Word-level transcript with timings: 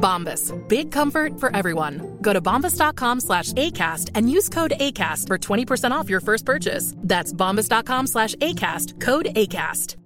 Bombas. 0.00 0.56
Big 0.68 0.90
comfort 0.90 1.38
for 1.38 1.54
everyone. 1.54 2.18
Go 2.22 2.32
to 2.32 2.40
bombas.com 2.40 3.20
slash 3.20 3.52
ACAST 3.52 4.10
and 4.14 4.30
use 4.30 4.48
code 4.48 4.72
ACAST 4.80 5.26
for 5.26 5.38
20% 5.38 5.90
off 5.92 6.08
your 6.08 6.20
first 6.20 6.44
purchase. 6.44 6.94
That's 6.96 7.32
bombas.com 7.32 8.06
slash 8.06 8.34
ACAST. 8.36 9.00
Code 9.00 9.26
ACAST. 9.36 9.96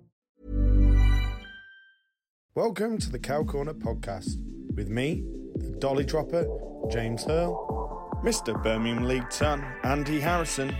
Welcome 2.56 2.98
to 2.98 3.11
the 3.11 3.19
Cow 3.19 3.42
Corner 3.42 3.75
podcast 3.75 4.36
with 4.77 4.89
me, 4.89 5.25
the 5.56 5.70
Dolly 5.81 6.05
Dropper, 6.05 6.47
James 6.89 7.25
Hurl, 7.25 8.20
Mr. 8.23 8.62
Birmingham 8.62 9.08
League 9.08 9.29
Ton, 9.29 9.64
Andy 9.83 10.20
Harrison, 10.20 10.73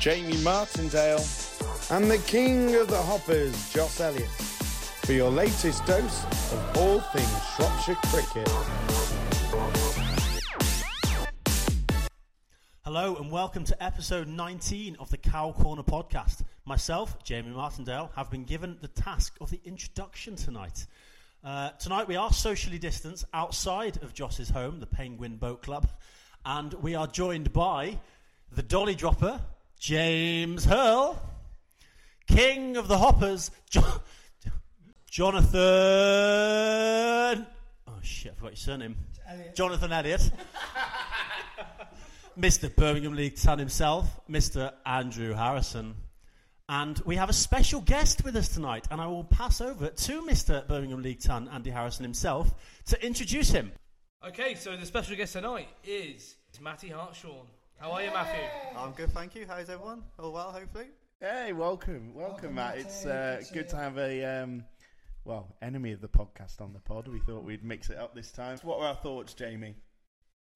Jamie 0.00 0.38
Martindale, 0.38 1.22
and 1.90 2.10
the 2.10 2.16
King 2.26 2.74
of 2.76 2.88
the 2.88 2.96
Hoppers, 2.96 3.70
Joss 3.70 4.00
Elliott, 4.00 4.30
for 5.08 5.14
your 5.14 5.30
latest 5.30 5.86
dose 5.86 6.22
of 6.52 6.76
all 6.76 7.00
things 7.00 7.46
Shropshire 7.56 7.94
cricket. 8.08 8.46
Hello 12.84 13.16
and 13.16 13.32
welcome 13.32 13.64
to 13.64 13.82
episode 13.82 14.28
19 14.28 14.96
of 15.00 15.08
the 15.08 15.16
Cow 15.16 15.52
Corner 15.52 15.82
podcast. 15.82 16.42
Myself, 16.66 17.24
Jamie 17.24 17.54
Martindale, 17.54 18.10
have 18.16 18.30
been 18.30 18.44
given 18.44 18.76
the 18.82 18.88
task 18.88 19.34
of 19.40 19.48
the 19.48 19.58
introduction 19.64 20.36
tonight. 20.36 20.84
Uh, 21.42 21.70
tonight 21.78 22.06
we 22.06 22.16
are 22.16 22.30
socially 22.30 22.78
distanced 22.78 23.24
outside 23.32 24.02
of 24.02 24.12
Joss's 24.12 24.50
home, 24.50 24.78
the 24.78 24.86
Penguin 24.86 25.38
Boat 25.38 25.62
Club, 25.62 25.88
and 26.44 26.74
we 26.74 26.94
are 26.94 27.06
joined 27.06 27.50
by 27.54 27.98
the 28.52 28.62
Dolly 28.62 28.94
Dropper, 28.94 29.40
James 29.80 30.66
Hurl, 30.66 31.18
King 32.26 32.76
of 32.76 32.88
the 32.88 32.98
Hoppers, 32.98 33.50
jo- 33.70 34.02
Jonathan. 35.18 35.50
Oh 37.88 37.98
shit, 38.02 38.30
I 38.30 38.34
forgot 38.36 38.50
your 38.50 38.56
surname. 38.56 38.94
Elliot. 39.28 39.52
Jonathan 39.56 39.92
Elliott. 39.92 40.30
Mr. 42.38 42.72
Birmingham 42.76 43.16
League 43.16 43.34
Ton 43.34 43.58
himself, 43.58 44.20
Mr. 44.30 44.72
Andrew 44.86 45.32
Harrison. 45.34 45.96
And 46.68 47.02
we 47.04 47.16
have 47.16 47.30
a 47.30 47.32
special 47.32 47.80
guest 47.80 48.22
with 48.22 48.36
us 48.36 48.46
tonight, 48.50 48.86
and 48.92 49.00
I 49.00 49.08
will 49.08 49.24
pass 49.24 49.60
over 49.60 49.88
to 49.88 50.22
Mr. 50.22 50.64
Birmingham 50.68 51.02
League 51.02 51.18
Ton, 51.20 51.48
Andy 51.52 51.70
Harrison 51.70 52.04
himself, 52.04 52.54
to 52.86 53.04
introduce 53.04 53.50
him. 53.50 53.72
Okay, 54.24 54.54
so 54.54 54.76
the 54.76 54.86
special 54.86 55.16
guest 55.16 55.32
tonight 55.32 55.66
is 55.82 56.36
Matty 56.60 56.90
Hartshorn. 56.90 57.48
How 57.80 57.90
are 57.90 58.04
you, 58.04 58.12
Matthew? 58.12 58.44
I'm 58.76 58.92
good, 58.92 59.10
thank 59.10 59.34
you. 59.34 59.46
How's 59.48 59.68
everyone? 59.68 60.04
All 60.20 60.32
well, 60.32 60.52
hopefully. 60.52 60.86
Hey, 61.20 61.52
welcome, 61.52 62.14
welcome, 62.14 62.54
Matt. 62.54 62.78
It's 62.78 63.04
uh, 63.04 63.42
good 63.52 63.68
to 63.70 63.76
have 63.76 63.98
a 63.98 64.42
um, 64.42 64.62
well 65.28 65.54
enemy 65.60 65.92
of 65.92 66.00
the 66.00 66.08
podcast 66.08 66.60
on 66.60 66.72
the 66.72 66.80
pod. 66.80 67.06
We 67.06 67.20
thought 67.20 67.44
we'd 67.44 67.62
mix 67.62 67.90
it 67.90 67.98
up 67.98 68.14
this 68.14 68.32
time. 68.32 68.58
What 68.62 68.80
were 68.80 68.86
our 68.86 68.94
thoughts, 68.96 69.34
Jamie? 69.34 69.74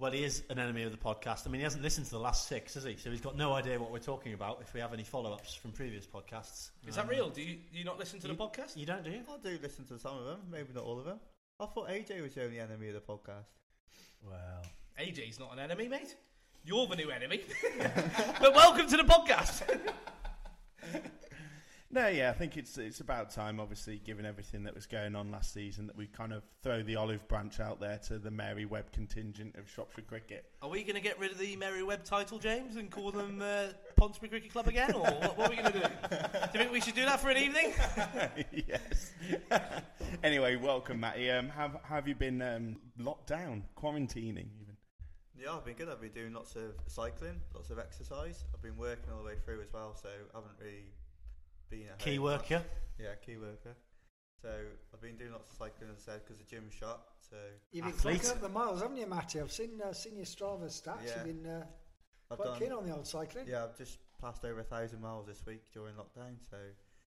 Well, 0.00 0.10
he 0.10 0.24
is 0.24 0.42
an 0.50 0.58
enemy 0.58 0.82
of 0.82 0.90
the 0.90 0.98
podcast. 0.98 1.46
I 1.46 1.50
mean, 1.50 1.60
he 1.60 1.64
hasn't 1.64 1.82
listened 1.82 2.06
to 2.06 2.12
the 2.12 2.18
last 2.18 2.48
six, 2.48 2.74
has 2.74 2.82
he? 2.82 2.96
So 2.96 3.10
he's 3.10 3.20
got 3.20 3.36
no 3.36 3.52
idea 3.52 3.78
what 3.78 3.92
we're 3.92 3.98
talking 3.98 4.32
about 4.32 4.58
if 4.62 4.72
we 4.74 4.80
have 4.80 4.92
any 4.94 5.04
follow 5.04 5.32
ups 5.32 5.54
from 5.54 5.70
previous 5.72 6.06
podcasts. 6.06 6.70
Is 6.88 6.96
Um, 6.98 7.06
that 7.06 7.14
real? 7.14 7.28
Do 7.28 7.42
you, 7.42 7.58
do 7.70 7.78
you 7.78 7.84
not 7.84 7.98
listen 7.98 8.18
to 8.20 8.26
the 8.28 8.34
podcast? 8.34 8.76
You 8.76 8.86
don't, 8.86 9.04
do 9.04 9.10
you? 9.10 9.20
I 9.30 9.36
do 9.46 9.58
listen 9.62 9.84
to 9.84 9.98
some 9.98 10.16
of 10.16 10.24
them, 10.24 10.38
maybe 10.50 10.72
not 10.74 10.84
all 10.84 10.98
of 10.98 11.04
them. 11.04 11.20
I 11.60 11.66
thought 11.66 11.88
AJ 11.90 12.22
was 12.22 12.34
the 12.34 12.42
only 12.44 12.58
enemy 12.58 12.88
of 12.88 12.94
the 12.94 13.00
podcast. 13.00 13.44
Well, 14.26 14.62
AJ's 14.98 15.38
not 15.38 15.52
an 15.52 15.58
enemy, 15.60 15.86
mate. 15.86 16.16
You're 16.64 16.86
the 16.86 16.96
new 16.96 17.10
enemy. 17.10 17.42
but 18.40 18.54
welcome 18.54 18.88
to 18.88 18.96
the 18.96 19.04
podcast. 19.04 19.62
No, 21.94 22.08
yeah, 22.08 22.30
I 22.30 22.32
think 22.32 22.56
it's 22.56 22.78
it's 22.78 23.00
about 23.00 23.30
time. 23.30 23.60
Obviously, 23.60 23.98
given 23.98 24.24
everything 24.24 24.64
that 24.64 24.74
was 24.74 24.86
going 24.86 25.14
on 25.14 25.30
last 25.30 25.52
season, 25.52 25.86
that 25.88 25.96
we 25.96 26.06
kind 26.06 26.32
of 26.32 26.42
throw 26.62 26.82
the 26.82 26.96
olive 26.96 27.28
branch 27.28 27.60
out 27.60 27.80
there 27.80 27.98
to 28.06 28.18
the 28.18 28.30
Mary 28.30 28.64
Webb 28.64 28.90
contingent 28.92 29.56
of 29.56 29.68
Shropshire 29.68 30.04
cricket. 30.08 30.46
Are 30.62 30.70
we 30.70 30.84
going 30.84 30.94
to 30.94 31.02
get 31.02 31.20
rid 31.20 31.32
of 31.32 31.38
the 31.38 31.54
Mary 31.56 31.82
Webb 31.82 32.02
title, 32.02 32.38
James, 32.38 32.76
and 32.76 32.90
call 32.90 33.10
them 33.10 33.42
uh, 33.42 33.66
Ponsbury 33.96 34.30
Cricket 34.30 34.52
Club 34.52 34.68
again, 34.68 34.94
or 34.94 35.02
what, 35.02 35.36
what 35.36 35.46
are 35.48 35.50
we 35.50 35.56
going 35.56 35.70
to 35.70 35.78
do? 35.80 35.84
Do 36.08 36.18
you 36.54 36.60
think 36.60 36.72
we 36.72 36.80
should 36.80 36.94
do 36.94 37.04
that 37.04 37.20
for 37.20 37.28
an 37.28 37.36
evening? 37.36 37.74
yes. 38.66 39.12
anyway, 40.22 40.56
welcome, 40.56 40.98
Matty. 40.98 41.30
Um, 41.30 41.50
have 41.50 41.76
have 41.82 42.08
you 42.08 42.14
been 42.14 42.40
um, 42.40 42.76
locked 42.98 43.26
down, 43.26 43.64
quarantining 43.76 44.48
even? 44.62 44.76
Yeah, 45.38 45.56
I've 45.56 45.64
been 45.66 45.74
good. 45.74 45.90
I've 45.90 46.00
been 46.00 46.12
doing 46.12 46.32
lots 46.32 46.56
of 46.56 46.72
cycling, 46.86 47.38
lots 47.54 47.68
of 47.68 47.78
exercise. 47.78 48.44
I've 48.54 48.62
been 48.62 48.78
working 48.78 49.12
all 49.12 49.18
the 49.18 49.26
way 49.26 49.34
through 49.44 49.60
as 49.60 49.74
well, 49.74 49.94
so 49.94 50.08
I 50.08 50.38
haven't 50.38 50.54
really 50.58 50.86
been 51.72 51.88
at 51.88 51.98
Key 51.98 52.16
home 52.16 52.24
much. 52.26 52.50
worker. 52.50 52.64
Yeah, 53.00 53.14
key 53.24 53.36
worker. 53.36 53.74
So 54.40 54.48
I've 54.92 55.00
been 55.00 55.16
doing 55.16 55.32
lots 55.32 55.50
of 55.50 55.56
cycling, 55.56 55.90
as 55.90 56.02
I 56.08 56.12
said, 56.12 56.20
because 56.24 56.38
the 56.38 56.44
gym's 56.44 56.74
shut. 56.74 57.00
So 57.30 57.36
You've 57.72 57.84
been 57.86 57.94
clocking 57.94 58.30
up 58.30 58.40
the 58.40 58.48
miles, 58.48 58.82
haven't 58.82 58.96
you, 58.96 59.06
Matty? 59.06 59.40
I've 59.40 59.52
seen 59.52 59.80
uh, 59.84 59.92
seen 59.92 60.16
your 60.16 60.26
Strava 60.26 60.66
stats. 60.66 61.06
Yeah. 61.06 61.12
You've 61.16 61.42
been 61.42 61.46
uh, 61.50 61.64
I've 62.30 62.38
quite 62.38 62.48
done. 62.50 62.58
keen 62.58 62.72
on 62.72 62.86
the 62.86 62.94
old 62.94 63.06
cycling. 63.06 63.46
Yeah, 63.48 63.64
I've 63.64 63.76
just 63.78 63.98
passed 64.20 64.44
over 64.44 64.60
a 64.60 64.64
thousand 64.64 65.00
miles 65.00 65.26
this 65.26 65.42
week 65.46 65.62
during 65.72 65.94
lockdown, 65.94 66.34
so 66.50 66.56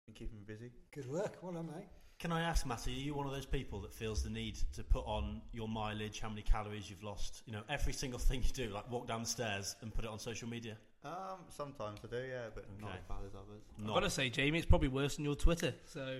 been 0.07 0.15
keeping 0.15 0.37
me 0.37 0.43
busy. 0.47 0.71
Good 0.93 1.09
work. 1.09 1.37
Well 1.41 1.53
done, 1.53 1.67
mate. 1.67 1.87
Can 2.19 2.31
I 2.31 2.41
ask, 2.41 2.65
Matty, 2.65 2.93
are 2.93 2.95
you 2.99 3.13
one 3.13 3.27
of 3.27 3.33
those 3.33 3.45
people 3.45 3.79
that 3.81 3.93
feels 3.93 4.23
the 4.23 4.29
need 4.31 4.57
to 4.73 4.83
put 4.83 5.05
on 5.05 5.39
your 5.53 5.67
mileage, 5.67 6.19
how 6.19 6.29
many 6.29 6.41
calories 6.41 6.89
you've 6.89 7.03
lost, 7.03 7.43
you 7.45 7.53
know, 7.53 7.61
every 7.69 7.93
single 7.93 8.17
thing 8.17 8.41
you 8.41 8.49
do, 8.53 8.73
like 8.73 8.89
walk 8.89 9.07
down 9.07 9.21
the 9.21 9.27
stairs 9.29 9.75
and 9.81 9.93
put 9.93 10.03
it 10.03 10.09
on 10.09 10.17
social 10.17 10.49
media? 10.49 10.77
Um, 11.07 11.39
sometimes 11.49 11.99
I 12.03 12.07
do, 12.07 12.17
yeah, 12.17 12.47
but 12.53 12.65
not 12.81 12.89
Okay. 12.89 12.97
as 12.97 13.03
bad 13.05 13.17
as 13.25 13.33
others. 13.35 13.63
I've 13.77 13.85
Not. 13.85 13.93
got 13.93 13.99
to 14.01 14.09
say, 14.09 14.29
Jamie, 14.29 14.57
it's 14.57 14.67
probably 14.67 14.89
worse 14.89 15.15
than 15.15 15.25
your 15.25 15.35
Twitter. 15.35 15.73
So, 15.85 16.19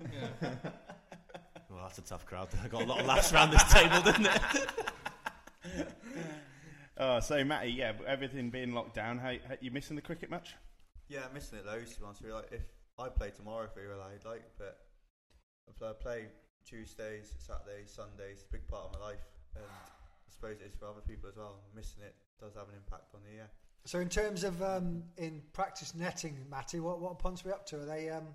yeah. 0.00 0.50
Well, 1.70 1.84
that's 1.84 1.96
a 1.98 2.02
tough 2.02 2.26
crowd. 2.26 2.48
I 2.64 2.68
got 2.68 2.82
a 2.82 2.84
lot 2.84 3.00
of 3.00 3.06
laughs 3.06 3.32
around 3.32 3.50
this 3.50 3.64
table, 3.72 4.02
didn't 4.02 4.26
it? 4.26 5.88
Oh, 6.98 7.18
so 7.20 7.42
Matty, 7.44 7.70
yeah, 7.70 7.92
everything 8.06 8.50
being 8.50 8.72
locked 8.74 8.94
down. 8.94 9.16
How, 9.18 9.32
how 9.48 9.54
you 9.60 9.70
missing 9.70 9.96
the 9.96 10.02
cricket 10.02 10.30
match? 10.30 10.54
Yeah, 11.08 11.20
I'm 11.26 11.32
missing 11.32 11.58
it 11.58 11.64
loads. 11.66 11.94
To 11.94 12.00
be 12.00 12.04
honest 12.04 12.20
with 12.20 12.28
you, 12.28 12.34
like 12.36 12.52
if 12.52 12.62
I 12.98 13.08
play 13.08 13.30
tomorrow 13.30 13.64
if 13.64 13.74
we 13.74 13.86
were 13.86 13.94
allowed, 13.94 14.22
like, 14.26 14.42
but 14.58 14.80
if 15.66 15.82
I 15.82 15.92
play 15.94 16.26
Tuesdays, 16.66 17.32
Saturdays, 17.38 17.90
Sundays, 17.90 18.40
it's 18.40 18.44
a 18.44 18.52
big 18.52 18.68
part 18.68 18.92
of 18.92 19.00
my 19.00 19.06
life, 19.06 19.24
and 19.56 19.64
I 19.64 20.28
suppose 20.30 20.60
it 20.60 20.68
is 20.68 20.74
for 20.76 20.86
other 20.88 21.00
people 21.00 21.30
as 21.30 21.36
well. 21.38 21.56
Missing 21.74 22.02
it 22.04 22.14
does 22.38 22.52
have 22.54 22.68
an 22.68 22.74
impact 22.76 23.14
on 23.14 23.20
the 23.24 23.32
year. 23.32 23.48
So, 23.84 23.98
in 23.98 24.08
terms 24.08 24.44
of 24.44 24.62
um, 24.62 25.02
in 25.16 25.42
practice 25.52 25.94
netting, 25.94 26.36
Matty, 26.50 26.80
what 26.80 27.00
what 27.00 27.20
are 27.24 27.34
we 27.44 27.50
up 27.50 27.66
to? 27.66 27.82
Are 27.82 27.86
they 27.86 28.10
um, 28.10 28.28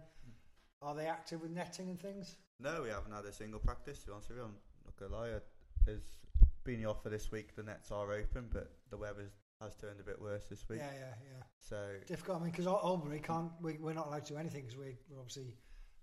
are 0.81 0.93
they 0.93 1.07
active 1.07 1.41
with 1.41 1.51
netting 1.51 1.89
and 1.89 1.99
things? 1.99 2.35
No, 2.59 2.81
we 2.83 2.89
haven't 2.89 3.13
had 3.13 3.25
a 3.25 3.31
single 3.31 3.59
practice. 3.59 3.99
To 3.99 4.07
be 4.07 4.11
honest 4.13 4.29
with 4.29 4.39
you, 4.39 4.43
I'm 4.43 4.55
not 4.85 4.97
gonna 4.97 5.15
lie. 5.15 5.39
There's 5.85 6.17
been 6.63 6.81
the 6.81 6.89
offer 6.89 7.09
this 7.09 7.31
week. 7.31 7.55
The 7.55 7.63
nets 7.63 7.91
are 7.91 8.11
open, 8.11 8.49
but 8.51 8.71
the 8.89 8.97
weather 8.97 9.31
has 9.61 9.73
turned 9.75 9.99
a 9.99 10.03
bit 10.03 10.21
worse 10.21 10.45
this 10.49 10.67
week. 10.69 10.79
Yeah, 10.79 10.91
yeah, 10.99 11.13
yeah. 11.23 11.43
So 11.59 11.77
Difficult. 12.05 12.39
I 12.39 12.41
mean, 12.41 12.51
because 12.51 12.67
Albury 12.67 13.19
can't. 13.19 13.51
We, 13.61 13.77
we're 13.79 13.93
not 13.93 14.07
allowed 14.07 14.25
to 14.25 14.33
do 14.33 14.39
anything 14.39 14.63
because 14.63 14.77
we're, 14.77 14.97
we're 15.09 15.19
obviously 15.19 15.55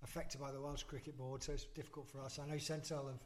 affected 0.02 0.40
by 0.40 0.52
the 0.52 0.60
Welsh 0.60 0.82
Cricket 0.84 1.16
Board, 1.16 1.42
so 1.42 1.52
it's 1.52 1.64
difficult 1.64 2.08
for 2.08 2.20
us. 2.20 2.38
I 2.38 2.46
know 2.46 2.58
Sentinel 2.58 3.06
have, 3.06 3.20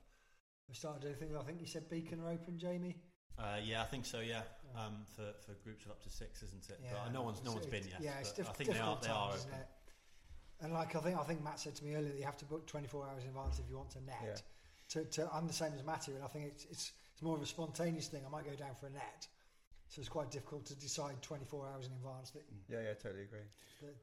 have 0.68 0.76
started 0.76 1.02
doing 1.02 1.14
things. 1.14 1.34
I 1.38 1.42
think 1.42 1.60
you 1.60 1.66
said 1.66 1.88
Beacon 1.88 2.20
are 2.20 2.30
open, 2.30 2.58
Jamie. 2.58 2.96
Uh, 3.38 3.56
yeah, 3.64 3.82
I 3.82 3.84
think 3.84 4.04
so. 4.04 4.20
Yeah, 4.20 4.42
um, 4.76 5.06
for, 5.14 5.32
for 5.46 5.54
groups 5.62 5.84
of 5.84 5.92
up 5.92 6.02
to 6.02 6.10
six, 6.10 6.42
isn't 6.42 6.68
it? 6.68 6.80
Yeah, 6.82 6.98
but 7.04 7.12
no 7.12 7.22
one's 7.22 7.42
no 7.44 7.52
one's 7.52 7.66
been 7.66 7.86
yet. 7.88 8.00
Yeah, 8.00 8.18
it's 8.20 8.32
diff- 8.32 8.48
I 8.48 8.52
think 8.52 8.70
they 8.70 8.78
are. 8.78 8.98
They 9.00 9.08
are. 9.08 9.30
times, 9.30 9.40
isn't 9.40 9.52
it? 9.54 9.68
And 10.60 10.72
like 10.72 10.96
I 10.96 11.00
think 11.00 11.18
I 11.18 11.22
think 11.22 11.42
Matt 11.44 11.60
said 11.60 11.76
to 11.76 11.84
me 11.84 11.94
earlier 11.94 12.10
that 12.10 12.18
you 12.18 12.24
have 12.24 12.36
to 12.38 12.44
book 12.44 12.66
24 12.66 13.06
hours 13.06 13.22
in 13.22 13.28
advance 13.30 13.58
if 13.58 13.70
you 13.70 13.76
want 13.76 13.90
to 13.90 14.04
net. 14.04 14.18
Yeah. 14.24 14.34
To, 14.90 15.04
to, 15.04 15.28
I'm 15.34 15.46
the 15.46 15.52
same 15.52 15.72
as 15.74 15.84
Matty, 15.84 16.12
and 16.12 16.24
I 16.24 16.28
think 16.28 16.46
it's, 16.46 16.64
it's 16.64 16.92
it's 17.12 17.22
more 17.22 17.36
of 17.36 17.42
a 17.42 17.46
spontaneous 17.46 18.08
thing. 18.08 18.22
I 18.26 18.30
might 18.30 18.44
go 18.46 18.54
down 18.54 18.74
for 18.78 18.86
a 18.86 18.90
net, 18.90 19.26
so 19.88 20.00
it's 20.00 20.08
quite 20.08 20.30
difficult 20.30 20.66
to 20.66 20.74
decide 20.76 21.20
24 21.20 21.66
hours 21.66 21.86
in 21.86 21.92
advance 21.92 22.30
that. 22.30 22.44
yeah, 22.68 22.78
yeah, 22.82 22.94
totally 22.94 23.24
agree. 23.24 23.44
that, 23.82 23.94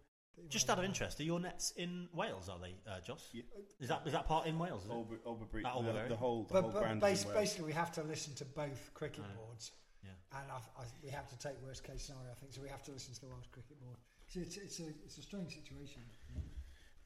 Just 0.50 0.70
out 0.70 0.78
of 0.80 0.86
interest, 0.86 1.20
are 1.20 1.24
your 1.24 1.40
nets 1.40 1.72
in 1.78 2.08
Wales? 2.14 2.50
Are 2.50 2.60
they, 2.60 2.76
uh, 2.90 3.00
Joss? 3.02 3.30
Yeah. 3.34 3.44
Is 3.80 3.88
that 3.90 4.02
is 4.06 4.12
that 4.14 4.28
part 4.28 4.46
in 4.48 4.60
Wales? 4.60 4.84
Is 4.84 4.90
it? 4.90 4.94
Albury, 4.94 5.20
Albury, 5.26 5.64
That 5.64 5.74
the, 5.74 5.80
Albury. 5.80 6.10
the 6.10 6.16
whole, 6.16 6.44
the 6.44 6.54
But, 6.54 6.62
whole 6.64 6.72
but 6.72 6.80
ground 6.82 7.02
bas- 7.02 7.20
is 7.20 7.24
in 7.24 7.30
Wales. 7.30 7.40
basically, 7.42 7.66
we 7.66 7.74
have 7.74 7.92
to 7.94 8.04
listen 8.04 8.34
to 8.36 8.46
both 8.46 8.94
cricket 8.94 9.24
Right. 9.24 9.36
boards, 9.36 9.72
Yeah. 10.04 10.10
and 10.40 10.52
I, 10.52 10.56
I, 10.56 10.84
we 11.04 11.10
have 11.10 11.30
to 11.30 11.38
take 11.40 11.62
worst 11.64 11.84
case 11.84 12.04
scenario. 12.04 12.30
I 12.32 12.36
think 12.36 12.54
so. 12.54 12.62
We 12.62 12.70
have 12.70 12.84
to 12.84 12.92
listen 12.92 13.14
to 13.16 13.22
the 13.22 13.28
Welsh 13.28 13.48
Cricket 13.52 13.80
Board. 13.82 13.98
So 14.28 14.40
it's, 14.42 14.58
it's 14.58 14.80
a 14.80 14.88
it's 15.06 15.18
a 15.18 15.22
strange 15.22 15.54
situation. 15.56 16.02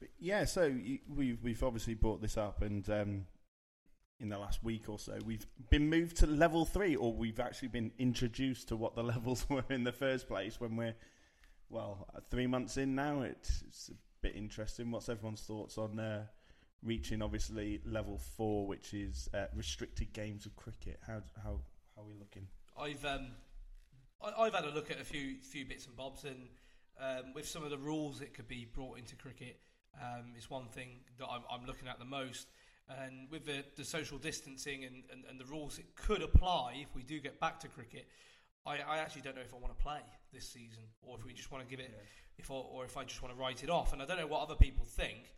But 0.00 0.08
yeah, 0.18 0.44
so 0.44 0.64
you, 0.64 0.98
we've 1.08 1.42
we've 1.42 1.62
obviously 1.62 1.94
brought 1.94 2.20
this 2.20 2.36
up, 2.36 2.62
and 2.62 2.88
um, 2.90 3.26
in 4.18 4.28
the 4.28 4.38
last 4.38 4.62
week 4.64 4.88
or 4.88 4.98
so, 4.98 5.18
we've 5.24 5.46
been 5.70 5.88
moved 5.88 6.16
to 6.18 6.26
level 6.26 6.64
three, 6.64 6.96
or 6.96 7.12
we've 7.12 7.40
actually 7.40 7.68
been 7.68 7.92
introduced 7.98 8.68
to 8.68 8.76
what 8.76 8.94
the 8.96 9.02
levels 9.14 9.46
were 9.48 9.64
in 9.70 9.84
the 9.84 9.92
first 9.92 10.26
place. 10.28 10.60
When 10.60 10.76
we're 10.76 10.94
well 11.70 12.06
uh, 12.14 12.20
three 12.30 12.46
months 12.46 12.76
in 12.76 12.94
now, 12.94 13.22
it's, 13.22 13.62
it's 13.66 13.88
a 13.88 13.94
bit 14.20 14.36
interesting. 14.36 14.90
What's 14.90 15.08
everyone's 15.08 15.42
thoughts 15.42 15.78
on 15.78 15.98
uh, 15.98 16.26
reaching 16.82 17.22
obviously 17.22 17.80
level 17.86 18.18
four, 18.18 18.66
which 18.66 18.92
is 18.92 19.28
uh, 19.32 19.46
restricted 19.54 20.12
games 20.12 20.46
of 20.46 20.56
cricket? 20.56 21.00
How 21.06 21.22
how 21.42 21.60
how 21.96 22.02
are 22.02 22.06
we 22.06 22.14
looking? 22.18 22.46
I've 22.78 23.04
um, 23.04 23.28
I, 24.22 24.42
I've 24.42 24.54
had 24.54 24.64
a 24.64 24.70
look 24.70 24.90
at 24.90 25.00
a 25.00 25.04
few 25.04 25.36
few 25.40 25.64
bits 25.64 25.86
and 25.86 25.96
bobs, 25.96 26.24
and 26.24 26.48
um, 27.00 27.32
with 27.34 27.48
some 27.48 27.64
of 27.64 27.70
the 27.70 27.78
rules 27.78 28.18
that 28.18 28.34
could 28.34 28.48
be 28.48 28.66
brought 28.72 28.98
into 28.98 29.16
cricket, 29.16 29.60
um, 30.00 30.32
is 30.36 30.50
one 30.50 30.66
thing 30.66 31.00
that 31.18 31.26
I'm, 31.26 31.42
I'm 31.50 31.66
looking 31.66 31.88
at 31.88 31.98
the 31.98 32.04
most. 32.04 32.48
And 32.88 33.30
with 33.30 33.46
the, 33.46 33.64
the 33.76 33.84
social 33.84 34.18
distancing 34.18 34.84
and, 34.84 35.04
and, 35.12 35.22
and 35.30 35.38
the 35.38 35.44
rules 35.44 35.76
that 35.76 35.94
could 35.94 36.22
apply 36.22 36.78
if 36.82 36.94
we 36.94 37.04
do 37.04 37.20
get 37.20 37.38
back 37.38 37.60
to 37.60 37.68
cricket, 37.68 38.08
I, 38.66 38.78
I 38.86 38.98
actually 38.98 39.22
don't 39.22 39.36
know 39.36 39.42
if 39.42 39.54
I 39.54 39.56
want 39.56 39.76
to 39.76 39.82
play 39.82 40.00
this 40.32 40.48
season 40.48 40.82
or 41.02 41.16
if 41.18 41.24
we 41.24 41.32
just 41.32 41.50
want 41.50 41.64
to 41.64 41.70
give 41.70 41.80
it, 41.80 41.92
if 42.38 42.50
I, 42.50 42.54
or 42.54 42.84
if 42.84 42.96
I 42.96 43.04
just 43.04 43.22
want 43.22 43.34
to 43.34 43.40
write 43.40 43.62
it 43.64 43.70
off. 43.70 43.92
And 43.92 44.02
I 44.02 44.04
don't 44.04 44.18
know 44.18 44.26
what 44.26 44.42
other 44.42 44.54
people 44.54 44.84
think. 44.84 45.32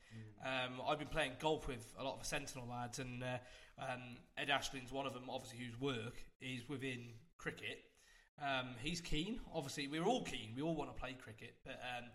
Um, 0.44 0.80
I've 0.86 0.98
been 0.98 1.08
playing 1.08 1.32
golf 1.40 1.68
with 1.68 1.86
a 1.98 2.04
lot 2.04 2.14
of 2.14 2.20
the 2.20 2.26
Sentinel 2.26 2.68
lads, 2.68 2.98
and 2.98 3.22
uh, 3.22 3.38
um, 3.78 4.16
Ed 4.36 4.50
Ashlin's 4.50 4.92
one 4.92 5.06
of 5.06 5.14
them, 5.14 5.24
obviously, 5.30 5.64
whose 5.64 5.80
work 5.80 6.24
is 6.40 6.68
within 6.68 7.10
cricket. 7.38 7.84
Um, 8.40 8.70
he's 8.82 9.00
keen. 9.00 9.40
Obviously, 9.54 9.86
we're 9.86 10.04
all 10.04 10.24
keen. 10.24 10.52
We 10.56 10.62
all 10.62 10.74
want 10.74 10.94
to 10.94 11.00
play 11.00 11.14
cricket, 11.22 11.54
but 11.64 11.80
um, 11.96 12.06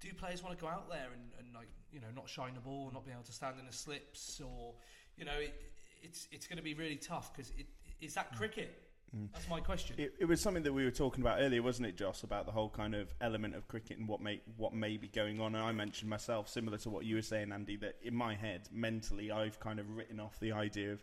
do 0.00 0.12
players 0.12 0.42
want 0.42 0.58
to 0.58 0.60
go 0.60 0.68
out 0.68 0.88
there 0.88 1.08
and, 1.12 1.30
and 1.38 1.54
like 1.54 1.68
you 1.92 2.00
know 2.00 2.08
not 2.14 2.28
shine 2.28 2.54
the 2.54 2.60
ball, 2.60 2.90
not 2.92 3.04
be 3.04 3.12
able 3.12 3.22
to 3.22 3.32
stand 3.32 3.56
in 3.60 3.66
the 3.66 3.72
slips, 3.72 4.40
or 4.40 4.74
you 5.16 5.24
know 5.24 5.38
it, 5.38 5.54
it's 6.02 6.26
it's 6.32 6.46
going 6.46 6.56
to 6.56 6.62
be 6.62 6.74
really 6.74 6.96
tough 6.96 7.32
because 7.32 7.52
it, 7.56 7.66
is 8.00 8.14
that 8.14 8.36
cricket? 8.36 8.87
That's 9.32 9.48
my 9.48 9.60
question. 9.60 9.96
It, 9.98 10.14
it 10.20 10.24
was 10.26 10.40
something 10.40 10.62
that 10.64 10.72
we 10.72 10.84
were 10.84 10.90
talking 10.90 11.22
about 11.22 11.40
earlier, 11.40 11.62
wasn't 11.62 11.88
it, 11.88 11.96
Joss? 11.96 12.22
About 12.24 12.46
the 12.46 12.52
whole 12.52 12.68
kind 12.68 12.94
of 12.94 13.12
element 13.20 13.54
of 13.54 13.66
cricket 13.68 13.98
and 13.98 14.06
what 14.06 14.20
may 14.20 14.40
what 14.56 14.74
may 14.74 14.96
be 14.96 15.08
going 15.08 15.40
on. 15.40 15.54
And 15.54 15.64
I 15.64 15.72
mentioned 15.72 16.10
myself, 16.10 16.48
similar 16.48 16.78
to 16.78 16.90
what 16.90 17.04
you 17.04 17.14
were 17.16 17.22
saying, 17.22 17.52
Andy, 17.52 17.76
that 17.76 17.96
in 18.02 18.14
my 18.14 18.34
head, 18.34 18.68
mentally, 18.72 19.30
I've 19.30 19.58
kind 19.60 19.78
of 19.78 19.88
written 19.96 20.20
off 20.20 20.38
the 20.40 20.52
idea 20.52 20.92
of 20.92 21.02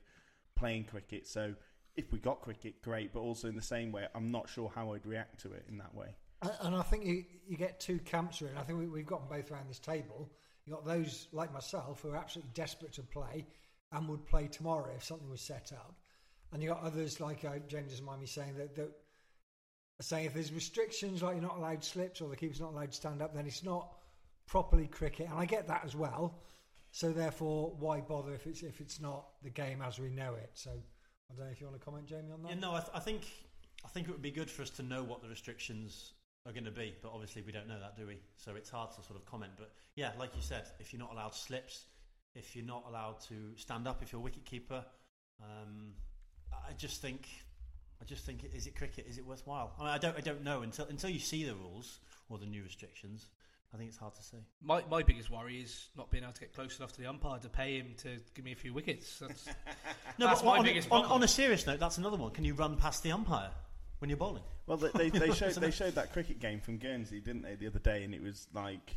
playing 0.55 0.85
cricket. 0.85 1.27
So 1.27 1.55
if 1.95 2.11
we 2.11 2.19
got 2.19 2.41
cricket, 2.41 2.81
great. 2.81 3.11
But 3.13 3.21
also 3.21 3.47
in 3.47 3.55
the 3.55 3.61
same 3.61 3.91
way, 3.91 4.07
I'm 4.13 4.31
not 4.31 4.49
sure 4.49 4.71
how 4.73 4.93
I'd 4.93 5.05
react 5.05 5.41
to 5.41 5.51
it 5.53 5.65
in 5.67 5.77
that 5.79 5.93
way. 5.95 6.15
And- 6.41 6.51
And 6.61 6.75
I 6.75 6.81
think 6.83 7.05
you, 7.05 7.25
you 7.47 7.57
get 7.57 7.79
two 7.79 7.99
camps 7.99 8.41
really. 8.41 8.55
I 8.57 8.63
think 8.63 8.77
we, 8.79 8.87
we've 8.87 9.05
got 9.05 9.27
them 9.27 9.37
both 9.39 9.51
around 9.51 9.67
this 9.69 9.79
table. 9.79 10.29
You 10.65 10.73
got 10.73 10.85
those 10.85 11.27
like 11.31 11.51
myself 11.53 12.01
who 12.01 12.09
are 12.09 12.15
absolutely 12.17 12.51
desperate 12.53 12.93
to 12.93 13.03
play 13.03 13.45
and 13.91 14.07
would 14.09 14.25
play 14.25 14.47
tomorrow 14.47 14.91
if 14.95 15.03
something 15.03 15.29
was 15.29 15.41
set 15.41 15.71
up, 15.73 15.95
and 16.53 16.61
you 16.61 16.69
got 16.69 16.83
others 16.83 17.19
like 17.19 17.43
uh, 17.45 17.59
James 17.67 17.91
just 17.91 18.03
mind 18.03 18.21
me 18.21 18.27
saying 18.27 18.55
that, 18.57 18.75
that 18.75 18.91
if 19.99 20.33
there's 20.33 20.53
restrictions 20.53 21.21
like 21.21 21.35
you're 21.35 21.43
not 21.43 21.57
allowed 21.57 21.83
slips 21.83 22.21
or 22.21 22.29
the 22.29 22.35
keeper's 22.35 22.59
not 22.59 22.71
allowed 22.71 22.91
to 22.91 22.97
stand 22.97 23.21
up, 23.21 23.33
then 23.33 23.45
it's 23.45 23.63
not 23.63 23.93
properly 24.47 24.87
cricket. 24.87 25.27
And 25.29 25.39
I 25.39 25.45
get 25.45 25.67
that 25.67 25.83
as 25.85 25.95
well. 25.95 26.39
So 26.91 27.11
therefore, 27.11 27.75
why 27.79 27.99
bother 27.99 28.33
if 28.33 28.47
it's 28.47 28.63
if 28.63 28.79
it's 28.79 29.01
not 29.01 29.25
the 29.43 29.49
game 29.49 29.81
as 29.81 29.99
we 29.99 30.09
know 30.09 30.35
it? 30.35 30.51
So 30.53 30.71
I 30.71 31.35
don't 31.35 31.45
know 31.45 31.51
if 31.51 31.59
you 31.59 31.67
want 31.67 31.79
to 31.79 31.83
comment, 31.83 32.05
Jamie, 32.05 32.31
on 32.31 32.41
that. 32.43 32.49
Yeah, 32.49 32.59
no, 32.59 32.71
I, 32.71 32.79
th- 32.79 32.91
I 32.93 32.99
think 32.99 33.23
I 33.83 33.89
think 33.89 34.07
it 34.07 34.11
would 34.11 34.21
be 34.21 34.31
good 34.31 34.49
for 34.49 34.61
us 34.61 34.69
to 34.71 34.83
know 34.83 35.03
what 35.03 35.21
the 35.21 35.27
restrictions 35.27 36.13
are 36.45 36.53
going 36.53 36.65
to 36.65 36.71
be, 36.71 36.95
but 37.01 37.11
obviously 37.11 37.41
we 37.41 37.51
don't 37.51 37.67
know 37.67 37.79
that, 37.79 37.97
do 37.97 38.07
we? 38.07 38.19
So 38.37 38.55
it's 38.55 38.69
hard 38.69 38.91
to 38.91 39.03
sort 39.03 39.19
of 39.19 39.25
comment. 39.25 39.53
But 39.57 39.71
yeah, 39.95 40.11
like 40.19 40.35
you 40.35 40.41
said, 40.41 40.67
if 40.79 40.93
you're 40.93 40.99
not 41.01 41.11
allowed 41.11 41.33
slips, 41.33 41.85
if 42.35 42.55
you're 42.55 42.65
not 42.65 42.85
allowed 42.87 43.19
to 43.27 43.35
stand 43.55 43.87
up, 43.87 44.01
if 44.01 44.11
you're 44.11 44.21
a 44.21 44.23
wicket 44.23 44.45
keeper, 44.45 44.85
um, 45.41 45.93
I 46.69 46.73
just 46.77 47.01
think, 47.01 47.27
I 48.01 48.05
just 48.05 48.25
think, 48.25 48.49
is 48.53 48.67
it 48.67 48.75
cricket? 48.75 49.05
Is 49.09 49.17
it 49.17 49.25
worthwhile? 49.25 49.73
I 49.79 49.83
mean, 49.83 49.91
I 49.91 49.97
don't, 49.97 50.17
I 50.17 50.21
don't 50.21 50.43
know 50.43 50.61
until 50.61 50.85
until 50.85 51.09
you 51.09 51.19
see 51.19 51.43
the 51.43 51.55
rules 51.55 51.99
or 52.29 52.37
the 52.37 52.45
new 52.45 52.63
restrictions. 52.63 53.27
I 53.73 53.77
think 53.77 53.89
it's 53.89 53.97
hard 53.97 54.15
to 54.15 54.23
say. 54.23 54.37
My, 54.63 54.83
my 54.89 55.03
biggest 55.03 55.29
worry 55.29 55.57
is 55.57 55.89
not 55.97 56.09
being 56.09 56.23
able 56.23 56.31
to 56.33 56.39
get 56.39 56.53
close 56.53 56.77
enough 56.79 56.93
to 56.93 57.01
the 57.01 57.07
umpire 57.07 57.39
to 57.39 57.49
pay 57.49 57.77
him 57.77 57.93
to 58.03 58.09
give 58.33 58.45
me 58.45 58.53
a 58.53 58.55
few 58.55 58.73
wickets. 58.73 59.19
That's, 59.19 59.47
No, 60.17 60.27
that's 60.27 60.41
but 60.41 60.47
my 60.47 60.57
on, 60.59 60.65
biggest 60.65 60.89
on, 60.91 61.03
on 61.05 61.23
a 61.23 61.27
serious 61.27 61.67
note, 61.67 61.79
that's 61.79 61.97
another 61.97 62.15
one. 62.15 62.31
Can 62.31 62.45
you 62.45 62.53
run 62.53 62.77
past 62.77 63.03
the 63.03 63.11
umpire 63.11 63.49
when 63.99 64.09
you're 64.09 64.17
bowling? 64.17 64.43
Well, 64.65 64.77
they, 64.77 65.09
they, 65.09 65.09
they 65.09 65.31
showed 65.33 65.55
they 65.55 65.71
showed 65.71 65.95
that 65.95 66.13
cricket 66.13 66.39
game 66.39 66.61
from 66.61 66.77
Guernsey, 66.77 67.19
didn't 67.19 67.41
they, 67.41 67.55
the 67.55 67.67
other 67.67 67.79
day? 67.79 68.03
And 68.05 68.13
it 68.13 68.21
was 68.21 68.47
like 68.53 68.95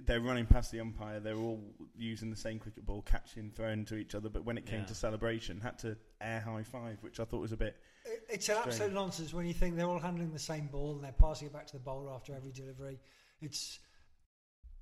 they're 0.00 0.20
running 0.20 0.46
past 0.46 0.70
the 0.72 0.80
umpire. 0.80 1.20
They're 1.20 1.36
all 1.36 1.62
using 1.96 2.30
the 2.30 2.36
same 2.36 2.58
cricket 2.58 2.84
ball, 2.86 3.02
catching, 3.02 3.50
throwing 3.50 3.84
to 3.86 3.96
each 3.96 4.14
other. 4.14 4.28
But 4.28 4.44
when 4.44 4.58
it 4.58 4.66
came 4.66 4.80
Yeah. 4.80 4.86
to 4.86 4.94
celebration, 4.94 5.60
had 5.60 5.78
to 5.80 5.96
air 6.20 6.40
high 6.40 6.62
five, 6.62 7.02
which 7.02 7.20
I 7.20 7.24
thought 7.24 7.40
was 7.40 7.52
a 7.52 7.56
bit. 7.56 7.76
It- 8.04 8.24
It's 8.28 8.48
an 8.48 8.56
absolute 8.58 8.92
nonsense 8.92 9.32
when 9.32 9.46
you 9.46 9.54
think 9.54 9.76
they're 9.76 9.88
all 9.88 9.98
handling 9.98 10.32
the 10.32 10.38
same 10.38 10.68
ball 10.68 10.92
and 10.96 11.04
they're 11.04 11.12
passing 11.12 11.46
it 11.48 11.52
back 11.52 11.66
to 11.68 11.72
the 11.74 11.82
bowler 11.82 12.12
after 12.12 12.34
every 12.34 12.52
delivery. 12.52 13.00
It's 13.40 13.78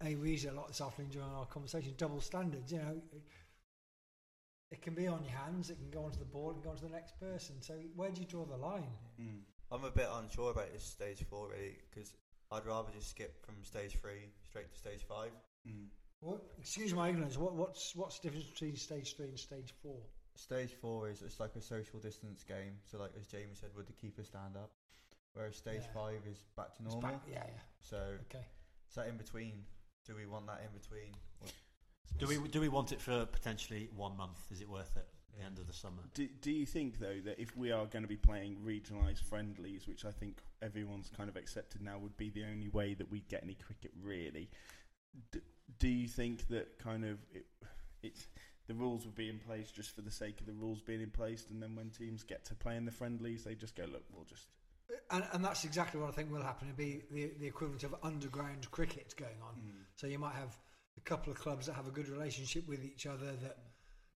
a 0.02 0.14
we 0.16 0.32
used 0.32 0.44
it 0.44 0.48
a 0.48 0.52
lot 0.54 0.68
this 0.68 0.80
afternoon 0.80 1.10
during 1.10 1.28
our 1.30 1.46
conversation. 1.46 1.94
Double 1.96 2.20
standards, 2.20 2.72
you 2.72 2.78
know. 2.78 3.00
It, 3.12 3.22
it 4.70 4.82
can 4.82 4.94
be 4.94 5.06
on 5.06 5.22
your 5.22 5.32
hands. 5.32 5.70
It 5.70 5.76
can 5.76 5.90
go 5.90 6.04
onto 6.04 6.18
the 6.18 6.24
ball. 6.24 6.50
It 6.50 6.54
can 6.54 6.62
go 6.62 6.70
onto 6.70 6.86
the 6.86 6.92
next 6.92 7.18
person. 7.20 7.60
So 7.60 7.74
where 7.94 8.10
do 8.10 8.20
you 8.20 8.26
draw 8.26 8.44
the 8.44 8.56
line? 8.56 8.90
Hmm. 9.16 9.40
I'm 9.70 9.84
a 9.84 9.90
bit 9.90 10.08
unsure 10.10 10.50
about 10.50 10.72
this 10.72 10.84
stage 10.84 11.22
four 11.24 11.48
really 11.50 11.78
because 11.90 12.14
I'd 12.52 12.66
rather 12.66 12.90
just 12.92 13.08
skip 13.10 13.44
from 13.44 13.54
stage 13.64 13.96
three 14.00 14.28
straight 14.44 14.70
to 14.70 14.78
stage 14.78 15.02
five. 15.08 15.30
Mm. 15.66 15.86
What, 16.20 16.42
excuse 16.60 16.94
my 16.94 17.08
ignorance. 17.08 17.36
What, 17.38 17.54
what's 17.54 17.96
what's 17.96 18.18
the 18.18 18.28
difference 18.28 18.50
between 18.50 18.76
stage 18.76 19.16
three 19.16 19.26
and 19.26 19.38
stage 19.38 19.72
four? 19.82 19.96
Stage 20.36 20.72
four 20.80 21.08
is 21.08 21.22
it's 21.22 21.40
like 21.40 21.56
a 21.56 21.60
social 21.60 21.98
distance 21.98 22.44
game. 22.44 22.74
So 22.84 22.98
like 22.98 23.10
as 23.18 23.26
Jamie 23.26 23.54
said, 23.54 23.70
would 23.76 23.86
the 23.86 23.92
keeper 23.92 24.22
stand 24.22 24.56
up? 24.56 24.70
Whereas 25.34 25.56
stage 25.56 25.82
Yeah. 25.86 25.94
five 25.94 26.20
is 26.30 26.44
back 26.56 26.76
to 26.76 26.82
normal. 26.82 27.00
back- 27.00 27.22
yeah, 27.30 27.44
yeah. 27.46 27.60
So 27.80 27.96
Okay. 28.28 28.44
is 28.88 28.94
that 28.94 29.08
in 29.08 29.16
between? 29.16 29.64
Do 30.06 30.14
we 30.14 30.26
want 30.26 30.46
that 30.46 30.60
in 30.62 30.78
between? 30.78 31.14
Or- 31.40 31.48
Do 32.18 32.26
we 32.26 32.48
do 32.48 32.60
we 32.60 32.68
want 32.68 32.92
it 32.92 33.00
for 33.00 33.24
potentially 33.26 33.88
one 33.96 34.16
month? 34.16 34.40
Is 34.50 34.60
it 34.60 34.68
worth 34.68 34.94
it? 34.96 35.08
At 35.32 35.38
the 35.38 35.46
end 35.46 35.58
of 35.58 35.66
the 35.66 35.72
summer. 35.72 36.02
Do, 36.14 36.28
do 36.40 36.50
you 36.50 36.66
think 36.66 36.98
though 36.98 37.20
that 37.24 37.40
if 37.40 37.56
we 37.56 37.72
are 37.72 37.86
going 37.86 38.02
to 38.02 38.08
be 38.08 38.16
playing 38.16 38.58
regionalised 38.64 39.22
friendlies, 39.22 39.88
which 39.88 40.04
I 40.04 40.10
think 40.10 40.42
everyone's 40.60 41.10
kind 41.16 41.28
of 41.28 41.36
accepted 41.36 41.80
now, 41.80 41.98
would 41.98 42.16
be 42.16 42.30
the 42.30 42.44
only 42.44 42.68
way 42.68 42.94
that 42.94 43.10
we 43.10 43.20
get 43.28 43.42
any 43.42 43.54
cricket 43.54 43.92
really? 44.02 44.50
Do, 45.30 45.40
do 45.78 45.88
you 45.88 46.08
think 46.08 46.48
that 46.48 46.78
kind 46.78 47.04
of 47.04 47.18
it, 47.32 47.46
it's 48.02 48.26
the 48.68 48.74
rules 48.74 49.04
would 49.04 49.14
be 49.14 49.28
in 49.28 49.38
place 49.38 49.70
just 49.70 49.94
for 49.94 50.02
the 50.02 50.10
sake 50.10 50.40
of 50.40 50.46
the 50.46 50.52
rules 50.52 50.80
being 50.80 51.02
in 51.02 51.10
place, 51.10 51.46
and 51.50 51.62
then 51.62 51.74
when 51.74 51.90
teams 51.90 52.22
get 52.22 52.44
to 52.46 52.54
play 52.54 52.76
in 52.76 52.84
the 52.84 52.92
friendlies, 52.92 53.44
they 53.44 53.54
just 53.54 53.74
go, 53.74 53.84
look, 53.84 54.04
we'll 54.12 54.24
just 54.24 54.46
uh, 54.90 55.16
And, 55.16 55.24
and 55.32 55.44
that's 55.44 55.64
exactly 55.64 56.00
what 56.00 56.08
I 56.08 56.12
think 56.12 56.30
will 56.30 56.42
happen. 56.42 56.68
It'll 56.68 56.78
be 56.78 57.02
the, 57.10 57.32
the 57.40 57.46
equivalent 57.46 57.82
of 57.84 57.94
underground 58.02 58.70
cricket 58.70 59.14
going 59.16 59.40
on. 59.42 59.54
Hmm. 59.54 59.82
So 59.96 60.06
you 60.06 60.18
might 60.18 60.34
have 60.34 60.56
a 60.96 61.00
couple 61.00 61.32
of 61.32 61.38
clubs 61.38 61.66
that 61.66 61.74
have 61.74 61.88
a 61.88 61.90
good 61.90 62.08
relationship 62.08 62.68
with 62.68 62.84
each 62.84 63.06
other 63.06 63.32
that 63.42 63.58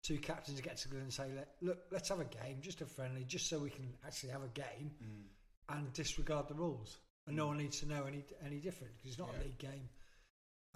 two 0.04 0.18
captains 0.18 0.60
get 0.60 0.76
together 0.76 1.00
and 1.00 1.12
say, 1.12 1.24
Let, 1.34 1.48
look, 1.62 1.78
let's 1.90 2.08
have 2.10 2.20
a 2.20 2.24
game, 2.24 2.58
just 2.60 2.80
a 2.82 2.86
friendly, 2.86 3.24
just 3.24 3.48
so 3.48 3.58
we 3.58 3.70
can 3.70 3.88
actually 4.06 4.30
have 4.30 4.42
a 4.44 4.48
game 4.48 4.92
mm. 5.02 5.76
and 5.76 5.92
disregard 5.92 6.46
the 6.46 6.54
rules. 6.54 6.98
And 7.26 7.36
no 7.36 7.44
mm. 7.44 7.48
one 7.48 7.56
needs 7.58 7.80
to 7.80 7.88
know 7.88 8.04
any 8.06 8.22
any 8.44 8.58
different 8.58 8.96
because 8.96 9.10
it's 9.12 9.18
not 9.18 9.30
a 9.36 9.42
league 9.42 9.58
game. 9.58 9.88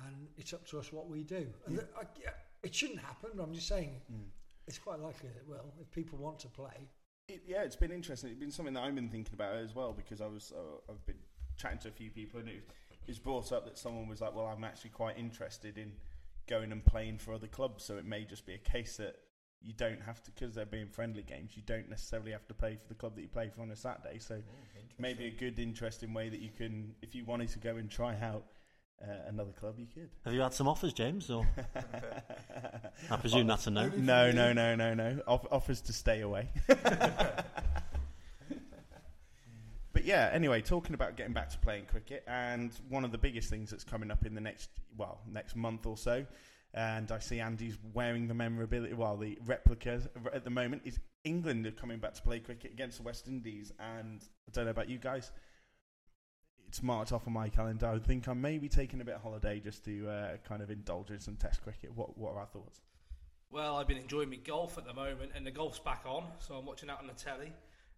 And 0.07 0.29
it's 0.37 0.53
up 0.53 0.67
to 0.69 0.79
us 0.79 0.93
what 0.93 1.09
we 1.09 1.23
do. 1.23 1.47
And 1.67 1.79
the, 1.79 1.83
I, 1.97 2.05
yeah, 2.21 2.31
it 2.63 2.75
shouldn't 2.75 3.01
happen, 3.01 3.31
but 3.35 3.43
I'm 3.43 3.55
just 3.55 3.69
saying 3.69 4.01
mm. 4.11 4.25
it's 4.67 4.79
quite 4.79 4.99
likely 4.99 5.29
that 5.29 5.37
it 5.37 5.49
will. 5.49 5.73
If 5.81 5.91
people 5.91 6.19
want 6.19 6.39
to 6.41 6.49
play, 6.49 6.89
It, 7.29 7.43
yeah, 7.47 7.63
it's 7.63 7.77
been 7.77 7.93
interesting. 7.93 8.31
It's 8.31 8.39
been 8.39 8.51
something 8.51 8.75
that 8.75 8.83
I've 8.83 8.95
been 8.95 9.11
thinking 9.11 9.35
about 9.35 9.57
as 9.57 9.75
well 9.75 9.93
because 9.93 10.21
I 10.21 10.27
was 10.27 10.53
uh, 10.57 10.93
I've 10.93 11.05
been 11.05 11.21
chatting 11.59 11.79
to 11.81 11.89
a 11.89 11.93
few 11.93 12.11
people 12.11 12.41
and 12.41 12.49
it 12.49 12.63
was 13.07 13.19
brought 13.19 13.53
up 13.53 13.67
that 13.67 13.77
someone 13.77 14.09
was 14.09 14.23
like, 14.23 14.35
"Well, 14.35 14.47
I'm 14.47 14.65
actually 14.65 14.91
quite 14.91 15.19
interested 15.19 15.77
in 15.77 15.93
going 16.49 16.73
and 16.73 16.85
playing 16.85 17.19
for 17.19 17.35
other 17.35 17.47
clubs." 17.47 17.85
So 17.85 17.97
it 17.97 18.05
may 18.05 18.25
just 18.25 18.47
be 18.47 18.55
a 18.55 18.59
case 18.59 18.97
that 18.97 19.17
you 19.61 19.73
don't 19.73 20.00
have 20.02 20.23
to 20.23 20.31
because 20.31 20.55
they're 20.55 20.67
being 20.67 20.88
friendly 20.88 21.23
games. 21.23 21.57
You 21.57 21.62
don't 21.67 21.88
necessarily 21.88 22.33
have 22.33 22.47
to 22.49 22.55
play 22.55 22.76
for 22.76 22.87
the 22.88 22.95
club 22.95 23.14
that 23.17 23.23
you 23.23 23.28
play 23.28 23.50
for 23.55 23.62
on 23.62 23.71
a 23.71 23.76
Saturday. 23.76 24.19
So 24.19 24.40
maybe 24.99 25.26
a 25.26 25.31
good, 25.31 25.59
interesting 25.59 26.14
way 26.14 26.28
that 26.28 26.40
you 26.40 26.50
can, 26.57 26.95
if 27.02 27.14
you 27.14 27.25
wanted 27.25 27.49
to 27.50 27.59
go 27.59 27.76
and 27.76 27.90
try 27.90 28.17
out 28.21 28.45
uh, 29.02 29.28
another 29.28 29.52
club, 29.52 29.78
you 29.78 29.87
could. 29.93 30.11
Have 30.25 30.35
you 30.35 30.40
had 30.40 30.55
some 30.55 30.69
offers, 30.69 30.93
James? 30.93 31.31
Or 31.31 31.47
I 33.11 33.17
presume 33.17 33.47
that's 33.47 33.67
a 33.67 33.71
no. 33.71 33.88
No, 33.88 34.31
no, 34.31 34.52
no, 34.52 34.75
no, 34.75 34.95
no. 34.95 35.21
Off- 35.26 35.47
offers 35.50 35.81
to 35.83 35.93
stay 35.93 36.21
away. 36.21 36.49
yeah, 40.09 40.31
anyway, 40.33 40.62
talking 40.62 40.95
about 40.95 41.19
getting 41.19 41.35
back 41.35 41.50
to 41.50 41.59
playing 41.59 41.85
cricket, 41.85 42.25
and 42.27 42.73
one 42.88 43.05
of 43.05 43.12
the 43.12 43.19
biggest 43.19 43.50
things 43.50 43.71
that's 43.71 43.85
coming 43.85 44.11
up 44.11 44.25
in 44.25 44.35
the 44.35 44.41
next, 44.41 44.71
well, 44.97 45.21
next 45.31 45.55
month 45.55 45.85
or 45.85 45.99
so, 45.99 46.25
and 46.73 47.12
I 47.12 47.19
see 47.19 47.41
Andy's 47.41 47.77
wearing 47.93 48.27
the 48.27 48.33
memorability, 48.33 48.95
well, 48.95 49.19
the 49.19 49.38
replica 49.45 50.00
at 50.33 50.45
the 50.45 50.50
moment 50.50 50.81
is 50.87 50.99
England 51.25 51.67
are 51.67 51.73
coming 51.73 51.99
back 51.99 52.15
to 52.15 52.23
play 52.23 52.41
cricket 52.41 52.73
against 52.73 52.97
the 52.97 53.03
West 53.03 53.29
Indies, 53.29 53.71
and 53.79 54.25
I 54.49 54.50
don't 54.53 54.65
know 54.65 54.71
about 54.71 54.88
you 54.88 54.97
guys. 54.97 55.31
It's 56.69 56.83
marked 56.83 57.12
off 57.12 57.27
on 57.27 57.35
my 57.35 57.50
calendar. 57.50 57.88
I 57.88 57.99
think 57.99 58.29
I'm 58.29 58.41
maybe 58.41 58.67
taking 58.67 59.03
a 59.03 59.05
bit 59.05 59.15
of 59.15 59.23
holiday 59.23 59.61
just 59.61 59.85
to 59.85 60.09
uh, 60.09 60.37
kind 60.49 60.62
of 60.62 60.71
indulge 60.71 61.11
in 61.11 61.21
some 61.21 61.37
Test 61.37 61.62
cricket. 61.62 61.95
What 61.95 62.17
What 62.17 62.33
are 62.33 62.41
our 62.41 62.47
thoughts? 62.47 62.81
Well, 63.50 63.77
I've 63.77 63.88
been 63.88 63.99
enjoying 63.99 64.31
my 64.31 64.37
golf 64.37 64.79
at 64.79 64.87
the 64.87 64.95
moment, 64.95 65.33
and 65.35 65.47
the 65.47 65.50
golf's 65.50 65.79
back 65.79 66.05
on, 66.07 66.25
so 66.38 66.55
I'm 66.55 66.65
watching 66.65 66.88
that 66.88 66.99
on 66.99 67.07
the 67.07 67.12
telly. 67.12 67.53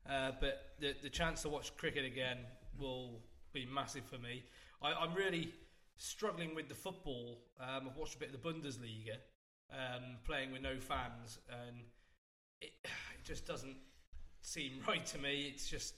Uh, 0.09 0.33
but 0.41 0.75
the 0.81 0.95
the 1.03 1.11
chance 1.11 1.43
to 1.43 1.49
watch 1.49 1.77
cricket 1.77 2.05
again 2.05 2.39
will 2.79 3.21
be 3.53 3.67
massive 3.67 4.05
for 4.05 4.19
me. 4.19 4.45
I, 4.83 4.93
I'm 4.93 5.15
really 5.15 5.53
struggling 5.97 6.55
with 6.55 6.69
the 6.69 6.75
football. 6.75 7.39
Um, 7.61 7.89
I've 7.91 7.97
watched 7.97 8.17
a 8.17 8.19
bit 8.19 8.35
of 8.35 8.43
the 8.43 8.49
Bundesliga, 8.49 9.17
um, 9.71 10.17
playing 10.25 10.53
with 10.53 10.63
no 10.63 10.79
fans, 10.79 11.39
and 11.51 11.83
it, 12.61 12.73
it 12.85 13.25
just 13.25 13.47
doesn't 13.47 13.77
seem 14.41 14.73
right 14.89 15.05
to 15.07 15.19
me. 15.19 15.53
It's 15.53 15.69
just 15.69 15.95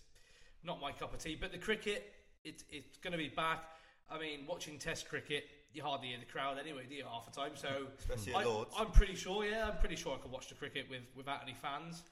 not 0.64 0.80
my 0.80 0.92
cup 0.92 1.14
of 1.14 1.20
tea. 1.20 1.36
But 1.40 1.52
the 1.52 1.58
cricket, 1.58 2.12
it, 2.44 2.64
it's 2.70 2.98
going 2.98 3.12
to 3.12 3.18
be 3.18 3.28
back. 3.28 3.64
I 4.10 4.18
mean, 4.18 4.40
watching 4.46 4.78
Test 4.78 5.08
cricket, 5.08 5.44
you 5.72 5.82
hardly 5.82 6.08
hear 6.08 6.18
the 6.18 6.30
crowd 6.30 6.58
anyway, 6.58 6.82
do 6.88 6.94
you, 6.94 7.04
half 7.10 7.24
the 7.24 7.40
time? 7.40 7.52
So 7.54 7.68
Especially 7.98 8.34
I. 8.34 8.64
I'm 8.78 8.90
pretty 8.90 9.14
sure, 9.14 9.44
yeah, 9.44 9.68
I'm 9.68 9.78
pretty 9.78 9.96
sure 9.96 10.14
I 10.14 10.18
could 10.18 10.30
watch 10.30 10.48
the 10.48 10.54
cricket 10.54 10.86
with 10.90 11.02
without 11.16 11.40
any 11.42 11.54
fans. 11.54 12.02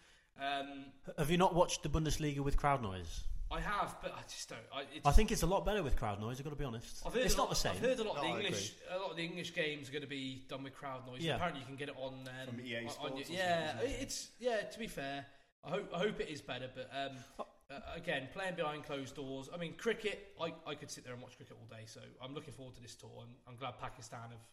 Um, 0.40 0.85
Have 1.18 1.30
you 1.30 1.37
not 1.38 1.54
watched 1.54 1.82
the 1.82 1.88
Bundesliga 1.88 2.40
with 2.40 2.56
crowd 2.56 2.82
noise? 2.82 3.25
I 3.52 3.59
have, 3.61 3.97
but 4.00 4.12
I 4.16 4.23
just 4.28 4.49
don't. 4.49 4.61
I, 4.73 4.82
it's, 4.94 5.04
I 5.04 5.11
think 5.11 5.32
it's 5.32 5.42
a 5.42 5.47
lot 5.47 5.64
better 5.64 5.82
with 5.82 5.97
crowd 5.97 6.20
noise. 6.20 6.38
I've 6.38 6.44
got 6.44 6.50
to 6.50 6.56
be 6.56 6.64
honest. 6.64 7.02
It's 7.14 7.35
a 7.35 7.37
not 7.37 7.44
lot, 7.44 7.50
the 7.50 7.56
same. 7.56 7.73
I've 7.73 7.80
heard 7.80 7.99
a 7.99 8.04
lot 8.04 8.16
of 8.16 8.23
the 8.23 8.28
I 8.28 8.37
English, 8.37 8.73
a 8.94 8.99
lot 8.99 9.11
of 9.11 9.16
the 9.16 9.25
English 9.25 9.54
games 9.54 9.88
are 9.88 9.92
going 9.92 10.02
to 10.02 10.09
be 10.09 10.44
done 10.49 10.62
with 10.62 10.75
crowd 10.75 11.04
noise. 11.06 11.20
Yeah. 11.20 11.35
Apparently, 11.35 11.61
you 11.61 11.66
can 11.66 11.75
get 11.75 11.88
it 11.88 11.97
on 11.99 12.14
um, 12.28 12.47
From 12.54 12.61
EA 12.61 12.76
on- 12.76 12.85
on 12.85 12.90
Sports 12.90 13.28
your- 13.30 13.38
yeah, 13.38 13.70
something, 13.73 13.90
it? 13.90 13.99
it's 14.02 14.28
yeah. 14.38 14.61
To 14.61 14.78
be 14.78 14.87
fair, 14.87 15.26
I 15.64 15.70
hope 15.70 15.90
I 15.92 15.99
hope 15.99 16.20
it 16.20 16.28
is 16.28 16.40
better. 16.40 16.70
But 16.73 16.90
um, 16.97 17.16
uh, 17.70 17.75
again, 17.97 18.28
playing 18.32 18.54
behind 18.54 18.85
closed 18.85 19.16
doors. 19.16 19.49
I 19.52 19.56
mean, 19.56 19.75
cricket. 19.75 20.28
I, 20.40 20.54
I 20.64 20.76
could 20.76 20.90
sit 20.90 21.02
there 21.04 21.12
and 21.12 21.20
watch 21.20 21.37
cricket 21.37 21.56
all 21.61 21.66
day. 21.76 21.82
So 21.87 22.00
I'm 22.23 22.35
looking 22.35 22.54
forward 22.54 22.76
to 22.76 22.82
this 22.82 22.94
tour. 22.94 23.11
And 23.23 23.30
I'm 23.49 23.56
glad 23.56 23.75
Pakistan 23.80 24.30
have 24.30 24.47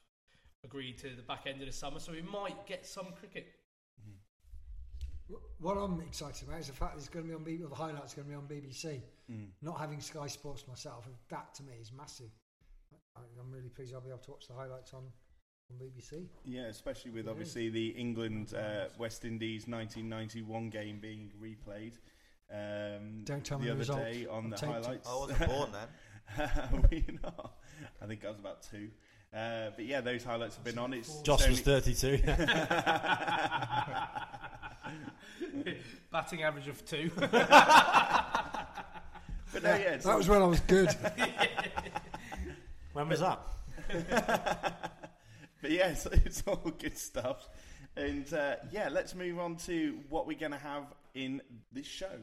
agreed 0.64 0.98
to 1.00 1.10
the 1.16 1.22
back 1.22 1.46
end 1.46 1.62
of 1.62 1.68
the 1.68 1.72
summer, 1.72 2.00
so 2.00 2.12
we 2.14 2.24
might 2.24 2.66
get 2.66 2.84
some 2.86 3.08
cricket. 3.20 3.48
Wh- 5.30 5.62
What 5.64 5.78
I'm 5.78 6.00
excited 6.02 6.48
about 6.48 6.60
is 6.62 6.68
the 6.68 6.74
fact 6.74 6.94
that 6.96 7.00
it's 7.00 7.10
going 7.10 7.26
to 7.26 7.30
be 7.30 7.36
on 7.36 7.44
B- 7.44 7.58
the 7.58 7.74
highlights 7.74 8.14
are 8.14 8.18
going 8.24 8.28
to 8.28 8.32
be 8.32 8.36
on 8.56 8.62
BBC. 8.62 9.02
Not 9.62 9.80
having 9.80 10.00
Sky 10.00 10.28
Sports 10.28 10.66
myself, 10.68 11.08
that 11.30 11.54
to 11.56 11.64
me 11.64 11.74
is 11.82 11.92
massive. 11.92 12.32
I, 13.16 13.20
I'm 13.40 13.52
really 13.52 13.70
pleased 13.70 13.94
I'll 13.94 14.02
be 14.02 14.10
able 14.10 14.20
to 14.20 14.32
watch 14.32 14.48
the 14.48 14.54
highlights 14.54 14.94
on, 14.94 15.04
on 15.72 15.78
BBC. 15.78 16.28
Yeah, 16.46 16.68
especially 16.68 17.12
with 17.12 17.28
obviously 17.28 17.70
the 17.70 17.88
England 17.90 18.54
uh, 18.54 18.86
West 18.98 19.26
Indies 19.26 19.68
1991 19.68 20.70
game 20.70 21.00
being 21.02 21.32
replayed. 21.42 21.94
Um, 22.50 23.24
Don't 23.26 23.44
tell 23.44 23.58
the 23.58 23.64
me 23.66 23.68
the 23.68 23.72
other 23.74 23.80
result. 23.80 24.00
day 24.00 24.26
on 24.30 24.46
I'm 24.46 24.50
the 24.52 24.56
tempted. 24.56 24.86
highlights. 24.86 25.10
I 25.10 25.16
wasn't 25.16 25.46
born 25.48 25.72
then. 25.74 25.88
Were 26.82 26.96
you 26.96 27.20
not? 27.24 27.58
I 28.02 28.06
think 28.06 28.24
I 28.24 28.30
was 28.30 28.40
about 28.40 28.62
two. 28.64 28.90
Uh, 29.36 29.72
but 29.76 29.84
yeah, 29.86 30.00
those 30.00 30.24
highlights 30.24 30.56
have 30.56 30.64
been 30.64 30.78
on. 30.78 30.94
It's 30.94 31.20
Josh 31.22 31.42
it's 31.42 31.50
was 31.50 31.62
32. 31.62 32.22
Batting 36.12 36.44
average 36.44 36.68
of 36.68 36.86
two. 36.86 37.12
But 39.54 39.64
no, 39.64 39.70
yeah, 39.70 39.94
it's 39.94 40.06
That 40.06 40.18
was 40.18 40.28
when 40.28 40.42
I 40.42 40.46
was 40.46 40.60
good. 40.60 40.94
when 42.94 43.08
was 43.08 43.22
that? 43.22 43.40
But 45.62 45.72
yeah, 45.72 45.88
it's, 45.90 46.06
it's 46.06 46.44
all 46.46 46.72
good 46.78 46.98
stuff. 46.98 47.50
And 47.96 48.32
uh, 48.34 48.56
yeah, 48.72 48.90
let's 48.92 49.16
move 49.16 49.40
on 49.40 49.56
to 49.66 50.00
what 50.10 50.28
we're 50.28 50.38
going 50.38 50.52
to 50.52 50.58
have 50.58 50.84
in 51.16 51.42
this 51.72 51.88
show. 51.88 52.20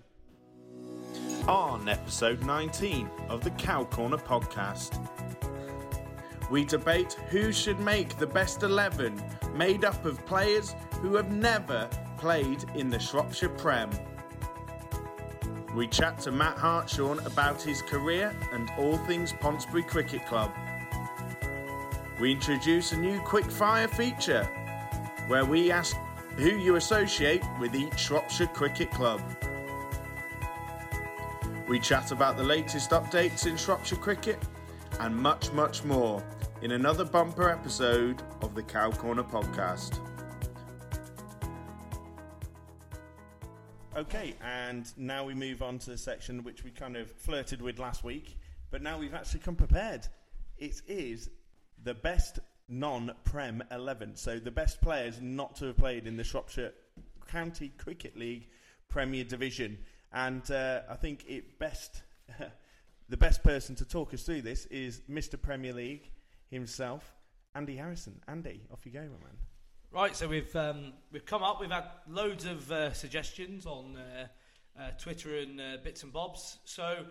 On 1.49 1.89
episode 1.89 2.45
19 2.45 3.11
of 3.29 3.43
the 3.43 3.51
Cow 3.51 3.85
Corner 3.85 4.17
podcast, 4.17 4.99
we 6.51 6.65
debate 6.65 7.15
who 7.31 7.53
should 7.53 7.81
make 7.81 8.17
the 8.19 8.27
best 8.27 8.63
11 8.63 9.21
made 9.55 9.85
up 9.85 10.05
of 10.05 10.25
players 10.27 10.75
who 11.01 11.17
have 11.17 11.33
never 11.33 11.89
played 12.25 12.65
in 12.75 12.89
the 12.89 12.99
Shropshire 12.99 13.51
Prem. 13.51 13.91
We 15.75 15.87
chat 15.87 16.19
to 16.21 16.33
Matt 16.33 16.57
Hartshorn 16.57 17.19
about 17.27 17.61
his 17.61 17.83
career 17.83 18.35
and 18.51 18.71
all 18.79 18.97
things 18.97 19.35
Ponsbury 19.35 19.83
Cricket 19.83 20.25
Club. 20.25 20.51
We 22.19 22.33
introduce 22.33 22.93
a 22.93 22.97
new 22.97 23.21
quick 23.21 23.45
fire 23.51 23.89
feature 23.89 24.45
where 25.27 25.45
we 25.45 25.71
ask 25.71 25.99
who 26.37 26.57
you 26.57 26.77
associate 26.77 27.43
with 27.61 27.75
each 27.75 27.99
Shropshire 27.99 28.47
Cricket 28.47 28.91
Club. 28.91 29.21
We 31.69 31.79
chat 31.79 32.11
about 32.11 32.39
the 32.39 32.43
latest 32.43 32.89
updates 32.93 33.47
in 33.47 33.59
Shropshire 33.59 33.99
cricket 33.99 34.43
and 34.99 35.15
much, 35.15 35.53
much 35.53 35.85
more 35.85 36.25
in 36.63 36.73
another 36.73 37.05
bumper 37.05 37.51
episode 37.51 38.23
of 38.41 38.55
the 38.55 38.63
Cow 38.63 38.91
Corner 38.93 39.25
podcast. 39.25 40.01
Okay, 43.97 44.35
and 44.43 44.93
now 44.97 45.25
we 45.25 45.35
move 45.35 45.63
on 45.63 45.79
to 45.79 45.91
the 45.91 45.97
section 45.97 46.43
which 46.43 46.65
we 46.65 46.73
kind 46.73 46.97
of 46.97 47.09
flirted 47.13 47.63
with 47.63 47.79
last 47.79 48.03
week, 48.03 48.37
but 48.73 48.83
now 48.83 48.99
we've 48.99 49.15
actually 49.15 49.39
come 49.39 49.55
prepared. 49.55 50.05
It 50.59 50.83
is 50.89 51.31
the 51.81 51.95
best 51.95 52.41
non-Prem 52.69 53.63
11, 53.71 54.17
so 54.17 54.41
the 54.41 54.51
best 54.51 54.81
players 54.81 55.21
not 55.21 55.55
to 55.57 55.67
have 55.67 55.77
played 55.77 56.09
in 56.09 56.17
the 56.17 56.25
Shropshire 56.25 56.73
County 57.29 57.69
Cricket 57.69 58.19
League 58.19 58.49
Premier 58.89 59.23
Division. 59.23 59.79
And 60.13 60.51
uh, 60.51 60.81
I 60.91 60.97
think 60.97 61.25
it 61.29 61.61
best, 61.61 62.03
the 63.09 63.17
best 63.17 63.45
person 63.45 63.77
to 63.77 63.85
talk 63.85 64.13
us 64.13 64.25
through 64.25 64.43
this 64.43 64.67
is 64.67 65.03
Mr. 65.09 65.41
Premier 65.41 65.73
League 65.73 66.11
himself, 66.51 67.15
Andy 67.55 67.77
Harrison. 67.77 68.21
Andy, 68.27 68.61
off 68.73 68.85
you 68.85 68.91
go, 68.91 69.03
my 69.03 69.07
man. 69.07 69.39
Right, 69.95 70.17
so 70.17 70.27
we've 70.27 70.55
um, 70.57 70.93
we've 71.13 71.25
come 71.25 71.45
up. 71.45 71.61
We've 71.61 71.71
had 71.71 71.85
loads 72.09 72.47
of 72.47 72.71
uh, 72.73 72.93
suggestions 72.93 73.65
on 73.65 73.97
uh, 73.97 74.27
uh, 74.77 74.91
Twitter 74.99 75.39
and 75.39 75.61
uh, 75.61 75.77
bits 75.85 76.03
and 76.03 76.13
bobs. 76.13 76.59
So 76.65 77.05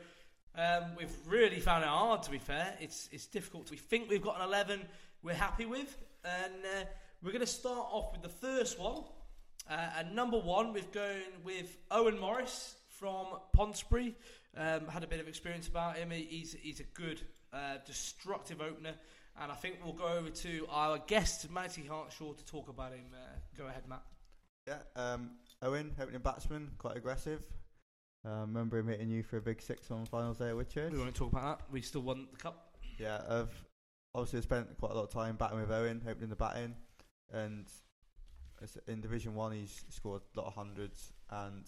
um, 0.58 0.84
we've 0.98 1.16
really 1.26 1.62
found 1.62 1.86
it 1.86 1.88
hard. 1.88 2.24
To 2.24 2.32
be 2.32 2.40
fair, 2.40 2.76
it's 2.82 3.08
it's 3.14 3.26
difficult. 3.26 3.72
We 3.72 3.78
think 3.78 4.10
we've 4.10 4.22
got 4.22 4.36
an 4.36 4.46
eleven 4.46 4.82
we're 5.22 5.34
happy 5.34 5.66
with, 5.66 5.98
and 6.26 6.54
uh, 6.66 6.84
we're 7.24 7.32
going 7.32 7.40
to 7.40 7.48
start 7.48 7.88
off 7.90 8.12
with 8.12 8.22
the 8.22 8.28
first 8.28 8.78
one. 8.78 9.04
Uh, 9.70 9.78
and 10.00 10.14
number 10.14 10.38
one, 10.38 10.74
we've 10.74 10.92
gone 10.92 11.22
with 11.46 11.78
Owen 11.90 12.20
Morris 12.20 12.76
from 13.00 13.28
Ponsbury. 13.56 14.14
Um, 14.58 14.88
had 14.90 15.06
a 15.06 15.08
bit 15.08 15.22
of 15.22 15.30
experience 15.30 15.70
about 15.70 15.96
him. 15.96 16.12
He- 16.12 16.26
He's 16.26 16.54
he's 16.62 16.80
a 16.82 16.84
good 16.84 17.22
destructive 17.86 18.60
opener. 18.60 18.96
And 19.42 19.52
I 19.52 19.56
think 19.56 19.78
we'll 19.84 19.94
go 19.94 20.08
over 20.08 20.30
to 20.30 20.68
our 20.70 21.00
guest, 21.00 21.50
Matty 21.50 21.84
Hartshorn, 21.84 22.36
to 22.36 22.46
talk 22.46 22.70
about 22.70 22.92
him. 22.92 23.06
Uh, 23.14 23.18
go 23.58 23.68
ahead, 23.68 23.84
Matt. 23.88 24.04
Yeah, 24.68 24.78
um, 24.96 25.32
Owen, 25.62 25.94
opening 26.00 26.22
batsman, 26.22 26.72
quite 26.78 26.96
aggressive. 26.96 27.44
Um, 28.26 28.54
remember 28.54 28.78
him 28.78 28.88
hitting 28.88 29.10
you 29.10 29.24
for 29.24 29.38
a 29.38 29.42
big 29.42 29.62
six 29.62 29.92
on 29.92 30.06
finals 30.06 30.38
day 30.38 30.50
at 30.50 30.56
Whitchurch. 30.56 30.92
We 30.92 31.00
won't 31.00 31.16
talk 31.16 31.32
about 31.32 31.60
that. 31.60 31.72
We 31.72 31.82
still 31.82 32.02
won 32.02 32.28
the 32.32 32.38
cup. 32.38 32.78
Yeah, 32.98 33.22
I've 33.28 33.54
obviously 34.16 34.42
spent 34.44 34.78
quite 34.78 34.92
a 34.92 34.96
lot 34.96 35.04
of 35.04 35.10
time 35.10 35.36
batting 35.36 35.60
with 35.60 35.72
Owen, 35.72 36.02
opening 36.08 36.30
the 36.30 36.36
batting, 36.36 36.76
and 37.34 37.68
in 38.88 39.02
Division 39.02 39.36
One 39.36 39.52
he's 39.52 39.84
scored 39.90 40.22
a 40.36 40.40
lot 40.40 40.48
of 40.48 40.54
hundreds, 40.54 41.12
and 41.32 41.66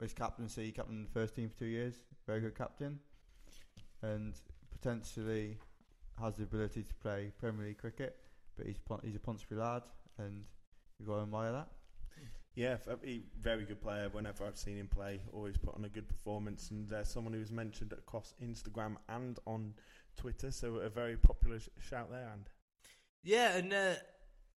his 0.00 0.14
captaincy, 0.14 0.66
he 0.66 0.72
captained 0.72 1.06
the 1.06 1.10
first 1.10 1.34
team 1.34 1.48
for 1.50 1.58
two 1.58 1.66
years, 1.66 1.94
very 2.26 2.40
good 2.40 2.56
captain, 2.56 3.00
and 4.02 4.34
potentially 4.70 5.58
has 6.20 6.36
the 6.36 6.44
ability 6.44 6.82
to 6.82 6.94
play 6.94 7.32
Premier 7.38 7.66
League 7.66 7.78
cricket, 7.78 8.16
but 8.56 8.66
he's 8.66 8.78
Pon- 8.78 9.00
he's 9.04 9.16
a 9.16 9.18
Ponsbury 9.18 9.60
lad, 9.60 9.82
and 10.18 10.44
you've 10.98 11.08
got 11.08 11.16
to 11.16 11.22
admire 11.22 11.52
that. 11.52 11.68
Yeah, 12.54 12.78
f- 12.86 12.98
he, 13.04 13.24
very 13.38 13.64
good 13.66 13.82
player. 13.82 14.08
Whenever 14.10 14.46
I've 14.46 14.56
seen 14.56 14.78
him 14.78 14.88
play, 14.88 15.20
always 15.32 15.58
put 15.58 15.74
on 15.74 15.84
a 15.84 15.90
good 15.90 16.08
performance, 16.08 16.70
and 16.70 16.90
uh, 16.90 17.04
someone 17.04 17.34
who 17.34 17.40
was 17.40 17.52
mentioned 17.52 17.92
across 17.92 18.34
Instagram 18.42 18.96
and 19.10 19.38
on 19.46 19.74
Twitter. 20.16 20.50
So 20.50 20.76
a 20.76 20.88
very 20.88 21.16
popular 21.16 21.58
sh- 21.58 21.68
shout 21.80 22.10
there. 22.10 22.30
And 22.32 22.48
Yeah, 23.22 23.56
and 23.56 23.72
uh, 23.74 23.94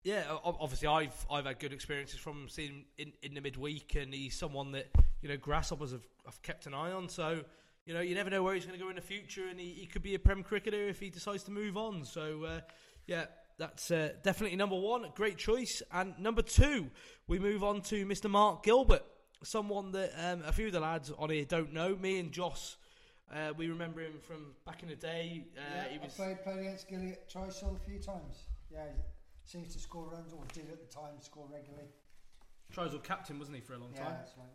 yeah, 0.03 0.25
obviously 0.43 0.87
I've 0.87 1.25
I've 1.29 1.45
had 1.45 1.57
good 1.59 1.73
experiences 1.73 2.19
from 2.19 2.43
him 2.43 2.49
seeing 2.49 2.69
him 2.69 2.85
in, 2.99 3.13
in 3.23 3.33
the 3.33 3.41
midweek, 3.41 3.95
and 3.95 4.13
he's 4.13 4.37
someone 4.37 4.73
that 4.73 4.87
you 5.23 5.29
know 5.29 5.37
grasshoppers 5.37 5.91
have, 5.91 6.05
have 6.25 6.39
kept 6.43 6.67
an 6.67 6.75
eye 6.75 6.91
on. 6.91 7.09
So 7.09 7.43
you 7.87 7.93
know 7.95 8.01
you 8.01 8.13
never 8.13 8.29
know 8.29 8.43
where 8.43 8.53
he's 8.53 8.65
going 8.65 8.77
to 8.77 8.83
go 8.83 8.89
in 8.89 8.95
the 8.95 9.01
future, 9.01 9.47
and 9.49 9.59
he, 9.59 9.69
he 9.69 9.85
could 9.87 10.03
be 10.03 10.13
a 10.13 10.19
prem 10.19 10.43
cricketer 10.43 10.87
if 10.87 10.99
he 10.99 11.09
decides 11.09 11.43
to 11.45 11.51
move 11.51 11.75
on. 11.77 12.05
So 12.05 12.43
uh, 12.43 12.59
yeah. 13.07 13.25
That's 13.59 13.89
uh, 13.89 14.09
definitely 14.21 14.55
number 14.55 14.75
one, 14.75 15.03
great 15.15 15.39
choice. 15.39 15.81
And 15.91 16.13
number 16.19 16.43
two, 16.43 16.91
we 17.27 17.39
move 17.39 17.63
on 17.63 17.81
to 17.89 18.05
Mr. 18.05 18.29
Mark 18.29 18.61
Gilbert, 18.61 19.01
someone 19.43 19.91
that 19.93 20.11
um, 20.15 20.43
a 20.45 20.51
few 20.51 20.67
of 20.67 20.73
the 20.73 20.79
lads 20.79 21.11
on 21.17 21.31
here 21.31 21.43
don't 21.43 21.73
know. 21.73 21.95
Me 21.95 22.19
and 22.19 22.31
Joss, 22.31 22.77
uh, 23.33 23.53
we 23.57 23.67
remember 23.67 24.01
him 24.01 24.19
from 24.27 24.53
back 24.63 24.83
in 24.83 24.89
the 24.89 24.95
day. 24.95 25.43
Uh, 25.57 25.61
yeah, 25.75 25.83
he 25.91 25.97
was 25.97 26.13
played, 26.13 26.43
played 26.43 26.59
against 26.59 26.87
Gilly 26.87 27.13
at 27.13 27.27
Trysull 27.27 27.75
a 27.75 27.79
few 27.79 27.97
times. 27.97 28.43
Yeah, 28.71 28.83
he 28.93 29.49
seems 29.49 29.73
to 29.73 29.79
score 29.79 30.07
runs, 30.07 30.33
or 30.33 30.43
did 30.53 30.69
at 30.71 30.79
the 30.79 30.93
time 30.93 31.19
score 31.19 31.47
regularly. 31.51 31.89
Trysull 32.71 33.01
captain, 33.03 33.39
wasn't 33.39 33.55
he, 33.55 33.61
for 33.63 33.73
a 33.73 33.79
long 33.79 33.89
Yeah, 33.95 34.03
time? 34.03 34.15
that's 34.19 34.33
right. 34.37 34.47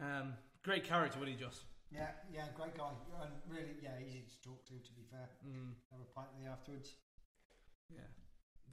Yeah. 0.00 0.18
Um, 0.22 0.34
great 0.64 0.82
character, 0.82 1.20
wasn't 1.20 1.38
he, 1.38 1.44
Joss? 1.44 1.62
Yeah, 1.90 2.10
yeah, 2.32 2.46
great 2.56 2.76
guy, 2.76 2.90
and 3.22 3.30
really, 3.48 3.76
yeah, 3.82 3.98
easy 4.04 4.24
to 4.28 4.48
talk 4.48 4.64
to. 4.66 4.72
To 4.72 4.92
be 4.92 5.02
fair, 5.10 5.28
Mm. 5.46 5.74
have 5.92 6.00
a 6.00 6.04
pint 6.14 6.28
you 6.40 6.48
afterwards. 6.48 6.96
Yeah, 7.88 8.00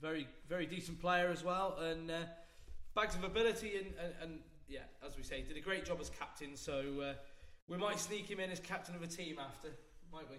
very 0.00 0.26
very 0.48 0.66
decent 0.66 1.00
player 1.00 1.28
as 1.28 1.44
well, 1.44 1.78
and 1.78 2.10
uh, 2.10 2.24
bags 2.94 3.14
of 3.14 3.22
ability, 3.24 3.76
and, 3.76 3.94
and, 3.98 4.14
and 4.22 4.40
yeah, 4.68 4.84
as 5.06 5.16
we 5.16 5.22
say, 5.22 5.42
did 5.42 5.56
a 5.56 5.60
great 5.60 5.84
job 5.84 5.98
as 6.00 6.10
captain. 6.10 6.56
So 6.56 7.00
uh, 7.00 7.14
we 7.68 7.76
might 7.76 8.00
sneak 8.00 8.28
him 8.28 8.40
in 8.40 8.50
as 8.50 8.58
captain 8.60 8.94
of 8.94 9.02
a 9.02 9.06
team 9.06 9.38
after, 9.38 9.68
might 10.12 10.28
we? 10.28 10.36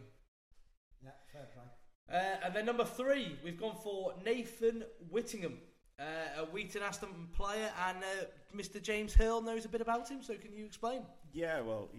Yeah, 1.03 1.12
fair 1.32 1.48
play. 1.53 1.63
Uh, 2.12 2.46
and 2.46 2.53
then 2.56 2.65
number 2.65 2.84
three, 2.84 3.38
we've 3.44 3.60
gone 3.60 3.75
for 3.82 4.13
Nathan 4.25 4.84
Whittingham, 5.10 5.58
uh, 6.00 6.42
a 6.42 6.46
Wheaton 6.46 6.82
Aston 6.82 7.30
player, 7.34 7.72
and 7.88 7.98
uh, 8.00 8.25
Mr. 8.53 8.82
James 8.82 9.13
Hill 9.13 9.42
knows 9.42 9.63
a 9.63 9.70
bit 9.70 9.80
about 9.82 10.10
him. 10.10 10.22
So 10.22 10.34
can 10.36 10.53
you 10.53 10.65
explain? 10.65 11.03
Yeah, 11.34 11.62
well, 11.62 11.90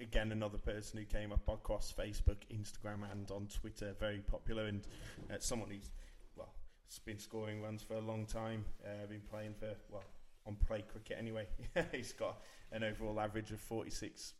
again 0.00 0.30
another 0.32 0.58
person 0.58 0.98
who 0.98 1.04
came 1.04 1.32
up 1.32 1.48
across 1.48 1.92
Facebook, 1.92 2.36
Instagram, 2.52 3.10
and 3.10 3.30
on 3.30 3.48
Twitter. 3.48 3.94
Very 3.98 4.20
popular, 4.20 4.66
and 4.66 4.86
uh, 5.30 5.34
someone 5.40 5.68
who's 5.68 5.90
well, 6.36 6.54
has 6.88 7.00
been 7.00 7.18
scoring 7.18 7.60
runs 7.60 7.82
for 7.82 7.94
a 7.94 8.00
long 8.00 8.24
time. 8.24 8.64
Uh, 8.84 9.06
been 9.06 9.20
playing 9.30 9.54
for 9.58 9.74
well 9.90 10.04
on 10.46 10.56
play 10.66 10.82
cricket 10.82 11.16
anyway. 11.18 11.46
He's 11.92 12.12
got 12.12 12.40
an 12.70 12.84
overall 12.84 13.18
average 13.20 13.50
of 13.50 13.60
46, 13.60 14.34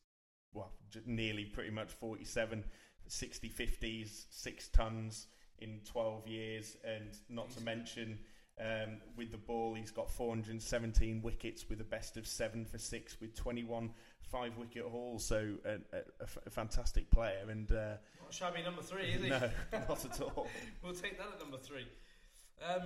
well, 0.52 0.70
j- 0.90 1.00
nearly 1.06 1.44
pretty 1.44 1.70
much 1.70 1.90
47, 1.90 2.64
60 3.06 3.48
50s, 3.48 4.24
six 4.30 4.68
tons 4.68 5.26
in 5.58 5.80
12 5.84 6.28
years, 6.28 6.76
and 6.84 7.10
not 7.28 7.50
to 7.50 7.60
mention. 7.62 8.18
Um, 8.60 9.00
with 9.16 9.32
the 9.32 9.38
ball, 9.38 9.74
he's 9.74 9.90
got 9.90 10.08
417 10.10 11.22
wickets 11.22 11.68
with 11.68 11.80
a 11.80 11.84
best 11.84 12.16
of 12.16 12.26
seven 12.26 12.64
for 12.64 12.78
six 12.78 13.20
with 13.20 13.34
21 13.34 13.90
five 14.30 14.56
wicket 14.56 14.84
hauls. 14.84 15.24
So 15.24 15.54
a, 15.64 15.70
a, 15.70 15.98
a 16.20 16.22
f- 16.22 16.38
a 16.46 16.50
fantastic 16.50 17.10
player, 17.10 17.46
and 17.48 17.70
uh, 17.70 17.94
Not 18.22 18.32
shabby 18.32 18.62
number 18.62 18.82
three, 18.82 19.10
is 19.10 19.22
he? 19.22 19.28
no, 19.28 19.40
not 19.88 20.04
at 20.04 20.20
all. 20.20 20.48
we'll 20.82 20.94
take 20.94 21.18
that 21.18 21.26
at 21.34 21.38
number 21.40 21.58
three. 21.58 21.86
Um, 22.68 22.82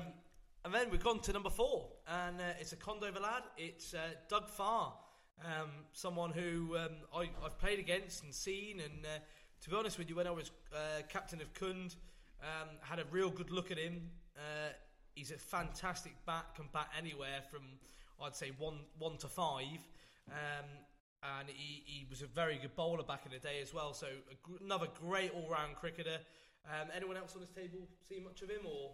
and 0.64 0.74
then 0.74 0.90
we've 0.90 1.02
gone 1.02 1.20
to 1.20 1.32
number 1.32 1.50
four, 1.50 1.88
and 2.06 2.40
uh, 2.40 2.44
it's 2.60 2.72
a 2.72 2.76
Condover 2.76 3.20
lad. 3.20 3.44
It's 3.56 3.94
uh, 3.94 3.98
Doug 4.28 4.48
Farr, 4.48 4.92
um, 5.44 5.70
someone 5.92 6.30
who 6.30 6.76
um, 6.76 6.96
I, 7.14 7.30
I've 7.44 7.58
played 7.58 7.78
against 7.78 8.24
and 8.24 8.34
seen. 8.34 8.80
And 8.80 9.04
uh, 9.04 9.18
to 9.62 9.70
be 9.70 9.76
honest 9.76 9.98
with 9.98 10.10
you, 10.10 10.16
when 10.16 10.26
I 10.26 10.32
was 10.32 10.50
uh, 10.74 11.02
captain 11.08 11.40
of 11.40 11.54
Cound, 11.54 11.94
um, 12.42 12.68
had 12.80 12.98
a 12.98 13.04
real 13.10 13.30
good 13.30 13.50
look 13.50 13.70
at 13.70 13.78
him. 13.78 14.10
He's 15.18 15.32
a 15.32 15.36
fantastic 15.38 16.12
bat, 16.26 16.46
can 16.54 16.66
bat 16.72 16.88
anywhere 16.96 17.40
from 17.50 17.62
I'd 18.22 18.36
say 18.36 18.52
one 18.58 18.78
one 18.98 19.16
to 19.18 19.28
five. 19.28 19.80
Um, 20.30 20.66
and 21.38 21.48
he, 21.48 21.82
he 21.84 22.06
was 22.08 22.22
a 22.22 22.26
very 22.26 22.58
good 22.58 22.76
bowler 22.76 23.02
back 23.02 23.26
in 23.26 23.32
the 23.32 23.38
day 23.40 23.60
as 23.60 23.74
well. 23.74 23.92
So 23.92 24.06
a 24.06 24.36
gr- 24.42 24.62
another 24.64 24.86
great 25.04 25.32
all-round 25.34 25.74
cricketer. 25.74 26.18
Um, 26.64 26.88
anyone 26.94 27.16
else 27.16 27.34
on 27.34 27.40
this 27.40 27.50
table 27.50 27.80
see 28.08 28.20
much 28.20 28.42
of 28.42 28.50
him, 28.50 28.60
or 28.64 28.92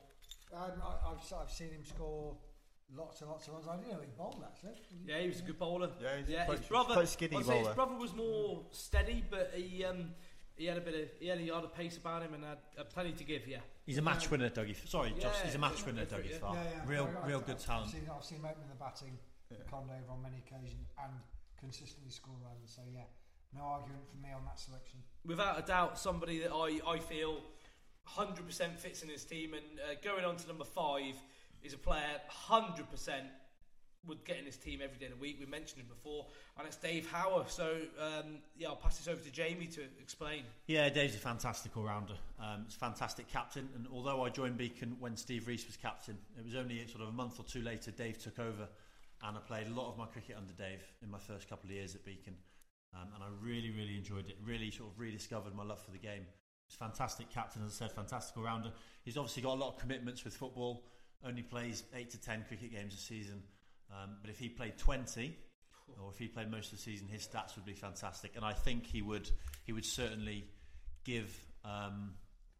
Um, 0.55 0.81
I, 0.83 1.11
I've, 1.11 1.33
I've 1.43 1.51
seen 1.51 1.69
him 1.71 1.85
score 1.85 2.35
lots 2.97 3.21
and 3.21 3.29
lots 3.31 3.47
of 3.49 3.55
runs. 3.55 3.67
I 3.69 3.77
didn't 3.77 3.93
know 3.93 4.01
he 4.01 4.13
bowled 4.17 4.43
actually. 4.47 4.73
yeah, 5.07 5.19
he 5.21 5.29
was 5.29 5.41
a 5.41 5.43
good 5.43 5.59
bowler. 5.59 5.91
Yeah, 6.01 6.17
he's 6.21 6.29
yeah. 6.29 6.45
quite- 6.47 6.59
his 6.61 6.69
brother, 6.69 6.95
quite 6.95 7.09
skinny 7.09 7.37
I'd 7.37 7.45
say 7.45 7.59
his 7.59 7.69
brother 7.69 7.95
was 7.97 8.15
more 8.15 8.65
steady, 8.71 9.23
but 9.31 9.53
he 9.55 9.85
um, 9.85 10.11
he 10.57 10.67
had 10.67 10.77
a 10.79 10.81
bit 10.81 10.95
of 10.95 11.09
he 11.21 11.27
had 11.29 11.39
a 11.39 11.43
yard 11.43 11.65
of 11.65 11.75
pace 11.75 11.97
about 11.97 12.23
him 12.23 12.35
and 12.35 12.45
had 12.45 12.59
uh, 12.79 12.85
plenty 12.85 13.13
to 13.13 13.25
give. 13.25 13.47
Yeah, 13.47 13.59
He's 13.87 13.99
a 13.99 14.03
match 14.03 14.31
winner, 14.31 14.49
Dougie. 14.51 14.77
Sorry, 14.89 15.13
Josh. 15.21 15.41
He's 15.45 15.55
a 15.55 15.59
match 15.59 15.85
winner, 15.85 16.05
go 16.05 16.17
Dougie 16.17 16.31
yeah. 16.31 16.39
Farr. 16.39 16.55
Yeah, 16.55 16.63
yeah. 16.77 16.83
Real, 16.87 17.11
I- 17.19 17.25
I- 17.25 17.27
real 17.27 17.37
I've- 17.39 17.47
good 17.47 17.57
I've 17.57 17.65
talent. 17.67 17.91
seen, 17.91 18.09
I've 18.15 18.25
seen 18.25 18.39
him 18.39 18.47
opening 18.47 18.69
the 18.69 18.77
batting 18.77 19.19
for 19.49 19.55
Condover 19.71 20.11
on 20.11 20.23
many 20.23 20.39
occasions 20.47 20.89
and 21.03 21.13
consistently 21.59 22.11
score 22.11 22.35
runs. 22.45 22.73
So 22.75 22.83
yeah, 22.93 23.03
no 23.55 23.63
argument 23.63 24.09
from 24.11 24.23
me 24.23 24.29
on 24.33 24.45
that 24.45 24.59
selection. 24.59 25.01
without 25.25 25.59
a 25.59 25.63
doubt, 25.67 25.99
somebody 25.99 26.39
that 26.41 26.53
I 26.53 26.81
I 26.89 26.99
feel 26.99 27.41
hundred 28.05 28.47
percent 28.47 28.79
fits 28.79 29.03
in 29.03 29.09
his 29.09 29.25
team. 29.25 29.55
And 29.55 29.65
uh, 29.81 29.95
going 30.03 30.25
on 30.25 30.37
to 30.37 30.47
number 30.49 30.65
five 30.65 31.15
is 31.63 31.73
a 31.73 31.79
player 31.79 32.21
hundred 32.29 32.91
percent 32.91 33.27
would 34.07 34.25
get 34.25 34.39
in 34.39 34.45
his 34.45 34.57
team 34.57 34.81
every 34.83 34.99
day 34.99 35.07
of 35.07 35.13
the 35.13 35.19
week. 35.19 35.37
We 35.41 35.47
mentioned 35.47 35.81
him 35.81 35.89
before, 35.89 36.27
and 36.59 36.67
it's 36.67 36.77
Dave 36.77 37.11
Hower. 37.11 37.45
So 37.49 37.77
um, 38.01 38.39
yeah, 38.57 38.69
I'll 38.69 38.77
pass 38.77 38.99
this 38.99 39.09
over 39.09 39.21
to 39.21 39.31
Jamie 39.31 39.67
to 39.67 39.83
explain. 40.01 40.43
Yeah, 40.67 40.89
Dave's 40.89 41.15
a 41.15 41.19
fantastic 41.19 41.77
all-rounder. 41.77 42.15
Um, 42.41 42.65
he's 42.67 42.77
a 42.77 42.79
fantastic 42.79 43.29
captain, 43.29 43.69
and 43.75 43.87
although 43.93 44.25
I 44.25 44.29
joined 44.29 44.57
Beacon 44.57 44.97
when 45.01 45.17
Steve 45.17 45.47
Reese 45.47 45.67
was 45.67 45.77
captain, 45.77 46.19
it 46.39 46.45
was 46.45 46.55
only 46.55 46.87
sort 46.87 47.03
of 47.03 47.09
a 47.09 47.13
month 47.13 47.39
or 47.39 47.45
two 47.45 47.63
later 47.63 47.91
Dave 47.91 48.19
took 48.19 48.39
over, 48.39 48.69
and 49.23 49.37
I 49.37 49.41
played 49.41 49.67
a 49.67 49.71
lot 49.71 49.91
of 49.91 49.97
my 49.97 50.07
cricket 50.07 50.37
under 50.37 50.53
Dave 50.53 50.83
in 51.03 51.11
my 51.11 51.19
first 51.19 51.49
couple 51.49 51.71
of 51.71 51.75
years 51.75 51.95
at 51.95 52.05
Beacon, 52.05 52.35
um, 52.95 53.09
and 53.15 53.23
I 53.23 53.27
really, 53.43 53.71
really 53.71 53.97
enjoyed 53.97 54.29
it. 54.29 54.37
Really 54.45 54.71
sort 54.71 54.91
of 54.91 54.99
rediscovered 54.99 55.55
my 55.55 55.65
love 55.65 55.81
for 55.81 55.91
the 55.91 55.99
game. 55.99 56.27
He's 56.67 56.77
fantastic 56.77 57.31
captain, 57.31 57.63
as 57.65 57.73
I 57.73 57.87
said, 57.87 57.93
fantastic 57.93 58.37
all-rounder. 58.37 58.71
He's 59.05 59.17
obviously 59.17 59.43
got 59.43 59.55
a 59.55 59.61
lot 59.61 59.75
of 59.75 59.79
commitments 59.79 60.25
with 60.25 60.35
football. 60.35 60.85
Only 61.27 61.43
plays 61.43 61.85
eight 61.95 62.11
to 62.11 62.21
ten 62.21 62.45
cricket 62.47 62.71
games 62.73 62.93
a 62.93 62.99
season, 62.99 63.43
um, 63.95 64.17
but 64.21 64.31
if 64.31 64.39
he 64.39 64.49
played 64.49 64.77
twenty, 64.79 65.37
or 66.03 66.11
if 66.11 66.19
he 66.19 66.27
played 66.27 66.51
most 66.51 66.73
of 66.73 66.79
the 66.79 66.83
season, 66.83 67.07
his 67.09 67.27
stats 67.27 67.55
would 67.57 67.65
be 67.65 67.75
fantastic. 67.75 68.33
And 68.37 68.45
I 68.45 68.53
think 68.53 68.87
he 68.87 69.03
would 69.03 69.31
he 69.65 69.73
would 69.73 69.85
certainly 69.85 70.45
give 71.05 71.33
um, 71.65 72.15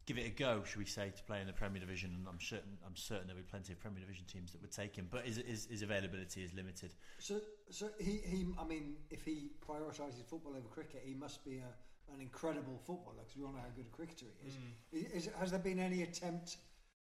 give 0.07 0.19
it 0.19 0.27
a 0.27 0.31
go, 0.31 0.63
should 0.65 0.79
we 0.79 0.85
say, 0.85 1.11
to 1.17 1.23
play 1.25 1.41
in 1.41 1.47
the 1.47 1.53
Premier 1.53 1.81
Division. 1.81 2.11
And 2.15 2.29
I'm 2.29 2.41
certain 2.41 2.77
I'm 2.87 2.97
certain 2.97 3.27
there'll 3.27 3.43
be 3.43 3.49
plenty 3.49 3.73
of 3.73 3.81
Premier 3.81 4.01
Division 4.01 4.25
teams 4.27 4.53
that 4.53 4.61
would 4.61 4.73
take 4.73 4.95
him. 4.95 5.09
But 5.11 5.25
his, 5.25 5.37
his, 5.39 5.67
his 5.67 5.83
availability 5.83 6.45
is 6.45 6.53
limited. 6.55 6.95
So, 7.19 7.41
so 7.71 7.89
he, 7.99 8.21
he, 8.25 8.47
I 8.59 8.65
mean, 8.65 8.97
if 9.11 9.25
he 9.25 9.51
prioritises 9.67 10.23
football 10.29 10.53
over 10.53 10.69
cricket, 10.69 11.03
he 11.05 11.15
must 11.15 11.45
be 11.45 11.57
a, 11.57 12.13
an 12.15 12.21
incredible 12.21 12.79
footballer 12.87 13.17
because 13.21 13.37
we 13.37 13.45
all 13.45 13.53
know 13.53 13.59
how 13.59 13.73
good 13.75 13.87
a 13.87 13.97
cricketer 13.97 14.27
he 14.43 14.49
is. 14.49 14.55
Mm. 14.55 15.17
Is, 15.17 15.31
has 15.41 15.51
there 15.51 15.61
been 15.61 15.79
any 15.79 16.03
attempt 16.03 16.59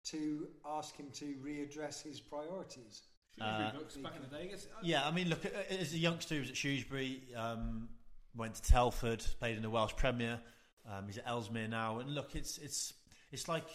to 0.05 0.47
ask 0.65 0.95
him 0.95 1.07
to 1.15 1.35
readdress 1.43 2.01
his 2.01 2.21
priorities? 2.21 3.01
Uh, 3.39 3.71
Books 3.73 3.97
back 3.97 4.13
in 4.15 4.21
the 4.21 4.27
day. 4.27 4.43
I 4.43 4.47
guess, 4.47 4.67
Yeah, 4.81 5.05
I 5.05 5.11
mean, 5.11 5.29
look, 5.29 5.45
uh, 5.45 5.73
as 5.73 5.93
a 5.93 5.97
youngster, 5.97 6.35
he 6.35 6.39
was 6.41 6.49
at 6.49 6.55
Shrewsbury, 6.57 7.21
um, 7.35 7.89
went 8.35 8.55
to 8.55 8.61
Telford, 8.61 9.25
played 9.39 9.57
in 9.57 9.61
the 9.61 9.69
Welsh 9.69 9.95
Premier. 9.95 10.39
Um, 10.89 11.05
he's 11.07 11.17
at 11.17 11.27
Ellesmere 11.27 11.67
now, 11.67 11.99
and 11.99 12.13
look, 12.13 12.35
it's 12.35 12.57
it's 12.59 12.93
it's 13.31 13.47
like 13.47 13.67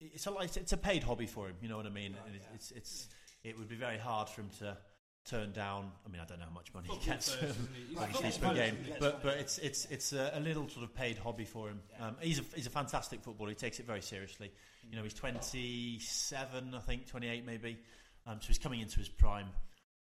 it's 0.00 0.26
a 0.26 0.34
it's 0.40 0.72
a 0.72 0.76
paid 0.76 1.02
hobby 1.02 1.26
for 1.26 1.46
him. 1.48 1.56
You 1.62 1.68
know 1.68 1.76
what 1.76 1.86
I 1.86 1.90
mean? 1.90 2.16
And 2.26 2.34
it's, 2.34 2.46
it's 2.54 2.70
it's 2.72 3.08
it 3.44 3.58
would 3.58 3.68
be 3.68 3.76
very 3.76 3.98
hard 3.98 4.28
for 4.28 4.42
him 4.42 4.50
to 4.58 4.76
turn 5.24 5.52
down. 5.52 5.90
I 6.04 6.10
mean, 6.10 6.20
I 6.20 6.24
don't 6.24 6.38
know 6.38 6.46
how 6.46 6.54
much 6.54 6.72
money 6.74 6.88
he 6.90 7.06
gets 7.06 7.32
first, 7.32 7.50
isn't 7.50 7.68
he? 7.74 7.84
He's 7.88 7.96
when 7.96 8.08
he 8.08 8.12
football 8.14 8.30
sleeps 8.30 8.38
per 8.38 8.54
game, 8.54 8.76
but 8.98 9.22
but 9.22 9.36
it's 9.38 9.58
it's 9.58 9.84
it's 9.86 10.12
a, 10.12 10.32
a 10.34 10.40
little 10.40 10.68
sort 10.68 10.84
of 10.84 10.94
paid 10.94 11.18
hobby 11.18 11.44
for 11.44 11.68
him. 11.68 11.80
Um, 12.00 12.16
he's 12.20 12.40
a 12.40 12.44
he's 12.54 12.66
a 12.66 12.70
fantastic 12.70 13.22
footballer. 13.22 13.50
He 13.50 13.54
takes 13.56 13.78
it 13.78 13.86
very 13.86 14.02
seriously. 14.02 14.50
You 14.90 14.96
know, 14.96 15.02
he's 15.02 15.14
27, 15.14 16.74
I 16.74 16.78
think, 16.80 17.06
28 17.06 17.44
maybe. 17.46 17.78
Um, 18.28 18.38
so 18.40 18.48
he's 18.48 18.58
coming 18.58 18.80
into 18.80 18.98
his 18.98 19.08
prime. 19.08 19.48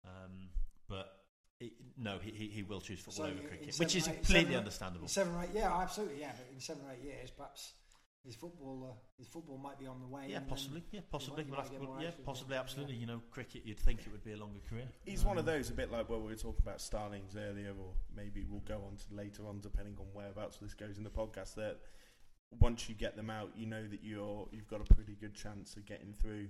Um, 0.03 0.49
but 0.89 1.07
it, 1.59 1.73
no, 1.97 2.17
he, 2.21 2.31
he, 2.31 2.47
he 2.47 2.63
will 2.63 2.81
choose 2.81 2.99
football 2.99 3.25
So 3.25 3.31
over 3.31 3.47
cricket, 3.47 3.73
seven 3.73 3.85
which 3.85 3.95
is 3.95 4.07
eight- 4.07 4.15
completely 4.15 4.43
seven 4.45 4.57
understandable. 4.57 5.07
Seven 5.07 5.35
or 5.35 5.43
eight, 5.43 5.49
yeah, 5.53 5.75
absolutely, 5.77 6.19
yeah. 6.19 6.31
But 6.37 6.47
in 6.53 6.59
seven 6.59 6.83
or 6.87 6.91
eight 6.93 7.03
years, 7.03 7.29
perhaps 7.31 7.73
his 8.25 8.35
football, 8.35 8.89
uh, 8.91 8.95
his 9.19 9.27
football 9.27 9.57
might 9.59 9.77
be 9.79 9.85
on 9.87 9.99
the 10.01 10.07
way. 10.07 10.25
Yeah, 10.29 10.39
possibly. 10.49 10.83
Yeah, 10.91 11.01
possibly. 11.11 11.43
you 11.43 11.51
We'll 11.51 11.59
have 11.61 11.69
to- 11.69 11.77
get 11.77 11.81
more 11.83 11.97
yeah, 12.01 12.07
out 12.07 12.13
of 12.15 12.19
it, 12.19 12.25
possibly. 12.25 12.55
yeah. 12.55 12.59
Absolutely. 12.61 12.95
You 12.95 13.05
know, 13.05 13.21
cricket. 13.31 13.61
You'd 13.65 13.79
think 13.79 14.01
it 14.01 14.11
would 14.11 14.23
be 14.23 14.33
a 14.33 14.37
longer 14.37 14.59
career. 14.67 14.87
He's 15.05 15.23
one 15.23 15.37
of 15.37 15.47
Um, 15.47 15.53
those, 15.53 15.69
a 15.69 15.73
bit 15.73 15.91
like 15.91 16.09
what 16.09 16.21
we 16.21 16.27
were 16.27 16.35
talking 16.35 16.61
about 16.63 16.81
Starlings 16.81 17.35
earlier, 17.37 17.69
or 17.79 17.93
maybe 18.15 18.43
we'll 18.49 18.61
go 18.61 18.81
on 18.87 18.97
to 18.97 19.05
later 19.15 19.47
on, 19.47 19.59
depending 19.61 19.95
on 19.99 20.05
whereabouts 20.13 20.57
this 20.57 20.73
goes 20.73 20.97
in 20.97 21.03
the 21.03 21.09
podcast. 21.11 21.53
That 21.55 21.77
once 22.59 22.89
you 22.89 22.95
get 22.95 23.15
them 23.15 23.29
out, 23.29 23.51
you 23.55 23.65
know 23.67 23.87
that 23.87 24.03
you're 24.03 24.47
you've 24.51 24.67
got 24.67 24.81
a 24.81 24.93
pretty 24.93 25.15
good 25.21 25.35
chance 25.35 25.75
of 25.77 25.85
getting 25.85 26.13
through 26.13 26.47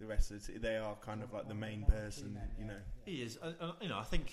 the 0.00 0.06
rest 0.06 0.30
of 0.30 0.44
the 0.44 0.52
team. 0.52 0.62
They 0.62 0.76
are 0.78 0.96
kind 1.04 1.22
of 1.22 1.32
like 1.32 1.46
the 1.46 1.54
main 1.54 1.84
person, 1.84 2.38
you 2.58 2.64
know. 2.64 2.76
He 3.04 3.22
is. 3.22 3.38
Uh, 3.40 3.52
uh, 3.60 3.72
you 3.80 3.88
know, 3.88 3.98
I 3.98 4.04
think. 4.04 4.32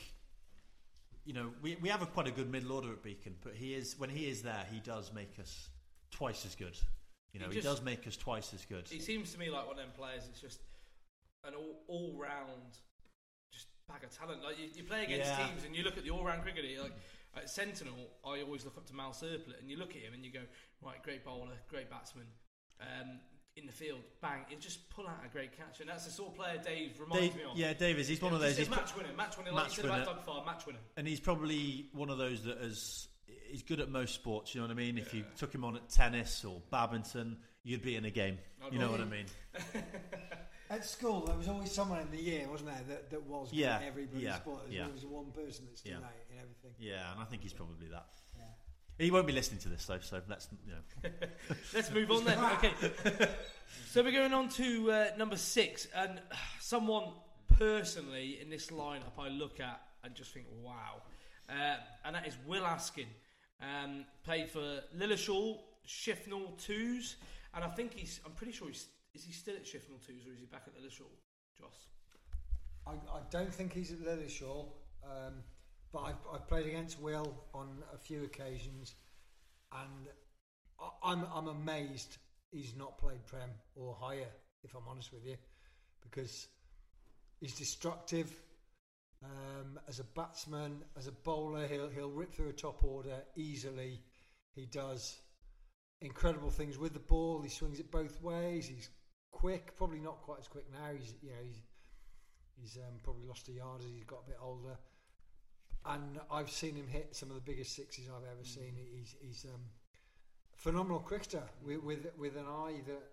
You 1.26 1.34
know, 1.34 1.50
we 1.62 1.76
we 1.82 1.90
have 1.90 2.02
a 2.02 2.06
quite 2.06 2.28
a 2.28 2.32
good 2.32 2.50
middle 2.50 2.72
order 2.72 2.90
at 2.94 3.04
Beacon, 3.04 3.36
but 3.44 3.54
he 3.54 3.74
is 3.74 4.00
when 4.00 4.10
he 4.10 4.30
is 4.30 4.42
there, 4.44 4.66
he 4.72 4.80
does 4.80 5.12
make 5.14 5.38
us 5.42 5.70
twice 6.10 6.46
as 6.46 6.56
good. 6.56 6.78
You 7.34 7.42
know, 7.42 7.48
He 7.50 7.56
he, 7.56 7.62
just- 7.62 7.76
does 7.80 7.84
make 7.86 8.08
us 8.08 8.16
twice 8.16 8.54
as 8.54 8.64
good. 8.66 8.88
He 8.88 9.00
seems 9.02 9.34
to 9.34 9.40
me 9.40 9.50
like 9.50 9.68
one 9.68 9.78
of 9.78 9.84
them 9.84 9.92
players. 9.98 10.24
It's 10.30 10.40
just 10.40 10.62
an 11.44 11.54
all, 11.54 11.84
all 11.88 12.14
round, 12.18 12.80
just 13.52 13.68
bag 13.90 14.06
of 14.06 14.18
talent. 14.18 14.42
Like 14.42 14.58
you, 14.58 14.70
you 14.74 14.84
play 14.84 15.04
against 15.04 15.30
Yeah. 15.30 15.48
teams 15.48 15.66
and 15.66 15.76
you 15.76 15.84
look 15.84 15.98
at 15.98 16.06
the 16.06 16.12
all 16.12 16.24
round 16.24 16.44
cricketer. 16.44 16.66
you're 16.66 16.84
Like 16.84 16.96
at 17.36 17.50
Sentinel, 17.50 18.08
I 18.26 18.42
always 18.42 18.64
look 18.64 18.78
up 18.78 18.86
to 18.88 18.96
Mal 18.96 19.12
Serplet, 19.12 19.60
and 19.60 19.70
you 19.70 19.76
look 19.76 19.90
at 19.98 20.02
him 20.02 20.14
and 20.14 20.24
you 20.24 20.32
go, 20.32 20.40
right, 20.82 21.04
great 21.04 21.26
bowler, 21.26 21.58
great 21.70 21.90
batsman. 21.90 22.26
Um, 22.80 23.20
in 23.58 23.66
the 23.66 23.72
field, 23.74 24.00
bang! 24.22 24.46
He'll 24.48 24.60
just 24.60 24.90
pull 24.90 25.08
out 25.08 25.20
a 25.26 25.30
great 25.30 25.58
catch, 25.58 25.80
and 25.82 25.90
that's 25.90 26.06
the 26.06 26.12
sort 26.12 26.30
of 26.30 26.36
player 26.36 26.62
Dave 26.64 27.00
reminds 27.00 27.28
Dave, 27.28 27.36
me 27.36 27.42
of. 27.52 27.58
yeah, 27.58 27.74
Davis. 27.74 28.08
He's 28.08 28.22
one 28.22 28.34
of 28.34 28.40
Just 28.42 28.58
those. 28.58 28.68
a 28.68 28.70
He's 28.70 28.78
match 28.78 28.96
winner, 28.96 29.10
match 29.18 29.38
winner, 29.38 29.52
like 29.52 29.64
you 29.64 29.64
match 29.70 29.76
said 29.76 29.86
about 29.86 29.94
winner. 30.00 30.06
Doug 30.06 30.24
Farr, 30.24 30.46
match 30.46 30.66
winner. 30.66 30.80
and 30.96 31.08
he's 31.08 31.20
probably 31.20 31.90
one 31.94 32.10
of 32.10 32.18
those 32.18 32.44
that 32.44 32.58
is 32.60 33.08
he's 33.50 33.64
good 33.64 33.80
at 33.80 33.90
most 33.90 34.14
sports. 34.16 34.54
You 34.54 34.62
know 34.62 34.68
what 34.68 34.72
I 34.74 34.78
mean? 34.78 34.98
If 34.98 35.14
you 35.14 35.24
took 35.38 35.54
him 35.54 35.64
on 35.66 35.76
at 35.76 35.90
tennis 35.90 36.44
or 36.46 36.62
badminton, 36.72 37.38
you'd 37.64 37.82
be 37.82 37.96
in 37.96 38.06
a 38.06 38.12
game. 38.12 38.38
I'd 38.66 38.74
You 38.74 38.80
know 38.80 38.92
what 38.92 39.02
I 39.02 39.06
mean? 39.06 39.26
At 40.70 40.86
school, 40.86 41.22
there 41.26 41.38
was 41.38 41.48
always 41.48 41.72
someone 41.72 42.00
in 42.02 42.12
the 42.12 42.22
year, 42.22 42.46
wasn't 42.52 42.72
there, 42.72 42.82
that, 42.90 43.10
that 43.12 43.24
was 43.26 43.52
good 43.52 43.60
Yeah, 43.60 43.76
at 43.78 43.84
every 43.84 44.06
bloody 44.06 44.26
yeah, 44.26 44.36
sport. 44.36 44.60
There 44.64 44.68
was 44.68 44.76
yeah. 44.76 44.86
always 44.86 45.06
one 45.06 45.32
person 45.32 45.66
that 45.70 45.78
stood 45.78 45.92
Yeah. 45.92 45.98
out 46.00 46.12
in 46.30 46.38
everything. 46.40 46.72
Yeah, 46.78 47.12
and 47.14 47.22
I 47.22 47.24
think 47.24 47.42
he's 47.42 47.54
probably 47.54 47.88
that. 47.88 48.06
He 48.98 49.12
won't 49.12 49.28
be 49.28 49.34
listening 49.34 49.60
to 49.62 49.70
this 49.70 49.86
though, 49.86 50.00
so 50.00 50.22
let's 50.28 50.48
you 50.66 50.74
know. 50.74 51.10
Let's 51.74 51.92
move 51.92 52.10
on 52.10 52.26
then. 52.26 52.40
Okay. 52.40 52.72
so 53.90 54.02
we're 54.02 54.12
going 54.12 54.34
on 54.34 54.50
to 54.50 54.92
uh, 54.92 55.06
number 55.18 55.38
six, 55.38 55.88
and 55.96 56.20
someone 56.60 57.14
personally 57.58 58.40
in 58.42 58.50
this 58.50 58.68
lineup 58.68 59.18
I 59.20 59.30
look 59.30 59.60
at 59.60 59.82
and 60.04 60.16
just 60.16 60.34
think, 60.34 60.48
wow. 60.64 61.02
Uh, 61.50 61.78
and 62.06 62.16
that 62.16 62.28
is 62.28 62.36
Will 62.48 62.66
Askin. 62.66 63.08
Um, 63.62 64.06
played 64.24 64.50
for 64.50 64.82
Lilleshall, 64.98 65.60
Shifnal 65.88 66.58
Twos, 66.58 67.16
and 67.54 67.64
I 67.64 67.70
think 67.70 67.94
he's. 67.94 68.20
I'm 68.26 68.34
pretty 68.34 68.54
sure 68.54 68.68
he's. 68.68 68.88
Is 69.14 69.24
he 69.24 69.32
still 69.32 69.56
at 69.56 69.66
Shifnal 69.66 70.06
Twos 70.06 70.28
or 70.28 70.34
is 70.34 70.40
he 70.40 70.46
back 70.46 70.64
at 70.68 70.76
Lilleshall? 70.76 71.10
Joss. 71.58 71.88
I, 72.86 72.92
I 72.92 73.22
don't 73.32 73.54
think 73.54 73.74
he's 73.74 73.92
at 73.92 74.00
Lilleshall, 74.00 74.68
um, 75.04 75.34
but 75.92 76.00
I've, 76.00 76.16
I've 76.34 76.48
played 76.48 76.66
against 76.66 77.00
Will 77.00 77.34
on 77.54 77.84
a 77.94 77.98
few 77.98 78.24
occasions, 78.24 78.96
and 79.72 80.08
I, 80.80 81.12
I'm 81.12 81.26
I'm 81.34 81.48
amazed 81.48 82.18
he's 82.52 82.76
not 82.76 82.98
played 82.98 83.26
Prem 83.26 83.50
or 83.76 83.96
higher. 84.00 84.30
If 84.64 84.76
I'm 84.76 84.88
honest 84.90 85.14
with 85.14 85.26
you, 85.26 85.36
because 86.04 86.48
he's 87.40 87.56
destructive 87.56 88.32
um, 89.24 89.80
as 89.88 90.00
a 90.00 90.04
batsman, 90.04 90.82
as 90.98 91.08
a 91.08 91.12
bowler. 91.12 91.68
He'll 91.68 91.90
he'll 91.90 92.12
rip 92.12 92.34
through 92.34 92.50
a 92.50 92.54
top 92.54 92.84
order 92.84 93.24
easily. 93.36 94.02
He 94.56 94.66
does 94.66 95.20
incredible 96.02 96.50
things 96.50 96.78
with 96.78 96.94
the 96.94 97.00
ball. 97.00 97.42
He 97.42 97.50
swings 97.50 97.80
it 97.80 97.92
both 97.92 98.22
ways. 98.22 98.68
He's 98.68 98.90
quick, 99.32 99.78
probably 99.78 100.00
not 100.00 100.22
quite 100.22 100.40
as 100.40 100.48
quick 100.48 100.66
now. 100.72 100.92
He's 100.94 101.14
you 101.22 101.30
know 101.30 101.44
he's 101.46 101.62
He's 102.60 102.78
um, 102.78 103.00
probably 103.04 103.26
lost 103.28 103.48
a 103.50 103.52
yard 103.52 103.82
as 103.82 103.92
he's 103.92 104.04
got 104.04 104.24
a 104.26 104.30
bit 104.30 104.38
older. 104.42 104.78
And 105.88 106.20
I've 106.32 106.50
seen 106.50 106.76
him 106.76 106.88
hit 106.88 107.16
some 107.16 107.30
of 107.30 107.36
the 107.36 107.42
biggest 107.42 107.76
sixes 107.76 108.06
I've 108.10 108.28
ever 108.30 108.44
seen. 108.44 108.74
He's, 108.94 109.16
he's 109.22 109.46
um, 109.46 109.62
a 110.54 110.60
phenomenal 110.62 111.00
cricketer 111.00 111.44
with, 111.66 111.82
with 111.84 112.08
with 112.18 112.36
an 112.36 112.46
eye 112.46 112.82
that 112.88 113.04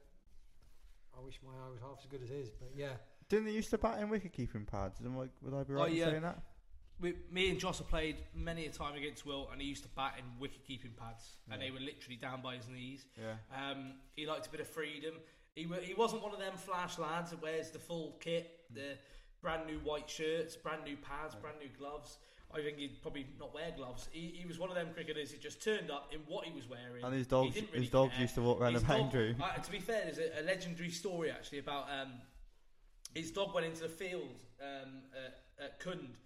I 1.16 1.24
wish 1.24 1.38
my 1.44 1.52
eye 1.52 1.70
was 1.70 1.80
half 1.80 1.98
as 2.00 2.06
good 2.06 2.22
as 2.22 2.28
his. 2.30 2.50
But 2.50 2.70
yeah, 2.76 2.94
Didn't 3.28 3.46
they 3.46 3.52
used 3.52 3.70
to 3.70 3.78
bat 3.78 4.00
in 4.00 4.08
wicket 4.08 4.32
keeping 4.32 4.64
pads? 4.64 5.00
Am 5.04 5.16
I, 5.18 5.26
would 5.42 5.54
I 5.54 5.62
be 5.62 5.74
Oh, 5.74 5.76
right 5.76 5.90
in 5.92 5.96
yeah. 5.96 6.04
saying 6.10 6.22
that? 6.22 6.38
We, 7.00 7.14
me 7.30 7.50
and 7.50 7.58
Joss 7.58 7.78
have 7.78 7.88
played 7.88 8.16
many 8.34 8.66
a 8.66 8.70
time 8.70 8.94
against 8.96 9.26
Will, 9.26 9.48
and 9.52 9.60
he 9.60 9.66
used 9.66 9.82
to 9.82 9.88
bat 9.90 10.14
in 10.18 10.24
wicket 10.40 10.64
keeping 10.64 10.92
pads, 10.92 11.28
and 11.50 11.60
they 11.60 11.70
were 11.72 11.80
literally 11.80 12.16
down 12.16 12.40
by 12.40 12.54
his 12.56 12.68
knees. 12.68 13.06
Yeah. 13.20 13.34
Um, 13.70 13.94
he 14.14 14.26
liked 14.26 14.46
a 14.46 14.50
bit 14.50 14.60
of 14.60 14.68
freedom. 14.68 15.14
He 15.56 15.66
wa- 15.66 15.76
he 15.82 15.92
wasn't 15.94 16.22
one 16.22 16.32
of 16.32 16.38
them 16.38 16.56
flash 16.56 16.98
lads 16.98 17.30
that 17.30 17.42
wears 17.42 17.70
the 17.70 17.80
full 17.80 18.16
kit, 18.20 18.60
the 18.72 18.96
brand 19.42 19.66
new 19.66 19.78
white 19.80 20.08
shirts, 20.08 20.54
brand 20.56 20.84
new 20.84 20.96
pads, 20.96 21.34
brand 21.34 21.56
new 21.60 21.68
gloves. 21.76 22.18
I 22.54 22.62
think 22.62 22.78
he'd 22.78 23.02
probably 23.02 23.26
not 23.38 23.52
wear 23.52 23.72
gloves. 23.76 24.08
He, 24.12 24.32
he 24.40 24.46
was 24.46 24.58
one 24.58 24.68
of 24.70 24.76
them 24.76 24.88
cricketers 24.94 25.32
who 25.32 25.38
just 25.38 25.62
turned 25.62 25.90
up 25.90 26.10
in 26.12 26.20
what 26.28 26.44
he 26.44 26.52
was 26.52 26.68
wearing. 26.68 27.02
And 27.04 27.12
his 27.12 27.26
dogs, 27.26 27.54
didn't 27.54 27.74
his 27.74 27.90
dogs 27.90 28.12
care. 28.12 28.22
used 28.22 28.34
to 28.36 28.42
walk 28.42 28.60
around 28.60 28.74
His 28.74 28.82
the 28.82 28.88
dog- 28.88 29.00
boundary. 29.00 29.36
uh, 29.42 29.54
to 29.56 29.70
be 29.70 29.78
fair, 29.80 30.02
there's 30.04 30.18
a, 30.18 30.40
a 30.40 30.44
legendary 30.44 30.90
story 30.90 31.30
actually 31.30 31.58
about 31.58 31.86
um, 31.90 32.12
his 33.14 33.30
dog 33.32 33.52
went 33.54 33.66
into 33.66 33.82
the 33.82 33.88
field 33.88 34.42
um, 34.62 35.02
at, 35.58 35.64
at 35.64 35.80
Cound, 35.80 36.16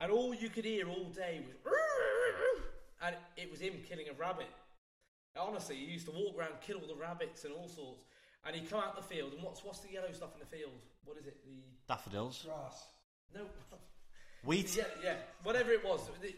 and 0.00 0.12
all 0.12 0.32
you 0.34 0.48
could 0.50 0.64
hear 0.64 0.88
all 0.88 1.06
day 1.10 1.40
was, 1.64 1.72
and 3.02 3.16
it 3.36 3.50
was 3.50 3.60
him 3.60 3.74
killing 3.88 4.06
a 4.08 4.14
rabbit. 4.18 4.46
Honestly, 5.38 5.76
he 5.76 5.84
used 5.84 6.06
to 6.06 6.12
walk 6.12 6.36
around, 6.38 6.52
kill 6.66 6.78
all 6.78 6.86
the 6.86 6.94
rabbits 7.00 7.44
and 7.44 7.52
all 7.52 7.68
sorts. 7.68 8.04
And 8.46 8.54
he'd 8.54 8.70
come 8.70 8.80
out 8.80 8.94
the 8.96 9.02
field, 9.02 9.32
and 9.34 9.42
what's 9.42 9.64
what's 9.64 9.80
the 9.80 9.90
yellow 9.92 10.12
stuff 10.12 10.30
in 10.34 10.40
the 10.40 10.46
field? 10.56 10.70
What 11.04 11.18
is 11.18 11.26
it? 11.26 11.44
The 11.44 11.58
Daffodils. 11.88 12.44
grass. 12.46 12.86
no, 13.34 13.40
Wheat. 14.46 14.68
the 14.68 14.80
ye- 14.80 14.86
yeah, 15.04 15.14
whatever 15.42 15.70
it 15.72 15.84
was. 15.84 16.00
The, 16.22 16.34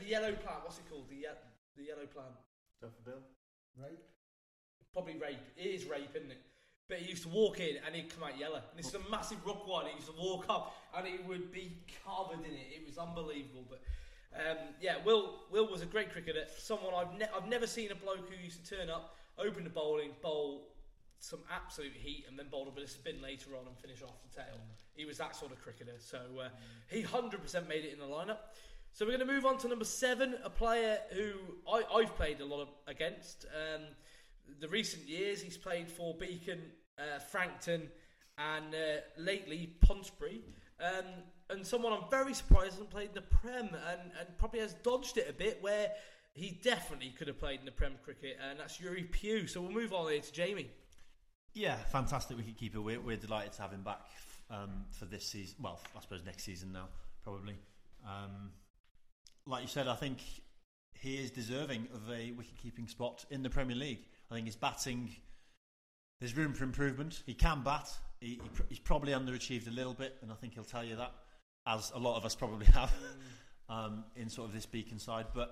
the 0.00 0.06
yellow 0.06 0.32
plant. 0.32 0.64
What's 0.64 0.78
it 0.78 0.88
called? 0.90 1.08
The 1.08 1.16
ye- 1.16 1.42
the 1.76 1.84
yellow 1.84 2.06
plant. 2.06 2.34
Daffodil. 2.80 3.20
Right. 3.80 3.98
Probably 4.92 5.14
rape. 5.16 5.38
It 5.56 5.66
is 5.66 5.84
rape, 5.86 6.10
isn't 6.14 6.30
it? 6.30 6.42
But 6.88 6.98
he 6.98 7.08
used 7.10 7.22
to 7.22 7.28
walk 7.30 7.60
in 7.60 7.76
and 7.86 7.94
he'd 7.94 8.12
come 8.12 8.24
out 8.24 8.38
yellow. 8.38 8.56
And 8.56 8.78
this 8.78 8.88
is 8.88 8.94
a 8.94 9.10
massive 9.10 9.38
rock 9.46 9.66
one. 9.66 9.86
He 9.86 9.94
used 9.94 10.08
to 10.08 10.20
walk 10.20 10.44
up 10.50 10.74
and 10.96 11.06
it 11.06 11.24
would 11.26 11.50
be 11.52 11.78
covered 12.04 12.40
in 12.40 12.52
it. 12.52 12.66
It 12.80 12.86
was 12.86 12.98
unbelievable. 12.98 13.64
But 13.70 13.80
um, 14.34 14.56
yeah, 14.80 14.96
Will 15.04 15.36
Will 15.50 15.70
was 15.70 15.82
a 15.82 15.86
great 15.86 16.10
cricketer. 16.12 16.44
Someone 16.58 16.92
I've 16.94 17.16
ne- 17.18 17.28
I've 17.34 17.48
never 17.48 17.66
seen 17.66 17.92
a 17.92 17.94
bloke 17.94 18.28
who 18.28 18.44
used 18.44 18.64
to 18.66 18.76
turn 18.76 18.90
up, 18.90 19.16
open 19.38 19.64
the 19.64 19.70
bowling, 19.70 20.10
bowl 20.22 20.71
some 21.22 21.38
absolute 21.54 21.92
heat, 21.94 22.24
and 22.28 22.36
then 22.36 22.48
bowl 22.50 22.66
a 22.68 22.72
bit 22.72 22.82
of 22.82 22.90
spin 22.90 23.22
later 23.22 23.50
on 23.58 23.66
and 23.66 23.78
finish 23.78 24.02
off 24.02 24.20
the 24.28 24.42
tail. 24.42 24.58
He 24.94 25.04
was 25.04 25.18
that 25.18 25.36
sort 25.36 25.52
of 25.52 25.62
cricketer. 25.62 25.94
So 25.98 26.18
uh, 26.44 26.48
he 26.90 27.02
hundred 27.02 27.40
percent 27.42 27.68
made 27.68 27.84
it 27.84 27.92
in 27.92 28.00
the 28.00 28.06
lineup. 28.06 28.38
So 28.92 29.06
we're 29.06 29.16
going 29.16 29.26
to 29.26 29.32
move 29.32 29.46
on 29.46 29.56
to 29.58 29.68
number 29.68 29.84
seven, 29.84 30.34
a 30.44 30.50
player 30.50 30.98
who 31.12 31.32
I, 31.66 31.82
I've 31.94 32.14
played 32.16 32.40
a 32.40 32.44
lot 32.44 32.60
of, 32.60 32.68
against. 32.88 33.46
Um, 33.46 33.82
the 34.60 34.68
recent 34.68 35.08
years, 35.08 35.40
he's 35.40 35.56
played 35.56 35.88
for 35.88 36.14
Beacon, 36.14 36.60
uh, 36.98 37.20
Frankton, 37.20 37.88
and 38.36 38.74
uh, 38.74 39.00
lately 39.16 39.76
Ponsbury. 39.80 40.42
Um, 40.80 41.06
and 41.50 41.66
someone 41.66 41.92
I'm 41.92 42.10
very 42.10 42.34
surprised 42.34 42.72
hasn't 42.72 42.90
played 42.90 43.10
in 43.10 43.14
the 43.14 43.22
Prem 43.22 43.68
and, 43.68 44.10
and 44.18 44.38
probably 44.38 44.60
has 44.60 44.74
dodged 44.82 45.16
it 45.16 45.30
a 45.30 45.32
bit 45.32 45.62
where 45.62 45.92
he 46.34 46.58
definitely 46.62 47.10
could 47.10 47.28
have 47.28 47.38
played 47.38 47.60
in 47.60 47.66
the 47.66 47.72
Prem 47.72 47.94
cricket, 48.04 48.38
and 48.50 48.58
that's 48.58 48.80
Yuri 48.80 49.04
Pugh. 49.04 49.46
So 49.46 49.60
we'll 49.60 49.70
move 49.70 49.92
on 49.92 50.10
here 50.10 50.20
to 50.20 50.32
Jamie. 50.32 50.70
Yeah, 51.54 51.76
fantastic 51.76 52.38
wicketkeeper. 52.38 52.82
We're, 52.82 53.00
we're 53.00 53.16
delighted 53.16 53.52
to 53.54 53.62
have 53.62 53.72
him 53.72 53.82
back 53.82 54.00
um, 54.50 54.86
for 54.90 55.04
this 55.04 55.26
season. 55.26 55.56
Well, 55.60 55.80
I 55.96 56.00
suppose 56.00 56.24
next 56.24 56.44
season 56.44 56.72
now, 56.72 56.88
probably. 57.22 57.56
Um, 58.06 58.50
like 59.46 59.62
you 59.62 59.68
said, 59.68 59.86
I 59.86 59.94
think 59.94 60.18
he 60.94 61.16
is 61.16 61.30
deserving 61.30 61.88
of 61.94 62.10
a 62.10 62.32
wicket-keeping 62.32 62.88
spot 62.88 63.24
in 63.30 63.42
the 63.42 63.50
Premier 63.50 63.76
League. 63.76 64.00
I 64.30 64.34
think 64.34 64.46
his 64.46 64.56
batting, 64.56 65.14
there's 66.20 66.34
room 66.36 66.54
for 66.54 66.64
improvement. 66.64 67.22
He 67.26 67.34
can 67.34 67.62
bat. 67.62 67.88
He, 68.20 68.40
he, 68.42 68.48
pr- 68.54 68.62
he's 68.70 68.78
probably 68.78 69.12
underachieved 69.12 69.68
a 69.68 69.72
little 69.72 69.94
bit, 69.94 70.16
and 70.22 70.32
I 70.32 70.34
think 70.36 70.54
he'll 70.54 70.64
tell 70.64 70.84
you 70.84 70.96
that, 70.96 71.12
as 71.66 71.92
a 71.94 71.98
lot 71.98 72.16
of 72.16 72.24
us 72.24 72.34
probably 72.34 72.66
have 72.72 72.92
um, 73.68 74.04
in 74.16 74.30
sort 74.30 74.48
of 74.48 74.54
this 74.54 74.64
Beacon 74.64 74.98
side. 74.98 75.26
But 75.34 75.50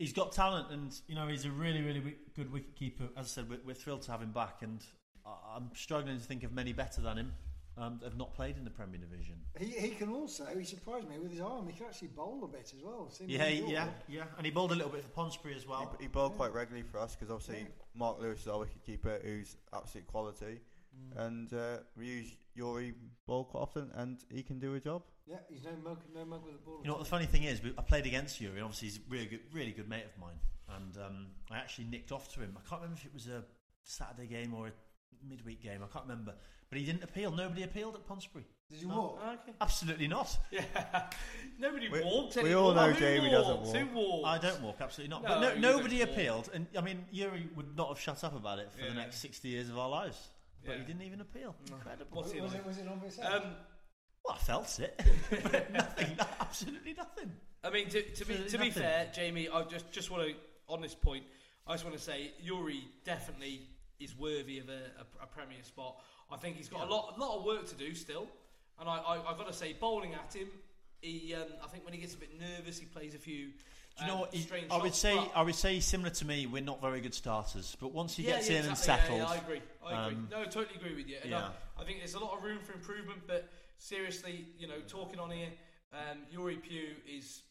he's 0.00 0.12
got 0.12 0.32
talent, 0.32 0.72
and 0.72 0.92
you 1.06 1.14
know 1.14 1.28
he's 1.28 1.44
a 1.44 1.50
really, 1.50 1.80
really 1.82 2.00
wi- 2.00 2.16
good 2.34 2.52
wicket 2.52 2.74
keeper. 2.74 3.04
As 3.16 3.26
I 3.26 3.28
said, 3.28 3.48
we're, 3.48 3.60
we're 3.64 3.74
thrilled 3.74 4.02
to 4.02 4.10
have 4.10 4.20
him 4.22 4.32
back, 4.32 4.62
and 4.62 4.80
I- 5.24 5.56
I'm 5.56 5.70
struggling 5.74 6.18
to 6.18 6.24
think 6.24 6.42
of 6.42 6.52
many 6.52 6.72
better 6.72 7.00
than 7.00 7.16
him 7.18 7.32
um, 7.78 7.98
that 8.00 8.06
have 8.06 8.16
not 8.18 8.34
played 8.34 8.56
in 8.56 8.64
the 8.64 8.70
Premier 8.70 8.98
Division. 8.98 9.36
He, 9.58 9.66
he 9.66 9.90
can 9.90 10.10
also, 10.10 10.44
he 10.58 10.64
surprised 10.64 11.08
me 11.08 11.18
with 11.18 11.30
his 11.30 11.40
arm, 11.40 11.68
he 11.68 11.72
can 11.76 11.86
actually 11.86 12.08
bowl 12.08 12.40
a 12.44 12.48
bit 12.48 12.72
as 12.76 12.82
well. 12.82 13.08
Seen 13.10 13.28
him 13.28 13.40
Yeah, 13.40 13.48
yeah, 13.68 13.86
yeah, 14.08 14.24
and 14.36 14.44
he 14.44 14.50
bowled 14.50 14.72
a 14.72 14.74
little 14.74 14.90
bit 14.90 15.02
for 15.04 15.10
Ponsbury 15.10 15.54
as 15.56 15.66
well. 15.68 15.94
He, 15.98 16.04
he 16.06 16.08
bowled 16.08 16.36
quite 16.36 16.52
regularly 16.52 16.86
for 16.90 16.98
us 16.98 17.14
because 17.14 17.30
obviously 17.30 17.68
Mark 17.94 18.20
Lewis 18.20 18.40
is 18.40 18.48
our 18.48 18.58
wicket 18.58 18.82
keeper, 18.84 19.20
who's 19.22 19.56
absolute 19.72 20.06
quality, 20.06 20.60
Mm. 20.90 21.26
and 21.26 21.52
uh, 21.54 21.76
we 21.96 22.04
use 22.06 22.32
Yuri 22.60 22.94
bowl 23.26 23.44
quite 23.44 23.60
often, 23.60 23.90
and 23.94 24.18
he 24.30 24.42
can 24.42 24.58
do 24.58 24.74
a 24.74 24.80
job. 24.80 25.02
Yeah, 25.26 25.36
he's 25.48 25.64
no 25.64 25.70
mug, 25.82 25.98
no 26.14 26.24
mug 26.24 26.44
with 26.44 26.54
the 26.54 26.60
ball. 26.60 26.80
You 26.82 26.88
know 26.88 26.94
what 26.94 27.02
the 27.04 27.08
funny 27.08 27.26
thing 27.26 27.44
is? 27.44 27.60
I 27.78 27.82
played 27.82 28.06
against 28.06 28.40
Yuri, 28.40 28.56
and 28.56 28.64
obviously 28.64 28.88
he's 28.88 28.98
a 28.98 29.00
really 29.08 29.26
good, 29.26 29.40
really 29.52 29.72
good 29.72 29.88
mate 29.88 30.04
of 30.04 30.20
mine. 30.20 30.36
And 30.76 30.96
um, 30.98 31.26
I 31.50 31.56
actually 31.58 31.86
nicked 31.86 32.12
off 32.12 32.32
to 32.34 32.40
him. 32.40 32.56
I 32.56 32.68
can't 32.68 32.82
remember 32.82 33.00
if 33.00 33.06
it 33.06 33.14
was 33.14 33.26
a 33.28 33.42
Saturday 33.84 34.26
game 34.28 34.52
or 34.54 34.68
a 34.68 34.72
midweek 35.28 35.62
game. 35.62 35.80
I 35.82 35.86
can't 35.92 36.04
remember. 36.06 36.34
But 36.68 36.78
he 36.78 36.84
didn't 36.84 37.02
appeal. 37.02 37.32
Nobody 37.32 37.64
appealed 37.64 37.96
at 37.96 38.06
Ponsbury. 38.06 38.44
Did 38.70 38.82
you 38.82 38.88
No. 38.88 38.94
walk? 38.96 39.20
Okay. 39.42 39.52
Absolutely 39.60 40.06
not. 40.06 40.36
Yeah. 40.52 40.62
Nobody 41.58 41.88
We- 41.88 42.02
walked 42.04 42.36
we 42.36 42.42
anymore. 42.42 42.62
all 42.62 42.74
know 42.74 42.90
Who 42.92 43.00
Jamie 43.00 43.30
doesn't 43.30 43.60
walks? 43.62 43.72
Who 43.78 43.86
walk. 43.86 44.26
I 44.26 44.38
don't 44.38 44.62
walk, 44.62 44.76
absolutely 44.80 45.10
not. 45.10 45.22
No, 45.24 45.28
but 45.28 45.40
no, 45.58 45.72
nobody 45.72 45.98
don't 45.98 46.08
walk. 46.08 46.16
appealed, 46.16 46.50
and 46.54 46.66
I 46.76 46.80
mean, 46.80 47.04
Yuri 47.10 47.48
would 47.56 47.76
not 47.76 47.88
have 47.88 47.98
shut 48.00 48.22
up 48.24 48.36
about 48.36 48.58
it 48.60 48.70
for 48.72 48.84
the 48.86 48.94
next 48.94 49.18
sixty 49.18 49.48
years 49.48 49.68
of 49.68 49.76
our 49.78 49.88
lives. 49.88 50.28
But 50.64 50.72
Yeah. 50.72 50.78
he 50.78 50.84
didn't 50.84 51.02
even 51.02 51.20
appeal. 51.20 51.54
Incredible. 51.70 52.16
What's 52.18 52.32
he 52.32 52.40
was, 52.40 52.52
like? 52.52 52.60
it, 52.60 52.66
was 52.66 52.78
it 52.78 52.88
on 52.88 53.00
this 53.00 53.18
Um, 53.18 53.54
Well, 54.24 54.34
I 54.34 54.38
felt 54.38 54.78
it. 54.80 55.00
nothing, 55.72 56.16
no, 56.18 56.24
absolutely 56.40 56.94
nothing. 56.94 57.32
I 57.64 57.70
mean, 57.70 57.88
to, 57.90 58.02
to 58.02 58.24
be 58.24 58.34
Absolutely 58.34 58.50
to 58.50 58.58
be 58.58 58.70
fair, 58.70 59.08
Jamie, 59.12 59.48
I 59.48 59.62
just 59.64 59.90
just 59.92 60.10
want 60.10 60.28
to 60.28 60.34
on 60.68 60.80
this 60.80 60.94
point. 60.94 61.24
I 61.66 61.72
just 61.74 61.84
want 61.84 61.96
to 61.96 62.02
say 62.02 62.32
Yuri 62.40 62.84
definitely 63.04 63.68
is 63.98 64.16
worthy 64.16 64.58
of 64.58 64.68
a, 64.68 64.82
a, 64.98 65.24
a 65.24 65.26
Premier 65.26 65.62
spot. 65.62 66.00
I 66.30 66.36
think 66.36 66.56
he's 66.56 66.68
got 66.68 66.86
a 66.86 66.90
lot 66.90 67.14
a 67.16 67.20
lot 67.20 67.38
of 67.38 67.44
work 67.44 67.66
to 67.68 67.74
do 67.74 67.94
still, 67.94 68.26
and 68.78 68.88
I 68.88 68.96
I, 68.98 69.14
I 69.32 69.36
got 69.36 69.46
to 69.46 69.52
say, 69.52 69.74
bowling 69.74 70.14
at 70.14 70.32
him, 70.34 70.48
he 71.00 71.34
um, 71.34 71.44
I 71.62 71.66
think 71.68 71.84
when 71.84 71.92
he 71.94 72.00
gets 72.00 72.14
a 72.14 72.18
bit 72.18 72.30
nervous, 72.38 72.78
he 72.78 72.86
plays 72.86 73.14
a 73.14 73.18
few. 73.18 73.50
Do 73.98 74.04
you 74.04 74.08
know 74.08 74.14
um, 74.14 74.20
what? 74.20 74.34
he- 74.34 74.48
I 74.70 74.76
would 74.78 74.94
say 74.94 75.18
I 75.34 75.42
would 75.42 75.54
say 75.54 75.80
similar 75.80 76.10
to 76.10 76.24
me. 76.24 76.46
We're 76.46 76.62
not 76.62 76.80
very 76.80 77.00
good 77.00 77.14
starters, 77.14 77.76
but 77.80 77.92
once 77.92 78.16
he 78.16 78.22
Yeah, 78.22 78.36
gets 78.36 78.48
yeah, 78.48 78.56
in 78.58 78.62
and 78.64 78.72
exactly, 78.72 79.18
settled, 79.18 79.18
yeah, 79.18 79.24
yeah, 79.24 79.30
I 79.30 79.44
agree. 79.44 79.62
I 79.84 80.06
agree. 80.06 80.16
um, 80.16 80.28
no, 80.30 80.40
I 80.40 80.44
totally 80.44 80.76
agree 80.76 80.94
with 80.94 81.08
you. 81.08 81.16
And 81.22 81.30
yeah. 81.30 81.48
I, 81.78 81.82
I 81.82 81.84
think 81.84 81.98
there's 81.98 82.14
a 82.14 82.18
lot 82.18 82.36
of 82.36 82.42
room 82.42 82.58
for 82.62 82.72
improvement, 82.72 83.20
but 83.26 83.48
seriously, 83.78 84.46
you 84.58 84.68
know, 84.68 84.80
talking 84.88 85.18
on 85.18 85.30
here, 85.30 85.48
um, 85.92 86.18
Yuri 86.30 86.56
Pugh 86.56 86.94
is 87.06 87.42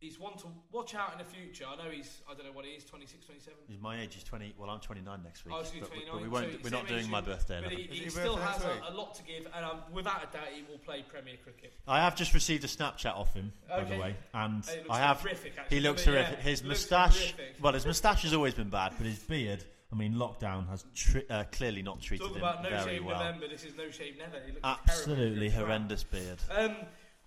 he's 0.00 0.18
one 0.18 0.36
to 0.38 0.46
watch 0.72 0.94
out 0.94 1.12
in 1.12 1.18
the 1.18 1.24
future. 1.24 1.64
I 1.68 1.76
know 1.76 1.90
he's 1.90 2.22
I 2.30 2.34
don't 2.34 2.46
know 2.46 2.52
what 2.52 2.64
he 2.64 2.72
is, 2.72 2.84
26, 2.84 3.26
27. 3.26 3.58
He's 3.68 3.80
my 3.80 4.00
age 4.00 4.16
is 4.16 4.22
twenty. 4.22 4.54
Well, 4.58 4.70
I'm 4.70 4.80
29 4.80 5.22
next 5.22 5.44
week. 5.44 5.54
I 5.54 5.58
was 5.58 5.70
doing 5.70 5.82
but, 5.82 5.92
we- 5.92 6.04
29. 6.04 6.14
but 6.14 6.22
we 6.22 6.28
won't. 6.28 6.52
so 6.52 6.58
we're 6.64 6.70
not 6.70 6.88
doing 6.88 7.00
as 7.00 7.08
my 7.08 7.20
birthday. 7.20 7.60
But 7.62 7.72
no. 7.72 7.76
he, 7.78 7.84
he 7.84 8.10
still 8.10 8.36
has 8.36 8.64
a, 8.64 8.90
a 8.90 8.92
lot 8.92 9.14
to 9.16 9.22
give, 9.22 9.46
and 9.54 9.64
um, 9.64 9.80
without 9.92 10.22
a 10.22 10.32
doubt, 10.32 10.48
he 10.54 10.62
will 10.70 10.78
play 10.78 11.04
Premier 11.08 11.34
Cricket. 11.42 11.72
I 11.86 12.00
have 12.00 12.16
just 12.16 12.34
received 12.34 12.64
a 12.64 12.68
Snapchat 12.68 13.14
off 13.16 13.34
him, 13.34 13.52
by 13.68 13.84
the 13.84 13.98
way, 13.98 14.16
and 14.34 14.64
it 14.68 14.84
looks 14.84 14.90
I 14.90 14.98
have. 14.98 15.20
horrific, 15.20 15.52
actually, 15.58 15.76
he 15.76 15.82
looks 15.82 16.02
doesn't 16.04 16.14
horrific. 16.14 16.38
Yeah, 16.38 16.50
his 16.50 16.64
moustache. 16.64 17.34
Well, 17.60 17.72
his 17.72 17.86
moustache 17.86 18.22
has 18.22 18.34
always 18.34 18.54
been 18.54 18.70
bad, 18.70 18.94
but 18.96 19.06
his 19.06 19.18
beard. 19.18 19.64
I 19.90 19.96
mean, 19.96 20.14
lockdown 20.16 20.68
has 20.68 20.84
tri- 20.94 21.24
uh, 21.30 21.44
clearly 21.50 21.80
not 21.80 22.02
treated 22.02 22.26
Talk 22.26 22.36
him 22.36 22.42
about 22.42 22.62
no 22.62 22.68
very 22.68 22.96
shave 22.96 23.04
well. 23.06 23.18
November. 23.18 23.48
This 23.48 23.64
is 23.64 23.74
no 23.74 23.90
shave 23.90 24.18
never. 24.18 24.36
He 24.44 24.52
looks 24.52 24.60
Absolutely 24.62 25.48
terrible. 25.48 25.50
Crap. 25.50 25.66
horrendous 25.66 26.04
beard. 26.04 26.38
Um, 26.50 26.76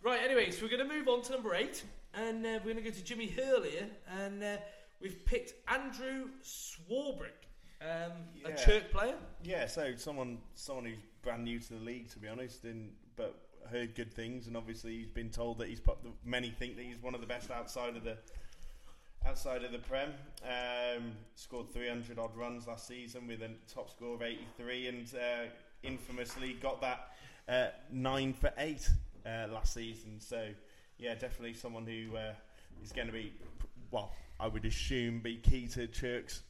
right, 0.04 0.20
anyway, 0.24 0.52
so 0.52 0.62
we're 0.62 0.78
going 0.78 0.88
to 0.88 0.96
move 0.96 1.08
on 1.08 1.24
to 1.24 1.32
number 1.32 1.56
eight, 1.56 1.84
and 2.14 2.46
uh, 2.46 2.60
we're 2.64 2.74
going 2.74 2.78
to 2.78 2.82
go 2.84 2.90
to 2.90 3.04
Jimmy 3.04 3.28
Hurl 3.28 3.64
here, 3.64 3.88
and 4.20 4.44
uh, 4.44 4.58
we've 5.02 5.24
picked 5.26 5.54
Andrew 5.68 6.30
Swarbrick, 6.44 7.48
um, 7.82 8.12
a 8.46 8.54
Chirk 8.54 8.92
player. 8.92 9.16
Yeah, 9.44 9.68
so 9.68 9.96
someone 9.96 10.40
someone 10.56 10.86
who's 10.86 11.00
brand 11.22 11.44
new 11.44 11.60
to 11.60 11.74
the 11.74 11.80
league, 11.80 12.10
to 12.12 12.20
be 12.20 12.28
honest, 12.28 12.64
and 12.64 12.92
but 13.16 13.36
heard 13.70 13.96
good 13.96 14.14
things, 14.14 14.48
and 14.48 14.58
obviously 14.58 14.98
he's 14.98 15.10
been 15.10 15.30
told 15.30 15.58
that 15.60 15.70
he's 15.70 15.80
put 15.80 16.02
the, 16.04 16.10
many 16.26 16.50
think 16.50 16.76
that 16.76 16.84
he's 16.84 17.02
one 17.02 17.16
of 17.16 17.22
the 17.22 17.28
best 17.28 17.52
outside 17.52 17.96
of 17.96 18.04
the 18.04 18.18
outside 19.26 19.64
of 19.64 19.72
the 19.72 19.80
Prem. 19.80 20.14
Um, 20.44 21.12
scored 21.36 21.72
300 21.72 22.18
odd 22.20 22.36
runs 22.36 22.68
last 22.68 22.88
season 22.88 23.28
with 23.28 23.42
a 23.42 23.50
top 23.72 23.90
score 23.90 24.16
of 24.16 24.22
83, 24.22 24.88
and 24.88 25.08
uh, 25.16 25.46
infamously 25.84 26.54
got 26.54 26.82
that 26.82 27.10
uh, 27.48 27.68
nine 27.92 28.34
for 28.34 28.52
eight 28.58 28.90
uh, 29.26 29.48
last 29.52 29.74
season. 29.74 30.20
So 30.20 30.48
yeah, 31.02 31.14
definitely 31.16 31.54
someone 31.54 31.86
who 31.86 32.16
uh, 32.16 32.34
is 32.84 32.92
going 32.92 33.08
to 33.08 33.14
be 33.14 33.34
well, 33.92 34.14
I 34.40 34.48
would 34.48 34.64
assume 34.66 35.20
be 35.20 35.36
key 35.38 35.68
to 35.70 35.88
Chirk's 35.88 36.44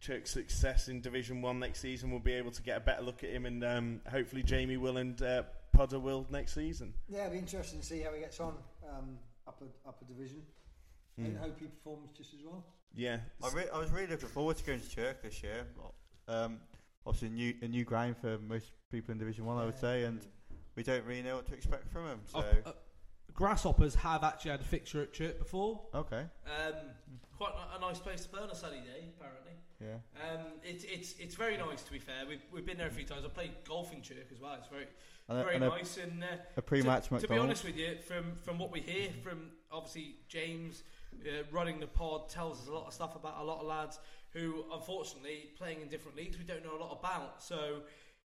Chirk's 0.00 0.30
success 0.30 0.88
in 0.88 1.00
Division 1.00 1.42
One 1.42 1.58
next 1.58 1.80
season. 1.80 2.10
We'll 2.10 2.20
be 2.20 2.34
able 2.34 2.52
to 2.52 2.62
get 2.62 2.76
a 2.76 2.80
better 2.80 3.02
look 3.02 3.24
at 3.24 3.30
him, 3.30 3.46
and 3.46 3.64
um, 3.64 4.00
hopefully 4.10 4.42
Jamie 4.42 4.76
will 4.76 4.98
and 4.98 5.20
uh, 5.22 5.42
Podder 5.76 6.00
will 6.00 6.26
next 6.30 6.54
season. 6.54 6.94
Yeah, 7.08 7.22
it'll 7.22 7.32
be 7.32 7.38
interesting 7.38 7.80
to 7.80 7.86
see 7.86 8.00
how 8.02 8.12
he 8.12 8.20
gets 8.20 8.38
on 8.38 8.54
um, 8.88 9.18
upper 9.48 9.64
upper 9.86 10.04
division. 10.04 10.42
And 11.18 11.34
Mm. 11.34 11.40
hope 11.40 11.58
he 11.58 11.66
performs 11.66 12.10
just 12.14 12.34
as 12.34 12.40
well. 12.44 12.62
Yeah, 12.94 13.20
I, 13.42 13.48
re- 13.54 13.70
I 13.72 13.78
was 13.78 13.90
really 13.90 14.08
looking 14.08 14.28
forward 14.28 14.58
to 14.58 14.64
going 14.64 14.80
to 14.82 14.88
Chirk 14.90 15.22
this 15.22 15.42
year. 15.42 15.66
Um, 16.28 16.58
obviously, 17.06 17.28
a 17.28 17.30
new 17.30 17.54
a 17.62 17.68
new 17.68 17.84
ground 17.84 18.16
for 18.18 18.36
most 18.46 18.66
people 18.92 19.12
in 19.12 19.18
Division 19.18 19.46
One, 19.46 19.56
I 19.56 19.64
would 19.64 19.78
say, 19.78 20.04
and 20.04 20.20
we 20.74 20.82
don't 20.82 21.04
really 21.06 21.22
know 21.22 21.36
what 21.36 21.46
to 21.46 21.54
expect 21.54 21.90
from 21.90 22.04
him. 22.06 22.20
So 22.26 22.40
Uh, 22.40 22.68
uh, 22.68 22.72
Grasshoppers 23.36 23.94
have 23.96 24.24
actually 24.24 24.50
had 24.52 24.60
a 24.60 24.64
fixture 24.64 25.02
at 25.02 25.12
Chirk 25.12 25.38
before. 25.38 25.82
okay, 25.94 26.24
Um, 26.46 26.72
quite 27.36 27.52
a, 27.52 27.76
a 27.76 27.80
nice 27.80 27.98
place 27.98 28.22
to 28.22 28.28
play 28.30 28.40
on 28.42 28.50
a 28.50 28.54
sunny 28.54 28.78
day, 28.80 29.08
apparently. 29.18 29.52
yeah. 29.80 29.96
Um, 30.32 30.46
it's 30.64 30.84
it's 30.84 31.14
it's 31.18 31.34
very 31.34 31.56
nice 31.58 31.82
to 31.82 31.92
be 31.92 31.98
fair. 31.98 32.24
We've 32.26 32.40
we've 32.50 32.64
been 32.64 32.78
there 32.78 32.86
a 32.88 32.90
few 32.90 33.04
times. 33.04 33.24
I 33.24 33.28
played 33.28 33.50
golf 33.68 33.92
in 33.92 34.00
Chirk 34.00 34.28
as 34.32 34.40
well. 34.40 34.54
It's 34.54 34.68
very 34.68 34.86
And 35.28 35.42
very 35.44 35.56
and 35.56 35.64
a- 35.64 35.68
nice 35.68 35.98
and 35.98 36.24
uh, 36.24 36.26
a 36.56 36.62
pre-match 36.62 37.08
to, 37.10 37.18
to 37.18 37.28
be 37.28 37.36
honest 37.36 37.62
with 37.64 37.76
you, 37.76 37.96
from 38.06 38.36
from 38.42 38.58
what 38.58 38.72
we 38.72 38.80
hear 38.80 39.10
from 39.22 39.50
obviously 39.70 40.16
James 40.28 40.82
uh, 41.26 41.42
running 41.52 41.78
the 41.78 41.86
pod 41.86 42.30
tells 42.30 42.62
us 42.62 42.68
a 42.68 42.72
lot 42.72 42.86
of 42.86 42.94
stuff 42.94 43.16
about 43.16 43.38
a 43.38 43.44
lot 43.44 43.60
of 43.60 43.66
lads 43.66 43.98
who 44.30 44.64
unfortunately 44.72 45.50
playing 45.58 45.82
in 45.82 45.88
different 45.88 46.16
leagues 46.16 46.38
we 46.38 46.44
don't 46.44 46.64
know 46.64 46.76
a 46.76 46.82
lot 46.82 46.98
about. 46.98 47.42
So 47.42 47.82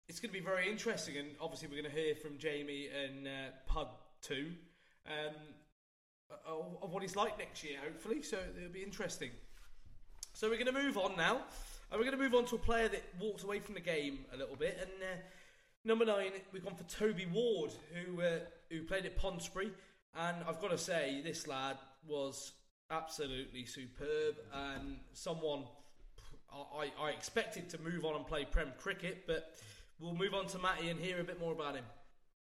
it's 0.09 0.21
going 0.21 0.33
to 0.35 0.39
be 0.39 0.45
very 0.45 0.69
interesting, 0.71 1.17
and 1.17 1.29
obviously 1.41 1.69
we're 1.69 1.81
going 1.81 1.95
to 1.95 1.99
hear 2.01 2.15
from 2.17 2.37
Jamie 2.37 2.89
and 2.89 3.27
uh, 3.27 3.31
Pud 3.67 3.89
too. 4.21 4.53
Um, 5.11 5.35
of 6.47 6.83
of 6.83 6.93
what 6.93 7.03
he's 7.03 7.17
like 7.17 7.39
next 7.39 7.65
year, 7.65 7.79
hopefully. 7.83 8.23
So 8.23 8.39
it'll 8.57 8.73
be 8.73 8.83
interesting. 8.83 9.31
So 10.33 10.49
we're 10.49 10.63
going 10.63 10.75
to 10.75 10.83
move 10.83 10.97
on 10.97 11.17
now, 11.17 11.43
and 11.91 11.99
we're 11.99 12.07
going 12.07 12.17
to 12.17 12.23
move 12.23 12.35
on 12.35 12.45
to 12.47 12.55
a 12.55 12.59
player 12.59 12.89
that 12.89 13.03
walked 13.21 13.43
away 13.43 13.59
from 13.59 13.75
the 13.75 13.81
game 13.81 14.21
a 14.33 14.37
little 14.37 14.57
bit. 14.57 14.79
And 14.81 14.91
uh, 15.03 15.17
number 15.85 16.05
nine, 16.05 16.31
we've 16.53 16.65
gone 16.65 16.77
for 16.77 16.85
Toby 16.85 17.27
Ward, 17.27 17.73
who 17.93 18.23
uh, 18.23 18.39
who 18.71 18.83
played 18.85 19.07
at 19.07 19.17
Ponsbury, 19.17 19.71
and 20.15 20.37
I've 20.49 20.61
got 20.61 20.71
to 20.71 20.79
say 20.79 21.21
this 21.25 21.49
lad 21.49 21.77
was 22.07 22.53
absolutely 22.91 23.65
superb 23.65 24.35
and 24.53 24.97
someone 25.13 25.63
I, 26.53 26.91
I 27.01 27.11
expected 27.11 27.69
to 27.71 27.81
move 27.81 28.05
on 28.05 28.17
and 28.17 28.27
play 28.27 28.45
Prem 28.45 28.73
cricket, 28.79 29.25
but 29.27 29.55
we'll 30.01 30.15
move 30.15 30.35
on 30.35 30.47
to 30.49 30.59
Matty 30.59 30.89
and 30.89 30.99
hear 30.99 31.21
a 31.21 31.25
bit 31.25 31.39
more 31.39 31.53
about 31.53 31.77
him. 31.77 31.85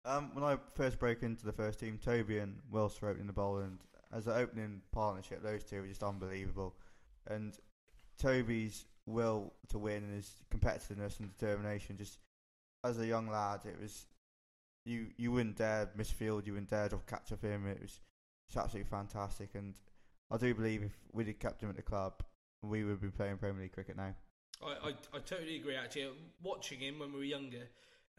Um, 0.05 0.29
when 0.33 0.43
I 0.43 0.57
first 0.75 0.99
broke 0.99 1.23
into 1.23 1.45
the 1.45 1.51
first 1.51 1.79
team, 1.79 1.99
Toby 2.03 2.37
and 2.37 2.59
Wilson 2.71 2.99
were 3.01 3.09
opening 3.09 3.27
the 3.27 3.33
bowl, 3.33 3.57
and 3.57 3.79
as 4.13 4.27
an 4.27 4.33
opening 4.33 4.81
partnership, 4.91 5.41
those 5.41 5.63
two 5.63 5.81
were 5.81 5.87
just 5.87 6.03
unbelievable. 6.03 6.75
And 7.27 7.57
Toby's 8.19 8.85
will 9.07 9.53
to 9.69 9.79
win 9.79 10.03
and 10.03 10.13
his 10.13 10.31
competitiveness 10.53 11.19
and 11.19 11.35
determination, 11.37 11.97
just 11.97 12.19
as 12.83 12.99
a 12.99 13.07
young 13.07 13.27
lad, 13.27 13.61
it 13.65 13.79
was 13.81 14.05
you 14.85 15.07
you 15.17 15.31
wouldn't 15.31 15.57
dare 15.57 15.89
miss 15.95 16.11
field, 16.11 16.45
you 16.45 16.53
wouldn't 16.53 16.69
dare 16.69 16.89
drop 16.89 17.07
catch 17.07 17.31
off 17.31 17.41
him. 17.41 17.67
It 17.67 17.81
was 17.81 17.99
absolutely 18.55 18.89
fantastic, 18.89 19.55
and 19.55 19.73
I 20.31 20.37
do 20.37 20.53
believe 20.53 20.83
if 20.83 20.95
we'd 21.11 21.27
have 21.27 21.39
kept 21.39 21.61
him 21.61 21.69
at 21.69 21.75
the 21.75 21.81
club, 21.81 22.23
we 22.61 22.83
would 22.83 23.01
be 23.01 23.09
playing 23.09 23.37
Premier 23.37 23.63
League 23.63 23.73
cricket 23.73 23.97
now. 23.97 24.13
I, 24.63 24.89
I, 24.89 24.89
I 25.13 25.19
totally 25.25 25.57
agree. 25.57 25.75
Actually, 25.75 26.11
watching 26.41 26.79
him 26.79 26.99
when 26.99 27.11
we 27.11 27.17
were 27.17 27.25
younger, 27.25 27.67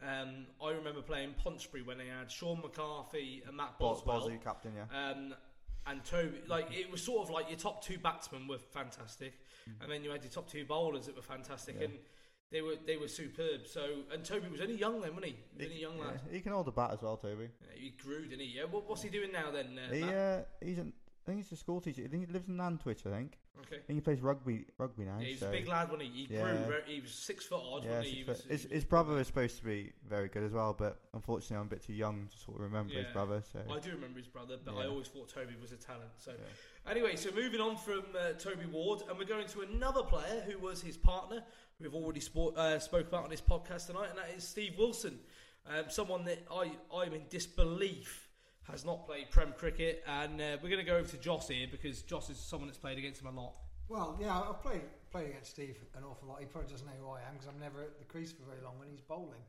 um, 0.03 0.45
I 0.63 0.71
remember 0.71 1.01
playing 1.01 1.33
Ponsbury 1.43 1.83
when 1.85 1.97
they 1.97 2.07
had 2.07 2.31
Sean 2.31 2.61
McCarthy 2.61 3.43
and 3.47 3.57
Matt 3.57 3.79
Bos- 3.79 4.01
Boswell, 4.01 4.19
Bosley, 4.19 4.39
captain, 4.43 4.73
yeah. 4.75 5.09
um, 5.11 5.33
and 5.87 6.03
Toby. 6.03 6.41
Like 6.47 6.67
it 6.71 6.91
was 6.91 7.01
sort 7.01 7.27
of 7.27 7.33
like 7.33 7.49
your 7.49 7.57
top 7.57 7.83
two 7.83 7.97
batsmen 7.97 8.47
were 8.47 8.59
fantastic, 8.59 9.33
and 9.81 9.91
then 9.91 10.03
you 10.03 10.11
had 10.11 10.23
your 10.23 10.31
top 10.31 10.49
two 10.49 10.65
bowlers 10.65 11.05
that 11.07 11.15
were 11.15 11.21
fantastic. 11.21 11.75
Yeah. 11.79 11.85
and 11.85 11.93
they 12.51 12.61
were 12.61 12.75
they 12.85 12.97
were 12.97 13.07
superb. 13.07 13.67
So 13.67 14.03
and 14.13 14.23
Toby 14.23 14.47
was 14.49 14.61
only 14.61 14.75
young 14.75 15.01
then, 15.01 15.15
wasn't 15.15 15.25
he? 15.25 15.35
He 15.57 15.57
was 15.57 15.65
only 15.65 15.77
a 15.77 15.81
young 15.81 15.99
lad. 15.99 16.19
Yeah, 16.27 16.33
he 16.33 16.41
can 16.41 16.51
hold 16.53 16.67
the 16.67 16.71
bat 16.71 16.91
as 16.93 17.01
well, 17.01 17.17
Toby. 17.17 17.49
Yeah, 17.61 17.67
he 17.81 17.89
grew, 18.01 18.25
didn't 18.25 18.39
he? 18.45 18.53
Yeah. 18.57 18.63
What, 18.69 18.87
what's 18.87 19.01
he 19.01 19.09
doing 19.09 19.31
now 19.31 19.51
then? 19.51 19.77
Uh, 19.77 19.93
He 19.93 20.03
uh, 20.03 20.39
he's 20.63 20.77
an, 20.77 20.93
I 21.27 21.31
think 21.31 21.43
he's 21.43 21.51
a 21.51 21.57
school 21.57 21.81
teacher. 21.81 22.03
I 22.05 22.07
think 22.07 22.25
he 22.25 22.31
lives 22.31 22.47
in 22.47 22.55
Nantwich. 22.55 23.05
I 23.05 23.09
think. 23.09 23.37
Okay. 23.65 23.75
I 23.75 23.85
think 23.85 23.97
he 23.97 24.01
plays 24.01 24.21
rugby 24.21 24.65
rugby 24.77 25.03
now. 25.03 25.17
Yeah, 25.19 25.25
he 25.25 25.31
was 25.31 25.39
so. 25.41 25.49
a 25.49 25.51
big 25.51 25.67
lad, 25.67 25.89
wasn't 25.91 26.03
he? 26.09 26.25
He 26.25 26.33
Yeah. 26.33 26.43
grew. 26.43 26.57
Very, 26.67 26.83
he 26.85 27.01
was 27.01 27.11
six 27.11 27.45
foot 27.45 27.59
odd, 27.61 27.83
Yeah, 27.83 28.01
he? 28.01 28.07
six 28.07 28.17
he 28.17 28.23
was, 28.23 28.43
his, 28.43 28.71
his 28.71 28.85
brother 28.85 29.13
was 29.15 29.27
supposed 29.27 29.57
to 29.57 29.65
be 29.65 29.91
very 30.07 30.29
good 30.29 30.43
as 30.43 30.53
well, 30.53 30.73
but 30.73 31.01
unfortunately, 31.13 31.57
I'm 31.57 31.63
a 31.63 31.69
bit 31.69 31.83
too 31.83 31.93
young 31.93 32.29
to 32.31 32.37
sort 32.37 32.57
of 32.57 32.63
remember 32.63 32.93
his 32.93 33.11
brother. 33.11 33.43
So 33.51 33.59
I 33.69 33.79
do 33.79 33.91
remember 33.91 34.19
his 34.19 34.27
brother, 34.29 34.57
but 34.63 34.75
I 34.75 34.87
always 34.87 35.07
thought 35.07 35.27
Toby 35.27 35.55
was 35.59 35.73
a 35.73 35.75
talent. 35.75 36.11
So, 36.17 36.31
anyway, 36.89 37.17
so 37.17 37.29
moving 37.35 37.59
on 37.59 37.75
from 37.75 38.03
uh, 38.17 38.33
Toby 38.39 38.65
Ward, 38.65 39.01
and 39.09 39.17
we're 39.19 39.25
going 39.25 39.47
to 39.47 39.61
another 39.61 40.03
player 40.03 40.45
who 40.49 40.57
was 40.59 40.81
his 40.81 40.95
partner. 40.95 41.43
We've 41.81 41.93
already 41.93 42.21
sport, 42.21 42.55
uh, 42.55 42.79
spoke 42.79 43.07
about 43.09 43.25
on 43.25 43.29
this 43.29 43.41
podcast 43.41 43.87
tonight, 43.87 44.09
and 44.11 44.17
that 44.17 44.31
is 44.33 44.47
Steve 44.47 44.75
Wilson, 44.77 45.19
um, 45.67 45.85
someone 45.89 46.23
that 46.25 46.45
I 46.49 46.71
I'm 46.95 47.13
in 47.13 47.23
disbelief 47.29 48.26
has 48.71 48.85
not 48.85 49.05
played 49.05 49.29
Prem 49.31 49.53
cricket, 49.57 50.03
and 50.07 50.41
uh, 50.41 50.57
we're 50.61 50.69
going 50.69 50.83
to 50.83 50.89
go 50.89 50.97
over 50.97 51.07
to 51.07 51.17
Joss 51.17 51.47
here 51.47 51.67
because 51.69 52.01
Joss 52.01 52.29
is 52.29 52.37
someone 52.37 52.67
that's 52.67 52.77
played 52.77 52.97
against 52.97 53.21
him 53.21 53.27
a 53.27 53.31
lot. 53.31 53.53
Well, 53.89 54.17
yeah, 54.19 54.37
I've 54.37 54.61
played 54.61 54.81
played 55.09 55.29
against 55.29 55.51
Steve 55.51 55.77
an 55.95 56.03
awful 56.03 56.27
lot. 56.27 56.39
He 56.41 56.45
probably 56.45 56.69
doesn't 56.69 56.85
know 56.85 56.93
who 56.99 57.09
I 57.09 57.19
am 57.21 57.33
because 57.33 57.47
I'm 57.47 57.59
never 57.59 57.81
at 57.81 57.97
the 57.97 58.05
crease 58.05 58.33
for 58.33 58.43
very 58.43 58.61
long 58.61 58.77
when 58.77 58.89
he's 58.89 59.01
bowling. 59.01 59.39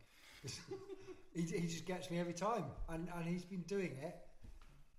he, 1.34 1.42
he 1.42 1.66
just 1.66 1.84
gets 1.84 2.10
me 2.10 2.20
every 2.20 2.32
time, 2.32 2.64
and 2.88 3.08
and 3.16 3.26
he's 3.26 3.44
been 3.44 3.62
doing 3.62 3.96
it. 4.00 4.16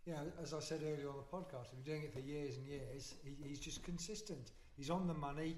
You 0.06 0.14
know, 0.14 0.24
as 0.42 0.54
I 0.54 0.60
said 0.60 0.82
earlier 0.84 1.08
on 1.10 1.16
the 1.16 1.38
podcast, 1.38 1.70
he's 1.70 1.84
been 1.84 1.94
doing 1.94 2.04
it 2.04 2.14
for 2.14 2.20
years 2.20 2.58
and 2.58 2.68
years. 2.68 3.16
He, 3.24 3.38
he's 3.48 3.60
just 3.60 3.84
consistent. 3.84 4.52
He's 4.76 4.90
on 4.90 5.08
the 5.08 5.14
money. 5.14 5.56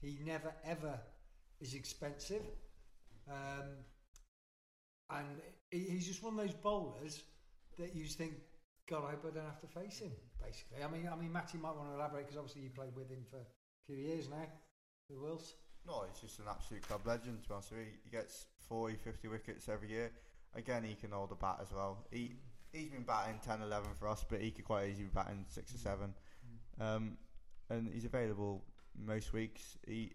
He 0.00 0.18
never 0.24 0.52
ever 0.64 0.98
is 1.60 1.74
expensive, 1.74 2.42
um, 3.30 3.68
and 5.10 5.26
he, 5.70 5.78
he's 5.78 6.08
just 6.08 6.24
one 6.24 6.36
of 6.36 6.40
those 6.40 6.56
bowlers 6.56 7.22
that 7.78 7.94
you 7.94 8.04
just 8.04 8.18
think, 8.18 8.34
God, 8.88 9.04
I 9.06 9.10
hope 9.10 9.26
I 9.28 9.34
don't 9.34 9.44
have 9.44 9.60
to 9.60 9.66
face 9.66 10.00
him. 10.00 10.12
Basically, 10.42 10.82
I 10.82 10.90
mean, 10.90 11.08
I 11.10 11.16
mean, 11.16 11.32
Matty 11.32 11.58
might 11.58 11.76
want 11.76 11.90
to 11.90 11.94
elaborate 11.94 12.26
because 12.26 12.38
obviously 12.38 12.62
you 12.62 12.70
played 12.70 12.94
with 12.96 13.10
him 13.10 13.24
for 13.30 13.38
a 13.38 13.86
few 13.86 13.96
years 13.96 14.28
now, 14.28 14.46
with 15.08 15.20
Wills. 15.20 15.54
No, 15.86 16.04
he's 16.10 16.20
just 16.20 16.38
an 16.38 16.46
absolute 16.48 16.86
club 16.86 17.00
legend. 17.06 17.42
To 17.42 17.48
be 17.48 17.54
honest 17.54 17.70
with 17.70 17.80
you. 17.80 17.86
He 18.04 18.10
gets 18.10 18.46
40, 18.68 18.96
50 18.96 19.28
wickets 19.28 19.68
every 19.68 19.90
year. 19.90 20.10
Again, 20.54 20.84
he 20.84 20.94
can 20.94 21.10
hold 21.10 21.32
a 21.32 21.36
bat 21.36 21.58
as 21.62 21.72
well. 21.72 22.06
He 22.10 22.34
he's 22.72 22.88
been 22.88 23.02
batting 23.02 23.40
10, 23.44 23.62
11 23.62 23.90
for 23.98 24.08
us, 24.08 24.24
but 24.28 24.40
he 24.40 24.50
could 24.50 24.64
quite 24.64 24.88
easily 24.88 25.04
be 25.04 25.10
batting 25.14 25.44
six 25.48 25.74
or 25.74 25.78
seven. 25.78 26.14
Um, 26.80 27.16
and 27.68 27.90
he's 27.92 28.04
available 28.04 28.64
most 28.96 29.32
weeks. 29.32 29.76
He 29.86 30.12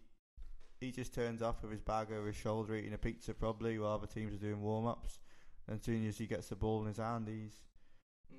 he 0.79 0.91
just 0.91 1.13
turns 1.13 1.41
up 1.41 1.61
with 1.61 1.71
his 1.71 1.81
bag 1.81 2.07
over 2.11 2.27
his 2.27 2.35
shoulder, 2.35 2.75
eating 2.75 2.93
a 2.93 2.97
pizza 2.97 3.33
probably, 3.33 3.79
while 3.79 3.93
other 3.93 4.07
teams 4.07 4.33
are 4.33 4.37
doing 4.37 4.61
warm 4.61 4.87
ups. 4.87 5.19
And 5.67 5.79
as 5.79 5.83
soon 5.85 6.07
as 6.07 6.17
he 6.17 6.27
gets 6.27 6.47
the 6.49 6.55
ball 6.55 6.81
in 6.81 6.87
his 6.87 6.97
hand, 6.97 7.27
he's 7.27 7.53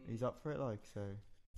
he's 0.09 0.23
up 0.23 0.41
for 0.43 0.53
it. 0.53 0.61
Like 0.61 0.81
so. 0.95 1.03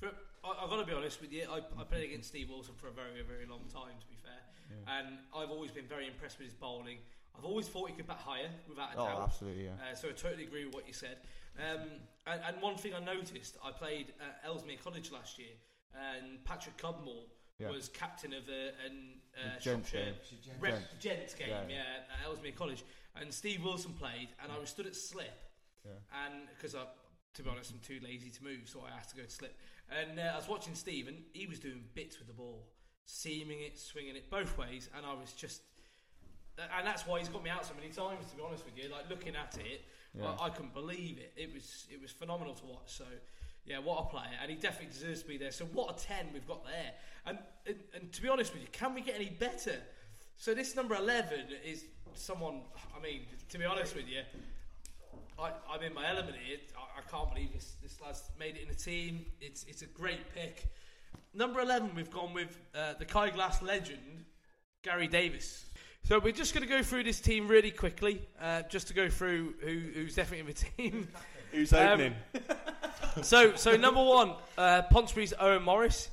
For, 0.00 0.08
I, 0.44 0.62
I've 0.64 0.70
got 0.70 0.76
to 0.80 0.86
be 0.86 0.92
honest 0.92 1.20
with 1.20 1.32
you. 1.32 1.46
I, 1.50 1.58
I 1.80 1.84
played 1.84 2.04
against 2.04 2.28
Steve 2.28 2.48
Wilson 2.50 2.74
for 2.76 2.88
a 2.88 2.92
very, 2.92 3.22
very 3.26 3.46
long 3.46 3.62
time, 3.72 3.98
to 4.00 4.06
be 4.06 4.16
fair, 4.22 4.40
Yeah. 4.70 4.98
and 4.98 5.18
I've 5.36 5.50
always 5.50 5.70
been 5.72 5.86
very 5.86 6.06
impressed 6.06 6.38
with 6.38 6.46
his 6.46 6.54
bowling. 6.54 6.98
I've 7.36 7.44
always 7.44 7.66
thought 7.68 7.88
he 7.90 7.94
could 7.96 8.06
bat 8.06 8.18
higher, 8.24 8.48
without 8.68 8.94
a 8.94 8.98
Oh, 8.98 9.04
doubt. 9.06 9.22
absolutely, 9.22 9.64
yeah. 9.64 9.72
Uh, 9.92 9.94
so 9.94 10.08
I 10.08 10.12
totally 10.12 10.44
agree 10.44 10.64
with 10.64 10.74
what 10.74 10.86
you 10.86 10.92
said. 10.92 11.18
Um, 11.58 11.88
and, 12.26 12.40
and 12.46 12.62
one 12.62 12.76
thing 12.76 12.94
I 12.94 13.00
noticed, 13.00 13.56
I 13.64 13.72
played 13.72 14.12
at 14.20 14.40
Ellesmere 14.48 14.76
College 14.82 15.10
last 15.12 15.38
year, 15.38 15.50
and 15.94 16.44
Patrick 16.44 16.76
Cudmore 16.78 17.24
Yeah. 17.58 17.70
was 17.70 17.88
captain 17.88 18.32
of 18.32 18.46
the 18.46 18.68
an, 18.86 19.20
uh, 19.36 19.54
The 19.56 19.60
gents 19.60 19.90
Shropshire 19.90 20.04
game. 20.12 20.14
It's 20.38 20.46
a. 20.46 20.60
Rep- 20.60 20.72
Gents. 20.74 20.94
gents 21.00 21.34
game, 21.34 21.48
Yeah, 21.48 21.62
yeah, 21.68 21.74
yeah. 21.74 22.14
at 22.20 22.24
Ellesmere 22.26 22.52
College. 22.52 22.84
And 23.16 23.34
Steve 23.34 23.64
Wilson 23.64 23.92
played, 23.94 24.28
and 24.42 24.52
I 24.52 24.58
was 24.58 24.70
stood 24.70 24.86
at 24.86 24.94
slip, 24.94 25.47
Yeah. 25.88 26.26
and 26.26 26.48
because 26.56 26.74
I, 26.74 26.84
to 27.34 27.42
be 27.42 27.48
honest, 27.50 27.72
I'm 27.72 27.80
too 27.80 27.98
lazy 28.04 28.30
to 28.30 28.44
move, 28.44 28.62
so 28.66 28.84
I 28.86 28.94
had 28.94 29.08
to 29.08 29.16
go 29.16 29.22
to 29.22 29.30
slip. 29.30 29.56
And 29.90 30.18
uh, 30.18 30.32
I 30.34 30.36
was 30.36 30.48
watching 30.48 30.74
Steve, 30.74 31.08
and 31.08 31.16
he 31.32 31.46
was 31.46 31.58
doing 31.58 31.82
bits 31.94 32.18
with 32.18 32.28
the 32.28 32.34
ball, 32.34 32.66
seaming 33.06 33.60
it, 33.60 33.78
swinging 33.78 34.16
it 34.16 34.30
both 34.30 34.56
ways, 34.58 34.90
and 34.96 35.06
I 35.06 35.14
was 35.14 35.32
just. 35.32 35.62
And 36.76 36.84
that's 36.86 37.06
why 37.06 37.20
he's 37.20 37.28
got 37.28 37.44
me 37.44 37.50
out 37.50 37.64
so 37.64 37.72
many 37.74 37.88
times. 37.88 38.28
To 38.30 38.36
be 38.36 38.42
honest 38.44 38.64
with 38.64 38.76
you, 38.76 38.90
like 38.90 39.08
looking 39.08 39.36
at 39.36 39.56
it, 39.58 39.82
Yeah. 40.12 40.34
I, 40.40 40.46
I 40.46 40.50
couldn't 40.50 40.74
believe 40.74 41.18
it. 41.18 41.32
It 41.36 41.54
was 41.54 41.86
it 41.90 42.00
was 42.02 42.10
phenomenal 42.10 42.54
to 42.54 42.66
watch. 42.66 42.88
So, 42.98 43.04
yeah, 43.64 43.78
what 43.78 44.04
a 44.04 44.08
player, 44.08 44.34
and 44.42 44.50
he 44.50 44.56
definitely 44.56 44.92
deserves 44.92 45.22
to 45.22 45.28
be 45.28 45.38
there. 45.38 45.52
So, 45.52 45.66
what 45.66 45.96
a 45.96 46.04
ten 46.04 46.26
we've 46.34 46.46
got 46.48 46.64
there. 46.64 46.92
And 47.26 47.38
and, 47.66 47.76
and 47.94 48.12
to 48.12 48.20
be 48.22 48.28
honest 48.28 48.52
with 48.52 48.62
you, 48.62 48.68
can 48.72 48.92
we 48.92 49.00
get 49.02 49.14
any 49.14 49.30
better? 49.30 49.76
So 50.36 50.52
this 50.52 50.74
number 50.76 50.96
eleven 50.96 51.46
is 51.64 51.84
someone. 52.14 52.62
I 52.96 53.00
mean, 53.00 53.22
to 53.50 53.58
be 53.58 53.64
honest 53.64 53.94
with 53.94 54.08
you, 54.08 54.22
I, 55.40 55.50
I'm 55.72 55.82
in 55.82 55.94
my 55.94 56.08
element 56.08 56.36
here. 56.44 56.58
I, 56.76 56.98
I 57.00 57.10
can't 57.10 57.32
believe 57.32 57.52
this 57.52 57.74
this 57.82 58.00
lad's 58.00 58.22
made 58.38 58.56
it 58.56 58.62
in 58.62 58.68
the 58.68 58.74
team. 58.74 59.24
It's 59.40 59.64
it's 59.64 59.82
a 59.82 59.86
great 59.86 60.34
pick. 60.34 60.64
Number 61.34 61.60
eleven, 61.60 61.90
we've 61.94 62.10
gone 62.10 62.32
with 62.34 62.58
uh, 62.74 62.94
the 62.98 63.04
Kai 63.04 63.30
Glass 63.30 63.62
legend, 63.62 64.24
Gary 64.82 65.06
Davis. 65.08 65.64
So 66.04 66.18
we're 66.18 66.32
just 66.32 66.54
going 66.54 66.66
to 66.66 66.68
go 66.72 66.82
through 66.82 67.02
this 67.04 67.20
team 67.20 67.48
really 67.48 67.70
quickly, 67.70 68.22
uh, 68.40 68.62
just 68.70 68.88
to 68.88 68.94
go 68.94 69.10
through 69.10 69.54
who, 69.60 69.78
who's 69.94 70.14
definitely 70.14 70.40
in 70.40 70.46
the 70.46 70.52
team. 70.92 71.08
Who's 71.52 71.72
Um, 71.72 71.80
opening? 71.88 72.14
so, 73.22 73.56
so 73.56 73.74
number 73.74 74.02
one, 74.04 74.34
uh, 74.58 74.82
Pontesbury's 74.82 75.32
Owen 75.40 75.62
Morris. 75.62 76.10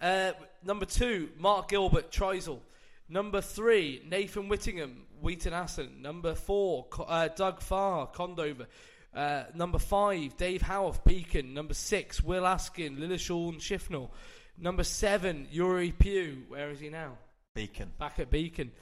Uh, 0.00 0.30
number 0.64 0.84
two, 0.86 1.28
Mark 1.38 1.68
Gilbert 1.68 2.12
Trysull. 2.12 2.60
Number 3.08 3.40
three, 3.40 4.02
Nathan 4.08 4.48
Whittingham, 4.48 5.06
Wheaton 5.20 5.52
Aston. 5.52 6.02
Number 6.02 6.34
four, 6.34 6.86
uh, 7.06 7.28
Doug 7.28 7.60
Farr, 7.60 8.08
Condover. 8.08 8.66
Uh, 9.14 9.44
number 9.54 9.78
five, 9.78 10.36
Dave 10.36 10.62
Howarth, 10.62 11.04
Beacon. 11.04 11.54
Number 11.54 11.74
six, 11.74 12.22
Will 12.22 12.46
Askin, 12.46 12.96
Lilleshall 12.96 13.56
Shifnal. 13.56 14.10
Number 14.58 14.84
seven, 14.84 15.46
Yuri 15.50 15.92
Pugh. 15.92 16.44
Where 16.48 16.70
is 16.70 16.80
he 16.80 16.88
now? 16.88 17.18
Beacon. 17.54 17.92
Back 17.98 18.18
at 18.18 18.30
Beacon. 18.30 18.72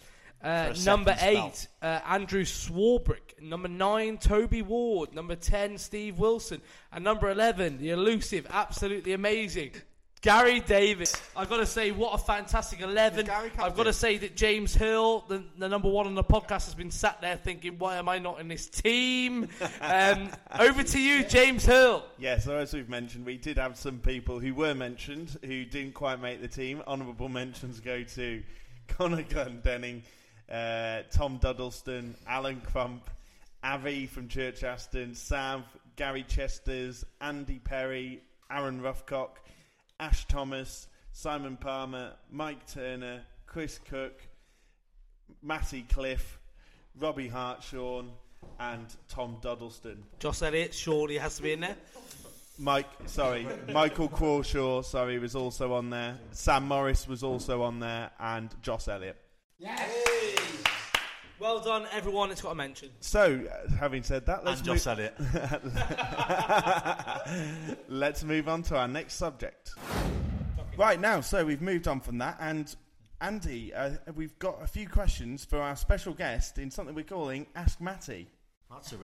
Uh, 0.43 0.75
number 0.85 1.17
eight, 1.23 1.69
uh, 1.81 2.01
Andrew 2.07 2.45
Swarbrick. 2.45 3.41
Number 3.41 3.69
nine, 3.69 4.19
Toby 4.19 4.61
Ward. 4.61 5.15
Number 5.15 5.37
ten, 5.37 5.79
Steve 5.79 6.19
Wilson. 6.19 6.61
And 6.93 7.03
number 7.03 7.31
eleven, 7.31 7.79
the 7.79 7.91
elusive, 7.91 8.47
absolutely 8.51 9.13
amazing, 9.13 9.73
Gary 10.25 10.61
Davis. 10.61 11.21
I've 11.37 11.51
got 11.51 11.59
to 11.59 11.67
say, 11.67 11.91
what 11.91 12.15
a 12.15 12.19
fantastic 12.19 12.81
eleven. 12.81 13.29
I've 13.29 13.77
got 13.77 13.83
to 13.83 13.93
say 13.93 14.17
that 14.17 14.35
James 14.35 14.75
Hill, 14.75 15.23
the, 15.29 15.45
the 15.59 15.69
number 15.69 15.91
one 15.91 16.07
on 16.07 16.15
the 16.15 16.25
podcast, 16.25 16.65
has 16.65 16.75
been 16.75 16.91
sat 16.91 17.21
there 17.21 17.37
thinking, 17.37 17.79
why 17.79 17.97
am 17.97 18.09
I 18.09 18.19
not 18.19 18.41
in 18.41 18.49
this 18.49 18.67
team? 18.67 19.49
Um, 19.81 20.31
over 20.59 20.83
to 20.83 20.99
you, 20.99 21.25
James 21.25 21.65
Hill. 21.67 22.05
Yeah, 22.19 22.39
so 22.39 22.57
as 22.57 22.73
we've 22.73 22.89
mentioned, 22.89 23.27
we 23.27 23.37
did 23.37 23.59
have 23.59 23.77
some 23.77 23.99
people 23.99 24.39
who 24.39 24.55
were 24.55 24.75
mentioned 24.75 25.37
who 25.43 25.65
didn't 25.67 25.93
quite 25.93 26.21
make 26.21 26.41
the 26.41 26.49
team. 26.49 26.83
Honourable 26.87 27.29
mentions 27.29 27.81
go 27.81 28.03
to 28.03 28.43
Connor 28.89 29.25
Glendenning, 29.25 30.03
uh, 30.51 31.03
Tom 31.11 31.39
Duddleston, 31.39 32.15
Alan 32.27 32.63
Crump, 32.63 33.11
Avi 33.63 34.07
from 34.07 34.29
Church 34.29 34.65
Aston, 34.65 35.15
Sav, 35.15 35.65
Gary 35.97 36.23
Chesters, 36.23 37.05
Andy 37.21 37.59
Perry, 37.59 38.23
Aaron 38.51 38.81
Roughcock, 38.81 39.44
Ash 40.05 40.27
Thomas, 40.27 40.87
Simon 41.13 41.57
Palmer, 41.57 42.13
Mike 42.31 42.71
Turner, 42.71 43.23
Chris 43.47 43.81
Cook, 43.89 44.21
Matty 45.41 45.87
Cliff, 45.89 46.39
Robbie 47.01 47.29
Hartshorn, 47.29 48.11
and 48.61 48.85
Tom 49.09 49.39
Duddleston. 49.41 50.03
Joss 50.19 50.43
Elliott 50.43 50.75
surely 50.75 51.17
has 51.17 51.37
to 51.39 51.43
be 51.43 51.53
in 51.53 51.61
there. 51.61 51.77
Mike, 52.59 52.91
sorry, 53.07 53.47
Michael 53.73 54.09
Crawshaw, 54.09 54.83
sorry, 54.83 55.19
was 55.19 55.35
also 55.35 55.73
on 55.73 55.89
there. 55.89 56.19
Sam 56.33 56.69
Morris 56.69 57.09
was 57.09 57.23
also 57.23 57.63
on 57.63 57.81
there, 57.81 58.11
and 58.21 58.55
Joss 58.61 58.89
Elliott. 58.89 59.17
Well 61.45 61.61
done, 61.61 61.87
everyone. 61.93 62.31
It's 62.31 62.41
got 62.41 62.53
a 62.53 62.55
mention. 62.55 62.89
So, 63.01 63.45
uh, 63.45 63.71
having 63.75 64.03
said 64.03 64.25
that, 64.25 64.47
let's 64.47 64.61
And 64.61 64.69
move. 64.69 64.77
Joss 64.79 64.87
Elliott. 64.87 65.15
let's 67.91 68.25
move 68.25 68.49
on 68.49 68.63
to 68.63 68.79
our 68.79 68.89
next 68.89 69.17
subject. 69.17 69.75
Right 70.79 70.99
now, 70.99 71.21
so 71.21 71.45
we've 71.45 71.61
moved 71.61 71.87
on 71.87 72.01
from 72.01 72.17
that, 72.17 72.39
and 72.41 72.75
Andy, 73.21 73.75
uh, 73.75 73.91
we've 74.15 74.39
got 74.39 74.63
a 74.63 74.67
few 74.67 74.89
questions 74.89 75.45
for 75.45 75.61
our 75.61 75.77
special 75.77 76.15
guest 76.15 76.57
in 76.57 76.71
something 76.71 76.95
we're 76.95 77.05
calling 77.05 77.47
Ask 77.55 77.79
Matty. 77.79 78.31
That's 78.71 78.95
a 78.95 79.04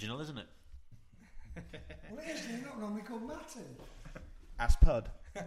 Original, 0.00 0.20
isn't 0.22 0.38
it? 0.38 0.46
Well, 2.10 2.20
it 2.26 2.30
is, 2.30 2.46
they're 2.46 2.64
not 2.64 2.80
normally 2.80 3.02
called 3.02 3.28
Matty. 3.28 3.60
Ask 4.58 4.80
Pud. 4.80 5.10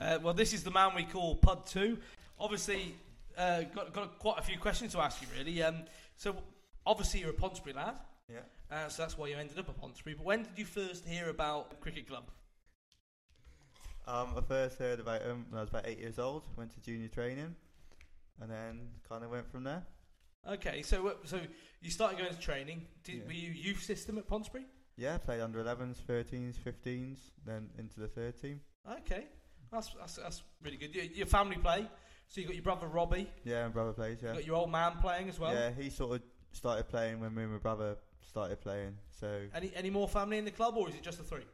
Uh, 0.00 0.18
well, 0.20 0.34
this 0.34 0.52
is 0.52 0.64
the 0.64 0.70
man 0.70 0.90
we 0.96 1.04
call 1.04 1.36
Pud 1.36 1.64
2. 1.66 1.96
Obviously, 2.40 2.94
uh, 3.38 3.62
got, 3.74 3.92
got 3.92 4.18
quite 4.18 4.38
a 4.38 4.42
few 4.42 4.58
questions 4.58 4.92
to 4.92 4.98
ask 4.98 5.22
you, 5.22 5.28
really. 5.38 5.62
Um, 5.62 5.84
so, 6.16 6.34
obviously, 6.84 7.20
you're 7.20 7.30
a 7.30 7.34
Pontesbury 7.34 7.72
lad. 7.72 7.94
Yeah. 8.28 8.40
Uh, 8.70 8.88
so 8.88 9.02
that's 9.02 9.16
why 9.16 9.28
you 9.28 9.36
ended 9.36 9.58
up 9.60 9.68
at 9.68 9.80
Pontesbury. 9.80 10.16
But 10.16 10.26
when 10.26 10.42
did 10.42 10.52
you 10.56 10.64
first 10.64 11.06
hear 11.06 11.28
about 11.28 11.80
cricket 11.80 12.08
club? 12.08 12.24
Um, 14.08 14.28
I 14.36 14.40
first 14.40 14.78
heard 14.78 14.98
about 14.98 15.22
him 15.22 15.46
when 15.50 15.58
I 15.58 15.62
was 15.62 15.70
about 15.70 15.86
eight 15.86 16.00
years 16.00 16.18
old. 16.18 16.42
Went 16.56 16.72
to 16.74 16.80
junior 16.80 17.08
training, 17.08 17.54
and 18.40 18.50
then 18.50 18.80
kind 19.08 19.22
of 19.22 19.30
went 19.30 19.50
from 19.52 19.62
there. 19.62 19.84
Okay, 20.50 20.82
so 20.82 21.06
uh, 21.08 21.12
so 21.24 21.40
you 21.80 21.90
started 21.90 22.18
going 22.18 22.32
to 22.32 22.38
training. 22.40 22.82
Did, 23.04 23.16
Yeah. 23.16 23.26
Were 23.26 23.32
you 23.32 23.50
youth 23.50 23.82
system 23.82 24.18
at 24.18 24.26
Pontesbury? 24.26 24.64
Yeah, 24.96 25.16
played 25.18 25.40
under 25.40 25.62
11s, 25.62 25.96
13s, 26.08 26.54
15s, 26.56 27.18
then 27.46 27.70
into 27.78 28.00
the 28.00 28.08
third 28.08 28.40
team. 28.40 28.60
Okay. 29.00 29.26
That's 29.70 29.90
that's, 29.98 30.16
that's 30.16 30.42
really 30.62 30.76
good. 30.76 30.94
Your, 30.94 31.04
your 31.04 31.26
family 31.26 31.56
play. 31.56 31.88
So 32.28 32.40
you 32.40 32.46
got 32.46 32.54
your 32.56 32.62
brother 32.64 32.86
Robbie. 32.88 33.30
Yeah, 33.44 33.64
my 33.66 33.70
brother 33.72 33.92
plays. 33.92 34.18
Yeah. 34.22 34.30
You 34.30 34.34
got 34.36 34.46
your 34.46 34.56
old 34.56 34.70
man 34.70 34.92
playing 35.00 35.28
as 35.28 35.38
well. 35.38 35.52
Yeah, 35.54 35.70
he 35.70 35.90
sort 35.90 36.16
of 36.16 36.22
started 36.52 36.88
playing 36.88 37.20
when 37.20 37.34
me 37.34 37.42
and 37.44 37.52
my 37.52 37.58
brother 37.58 37.96
started 38.26 38.60
playing. 38.60 38.96
So 39.10 39.42
Any 39.54 39.70
any 39.74 39.90
more 39.90 40.08
family 40.08 40.38
in 40.38 40.44
the 40.44 40.50
club, 40.50 40.76
or 40.76 40.88
is 40.88 40.94
it 40.94 41.02
just 41.02 41.18
the 41.18 41.24
three? 41.24 41.44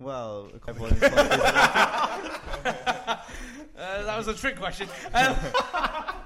well, 0.00 0.50
everyone 0.68 0.92
in 0.92 0.98
the 0.98 1.08
club 1.10 1.26
is- 1.32 1.40
Uh, 3.76 4.02
that 4.04 4.16
was 4.16 4.28
a 4.28 4.34
trick 4.34 4.56
question. 4.56 4.88
Um, 5.12 5.34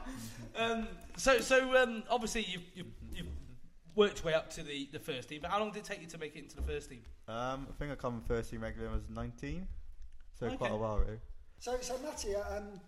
um, 0.58 0.88
so, 1.16 1.40
so 1.40 1.76
um, 1.76 2.02
obviously 2.10 2.46
you've, 2.48 2.62
you've, 2.74 2.86
you've 3.12 3.26
worked 3.94 4.18
your 4.18 4.26
way 4.26 4.34
up 4.34 4.50
to 4.50 4.62
the, 4.62 4.88
the 4.92 4.98
first 4.98 5.28
team. 5.28 5.40
But 5.42 5.50
how 5.50 5.60
long 5.60 5.70
did 5.72 5.80
it 5.80 5.84
take 5.84 6.00
you 6.00 6.06
to 6.08 6.18
make 6.18 6.36
it 6.36 6.40
into 6.40 6.56
the 6.56 6.62
first 6.62 6.90
team? 6.90 7.00
Um, 7.26 7.66
I 7.68 7.72
think 7.78 7.92
I 7.92 7.94
come 7.94 8.22
first 8.26 8.50
team 8.50 8.62
regular 8.62 8.88
when 8.88 8.94
I 8.94 8.98
was 8.98 9.10
19, 9.10 9.66
so 10.38 10.46
Okay. 10.46 10.56
quite 10.56 10.72
a 10.72 10.76
while 10.76 10.98
really. 10.98 11.18
So, 11.58 11.76
so 11.80 11.98
Matty, 12.02 12.34
uh, 12.36 12.58
um, 12.58 12.80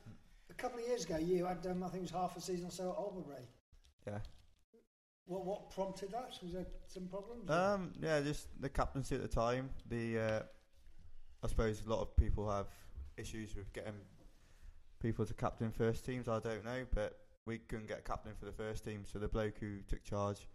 a 0.49 0.55
couple 0.55 0.81
of 0.81 0.87
years 0.87 1.05
ago, 1.05 1.17
you 1.17 1.45
had, 1.45 1.67
um, 1.67 1.83
I 1.83 1.89
think 1.89 2.01
it 2.01 2.03
was 2.03 2.11
half 2.13 2.37
a 2.37 2.41
season 2.41 2.67
or 2.67 2.71
so 2.71 2.91
at 2.91 2.97
Albury. 2.97 3.47
Yeah. 4.07 4.19
What, 5.27 5.45
what 5.45 5.71
prompted 5.71 6.11
that? 6.13 6.33
Was 6.43 6.53
there 6.53 6.67
some 6.87 7.07
problems? 7.07 7.49
Um, 7.51 7.93
yeah, 8.01 8.21
just 8.21 8.49
the 8.61 8.69
captaincy 8.69 9.15
at 9.15 9.23
the 9.23 9.29
time. 9.29 9.71
The 9.89 10.19
uh, 10.19 10.43
I 11.45 11.49
suppose 11.49 11.83
a 11.87 11.89
lot 11.89 12.01
of 12.01 12.17
people 12.17 12.51
have 12.51 12.67
issues 13.17 13.55
with 13.55 13.73
getting 13.73 13.95
people 15.01 15.25
to 15.25 15.35
captain 15.35 15.71
first 15.71 16.05
teams. 16.05 16.29
I 16.29 16.41
don't 16.41 16.65
know, 16.65 16.85
but 16.95 17.17
we 17.51 17.59
couldn't 17.59 17.89
get 17.89 17.99
a 17.99 18.03
captain 18.03 18.33
for 18.39 18.45
the 18.47 18.53
first 18.53 18.85
team, 18.85 19.03
so 19.05 19.19
the 19.19 19.27
bloke 19.29 19.59
who 19.59 19.79
took 19.89 20.03
charge 20.05 20.47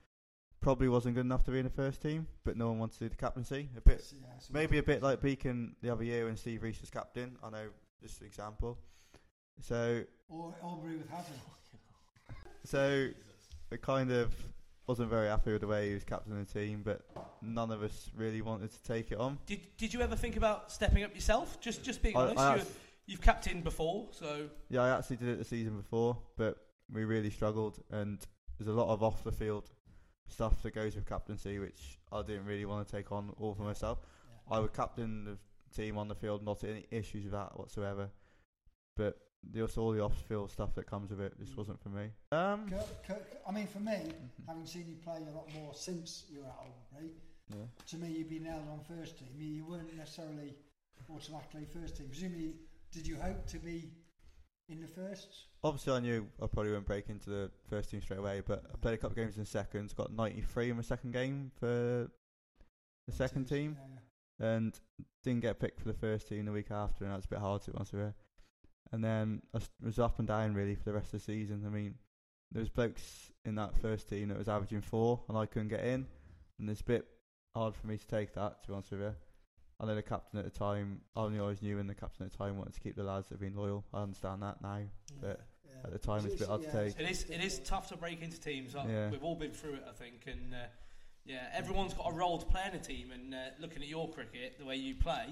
probably 0.62 0.88
wasn't 0.88 1.14
good 1.14 1.26
enough 1.26 1.44
to 1.44 1.52
be 1.52 1.60
in 1.60 1.66
the 1.66 1.70
first 1.70 2.02
team. 2.02 2.26
But 2.46 2.56
no 2.58 2.70
one 2.70 2.80
wanted 2.80 2.94
to 3.00 3.00
do 3.06 3.10
the 3.10 3.16
captaincy. 3.18 3.70
A 3.78 3.82
bit, 3.82 4.02
Yeah, 4.20 4.28
maybe 4.52 4.78
a 4.78 4.84
bit 4.84 5.04
like 5.04 5.22
Beacon 5.22 5.76
the 5.82 5.90
other 5.92 6.04
year 6.06 6.26
when 6.26 6.38
Steve 6.38 6.64
Reese 6.64 6.80
was 6.82 6.90
captain. 6.90 7.38
I 7.44 7.50
know, 7.50 7.68
just 8.02 8.22
an 8.22 8.28
example. 8.28 8.78
So 9.62 10.04
Or 10.30 10.56
Albury 10.64 10.96
with 10.98 11.10
Hazard. 11.10 11.36
so 12.64 13.10
it 13.72 13.82
kind 13.82 14.12
of 14.12 14.34
wasn't 14.88 15.10
very 15.10 15.28
happy 15.28 15.52
with 15.52 15.62
the 15.62 15.68
way 15.68 15.90
he 15.90 15.94
was 15.96 16.04
captaining 16.04 16.44
the 16.46 16.52
team, 16.60 16.82
but 16.84 17.02
none 17.42 17.72
of 17.72 17.84
us 17.84 18.10
really 18.16 18.42
wanted 18.42 18.72
to 18.72 18.84
take 18.84 19.12
it 19.12 19.20
on. 19.20 19.38
Did, 19.46 19.60
did 19.78 19.94
you 19.94 20.02
ever 20.02 20.16
think 20.16 20.36
about 20.38 20.72
stepping 20.72 21.04
up 21.04 21.14
yourself? 21.14 21.60
Just 21.60 21.84
just 21.84 22.02
being 22.02 22.16
I- 22.16 22.22
honest. 22.22 22.40
I 22.40 22.56
you, 22.56 22.62
act- 22.62 22.72
you've 23.08 23.22
captained 23.22 23.64
before, 23.64 24.08
so 24.12 24.48
Yeah, 24.70 24.84
I 24.84 24.98
actually 24.98 25.18
did 25.18 25.30
it 25.30 25.38
the 25.40 25.46
season 25.46 25.78
before, 25.78 26.18
but 26.38 26.58
we 26.92 27.04
really 27.06 27.30
struggled, 27.30 27.82
and 27.92 28.20
there's 28.58 28.70
a 28.70 28.74
lot 28.74 28.92
of 28.94 29.04
off 29.04 29.24
the 29.24 29.32
field 29.32 29.70
stuff 30.28 30.62
that 30.64 30.74
goes 30.74 30.96
with 30.96 31.06
captaincy, 31.08 31.60
which 31.60 32.00
I 32.12 32.22
didn't 32.22 32.46
really 32.46 32.66
want 32.66 32.88
to 32.88 32.96
take 32.96 33.12
on 33.12 33.32
all 33.40 33.54
for 33.54 33.64
myself. 33.64 34.00
I 34.50 34.60
would 34.60 34.74
captain 34.74 35.26
the 35.26 35.38
team 35.76 35.98
on 35.98 36.08
the 36.08 36.16
field, 36.16 36.44
not 36.44 36.64
any 36.64 36.86
issues 36.92 37.24
with 37.24 37.34
that 37.34 37.58
whatsoever, 37.60 38.10
but 38.96 39.18
there's 39.44 39.78
all 39.78 39.92
the 39.92 40.02
off 40.02 40.18
field 40.28 40.50
stuff 40.52 40.74
that 40.76 40.88
comes 40.88 41.12
with 41.12 41.22
it. 41.22 41.34
Just 41.40 41.56
wasn't 41.58 41.82
for 41.82 41.90
me. 41.90 42.10
Um, 42.32 42.68
Kirk, 42.70 43.08
Kirk, 43.08 43.28
I 43.48 43.52
mean, 43.52 43.68
for 43.68 43.80
me, 43.80 43.98
having 44.48 44.66
seen 44.66 44.86
you 44.88 44.96
play 45.04 45.18
a 45.18 45.36
lot 45.36 45.48
more 45.54 45.74
since 45.74 46.26
you 46.30 46.40
were 46.40 46.46
at 46.48 46.56
Albury, 46.94 47.12
Yeah. 47.50 47.66
to 47.88 47.98
me, 47.98 48.10
you'd 48.10 48.30
be 48.30 48.40
nailed 48.40 48.68
on 48.70 48.80
first 48.82 49.20
team. 49.20 49.30
You 49.36 49.46
you 49.48 49.66
weren't 49.66 49.96
necessarily 49.96 50.56
automatically 51.10 51.66
first 51.66 51.98
team. 51.98 52.08
Presumably, 52.08 52.56
did 52.92 53.06
you 53.06 53.18
hope 53.18 53.46
to 53.48 53.60
be 53.60 53.92
in 54.70 54.82
the 54.82 54.88
first? 54.88 55.46
Obviously, 55.64 55.94
I 55.94 56.00
knew 56.00 56.28
I 56.42 56.48
probably 56.48 56.70
wouldn't 56.70 56.88
break 56.88 57.10
into 57.10 57.30
the 57.30 57.52
first 57.70 57.92
team 57.92 58.02
straight 58.02 58.20
away, 58.20 58.42
but 58.46 58.64
I 58.74 58.78
played 58.78 58.94
a 58.94 58.98
couple 58.98 59.12
of 59.12 59.18
games 59.18 59.38
in 59.38 59.46
seconds, 59.46 59.94
got 59.94 60.14
93 60.14 60.72
in 60.72 60.76
my 60.76 60.82
second 60.82 61.14
game 61.14 61.52
for 61.60 62.10
the 63.08 63.12
second 63.12 63.46
team, 63.46 63.78
and 64.40 64.80
didn't 65.24 65.42
get 65.42 65.60
picked 65.60 65.80
for 65.80 65.88
the 65.88 65.98
first 65.98 66.28
team 66.28 66.46
the 66.46 66.52
week 66.52 66.72
after, 66.72 67.04
and 67.04 67.12
that 67.12 67.18
was 67.18 67.26
a 67.26 67.30
bit 67.30 67.40
hard 67.40 67.62
to 67.64 67.72
be 67.72 67.78
honest 67.78 67.94
with 67.94 68.02
you. 68.02 68.14
And 68.92 69.04
then 69.04 69.42
I 69.54 69.60
was 69.84 70.00
up 70.00 70.20
and 70.20 70.28
down 70.28 70.54
really 70.54 70.76
for 70.76 70.84
the 70.84 70.94
rest 70.94 71.14
of 71.14 71.20
the 71.20 71.26
season. 71.26 71.64
I 71.66 71.70
mean, 71.70 71.96
there 72.52 72.62
was 72.62 72.70
blokes 72.70 73.32
in 73.44 73.56
that 73.56 73.78
first 73.82 74.08
team 74.10 74.30
that 74.30 74.38
was 74.38 74.48
averaging 74.48 74.82
four, 74.82 75.22
and 75.30 75.38
I 75.38 75.46
couldn't 75.46 75.70
get 75.70 75.84
in, 75.84 76.06
and 76.60 76.70
it's 76.70 76.82
a 76.82 76.86
bit 76.86 77.06
hard 77.56 77.76
for 77.76 77.88
me 77.88 77.98
to 77.98 78.08
take 78.08 78.34
that, 78.36 78.62
to 78.64 78.68
be 78.68 78.74
honest 78.74 78.92
with 78.92 79.02
you. 79.02 79.16
I 79.80 79.86
know 79.86 79.96
the 79.96 80.02
captain 80.02 80.40
at 80.40 80.46
the 80.46 80.52
time, 80.52 81.02
I 81.16 81.22
only 81.22 81.40
always 81.40 81.62
knew 81.62 81.78
when 81.78 81.88
the 81.88 81.96
captain 81.96 82.26
at 82.26 82.32
the 82.32 82.38
time 82.38 82.58
wanted 82.58 82.74
to 82.76 82.80
keep 82.80 82.96
the 82.96 83.04
lads 83.04 83.28
that 83.28 83.36
have 83.36 83.42
been 83.42 83.56
loyal. 83.56 83.84
I 83.94 84.04
understand 84.04 84.42
that 84.42 84.62
now, 84.62 84.82
but 85.22 85.42
at 85.84 85.92
the 85.92 86.00
time 86.00 86.26
it's 86.26 86.36
a 86.36 86.38
bit 86.38 86.48
hard 86.48 86.62
to 86.64 86.72
take. 86.72 87.00
It 87.00 87.10
is 87.10 87.26
it 87.30 87.44
is 87.44 87.60
tough 87.60 87.90
to 87.90 87.98
break 87.98 88.22
into 88.22 88.40
teams. 88.40 88.74
Yeah. 88.74 89.10
We've 89.10 89.24
all 89.24 89.36
been 89.36 89.52
through 89.52 89.76
it, 89.76 89.84
I 89.88 89.92
think, 89.92 90.24
and 90.28 90.54
uh, 90.54 90.68
yeah, 91.26 91.50
everyone's 91.54 91.94
got 91.94 92.12
a 92.12 92.14
role 92.14 92.38
to 92.38 92.46
play 92.46 92.62
in 92.70 92.76
a 92.76 92.82
team. 92.82 93.12
And 93.12 93.34
uh, 93.34 93.38
looking 93.60 93.82
at 93.82 93.88
your 93.88 94.10
cricket, 94.10 94.58
the 94.60 94.66
way 94.66 94.78
you 94.78 94.96
play, 94.96 95.28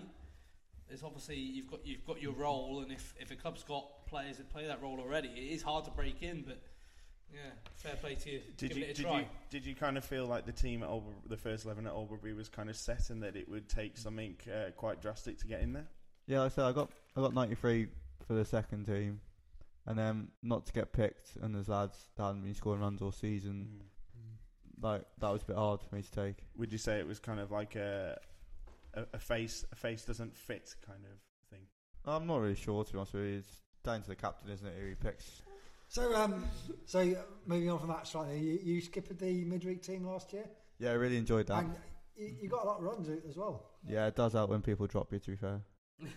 it's 0.89 1.03
obviously 1.03 1.37
you've 1.37 1.69
got 1.69 1.85
you've 1.85 2.05
got 2.05 2.21
your 2.21 2.33
role, 2.33 2.81
and 2.81 2.91
if 2.91 3.13
if 3.19 3.31
a 3.31 3.35
club's 3.35 3.63
got 3.63 4.05
players 4.07 4.37
that 4.37 4.49
play 4.49 4.67
that 4.67 4.81
role 4.81 4.99
already, 4.99 5.29
it 5.29 5.53
is 5.53 5.61
hard 5.61 5.85
to 5.85 5.91
break 5.91 6.21
in. 6.21 6.41
But 6.41 6.61
yeah, 7.33 7.51
fair 7.75 7.95
play 7.95 8.15
to 8.15 8.29
you. 8.29 8.41
Did 8.57 8.69
giving 8.69 8.83
you, 8.83 8.89
it 8.89 8.91
a 8.91 8.93
did 8.95 9.05
try. 9.05 9.19
you 9.19 9.25
did 9.49 9.65
you 9.65 9.75
kind 9.75 9.97
of 9.97 10.05
feel 10.05 10.25
like 10.25 10.45
the 10.45 10.51
team 10.51 10.83
at 10.83 10.89
Albury, 10.89 11.15
the 11.27 11.37
first 11.37 11.65
eleven 11.65 11.87
at 11.87 11.93
Albury 11.93 12.33
was 12.33 12.49
kind 12.49 12.69
of 12.69 12.75
set 12.75 13.09
and 13.09 13.23
that 13.23 13.35
it 13.35 13.49
would 13.49 13.67
take 13.67 13.97
something 13.97 14.35
uh, 14.47 14.71
quite 14.71 15.01
drastic 15.01 15.39
to 15.39 15.47
get 15.47 15.61
in 15.61 15.73
there? 15.73 15.87
Yeah, 16.27 16.41
like 16.41 16.51
I 16.51 16.55
said 16.55 16.65
I 16.65 16.71
got 16.71 16.91
I 17.17 17.21
got 17.21 17.33
93 17.33 17.87
for 18.27 18.33
the 18.33 18.45
second 18.45 18.85
team, 18.85 19.19
and 19.85 19.97
then 19.97 20.29
not 20.41 20.65
to 20.67 20.73
get 20.73 20.93
picked, 20.93 21.35
and 21.41 21.53
there's 21.53 21.69
lads 21.69 21.97
that 22.15 22.23
hadn't 22.23 22.43
been 22.43 22.53
scoring 22.53 22.81
runs 22.81 23.01
all 23.01 23.11
season. 23.11 23.81
Like 24.81 25.03
that 25.19 25.29
was 25.29 25.41
a 25.43 25.45
bit 25.45 25.55
hard 25.55 25.81
for 25.81 25.95
me 25.95 26.01
to 26.01 26.11
take. 26.11 26.37
Would 26.57 26.71
you 26.71 26.77
say 26.77 26.99
it 26.99 27.07
was 27.07 27.19
kind 27.19 27.39
of 27.39 27.51
like 27.51 27.75
a 27.75 28.19
a, 28.93 29.05
a 29.13 29.19
face 29.19 29.65
a 29.71 29.75
face 29.75 30.03
doesn't 30.03 30.35
fit 30.35 30.75
kind 30.85 30.99
of 31.05 31.17
thing? 31.49 31.65
I'm 32.05 32.27
not 32.27 32.41
really 32.41 32.55
sure 32.55 32.83
to 32.83 32.91
be 32.91 32.97
honest 32.97 33.13
with 33.13 33.23
you. 33.23 33.37
It's 33.37 33.61
down 33.83 34.01
to 34.01 34.09
the 34.09 34.15
captain, 34.15 34.51
isn't 34.51 34.65
it, 34.67 34.73
who 34.79 34.87
he 34.87 34.95
picks. 34.95 35.41
So, 35.93 36.15
um, 36.15 36.43
so 36.87 37.01
uh, 37.01 37.21
moving 37.45 37.69
on 37.69 37.77
from 37.77 37.89
that 37.89 38.07
slightly, 38.07 38.39
you, 38.39 38.59
you 38.63 38.81
skipped 38.81 39.15
the 39.15 39.43
midweek 39.45 39.83
team 39.83 40.07
last 40.07 40.33
year, 40.33 40.45
Yeah, 40.79 40.89
I 40.89 40.93
really 40.93 41.17
enjoyed 41.17 41.45
that. 41.45 41.59
and 41.59 41.75
you, 42.17 42.33
you 42.41 42.49
got 42.49 42.63
a 42.63 42.67
lot 42.67 42.77
of 42.79 42.83
runs 42.83 43.09
as 43.29 43.37
well. 43.37 43.69
Yeah, 43.87 44.07
it 44.07 44.15
does 44.15 44.33
help 44.33 44.49
when 44.49 44.63
people 44.63 44.87
drop 44.87 45.13
you. 45.13 45.19
To 45.19 45.29
be 45.29 45.37
fair, 45.37 45.61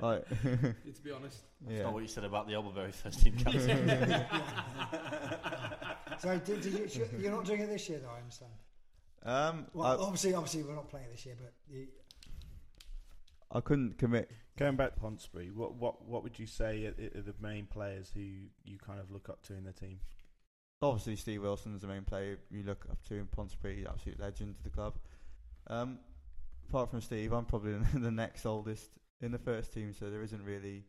like 0.00 0.28
to 0.42 1.02
be 1.02 1.10
honest. 1.10 1.38
That's 1.62 1.76
yeah. 1.76 1.82
not 1.82 1.92
what 1.92 2.02
you 2.02 2.08
said 2.08 2.22
about 2.22 2.46
the 2.46 2.54
Albury 2.54 2.92
first 2.92 3.20
team 3.20 3.34
captain. 3.36 4.24
So, 6.20 6.38
did, 6.38 6.60
did 6.60 6.72
you, 6.72 6.88
sh- 6.88 6.98
you're 7.18 7.32
not 7.32 7.44
doing 7.44 7.62
it 7.62 7.66
this 7.68 7.88
year, 7.88 7.98
though. 7.98 8.10
I 8.14 8.18
understand. 8.18 8.52
Um, 9.24 9.66
Well, 9.74 9.88
I, 9.88 9.96
obviously, 10.00 10.32
obviously, 10.34 10.62
we're 10.62 10.76
not 10.76 10.88
playing 10.88 11.08
this 11.10 11.26
year, 11.26 11.34
but 11.36 11.52
you, 11.68 11.88
I 13.50 13.60
couldn't 13.60 13.98
commit. 13.98 14.30
Going 14.56 14.76
back 14.76 14.94
to 14.94 15.00
Pontesbury, 15.00 15.50
what 15.50 15.74
what 15.74 16.06
what 16.06 16.22
would 16.22 16.38
you 16.38 16.46
say 16.46 16.86
are, 16.86 17.18
are 17.18 17.22
the 17.22 17.34
main 17.40 17.66
players 17.66 18.10
who 18.14 18.20
you 18.64 18.78
kind 18.78 19.00
of 19.00 19.10
look 19.10 19.28
up 19.28 19.42
to 19.46 19.54
in 19.54 19.64
the 19.64 19.72
team? 19.72 19.98
Obviously, 20.80 21.16
Steve 21.16 21.42
Wilson's 21.42 21.82
the 21.82 21.88
main 21.88 22.02
player 22.02 22.38
you 22.50 22.62
look 22.62 22.86
up 22.90 23.02
to 23.04 23.14
in 23.14 23.26
Pontesbury, 23.26 23.86
absolute 23.88 24.20
legend 24.20 24.54
of 24.56 24.62
the 24.62 24.70
club. 24.70 24.94
Um, 25.66 25.98
apart 26.68 26.90
from 26.90 27.00
Steve, 27.00 27.32
I'm 27.32 27.46
probably 27.46 27.74
the 27.94 28.10
next 28.10 28.46
oldest 28.46 28.90
in 29.20 29.32
the 29.32 29.38
first 29.38 29.72
team, 29.72 29.92
so 29.92 30.10
there 30.10 30.22
isn't 30.22 30.44
really 30.44 30.84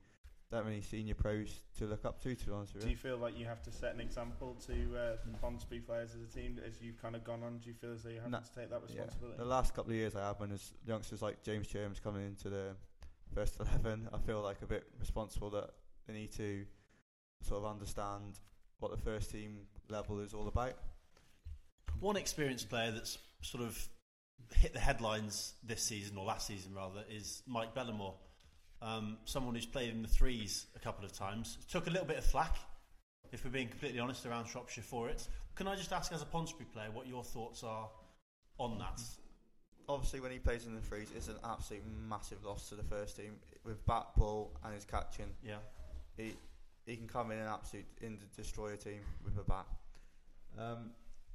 that 0.52 0.64
many 0.64 0.82
senior 0.82 1.16
pros 1.16 1.60
to 1.78 1.86
look 1.86 2.06
up 2.06 2.22
to. 2.22 2.36
To 2.36 2.46
be 2.46 2.52
honest 2.52 2.74
with 2.74 2.84
Do 2.84 2.90
you, 2.90 2.92
you 2.92 2.98
feel 2.98 3.18
like 3.18 3.38
you 3.38 3.46
have 3.46 3.64
to 3.64 3.72
set 3.72 3.94
an 3.94 4.00
example 4.02 4.56
to 4.68 4.74
uh, 4.74 5.16
the 5.26 5.80
players 5.80 6.12
as 6.16 6.30
a 6.30 6.38
team 6.38 6.60
as 6.66 6.82
you've 6.82 7.02
kind 7.02 7.16
of 7.16 7.24
gone 7.24 7.42
on? 7.44 7.60
Do 7.60 7.70
you 7.70 7.76
feel 7.76 7.94
as 7.94 8.04
though 8.04 8.10
you 8.10 8.22
have 8.22 8.30
No, 8.30 8.40
to 8.40 8.60
take 8.60 8.70
that 8.70 8.82
yeah. 8.88 9.02
responsibility? 9.02 9.38
The 9.38 9.46
last 9.46 9.74
couple 9.74 9.92
of 9.92 9.98
years 9.98 10.16
I 10.16 10.22
have, 10.28 10.40
when 10.40 10.50
there's 10.50 10.74
youngsters 10.86 11.22
like 11.22 11.42
James 11.44 11.68
Cherms 11.68 12.02
coming 12.02 12.26
into 12.26 12.50
the 12.50 12.76
first 13.36 13.60
eleven, 13.60 14.08
I 14.14 14.18
feel 14.20 14.42
like 14.42 14.62
a 14.62 14.66
bit 14.66 14.86
responsible 14.98 15.50
that 15.50 15.70
they 16.08 16.14
need 16.14 16.32
to 16.38 16.66
sort 17.42 17.64
of 17.64 17.70
understand 17.70 18.40
what 18.80 18.92
the 18.92 18.98
first 18.98 19.30
team 19.30 19.58
level 19.90 20.22
is 20.22 20.34
all 20.34 20.48
about. 20.48 20.76
One 22.00 22.16
experienced 22.16 22.70
player 22.70 22.92
that's 22.92 23.18
sort 23.42 23.64
of 23.66 23.78
hit 24.56 24.72
the 24.72 24.80
headlines 24.80 25.54
this 25.64 25.84
season, 25.84 26.18
or 26.18 26.24
last 26.26 26.48
season 26.48 26.74
rather, 26.74 27.04
is 27.10 27.44
Mike 27.46 27.76
Bellamore. 27.76 28.14
Um, 28.82 29.18
someone 29.26 29.54
who's 29.54 29.66
played 29.66 29.90
in 29.90 30.02
the 30.02 30.08
threes 30.08 30.68
a 30.78 30.80
couple 30.80 31.04
of 31.04 31.12
times. 31.12 31.58
Took 31.70 31.88
a 31.88 31.90
little 31.90 32.08
bit 32.08 32.18
of 32.18 32.26
flack, 32.26 32.56
if 33.34 33.44
we're 33.44 33.52
being 33.52 33.68
completely 33.68 34.00
honest, 34.00 34.26
around 34.26 34.48
Shropshire 34.48 34.84
for 34.84 35.10
it. 35.10 35.28
Can 35.56 35.68
I 35.68 35.76
just 35.76 35.92
ask, 35.92 36.14
as 36.14 36.22
a 36.22 36.26
Pontesbury 36.26 36.68
player, 36.72 36.88
what 36.94 37.06
your 37.06 37.24
thoughts 37.24 37.64
are 37.64 37.90
on 38.60 38.78
that? 38.80 39.02
Obviously, 39.88 40.20
when 40.20 40.32
he 40.32 40.40
plays 40.40 40.66
in 40.66 40.74
the 40.74 40.82
threes, 40.82 41.10
it's 41.16 41.28
an 41.28 41.36
absolute 41.44 41.84
massive 42.10 42.44
loss 42.44 42.70
to 42.70 42.76
the 42.76 42.84
first 42.84 43.18
team 43.18 43.36
with 43.64 43.86
bat 43.86 44.08
ball 44.18 44.52
and 44.64 44.74
his 44.74 44.86
catching. 44.86 45.30
Yeah. 45.44 45.58
he 46.18 46.34
he 46.86 46.96
can 46.96 47.08
come 47.08 47.32
in 47.32 47.40
and 47.40 47.50
absolute 47.50 47.86
in 48.02 48.20
the 48.20 48.42
destroy 48.42 48.74
a 48.74 48.78
team 48.78 49.00
with 49.24 49.38
a 49.38 49.44
bat. 49.44 49.66
Um, 50.58 50.92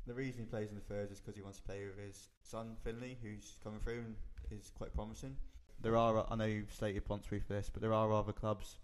the 0.07 0.15
reason 0.15 0.41
he 0.41 0.47
plays 0.47 0.71
in 0.71 0.77
the 0.77 0.81
thirds 0.81 1.13
is 1.13 1.21
because 1.21 1.37
he 1.37 1.43
wants 1.43 1.59
to 1.59 1.65
play 1.65 1.85
with 1.85 2.05
his 2.05 2.29
son 2.43 2.77
Finley, 2.83 3.19
who's 3.23 3.57
coming 3.63 3.81
through 3.81 3.99
and 3.99 4.15
is 4.51 4.71
quite 4.77 4.95
promising. 4.95 5.37
There 5.83 5.97
are 5.97 6.27
I 6.31 6.37
know 6.37 6.45
you've 6.45 6.73
stated 6.73 7.05
Pontesbury 7.05 7.41
for 7.41 7.53
this, 7.53 7.71
but 7.73 7.83
there 7.83 7.95
are 7.95 8.13
other 8.13 8.33
clubs 8.33 8.79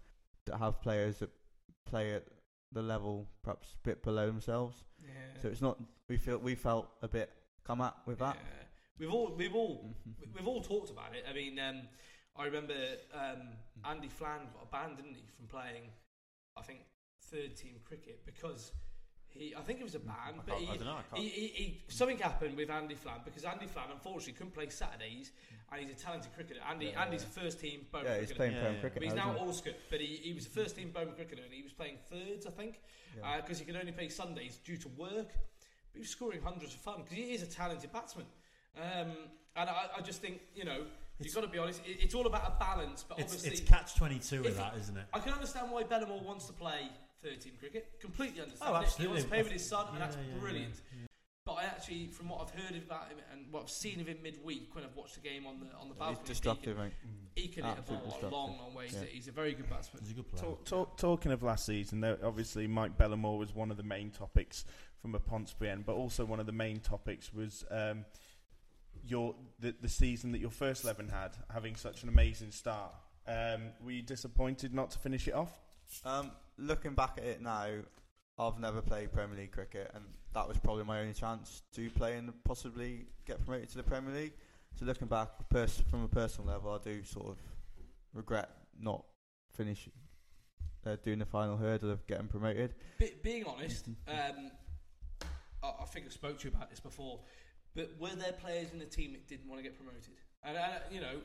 that 0.45 0.57
have 0.57 0.81
players 0.81 1.19
that 1.19 1.29
play 1.85 2.13
at 2.13 2.25
the 2.71 2.81
level 2.81 3.27
perhaps 3.43 3.75
a 3.75 3.87
bit 3.87 4.03
below 4.03 4.27
themselves. 4.27 4.83
Yeah. 5.01 5.41
So 5.41 5.47
it's 5.49 5.61
not 5.61 5.77
we 6.09 6.17
feel 6.17 6.37
we 6.37 6.55
felt 6.55 6.89
a 7.01 7.07
bit 7.07 7.31
come 7.65 7.81
at 7.81 7.95
with 8.05 8.19
that. 8.19 8.37
We've 8.99 9.11
all 9.13 9.33
we've 9.37 9.55
all 9.55 9.93
Mm-hmm. 10.09 10.35
we've 10.35 10.47
all 10.47 10.61
talked 10.61 10.89
about 10.89 11.13
it. 11.15 11.23
I 11.29 11.33
mean, 11.33 11.59
um, 11.59 11.81
I 12.35 12.45
remember 12.45 12.73
um, 13.13 13.49
Andy 13.85 14.07
Fland 14.09 14.47
got 14.53 14.71
banned, 14.71 14.97
didn't 14.97 15.15
he, 15.15 15.23
from 15.35 15.47
playing, 15.47 15.89
I 16.57 16.61
think, 16.61 16.79
third 17.31 17.55
team 17.55 17.75
cricket 17.85 18.21
because 18.25 18.71
he, 19.29 19.53
I 19.57 19.61
think 19.61 19.79
it 19.79 19.83
was 19.83 19.95
a 19.95 19.99
ban, 19.99 20.41
but 20.45 20.55
he, 20.57 20.67
I 20.67 20.77
dunno, 20.77 20.97
I 21.13 21.17
he, 21.19 21.27
he, 21.29 21.47
he, 21.47 21.81
something 21.89 22.17
happened 22.17 22.55
with 22.55 22.69
Andy 22.69 22.95
Fland 22.95 23.21
because 23.25 23.43
Andy 23.43 23.65
Fland 23.67 23.89
unfortunately 23.91 24.33
couldn't 24.33 24.53
play 24.53 24.69
Saturdays, 24.69 25.31
and 25.71 25.81
he's 25.81 25.89
a 25.91 25.95
talented 25.95 26.33
cricketer. 26.33 26.59
Andy, 26.69 26.87
Yeah, 26.87 27.03
Andy's 27.03 27.23
yeah. 27.23 27.41
a 27.41 27.43
first 27.45 27.59
team 27.59 27.85
bowler 27.91 28.05
Yeah, 28.05 28.19
he's 28.19 28.31
cricketer. 28.31 28.35
playing 28.35 28.53
Prem 28.61 28.79
cricket 28.79 28.93
But 28.95 29.03
he's 29.03 29.13
now, 29.13 29.33
now 29.33 29.45
isn't? 29.49 29.65
Allscott, 29.65 29.75
but 29.89 29.99
he, 29.99 30.07
he 30.23 30.33
was 30.33 30.45
a 30.45 30.49
first 30.49 30.75
team 30.77 30.91
bowler 30.93 31.11
cricketer, 31.11 31.41
and 31.43 31.53
he 31.53 31.61
was 31.63 31.73
playing 31.73 31.97
thirds, 32.09 32.45
I 32.47 32.51
think, 32.51 32.79
Yeah. 33.17 33.37
because 33.41 33.59
he 33.59 33.65
could 33.65 33.75
only 33.75 33.91
play 33.91 34.09
Sundays 34.09 34.57
due 34.63 34.77
to 34.77 34.87
work. 34.89 35.27
But 35.33 35.93
he 35.93 35.99
was 35.99 36.09
scoring 36.09 36.41
hundreds 36.41 36.73
of 36.73 36.79
fun 36.81 37.01
because 37.03 37.17
he 37.17 37.33
is 37.33 37.43
a 37.43 37.47
talented 37.47 37.91
batsman. 37.91 38.25
Um, 38.81 39.11
and 39.55 39.69
I, 39.69 39.85
I 39.97 40.01
just 40.01 40.21
think, 40.21 40.39
you 40.55 40.65
know, 40.65 40.83
you've 41.19 41.33
got 41.33 41.41
to 41.41 41.47
be 41.47 41.57
honest, 41.57 41.81
it, 41.85 41.97
it's 42.01 42.13
all 42.13 42.27
about 42.27 42.43
a 42.47 42.59
balance, 42.59 43.03
but 43.07 43.19
It's, 43.19 43.33
obviously. 43.33 43.51
it's 43.59 43.69
catch 43.69 43.95
22 43.95 44.37
with 44.43 44.47
if 44.51 44.57
that, 44.57 44.73
he- 44.75 44.81
isn't 44.81 44.97
it? 44.97 45.05
I 45.13 45.19
can 45.19 45.33
understand 45.33 45.71
why 45.71 45.83
Bellamore 45.83 46.21
wants 46.23 46.45
to 46.47 46.53
play 46.53 46.89
third 47.23 47.41
team 47.41 47.53
cricket. 47.59 47.99
Completely 47.99 48.41
understand 48.41 48.71
Oh, 48.71 48.75
it. 48.75 48.79
He 48.79 48.85
absolutely. 48.85 49.07
wants 49.13 49.23
to 49.23 49.29
play 49.29 49.43
with 49.43 49.51
his 49.51 49.67
son, 49.67 49.85
and 49.89 49.97
Yeah, 49.97 50.05
that's 50.05 50.15
yeah, 50.15 50.21
yeah, 50.33 50.39
brilliant. 50.39 50.81
But 51.45 51.53
I 51.53 51.63
actually, 51.63 52.07
from 52.07 52.27
what 52.27 52.41
I've 52.41 52.49
heard 52.61 52.75
about 52.75 53.07
him 53.07 53.17
and 53.31 53.45
what 53.53 53.63
I've 53.63 53.69
seen 53.69 54.01
of 54.01 54.07
him 54.07 54.17
midweek 54.21 54.75
when 54.75 54.83
I've 54.83 54.95
watched 54.97 55.15
the 55.15 55.21
game 55.21 55.47
on 55.47 55.61
the 55.61 55.65
on 55.77 55.87
the 55.87 55.93
He's 55.93 55.99
balcony, 55.99 56.27
destructive, 56.27 56.75
he 56.77 56.83
can, 56.83 56.83
mate. 56.83 56.93
he 57.35 57.47
can 57.47 57.63
hit 57.63 57.73
a 57.73 57.77
Absolute 57.77 58.03
ball 58.03 58.19
a 58.21 58.27
long, 58.35 58.57
long 58.57 58.73
way. 58.75 58.87
Yeah. 58.91 58.99
He's 59.09 59.29
a 59.29 59.31
very 59.31 59.53
good 59.53 59.69
batsman. 59.69 60.03
He's 60.03 60.11
a 60.11 60.15
good 60.15 60.27
player. 60.27 60.43
Talk, 60.43 60.65
talk, 60.65 60.97
talking 60.97 61.31
of 61.31 61.41
last 61.43 61.65
season, 61.65 62.01
though, 62.01 62.17
obviously 62.21 62.67
Mike 62.67 62.97
Bellamore 62.97 63.39
was 63.39 63.55
one 63.55 63.71
of 63.71 63.77
the 63.77 63.83
main 63.83 64.11
topics 64.11 64.65
from 65.01 65.15
a 65.15 65.19
Pontesbury 65.21 65.69
end, 65.71 65.85
but 65.85 65.93
also 65.95 66.25
one 66.25 66.41
of 66.41 66.47
the 66.47 66.51
main 66.51 66.81
topics 66.81 67.33
was 67.33 67.63
um, 67.71 68.03
your 69.07 69.35
the, 69.59 69.73
the 69.81 69.89
season 69.89 70.31
that 70.33 70.39
your 70.39 70.51
first 70.51 70.83
eleven 70.83 71.09
had, 71.09 71.31
having 71.53 71.75
such 71.75 72.03
an 72.03 72.09
amazing 72.09 72.51
start. 72.51 72.93
Um, 73.27 73.71
were 73.83 73.91
you 73.91 74.01
disappointed 74.01 74.73
not 74.73 74.91
to 74.91 74.99
finish 74.99 75.27
it 75.27 75.33
off? 75.33 75.51
Um, 76.05 76.31
looking 76.57 76.93
back 76.93 77.17
at 77.17 77.23
it 77.23 77.41
now, 77.41 77.67
I've 78.39 78.59
never 78.59 78.81
played 78.81 79.11
Premier 79.11 79.37
League 79.37 79.51
cricket, 79.51 79.91
and 79.93 80.03
that 80.33 80.47
was 80.47 80.57
probably 80.57 80.83
my 80.83 80.99
only 81.01 81.13
chance 81.13 81.63
to 81.73 81.89
play 81.89 82.17
and 82.17 82.31
possibly 82.43 83.07
get 83.25 83.43
promoted 83.43 83.69
to 83.69 83.77
the 83.77 83.83
Premier 83.83 84.13
League. 84.13 84.33
So 84.79 84.85
looking 84.85 85.07
back, 85.07 85.29
pers- 85.49 85.81
from 85.89 86.03
a 86.03 86.07
personal 86.07 86.51
level, 86.51 86.71
I 86.71 86.77
do 86.77 87.03
sort 87.03 87.27
of 87.27 87.37
regret 88.13 88.49
not 88.79 89.03
finishing 89.53 89.93
uh, 90.85 90.97
doing 91.03 91.19
the 91.19 91.25
final 91.25 91.57
hurdle 91.57 91.91
of 91.91 92.05
getting 92.07 92.27
promoted. 92.27 92.75
Be, 92.99 93.11
being 93.23 93.45
honest, 93.45 93.87
um, 94.07 94.51
I, 95.63 95.67
I 95.81 95.85
think 95.85 96.05
I 96.05 96.09
spoke 96.09 96.37
to 96.39 96.47
you 96.47 96.53
about 96.55 96.69
this 96.69 96.79
before, 96.79 97.19
but 97.77 97.91
were 97.99 98.15
there 98.15 98.33
players 98.33 98.73
in 98.73 98.79
the 98.79 98.85
team 98.85 99.11
that 99.13 99.27
didn't 99.27 99.47
want 99.47 99.59
to 99.59 99.63
get 99.63 99.77
promoted? 99.77 100.01
And 100.43 100.57
uh, 100.57 100.61
you 100.91 100.99
know, 100.99 101.19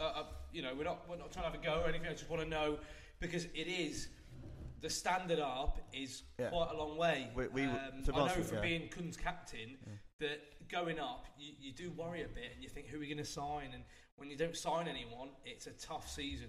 uh, 0.00 0.02
uh, 0.02 0.22
you 0.52 0.62
know, 0.62 0.72
we're 0.76 0.84
not 0.84 1.08
we're 1.08 1.18
not 1.18 1.30
trying 1.30 1.44
to 1.44 1.50
have 1.52 1.60
a 1.60 1.64
go 1.64 1.82
or 1.84 1.88
anything. 1.88 2.08
I 2.08 2.12
just 2.12 2.28
want 2.30 2.42
to 2.42 2.48
know 2.48 2.78
because 3.20 3.44
it 3.54 3.68
is 3.68 4.08
the 4.80 4.88
standard 4.88 5.38
up 5.38 5.78
is 5.92 6.22
Yeah. 6.38 6.48
quite 6.48 6.70
a 6.72 6.76
long 6.76 6.96
way. 6.96 7.28
We- 7.34 7.48
we- 7.48 7.64
um, 7.64 8.02
I 8.14 8.26
know 8.26 8.28
from 8.28 8.56
you, 8.56 8.62
being 8.62 8.88
Cound's 8.88 9.16
captain 9.16 9.76
that 10.20 10.40
going 10.68 10.98
up, 11.00 11.26
you, 11.36 11.52
you 11.60 11.72
do 11.72 11.90
worry 11.90 12.22
a 12.22 12.28
bit, 12.28 12.52
and 12.54 12.62
you 12.62 12.68
think 12.68 12.86
who 12.86 12.96
are 12.96 13.00
we 13.00 13.06
going 13.06 13.18
to 13.18 13.24
sign? 13.24 13.70
And 13.74 13.82
when 14.16 14.30
you 14.30 14.36
don't 14.36 14.56
sign 14.56 14.86
anyone, 14.88 15.30
it's 15.44 15.66
a 15.66 15.72
tough 15.72 16.08
season. 16.08 16.48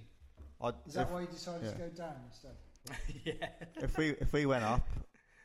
I'd, 0.62 0.76
Is 0.86 0.94
that 0.94 1.08
if- 1.08 1.10
why 1.10 1.22
you 1.22 1.28
decided 1.28 1.64
yeah. 1.66 1.72
to 1.72 1.78
go 1.78 1.90
down 1.90 2.16
instead? 2.28 2.56
yeah. 3.26 3.50
if 3.84 3.98
we 3.98 4.10
if 4.22 4.32
we 4.32 4.46
went 4.46 4.64
up, 4.64 4.88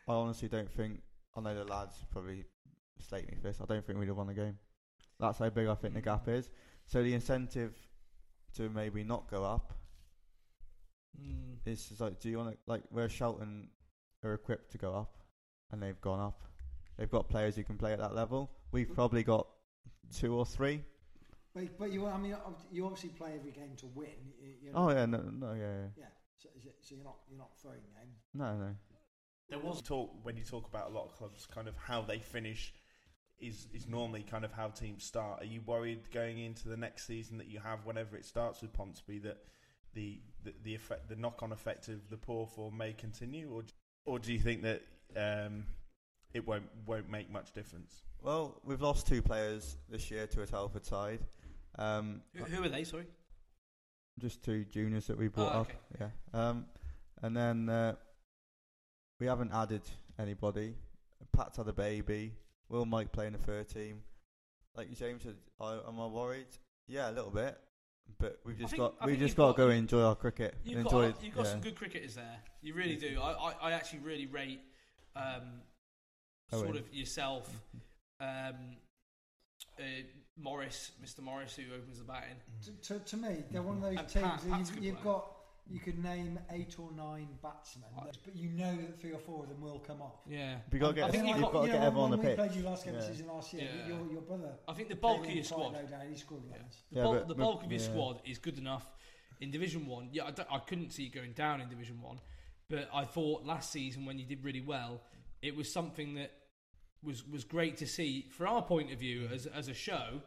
I 0.09 0.13
honestly 0.13 0.49
don't 0.49 0.71
think. 0.71 1.01
I 1.37 1.41
know 1.41 1.55
the 1.55 1.65
lads 1.65 1.97
probably 2.13 2.45
slate 3.01 3.29
me 3.29 3.37
for 3.37 3.49
this. 3.49 3.61
I 3.61 3.65
don't 3.67 3.85
think 3.85 3.99
we'd 3.99 4.09
have 4.09 4.17
won 4.17 4.27
the 4.27 4.35
game. 4.35 4.59
That's 5.21 5.39
how 5.39 5.49
big 5.51 5.67
I 5.69 5.75
think 5.75 5.95
the 5.95 6.01
gap 6.01 6.29
is. 6.29 6.51
So 6.87 7.03
the 7.03 7.15
incentive 7.15 7.75
to 8.57 8.69
maybe 8.69 9.05
not 9.05 9.31
go 9.31 9.45
up 9.45 9.73
Mm. 11.21 11.59
is 11.65 11.87
just 11.89 12.01
like, 12.01 12.19
do 12.19 12.29
you 12.29 12.39
want 12.39 12.51
to 12.51 12.59
like 12.67 12.83
where 12.91 13.09
Shelton 13.09 13.69
are 14.25 14.35
equipped 14.35 14.73
to 14.73 14.79
go 14.79 14.95
up, 14.95 15.17
and 15.71 15.81
they've 15.83 16.01
gone 16.01 16.19
up. 16.21 16.43
They've 16.97 17.11
got 17.11 17.29
players 17.29 17.55
who 17.57 17.63
can 17.63 17.77
play 17.79 17.93
at 17.93 17.99
that 18.01 18.15
level. 18.15 18.51
We've 18.73 18.93
probably 18.93 19.23
got 19.23 19.47
two 20.13 20.35
or 20.35 20.45
three. 20.47 20.83
But, 21.55 21.79
but 21.79 21.93
you, 21.93 22.07
I 22.07 22.19
mean, 22.19 22.35
you 22.73 22.85
obviously 22.85 23.11
play 23.11 23.35
every 23.39 23.53
game 23.53 23.77
to 23.77 23.87
win. 23.87 24.09
You, 24.41 24.49
you 24.61 24.71
Oh 24.75 24.91
yeah, 24.91 25.07
no, 25.07 25.19
no, 25.19 25.53
yeah, 25.53 25.61
yeah. 25.61 25.87
Yeah. 25.99 26.05
So, 26.39 26.49
so- 26.63 26.71
so 26.81 26.95
you're 26.97 27.05
not 27.05 27.17
you're 27.29 27.39
not 27.39 27.57
throwing 27.63 27.79
game. 27.79 28.11
No, 28.35 28.57
no. 28.57 28.75
There 29.49 29.59
was 29.61 29.83
talk 29.83 30.11
when 30.25 30.37
you 30.37 30.43
talk 30.43 30.67
about 30.67 30.91
a 30.91 30.93
lot 30.93 31.05
of 31.05 31.15
clubs, 31.15 31.47
kind 31.47 31.69
of 31.69 31.77
how 31.77 32.03
they 32.03 32.19
finish 32.19 32.75
is 33.47 33.67
is 33.73 33.87
normally 33.89 34.23
kind 34.23 34.45
of 34.45 34.53
how 34.53 34.69
teams 34.69 35.05
start. 35.05 35.43
Are 35.43 35.47
you 35.47 35.61
worried 35.67 36.11
going 36.13 36.39
into 36.39 36.69
the 36.69 36.77
next 36.77 37.07
season 37.07 37.39
that 37.39 37.49
you 37.49 37.61
have 37.61 37.85
whenever 37.85 38.17
it 38.17 38.25
starts 38.25 38.61
with 38.63 38.73
Pontesbury 38.73 39.19
that 39.21 39.39
the 39.95 40.21
the, 40.45 40.53
the 40.63 40.75
effect, 40.75 41.09
the 41.09 41.17
knock 41.17 41.43
on 41.43 41.53
effect 41.53 41.89
of 41.89 42.09
the 42.11 42.17
poor 42.17 42.47
form 42.47 42.77
may 42.77 42.93
continue, 42.93 43.51
or 43.53 43.63
or 44.05 44.19
do 44.19 44.33
you 44.33 44.39
think 44.41 44.63
that 44.63 44.83
um, 45.17 45.65
it 46.33 46.47
won't 46.47 46.65
won't 46.87 47.09
make 47.11 47.31
much 47.31 47.53
difference? 47.53 48.03
Well, 48.23 48.61
we've 48.65 48.81
lost 48.83 49.07
two 49.07 49.21
players 49.23 49.77
this 49.91 50.11
year 50.11 50.27
to 50.29 50.43
a 50.43 50.47
Telford 50.47 50.87
side. 50.87 51.21
Um, 51.79 52.23
Who, 52.35 52.45
who 52.45 52.65
are 52.65 52.69
they? 52.69 52.85
Sorry. 52.85 53.05
just 54.19 54.43
two 54.43 54.65
juniors 54.65 55.07
that 55.09 55.19
we 55.19 55.29
brought 55.29 55.55
Oh, 55.55 55.61
up. 55.61 55.73
Yeah. 56.01 56.09
Um, 56.33 56.67
and 57.23 57.37
then 57.37 57.69
uh, 57.69 57.97
we 59.21 59.27
haven't 59.27 59.53
added 59.53 59.83
anybody. 60.19 60.75
Pat's 61.37 61.57
had 61.57 61.69
a 61.69 61.73
baby. 61.73 62.33
Will 62.69 62.87
Mike 62.87 63.13
play 63.13 63.27
in 63.27 63.33
the 63.33 63.39
third 63.39 63.69
team? 63.69 64.03
Like 64.77 64.93
James 64.97 65.23
said, 65.23 65.37
I, 65.61 65.75
am 65.87 66.01
I 66.01 66.07
worried? 66.07 66.47
Yeah, 66.89 67.11
a 67.11 67.13
little 67.13 67.31
bit. 67.31 67.59
But 68.19 68.41
we've 68.45 68.59
just 68.59 68.71
think- 68.73 68.81
got 68.83 68.95
I 69.01 69.07
we've 69.07 69.13
think 69.15 69.21
just 69.21 69.31
you've 69.31 69.37
got 69.37 69.47
to 69.47 69.53
got- 69.53 69.57
go 69.57 69.69
and 69.69 69.79
enjoy 69.79 70.03
our 70.03 70.15
cricket. 70.15 70.57
You've 70.65 70.81
enjoy 70.81 71.13
got, 71.13 71.25
you've 71.25 71.35
got 71.35 71.45
yeah. 71.47 71.51
some 71.53 71.61
good 71.61 71.77
cricketers 71.77 72.15
there. 72.17 72.37
You 72.61 72.75
really 72.75 72.97
do. 72.97 73.19
I, 73.21 73.33
I, 73.33 73.53
I 73.63 73.73
actually 73.73 74.01
really 74.01 74.27
rate 74.27 74.61
um, 75.17 75.43
sort 76.51 76.67
Owen. 76.69 76.77
of 76.79 76.95
yourself, 76.95 77.49
um, 78.21 78.77
uh, 79.79 79.83
Morris, 80.37 80.93
Mr. 81.05 81.21
Morris, 81.21 81.57
who 81.57 81.63
opens 81.75 81.99
the 81.99 82.05
batting. 82.05 82.37
To, 82.65 82.99
to, 82.99 83.05
to 83.05 83.17
me, 83.17 83.45
they're 83.51 83.63
one 83.63 83.77
of 83.77 83.83
those 83.83 83.99
And 83.99 84.09
teams 84.09 84.25
Pat- 84.25 84.41
that 84.43 84.51
Pat's 84.51 84.71
a 84.71 84.75
you've, 84.75 84.85
you've 84.85 85.03
player. 85.03 85.15
got. 85.15 85.34
You 85.67 85.81
could 85.81 86.03
name 86.03 86.39
eight 86.51 86.79
or 86.79 86.91
nine 86.93 87.29
batsmen, 87.43 87.89
uh, 87.99 88.05
but 88.23 88.37
you 88.37 88.51
know 88.51 88.77
that 88.77 89.01
three 89.01 89.13
or 89.13 89.19
four 89.19 89.45
of 89.45 89.49
them 89.49 89.63
will 89.63 89.79
come 89.79 90.03
off. 90.03 90.17
Yeah. 90.29 90.59
We 90.71 90.79
gotta 90.79 90.93
get- 90.93 91.05
I 91.05 91.11
think 91.11 91.27
you've 91.27 91.39
like, 91.41 91.53
got 91.53 91.61
to 91.63 91.67
you 91.67 91.73
get 91.73 91.83
everyone 91.83 92.05
on 92.05 92.11
when 92.11 92.21
the 92.21 92.23
we 92.23 92.29
pitch. 92.29 92.37
played 92.37 92.53
you 92.53 92.63
last 92.65 92.85
game 92.85 92.95
Yeah. 92.95 93.01
of 93.01 93.07
season 93.07 93.27
last 93.29 93.53
year. 93.55 93.71
Yeah. 93.75 93.87
Your, 93.89 94.13
your 94.13 94.21
brother. 94.23 94.53
I 94.69 94.75
think 94.75 94.89
the 94.91 94.95
bulk 94.97 95.25
of 95.27 95.31
your 95.33 95.43
squad- 95.43 95.73
low 95.73 95.87
down, 95.87 96.07
he 96.11 96.17
scored 96.17 96.43
runs. 96.51 96.83
The, 96.93 96.97
Yeah, 96.99 97.03
bulk, 97.05 97.19
but- 97.21 97.29
the 97.29 97.35
but- 97.35 97.43
bulk 97.43 97.65
of 97.65 97.73
your 97.73 97.81
yeah. 97.81 97.87
squad 97.87 98.21
is 98.27 98.39
good 98.39 98.59
enough 98.59 98.87
in 99.41 99.51
Division 99.51 99.87
One. 99.87 100.11
Yeah, 100.13 100.27
I, 100.27 100.33
don't- 100.33 100.53
I 100.53 100.59
couldn't 100.59 100.91
see 100.91 101.05
you 101.05 101.11
going 101.11 101.33
down 101.33 101.63
in 101.63 101.71
Division 101.71 102.01
One, 102.03 102.21
but 102.69 102.91
I 102.93 103.07
thought 103.07 103.45
last 103.45 103.73
season 103.73 104.05
when 104.05 104.19
you 104.19 104.27
did 104.27 104.45
really 104.45 104.61
well, 104.61 105.01
it 105.41 105.57
was 105.57 105.73
something 105.73 106.15
that 106.17 106.31
was 107.03 107.27
was 107.27 107.43
great 107.45 107.79
to 107.79 107.87
see. 107.87 108.29
for 108.31 108.47
our 108.47 108.63
point 108.63 108.93
of 108.93 108.99
view, 108.99 109.29
mm. 109.29 109.33
as 109.33 109.47
as 109.47 109.69
a 109.69 109.75
show, 109.75 110.21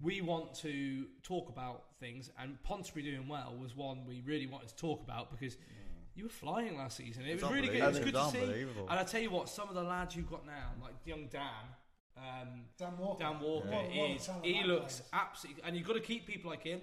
we 0.00 0.20
want 0.20 0.54
to 0.56 1.06
talk 1.22 1.48
about 1.48 1.84
things, 2.00 2.30
and 2.38 2.62
Pontesbury 2.62 3.04
doing 3.04 3.28
well 3.28 3.54
was 3.60 3.74
one 3.76 4.04
we 4.06 4.22
really 4.26 4.46
wanted 4.46 4.68
to 4.68 4.76
talk 4.76 5.02
about 5.02 5.30
because. 5.30 5.56
You 6.16 6.22
were 6.26 6.30
flying 6.30 6.78
last 6.78 6.96
season. 6.98 7.24
It 7.26 7.32
It's 7.32 7.42
was 7.42 7.50
really 7.50 7.66
good. 7.66 7.78
It 7.82 7.86
was 7.88 7.98
good 7.98 8.14
to 8.14 8.30
see. 8.30 8.38
And 8.88 9.00
I 9.00 9.02
tell 9.02 9.20
you 9.20 9.32
what, 9.32 9.48
some 9.48 9.68
of 9.68 9.74
the 9.74 9.82
lads 9.82 10.14
you've 10.14 10.30
got 10.30 10.46
now, 10.46 10.70
like 10.80 10.94
young 11.04 11.26
Dan, 11.26 11.42
um, 12.16 12.66
Dan 12.78 12.96
Walker. 12.96 13.24
Dan 13.24 13.40
Walker 13.40 13.66
What- 13.68 13.84
what 13.86 14.10
is 14.10 14.30
he 14.44 14.62
looks 14.62 15.02
absolutely, 15.12 15.64
and 15.64 15.76
you've 15.76 15.84
got 15.88 15.94
to 15.94 16.00
keep 16.00 16.24
people 16.24 16.52
like 16.52 16.62
him. 16.62 16.80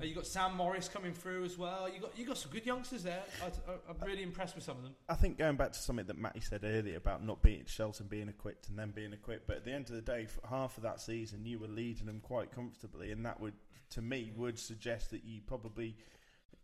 Uh, 0.00 0.04
you 0.04 0.14
got 0.14 0.26
Sam 0.26 0.56
Morris 0.56 0.88
coming 0.88 1.12
through 1.12 1.44
as 1.44 1.58
well. 1.58 1.88
You 1.92 2.00
got 2.00 2.16
you 2.16 2.24
got 2.24 2.38
some 2.38 2.52
good 2.52 2.64
youngsters 2.64 3.02
there. 3.02 3.22
I, 3.42 3.46
I, 3.46 3.74
I'm 3.88 4.06
really 4.06 4.22
impressed 4.22 4.54
with 4.54 4.64
some 4.64 4.76
of 4.76 4.82
them. 4.84 4.94
I 5.08 5.14
think 5.14 5.38
going 5.38 5.56
back 5.56 5.72
to 5.72 5.78
something 5.78 6.06
that 6.06 6.18
Matty 6.18 6.40
said 6.40 6.62
earlier 6.64 6.96
about 6.96 7.24
not 7.24 7.42
being 7.42 7.64
Shelton 7.66 8.06
being 8.06 8.28
equipped 8.28 8.68
and 8.68 8.78
then 8.78 8.90
being 8.90 9.12
equipped, 9.12 9.46
but 9.46 9.56
at 9.56 9.64
the 9.64 9.72
end 9.72 9.88
of 9.90 9.96
the 9.96 10.02
day, 10.02 10.26
for 10.26 10.46
half 10.46 10.76
of 10.76 10.82
that 10.84 11.00
season, 11.00 11.44
you 11.44 11.58
were 11.58 11.68
leading 11.68 12.06
them 12.06 12.20
quite 12.20 12.52
comfortably, 12.52 13.10
and 13.10 13.24
that 13.26 13.40
would, 13.40 13.54
to 13.90 14.02
me, 14.02 14.30
would 14.36 14.58
suggest 14.58 15.10
that 15.10 15.24
you 15.24 15.40
probably, 15.46 15.96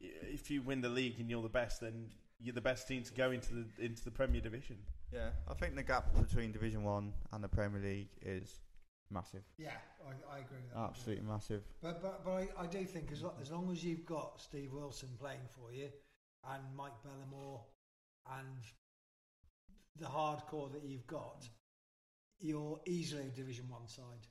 if 0.01 0.51
you 0.51 0.63
win 0.63 0.81
the 0.81 0.89
league 0.89 1.19
and 1.19 1.29
you're 1.29 1.43
the 1.43 1.49
best, 1.49 1.81
then 1.81 2.11
you're 2.41 2.55
the 2.55 2.61
best 2.61 2.87
team 2.87 3.03
to 3.03 3.13
go 3.15 3.31
into 3.31 3.55
the 3.55 3.85
into 3.85 4.05
the 4.05 4.11
Premier 4.11 4.41
Division. 4.41 4.77
Yeah, 5.13 5.31
I 5.49 5.55
think 5.55 5.75
the 5.75 5.83
gap 5.83 6.15
between 6.15 6.53
Division 6.53 6.85
One 6.85 7.13
and 7.33 7.43
the 7.43 7.49
Premier 7.49 7.81
League 7.81 8.09
is 8.23 8.61
massive. 9.11 9.43
Yeah, 9.59 9.71
I, 10.07 10.37
I 10.37 10.39
agree 10.39 10.59
with 10.63 10.73
that. 10.75 10.81
Absolutely 10.81 11.25
massive. 11.27 11.63
But 11.83 12.03
but, 12.03 12.25
but 12.25 12.31
I, 12.33 12.49
I 12.63 12.67
do 12.67 12.85
think 12.85 13.11
as, 13.13 13.23
lo- 13.23 13.35
as 13.41 13.51
long 13.51 13.71
as 13.71 13.85
you've 13.85 14.05
got 14.07 14.41
Steve 14.41 14.73
Wilson 14.73 15.09
playing 15.19 15.47
for 15.51 15.73
you, 15.73 15.89
and 16.51 16.63
Mike 16.77 16.93
Bellamore, 17.05 17.61
and 18.39 18.65
the 19.97 20.07
hardcore 20.07 20.73
that 20.73 20.85
you've 20.85 21.07
got, 21.07 21.49
you're 22.41 22.81
easily 22.87 23.23
a 23.23 23.37
Division 23.37 23.69
One 23.69 23.87
side, 23.89 24.27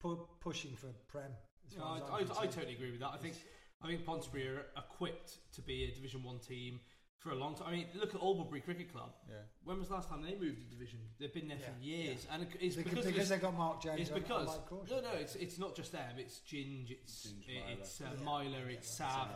Pu- 0.00 0.26
pushing 0.40 0.74
for 0.76 0.88
Prem. 1.08 1.30
as 1.70 1.76
No, 1.76 1.82
far 1.84 1.96
as 1.96 2.02
I'm 2.30 2.36
I, 2.36 2.40
I, 2.40 2.42
I 2.44 2.46
totally 2.46 2.74
agree 2.74 2.90
with 2.90 3.00
that. 3.00 3.10
I 3.14 3.18
think 3.18 3.34
I 3.82 3.86
think 3.88 4.04
Pontesbury 4.04 4.48
are 4.48 4.66
equipped 4.76 5.38
to 5.54 5.62
be 5.62 5.84
a 5.84 5.94
Division 5.94 6.22
One 6.22 6.38
team. 6.38 6.80
For 7.18 7.30
a 7.30 7.34
long 7.36 7.54
time. 7.54 7.68
I 7.68 7.72
mean, 7.72 7.86
look 7.94 8.14
at 8.14 8.20
Albury 8.20 8.60
Cricket 8.60 8.92
Club. 8.92 9.10
Yeah. 9.28 9.36
When 9.64 9.78
was 9.78 9.88
the 9.88 9.94
last 9.94 10.10
time 10.10 10.20
they 10.22 10.34
moved 10.34 10.58
a 10.60 10.70
division? 10.70 10.98
They've 11.18 11.32
been 11.32 11.48
there 11.48 11.56
for 11.58 11.72
Yeah, 11.80 11.96
years, 11.96 12.26
and 12.30 12.42
it's 12.60 12.76
Because- 12.76 12.96
because, 12.96 13.06
because 13.06 13.28
they 13.30 13.38
got 13.38 13.54
Mark 13.56 13.80
Jones 13.82 13.98
It's 14.00 14.10
because 14.10 14.48
Caution. 14.68 14.96
no, 14.96 15.00
no, 15.00 15.12
it's 15.16 15.34
it's 15.36 15.58
not 15.58 15.74
just 15.74 15.92
them. 15.92 16.18
It's 16.18 16.40
Ginge, 16.40 16.90
it's 16.90 17.28
Ginge, 17.28 17.78
it's 17.78 18.00
uh, 18.02 18.10
Yeah. 18.14 18.24
Myler, 18.24 18.68
it's 18.68 18.90
Sav, 18.90 19.28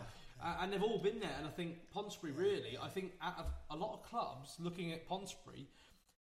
uh, 0.43 0.57
and 0.61 0.71
they've 0.71 0.83
all 0.83 0.99
been 0.99 1.19
there. 1.19 1.35
And 1.39 1.47
I 1.47 1.51
think 1.51 1.91
Pontesbury 1.91 2.33
really. 2.33 2.77
I 2.77 2.89
think 2.91 3.15
out 3.23 3.39
of 3.39 3.47
a 3.71 3.77
lot 3.77 3.95
of 3.95 4.03
clubs 4.03 4.57
looking 4.61 4.93
at 4.93 5.07
Pontesbury, 5.09 5.67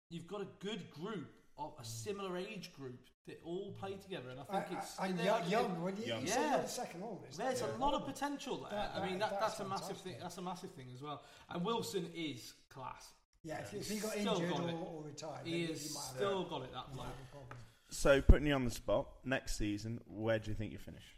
you've 0.09 0.27
got 0.27 0.41
a 0.41 0.49
good 0.61 0.91
group 0.91 1.31
of 1.61 1.75
a 1.81 1.85
similar 1.85 2.37
age 2.39 2.73
group 2.73 2.99
that 3.27 3.41
all 3.45 3.73
play 3.79 3.95
together, 3.97 4.31
and 4.31 4.41
I 4.41 4.45
think 4.45 4.79
I- 4.79 4.79
it's 4.83 4.99
I- 5.01 5.07
and 5.07 5.19
they're 5.19 5.27
young- 5.27 5.41
like- 5.43 5.51
young, 5.51 5.83
when 5.83 5.97
you- 5.99 6.05
you 6.05 6.15
yeah. 6.25 6.57
the 6.59 6.67
second 6.67 7.03
oldest, 7.03 7.39
There's 7.39 7.61
a 7.61 7.77
lot 7.77 7.95
of 7.95 8.05
potential 8.07 8.59
there. 8.63 8.71
That- 8.71 8.97
I 8.97 9.07
mean, 9.09 9.19
that- 9.19 9.31
that, 9.31 9.41
that's 9.41 9.59
that's, 9.59 9.61
a 9.61 9.69
massive 9.69 9.87
fantastic. 9.89 10.13
thing. 10.13 10.21
That's 10.21 10.39
a 10.39 10.43
massive 10.43 10.71
thing 10.73 10.91
as 10.95 11.03
well. 11.03 11.23
And 11.49 11.65
Wilson 11.65 12.11
is 12.15 12.55
class. 12.69 13.13
Yeah, 13.43 13.59
if, 13.61 13.73
if 13.75 13.89
he 13.89 13.99
got 14.01 14.17
injured 14.17 14.51
got 14.51 14.61
or, 14.61 14.71
or 14.73 15.03
retired, 15.05 15.47
he 15.47 15.67
then 15.67 15.75
has 15.75 15.95
might 15.95 16.01
have- 16.01 16.17
still 16.17 16.45
got 16.45 16.63
it. 16.63 16.73
That 16.73 16.89
you 16.89 16.95
bloke. 16.95 17.07
a 17.07 17.31
problem. 17.31 17.59
So, 17.89 18.23
putting 18.23 18.47
you 18.47 18.55
on 18.55 18.65
the 18.65 18.71
spot, 18.71 19.09
next 19.25 19.57
season, 19.57 20.01
where 20.07 20.39
do 20.39 20.51
you 20.51 20.55
think 20.55 20.73
you 20.73 20.79
finish? 20.79 21.17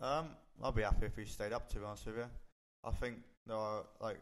Um, 0.00 0.36
I'll 0.62 0.72
be 0.72 0.82
happy 0.82 1.06
if 1.06 1.16
we 1.16 1.24
stayed 1.26 1.52
up. 1.52 1.68
To 1.70 1.78
be 1.78 1.84
honest 1.84 2.06
with 2.06 2.16
you, 2.16 2.30
I 2.84 2.90
think 2.92 3.22
there 3.46 3.56
are 3.56 3.84
like 4.00 4.20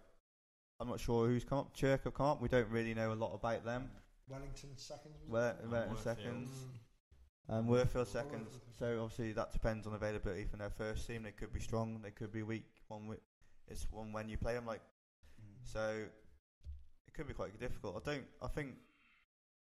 I'm 0.80 0.88
not 0.88 1.00
sure 1.00 1.26
who's 1.26 1.44
come 1.44 1.58
up. 1.58 1.74
Chirk 1.74 2.04
have 2.04 2.14
come 2.14 2.26
up. 2.26 2.40
We 2.40 2.48
don't 2.48 2.68
really 2.70 2.94
know 2.94 3.12
a 3.12 3.14
lot 3.14 3.34
about 3.34 3.64
them. 3.64 3.90
Wellington 4.28 4.70
seconds. 4.76 5.16
was 5.22 5.30
Where, 5.30 5.50
it? 5.50 5.68
Wellington 5.68 6.02
seconds. 6.02 6.48
Mm. 6.50 6.78
And 7.50 7.68
Worfield 7.68 8.06
seconds. 8.06 8.60
So 8.78 9.02
obviously 9.02 9.32
that 9.32 9.52
depends 9.52 9.86
on 9.86 9.94
availability 9.94 10.44
from 10.44 10.58
their 10.58 10.70
first 10.70 11.06
team. 11.06 11.22
They 11.22 11.30
could 11.30 11.52
be 11.52 11.60
strong. 11.60 12.00
They 12.02 12.10
could 12.10 12.30
be 12.30 12.42
weak. 12.42 12.66
One 12.88 13.06
week, 13.06 13.20
it's 13.68 13.86
one 13.90 14.12
when 14.12 14.28
you 14.28 14.36
play 14.36 14.54
them. 14.54 14.66
Like 14.66 14.82
mm. 15.40 15.56
so, 15.62 16.04
it 17.06 17.14
could 17.14 17.26
be 17.26 17.32
quite 17.32 17.58
difficult. 17.58 18.02
I 18.04 18.10
don't. 18.10 18.24
I 18.42 18.48
think 18.48 18.74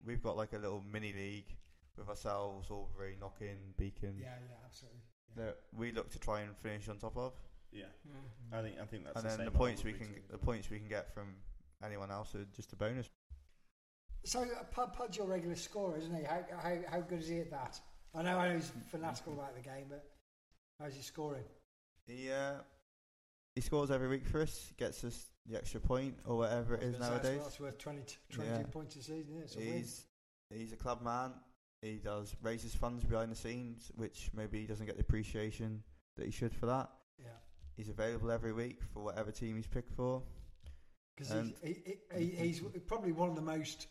we've 0.04 0.22
got 0.22 0.36
like 0.36 0.52
a 0.52 0.58
little 0.58 0.82
mini 0.92 1.12
league 1.12 1.56
with 1.96 2.08
ourselves, 2.08 2.68
Albury, 2.70 3.16
Knockin, 3.20 3.56
Beacon. 3.76 4.14
Yeah, 4.18 4.28
yeah, 4.48 4.56
absolutely. 4.64 5.00
That 5.36 5.56
we 5.76 5.92
look 5.92 6.10
to 6.10 6.18
try 6.18 6.42
and 6.42 6.56
finish 6.58 6.88
on 6.88 6.98
top 6.98 7.16
of. 7.16 7.32
Yeah, 7.72 7.84
mm-hmm. 8.06 8.54
I 8.54 8.62
think 8.62 8.76
I 8.80 8.84
think 8.84 9.04
that's 9.04 9.16
and 9.16 9.24
the 9.24 9.28
then 9.28 9.38
same 9.38 9.44
the 9.46 9.58
points 9.58 9.82
we 9.82 9.92
can 9.92 10.06
too. 10.06 10.20
the 10.30 10.38
points 10.38 10.70
we 10.70 10.78
can 10.78 10.88
get 10.88 11.12
from 11.12 11.34
anyone 11.84 12.10
else 12.10 12.34
are 12.34 12.44
just 12.54 12.72
a 12.74 12.76
bonus. 12.76 13.08
So 14.24 14.46
Pud, 14.70 14.92
Pud's 14.92 15.16
your 15.16 15.26
regular 15.26 15.56
scorer, 15.56 15.96
isn't 15.98 16.14
he? 16.14 16.22
How, 16.24 16.44
how, 16.60 16.76
how 16.88 17.00
good 17.00 17.20
is 17.20 17.28
he 17.28 17.40
at 17.40 17.50
that? 17.50 17.80
I 18.14 18.22
know, 18.22 18.38
I 18.38 18.48
know 18.48 18.54
he's 18.56 18.72
fanatical 18.90 19.32
about 19.32 19.54
the 19.56 19.62
game, 19.62 19.86
but 19.88 20.04
how's 20.80 20.94
he 20.94 21.02
scoring? 21.02 21.44
He 22.06 22.30
uh, 22.30 22.54
he 23.54 23.60
scores 23.60 23.90
every 23.90 24.08
week 24.08 24.26
for 24.26 24.42
us, 24.42 24.72
gets 24.78 25.02
us 25.04 25.26
the 25.46 25.56
extra 25.56 25.80
point 25.80 26.16
or 26.24 26.36
whatever 26.36 26.74
it 26.74 26.82
is 26.82 26.94
I 26.96 26.98
was 26.98 27.00
is 27.00 27.08
gonna 27.08 27.22
say, 27.22 27.28
nowadays. 27.30 27.46
It's 27.48 27.60
worth 27.60 27.78
20, 27.78 28.02
22 28.32 28.52
Yeah. 28.52 28.66
points 28.70 28.96
a 28.96 29.02
season, 29.02 29.18
isn't 29.18 29.38
it? 29.38 29.44
It's 29.44 29.56
a 29.56 29.58
win. 29.58 29.72
He's 29.72 30.06
he's 30.50 30.72
a 30.72 30.76
club 30.76 31.02
man. 31.02 31.32
He 31.80 31.96
does 31.96 32.36
raises 32.42 32.74
funds 32.74 33.04
behind 33.04 33.32
the 33.32 33.36
scenes, 33.36 33.90
which 33.96 34.30
maybe 34.34 34.60
he 34.60 34.66
doesn't 34.66 34.86
get 34.86 34.96
the 34.96 35.02
appreciation 35.02 35.82
that 36.16 36.26
he 36.26 36.30
should 36.30 36.54
for 36.54 36.66
that. 36.66 36.90
Yeah. 37.18 37.26
He's 37.76 37.88
available 37.88 38.30
every 38.30 38.52
week 38.52 38.80
for 38.92 39.02
whatever 39.02 39.32
team 39.32 39.56
he's 39.56 39.66
picked 39.66 39.92
for. 39.92 40.22
Because 41.16 41.50
he, 41.62 41.96
he, 42.16 42.24
he's 42.36 42.60
probably 42.86 43.12
one 43.12 43.28
of 43.28 43.34
the 43.34 43.42
most 43.42 43.86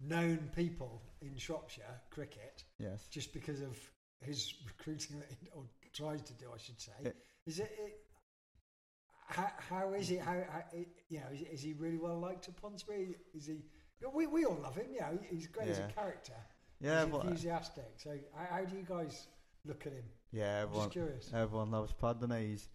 known 0.00 0.50
people 0.54 1.02
in 1.20 1.36
Shropshire 1.36 2.00
cricket. 2.10 2.64
Yes. 2.78 3.06
Just 3.10 3.32
because 3.32 3.60
of 3.60 3.76
his 4.20 4.54
recruiting, 4.66 5.18
that 5.20 5.30
he- 5.40 5.48
or 5.54 5.64
tries 5.92 6.22
to 6.22 6.32
do, 6.34 6.46
I 6.54 6.58
should 6.58 6.80
say. 6.80 6.92
Yeah. 7.02 7.10
Is 7.46 7.58
it? 7.60 7.70
it 7.78 7.94
how, 9.26 9.50
how 9.68 9.92
is 9.92 10.10
it? 10.10 10.20
How, 10.20 10.42
how 10.50 10.62
it, 10.72 10.88
you 11.08 11.18
know? 11.20 11.26
Is, 11.32 11.42
is 11.42 11.62
he 11.62 11.72
really 11.74 11.98
well 11.98 12.18
liked 12.18 12.48
at 12.48 12.56
Pontesbury? 12.60 13.16
Is 13.34 13.46
he? 13.46 13.64
We, 14.14 14.26
we 14.26 14.44
all 14.44 14.58
love 14.62 14.76
him. 14.76 14.86
You 14.92 15.00
know, 15.00 15.18
he's 15.28 15.46
great 15.48 15.68
as 15.68 15.78
a 15.80 15.88
character. 15.94 16.32
Yeah, 16.80 17.04
he's 17.04 17.12
but- 17.12 17.24
enthusiastic. 17.24 17.92
So, 17.96 18.16
how, 18.34 18.56
how 18.58 18.64
do 18.64 18.76
you 18.76 18.84
guys 18.88 19.26
look 19.66 19.86
at 19.86 19.92
him? 19.92 20.04
Yeah, 20.32 20.60
everyone, 20.62 20.90
curious. 20.90 21.30
everyone 21.34 21.70
loves 21.70 21.92
doesn't? 22.00 22.30
He's 22.30 22.68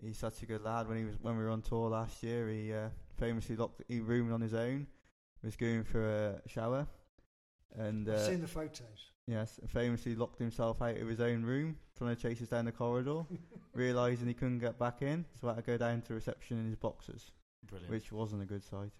he's 0.00 0.18
such 0.18 0.42
a 0.42 0.46
good 0.46 0.62
lad. 0.62 0.88
When 0.88 0.98
he 0.98 1.04
was 1.04 1.16
when 1.20 1.36
we 1.36 1.42
were 1.44 1.50
on 1.50 1.62
tour 1.62 1.90
last 1.90 2.22
year, 2.22 2.48
he 2.48 2.72
uh, 2.72 2.88
famously 3.18 3.56
locked 3.56 3.82
he 3.88 4.00
roomed 4.00 4.32
on 4.32 4.40
his 4.40 4.54
own, 4.54 4.86
was 5.42 5.56
going 5.56 5.84
for 5.84 6.06
a 6.06 6.48
shower, 6.48 6.86
and 7.78 8.08
I've 8.08 8.16
uh, 8.16 8.26
seen 8.26 8.40
the 8.40 8.48
photos. 8.48 9.10
yes, 9.26 9.60
famously 9.68 10.14
locked 10.14 10.38
himself 10.38 10.82
out 10.82 10.96
of 10.96 11.08
his 11.08 11.20
own 11.20 11.42
room, 11.44 11.76
trying 11.96 12.14
to 12.14 12.20
chase 12.20 12.40
us 12.42 12.48
down 12.48 12.64
the 12.64 12.72
corridor, 12.72 13.22
realizing 13.74 14.26
he 14.26 14.34
couldn't 14.34 14.58
get 14.58 14.78
back 14.78 15.02
in, 15.02 15.24
so 15.40 15.48
had 15.48 15.56
to 15.56 15.62
go 15.62 15.76
down 15.76 16.02
to 16.02 16.14
reception 16.14 16.58
in 16.58 16.66
his 16.66 16.76
boxers, 16.76 17.30
Brilliant. 17.68 17.90
which 17.90 18.12
wasn't 18.12 18.42
a 18.42 18.46
good 18.46 18.64
sight. 18.64 18.90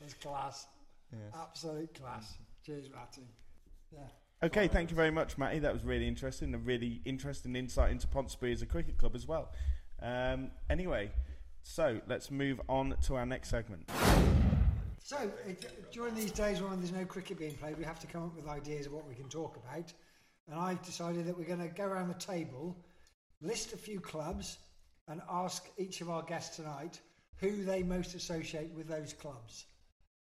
That's 0.00 0.14
class. 0.14 0.66
Yes. 1.12 1.20
Absolute 1.40 1.94
class. 1.94 2.34
Cheers, 2.64 2.88
Matty. 2.92 3.28
Yeah. 3.92 4.00
Okay, 4.42 4.68
thank 4.68 4.90
you 4.90 4.96
very 4.96 5.10
much, 5.10 5.38
Matty. 5.38 5.60
That 5.60 5.72
was 5.72 5.84
really 5.84 6.08
interesting. 6.08 6.52
A 6.54 6.58
really 6.58 7.00
interesting 7.04 7.54
insight 7.56 7.92
into 7.92 8.06
Pontesbury 8.06 8.52
as 8.52 8.62
a 8.62 8.66
cricket 8.66 8.98
club 8.98 9.14
as 9.14 9.26
well. 9.26 9.52
Um, 10.02 10.50
anyway, 10.68 11.12
so 11.62 12.00
let's 12.08 12.30
move 12.30 12.60
on 12.68 12.96
to 13.04 13.14
our 13.14 13.24
next 13.24 13.48
segment. 13.48 13.88
So, 15.04 15.18
uh, 15.18 15.50
it, 15.50 15.92
during 15.92 16.14
these 16.14 16.32
days 16.32 16.62
when 16.62 16.78
there's 16.78 16.90
no 16.90 17.04
cricket 17.04 17.38
being 17.38 17.54
played, 17.56 17.76
we 17.76 17.84
have 17.84 18.00
to 18.00 18.06
come 18.06 18.24
up 18.24 18.34
with 18.34 18.48
ideas 18.48 18.86
of 18.86 18.92
what 18.92 19.06
we 19.06 19.14
can 19.14 19.28
talk 19.28 19.58
about. 19.58 19.92
And 20.48 20.58
I've 20.58 20.80
decided 20.82 21.26
that 21.26 21.36
we're 21.36 21.44
going 21.44 21.60
to 21.60 21.68
go 21.68 21.84
around 21.84 22.08
the 22.08 22.14
table, 22.14 22.74
list 23.42 23.74
a 23.74 23.76
few 23.76 24.00
clubs, 24.00 24.56
and 25.06 25.20
ask 25.30 25.68
each 25.76 26.00
of 26.00 26.08
our 26.08 26.22
guests 26.22 26.56
tonight 26.56 27.02
who 27.36 27.64
they 27.66 27.82
most 27.82 28.14
associate 28.14 28.70
with 28.74 28.88
those 28.88 29.12
clubs. 29.12 29.66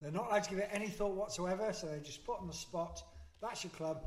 They're 0.01 0.11
not 0.11 0.27
allowed 0.27 0.43
to 0.45 0.51
give 0.51 0.59
it 0.59 0.69
any 0.73 0.89
thought 0.89 1.15
whatsoever, 1.15 1.73
so 1.73 1.87
they're 1.87 2.01
just 2.01 2.27
put 2.27 2.41
on 2.41 2.49
the 2.49 2.53
spot. 2.53 3.01
That's 3.41 3.63
your 3.63 3.71
club. 3.75 4.05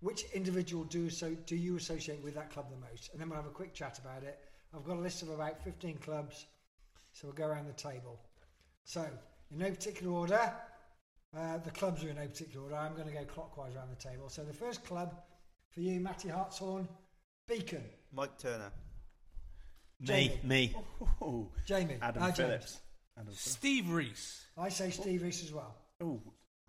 Which 0.00 0.24
individual 0.34 0.84
do 0.84 1.08
so 1.08 1.34
do 1.46 1.56
you 1.56 1.74
associate 1.76 2.22
with 2.22 2.34
that 2.34 2.50
club 2.50 2.66
the 2.68 2.86
most? 2.86 3.12
And 3.12 3.20
then 3.20 3.30
we'll 3.30 3.38
have 3.38 3.46
a 3.46 3.54
quick 3.54 3.72
chat 3.72 3.98
about 3.98 4.24
it. 4.24 4.38
I've 4.76 4.84
got 4.84 4.98
a 4.98 5.00
list 5.00 5.22
of 5.22 5.30
about 5.30 5.64
15 5.64 5.96
clubs, 6.04 6.44
so 7.12 7.28
we'll 7.28 7.34
go 7.34 7.46
around 7.46 7.66
the 7.66 7.72
table. 7.72 8.20
So, 8.84 9.08
in 9.50 9.58
no 9.58 9.70
particular 9.70 10.12
order, 10.12 10.52
uh, 11.36 11.58
the 11.58 11.70
clubs 11.70 12.04
are 12.04 12.08
in 12.10 12.16
no 12.16 12.26
particular 12.26 12.64
order. 12.64 12.76
I'm 12.76 12.94
going 12.94 13.08
to 13.08 13.12
go 13.14 13.24
clockwise 13.24 13.74
around 13.76 13.90
the 13.90 13.96
table. 14.08 14.28
So, 14.28 14.42
the 14.44 14.52
first 14.52 14.84
club 14.84 15.14
for 15.70 15.80
you, 15.80 16.00
Matty 16.00 16.28
Hartshorn, 16.28 16.88
Beacon. 17.48 17.84
Mike 18.12 18.38
Turner. 18.38 18.72
Jamie. 20.02 20.38
me. 20.42 20.74
Ooh, 21.22 21.48
Jamie. 21.66 21.96
Adam 22.02 22.22
Uh, 22.22 22.32
Phillips. 22.32 22.80
Adam 23.18 23.32
Steve 23.34 23.88
Reese. 23.90 24.44
I 24.58 24.68
say 24.68 24.90
Steve 24.90 25.22
Reese 25.22 25.42
as 25.44 25.52
well. 25.52 25.74
Oh, 26.02 26.20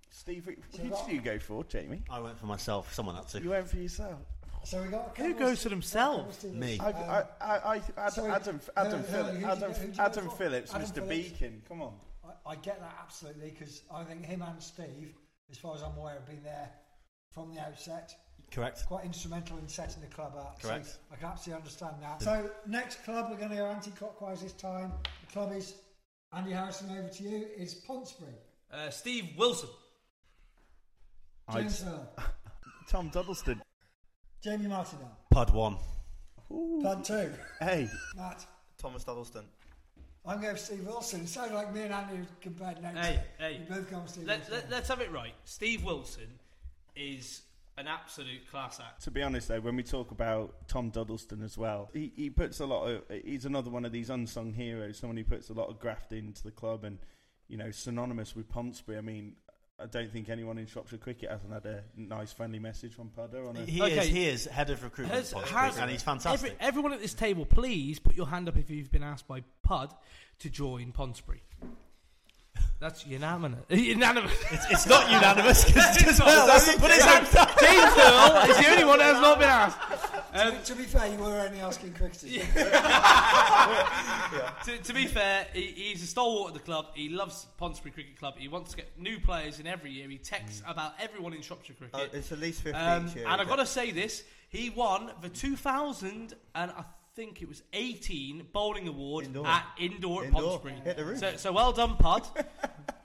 Steve, 0.10 0.48
Reese. 0.48 0.60
So 0.72 0.82
who 0.84 0.90
what- 0.90 1.06
did 1.06 1.16
you 1.16 1.22
go 1.22 1.38
for, 1.40 1.64
Jamie? 1.66 2.04
I 2.10 2.20
went 2.20 2.40
for 2.40 2.46
myself. 2.46 2.94
Someone 2.94 3.16
had 3.16 3.28
to. 3.30 3.42
You 3.42 3.50
went 3.50 3.68
for 3.70 3.78
yourself. 3.78 4.20
So 4.64 4.82
we 4.82 4.90
got 4.90 5.18
a 5.18 5.22
Who 5.22 5.34
goes 5.34 5.64
for 5.64 5.70
themselves? 5.70 6.44
Me. 6.46 6.78
I, 6.80 6.92
Um, 6.92 7.10
I, 7.10 7.24
I, 7.46 7.58
I, 7.76 7.82
Ad- 8.06 8.14
so 8.14 8.28
Adam, 8.28 8.60
who- 8.60 8.72
Adam, 8.78 9.00
who- 9.00 9.06
Phillips, 9.08 9.44
Adam, 9.46 9.60
go- 9.72 9.78
who'd 9.78 9.90
you 9.90 9.96
go 9.96 10.04
Adam? 10.04 10.30
Phillips, 10.30 10.72
Mr. 10.74 10.94
Phillips. 10.96 11.10
Beacon. 11.30 11.62
Come 11.68 11.82
on. 11.82 11.94
I, 12.48 12.52
I 12.52 12.56
get 12.56 12.80
that 12.80 12.96
absolutely 13.02 13.52
because 13.52 13.82
I 13.94 14.04
think 14.04 14.26
him 14.26 14.42
and 14.42 14.62
Steve, 14.62 15.14
as 15.52 15.58
far 15.58 15.76
as 15.76 15.82
I'm 15.82 15.98
aware, 15.98 16.14
have 16.14 16.28
been 16.28 16.44
there 16.44 16.70
from 17.32 17.54
the 17.54 17.62
outset. 17.62 18.16
Correct. 18.52 18.86
Quite 18.88 19.06
instrumental 19.06 19.58
in 19.58 19.68
setting 19.68 20.02
the 20.02 20.08
club 20.08 20.34
up. 20.38 20.62
Correct. 20.62 20.86
So 20.88 20.98
I 21.12 21.16
can 21.18 21.28
absolutely 21.28 21.62
understand 21.62 21.96
that. 22.02 22.22
So 22.22 22.50
next 22.66 23.04
club, 23.04 23.28
we're 23.30 23.38
going 23.38 23.50
to 23.50 23.58
go 23.58 23.66
anti-clockwise 23.66 24.42
this 24.42 24.54
time. 24.54 24.94
The 25.28 25.34
club 25.34 25.54
is 25.54 25.76
Andy 26.34 26.52
Harrison. 26.52 26.90
Over 26.92 27.10
to 27.10 27.24
you. 27.24 27.48
Is 27.58 27.74
Pontesbury. 27.74 28.34
Uh, 28.72 28.90
Steve 28.90 29.26
Wilson. 29.38 29.70
James 31.54 31.84
Earl. 31.86 32.10
Tom 32.90 33.10
Duddleston. 33.10 33.60
Jamie 34.44 34.68
Martindale. 34.68 35.18
Pud 35.32 35.50
one. 35.52 35.78
Pud 36.82 37.04
two. 37.04 37.32
Hey, 37.60 37.90
Matt. 38.16 38.46
Thomas 38.78 39.04
Duddleston. 39.04 39.44
I'm 40.28 40.42
going 40.42 40.56
for 40.56 40.62
Steve 40.62 40.86
Wilson. 40.86 41.22
It 41.22 41.30
sounded 41.30 41.56
like 41.56 41.74
me 41.74 41.84
and 41.84 41.94
Andy 41.94 42.20
compared 42.42 42.82
notes. 42.84 42.98
Hey, 43.00 43.24
hey. 43.40 43.62
We 43.70 43.76
both 43.76 43.90
go 43.90 44.00
with 44.00 44.10
Steve 44.10 44.28
Let, 44.28 44.50
Wilson. 44.50 44.70
let, 44.70 44.82
us 44.82 44.88
have 44.90 45.02
it 45.02 45.12
right. 45.12 45.34
Steve 45.46 45.86
Wilson 45.86 46.28
is 46.96 47.44
an 47.78 47.88
absolute 47.88 48.50
class 48.52 48.80
act. 48.80 49.04
to 49.04 49.12
be 49.12 49.22
honest 49.22 49.48
though, 49.48 49.62
when 49.62 49.76
we 49.76 49.84
talk 49.84 50.12
about 50.12 50.68
Tom 50.68 50.92
Duddleston 50.92 51.44
as 51.44 51.58
well, 51.58 51.90
he, 51.94 52.12
he 52.16 52.30
puts 52.30 52.60
a 52.60 52.66
lot 52.66 52.88
of. 52.88 53.04
He's 53.24 53.46
another 53.46 53.70
one 53.70 53.86
of 53.86 53.92
these 53.92 54.10
unsung 54.10 54.52
heroes. 54.52 54.98
Someone 54.98 55.16
who 55.16 55.24
puts 55.24 55.50
a 55.50 55.54
lot 55.54 55.70
of 55.70 55.80
graft 55.80 56.12
into 56.12 56.44
the 56.44 56.52
club, 56.52 56.84
and 56.84 56.98
you 57.48 57.58
know, 57.58 57.72
synonymous 57.72 58.36
with 58.36 58.50
Pontesbury. 58.50 58.98
I 58.98 59.02
mean, 59.02 59.36
I 59.80 59.86
don't 59.86 60.12
think 60.12 60.30
anyone 60.30 60.58
in 60.58 60.66
Shropshire 60.66 60.98
cricket 60.98 61.30
hasn't 61.30 61.54
had 61.54 61.66
a 61.68 61.84
nice, 61.96 62.34
friendly 62.34 62.58
message 62.58 62.96
from 62.96 63.10
Pudder 63.10 63.48
on 63.48 63.58
a. 63.58 63.62
He 63.66 63.80
Okay. 63.82 64.00
is. 64.00 64.08
He 64.08 64.26
is 64.28 64.46
head 64.46 64.72
of 64.72 64.84
recruitment, 64.84 65.16
Has- 65.20 65.34
at 65.34 65.44
has- 65.50 65.78
and 65.78 65.92
he's 65.92 66.02
fantastic. 66.02 66.54
every- 66.54 66.66
everyone 66.68 66.94
at 66.94 67.00
this 67.00 67.14
table, 67.14 67.46
please 67.46 68.00
put 68.00 68.16
your 68.16 68.28
hand 68.28 68.50
up 68.50 68.58
if 68.58 68.72
you've 68.72 68.92
been 68.92 69.04
asked 69.04 69.28
by 69.28 69.42
Pud 69.62 69.94
to 70.40 70.50
join 70.50 70.92
Pontesbury. 70.94 71.44
That's 72.80 73.08
unanimous. 73.08 73.60
Unanimous. 73.70 74.32
It's, 74.52 74.66
it's 74.72 74.86
not 74.86 75.10
unanimous 75.12 75.66
because 75.66 75.98
It's 76.02 76.20
not. 76.20 76.28
Earl 76.28 76.48
hasn't 76.48 76.80
put 76.80 76.92
his 76.92 77.04
hand 77.04 77.28
up. 77.36 77.60
James 77.60 77.98
Earl 77.98 78.52
is 78.52 78.58
the 78.58 78.68
only 78.72 78.84
one 78.86 79.00
that 79.00 79.16
has 79.16 79.22
not 79.22 79.40
been 79.40 79.50
asked. 79.50 79.80
Um, 80.34 80.52
to, 80.52 80.64
to 80.64 80.76
be 80.76 80.84
fair, 80.84 81.08
you 81.12 81.18
were 81.18 81.40
only 81.40 81.60
asking 81.60 81.94
cricketers. 81.94 82.32
to, 84.66 84.78
to 84.84 84.94
be 84.94 85.08
fair, 85.08 85.48
he, 85.54 85.62
he's 85.76 86.04
a 86.04 86.08
stalwart 86.08 86.50
of 86.50 86.54
the 86.54 86.60
club. 86.64 86.88
He 86.94 87.10
loves 87.10 87.48
Pontesbury 87.58 87.92
Cricket 87.92 88.20
Club. 88.20 88.36
He 88.38 88.48
wants 88.48 88.72
to 88.72 88.78
get 88.78 88.90
new 89.00 89.20
players 89.20 89.60
in 89.60 89.66
every 89.66 89.90
year. 89.92 90.08
He 90.08 90.20
texts 90.20 90.62
about 90.68 90.94
everyone 91.00 91.34
in 91.34 91.42
Shropshire 91.42 91.76
Cricket. 91.76 91.96
Uh, 91.96 92.08
it's 92.14 92.32
at 92.32 92.38
least 92.40 92.62
50 92.62 92.78
Um, 92.78 93.08
each 93.08 93.16
year, 93.16 93.26
and 93.28 93.42
I've 93.42 93.48
got 93.48 93.56
to 93.56 93.66
say 93.66 93.90
this: 93.90 94.24
he 94.50 94.70
won 94.70 95.12
the 95.22 95.30
2000 95.30 96.36
and 96.56 96.72
I 96.72 96.84
think 97.18 97.42
it 97.42 97.50
was 97.50 97.64
18 97.74 98.48
bowling 98.54 98.88
award 98.88 99.26
Indoor. 99.26 99.48
at 99.48 99.66
indoor, 99.80 100.22
at 100.22 100.28
Indoor. 100.28 100.60
Pontesbury. 100.60 100.76
Hit 100.86 100.98
the. 100.98 101.18
So, 101.18 101.36
so 101.38 101.52
well 101.52 101.72
done, 101.74 101.96
Pod. 101.98 102.24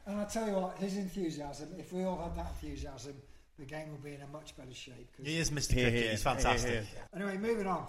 And 0.04 0.20
I 0.20 0.24
tell 0.24 0.46
you 0.48 0.54
what, 0.54 0.76
his 0.78 0.96
enthusiasm, 0.96 1.68
if 1.78 1.92
we 1.92 2.02
all 2.02 2.20
had 2.20 2.34
that 2.36 2.52
enthusiasm, 2.60 3.14
the 3.56 3.64
game 3.64 3.92
would 3.92 4.02
be 4.02 4.12
in 4.14 4.20
a 4.20 4.26
much 4.26 4.54
better 4.56 4.74
shape. 4.74 5.08
'cause- 5.16 5.24
He 5.24 5.38
is 5.38 5.50
Mr. 5.50 5.74
Here, 5.74 5.84
Cricket. 5.84 6.02
here, 6.02 6.10
He's 6.10 6.22
fantastic. 6.24 6.70
here. 6.72 6.86
Anyway, 7.14 7.36
moving 7.38 7.68
on. 7.68 7.86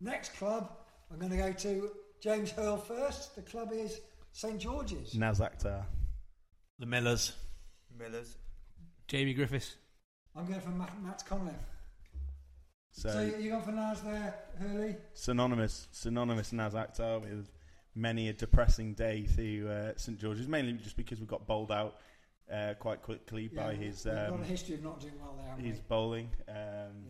Next 0.00 0.34
club, 0.34 0.72
I'm 1.10 1.18
going 1.20 1.30
to 1.30 1.36
go 1.36 1.52
to 1.52 1.90
James 2.20 2.50
Hurl 2.50 2.76
first. 2.76 3.36
The 3.36 3.42
club 3.42 3.70
is 3.72 4.00
St 4.32 4.58
George's. 4.60 5.14
Nazaktar. 5.14 5.84
The 6.80 6.86
Millers. 6.86 7.32
Millers. 7.96 8.36
Jamie 9.06 9.32
Griffiths. 9.32 9.76
I'm 10.34 10.46
going 10.46 10.60
for 10.60 10.70
Matt, 10.70 11.00
Matt 11.00 11.24
Conley. 11.26 11.54
So, 12.96 13.10
So, 13.10 13.20
you, 13.20 13.36
you 13.36 13.50
gone 13.50 13.62
for 13.62 13.72
Nas 13.72 14.00
there, 14.00 14.34
Hurley? 14.58 14.96
synonymous, 15.12 15.86
synonymous 15.90 16.50
Nazaktar 16.52 17.20
with 17.20 17.50
many 17.94 18.30
a 18.30 18.32
depressing 18.32 18.94
day 18.94 19.24
through 19.24 19.68
uh, 19.68 19.92
St 19.96 20.18
George's, 20.18 20.48
mainly 20.48 20.72
just 20.72 20.96
because 20.96 21.20
we 21.20 21.26
got 21.26 21.46
bowled 21.46 21.70
out 21.70 21.96
uh, 22.50 22.72
quite 22.78 23.02
quickly 23.02 23.48
by 23.48 23.74
his 23.74 24.06
we've 24.06 24.14
got 24.14 24.28
um, 24.32 24.40
a 24.42 24.44
history 24.44 24.76
of 24.76 24.82
not 24.82 24.98
doing 25.00 25.12
well 25.20 25.36
there, 25.36 25.66
his 25.66 25.76
we? 25.76 25.82
bowling. 25.88 26.30
Um, 26.48 27.04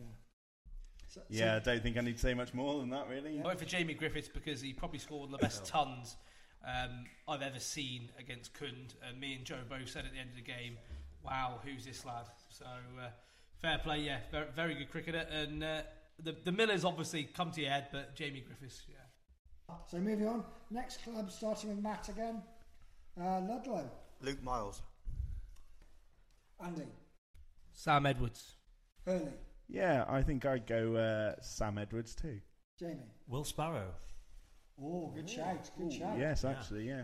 So- 1.07 1.21
yeah, 1.29 1.55
I 1.55 1.59
don't 1.59 1.81
think 1.81 1.95
I 1.97 2.01
need 2.01 2.15
to 2.17 2.21
say 2.21 2.33
much 2.33 2.53
more 2.53 2.81
than 2.81 2.89
that, 2.89 3.07
really. 3.09 3.39
I 3.39 3.45
went 3.47 3.59
for 3.59 3.65
Jamie 3.65 3.93
Griffiths 3.93 4.27
because 4.27 4.59
he 4.59 4.73
probably 4.73 4.99
scored 4.99 5.31
the 5.31 5.37
best 5.37 5.65
tons 5.65 6.17
um, 6.65 7.05
I've 7.29 7.41
ever 7.41 7.59
seen 7.61 8.09
against 8.19 8.53
Cound. 8.53 8.95
And 9.07 9.21
me 9.21 9.35
and 9.35 9.45
Joe 9.45 9.59
both 9.69 9.89
said 9.89 10.03
at 10.05 10.11
the 10.11 10.19
end 10.19 10.31
of 10.31 10.35
the 10.35 10.41
game, 10.41 10.77
"Wow, 11.23 11.59
who's 11.63 11.85
this 11.85 12.03
lad?" 12.05 12.25
So 12.49 12.65
uh, 12.65 13.07
fair 13.61 13.79
play, 13.79 13.99
yeah, 13.99 14.19
very, 14.31 14.47
very 14.55 14.75
good 14.75 14.91
cricketer. 14.91 15.25
And 15.31 15.63
uh, 15.63 15.81
the 16.23 16.35
the 16.43 16.51
Millers 16.51 16.85
obviously 16.85 17.23
come 17.23 17.51
to 17.51 17.61
your 17.61 17.71
head, 17.71 17.87
but 17.91 18.15
Jamie 18.15 18.41
Griffiths, 18.41 18.83
yeah. 18.89 19.75
So 19.87 19.97
moving 19.97 20.27
on. 20.27 20.43
Next 20.71 21.03
club, 21.03 21.29
starting 21.31 21.69
with 21.69 21.79
Matt 21.79 22.09
again. 22.09 22.41
Uh, 23.19 23.41
Ludlow. 23.41 23.89
Luke 24.21 24.41
Miles. 24.43 24.81
Andy. 26.63 26.83
Sam 27.73 28.05
Edwards. 28.05 28.55
Hurley. 29.05 29.33
Yeah, 29.69 30.05
I 30.07 30.21
think 30.21 30.45
I'd 30.45 30.65
go 30.65 30.95
uh, 30.95 31.41
Sam 31.41 31.77
Edwards 31.77 32.15
too. 32.15 32.39
Jamie. 32.79 33.11
Will 33.27 33.43
Sparrow. 33.43 33.89
Oh, 34.81 35.11
good 35.15 35.29
shout. 35.29 35.69
Good 35.77 35.91
shout. 35.91 36.17
Yes, 36.17 36.45
actually, 36.45 36.87
yeah. 36.87 37.03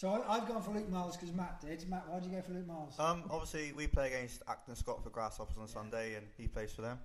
So 0.00 0.08
I, 0.08 0.36
I've 0.36 0.48
gone 0.48 0.62
for 0.62 0.70
Luke 0.70 0.88
Miles 0.88 1.14
because 1.14 1.34
Matt 1.34 1.60
did. 1.60 1.86
Matt, 1.90 2.08
why 2.08 2.20
did 2.20 2.30
you 2.30 2.36
go 2.36 2.40
for 2.40 2.54
Luke 2.54 2.66
Miles? 2.66 2.98
Um, 2.98 3.24
obviously, 3.30 3.72
we 3.76 3.86
play 3.86 4.06
against 4.06 4.40
Acton 4.48 4.74
Scott 4.74 5.04
for 5.04 5.10
Grasshoppers 5.10 5.58
on 5.60 5.68
Sunday, 5.68 6.14
and 6.14 6.26
he 6.38 6.46
plays 6.46 6.72
for 6.72 6.80
them. 6.80 6.98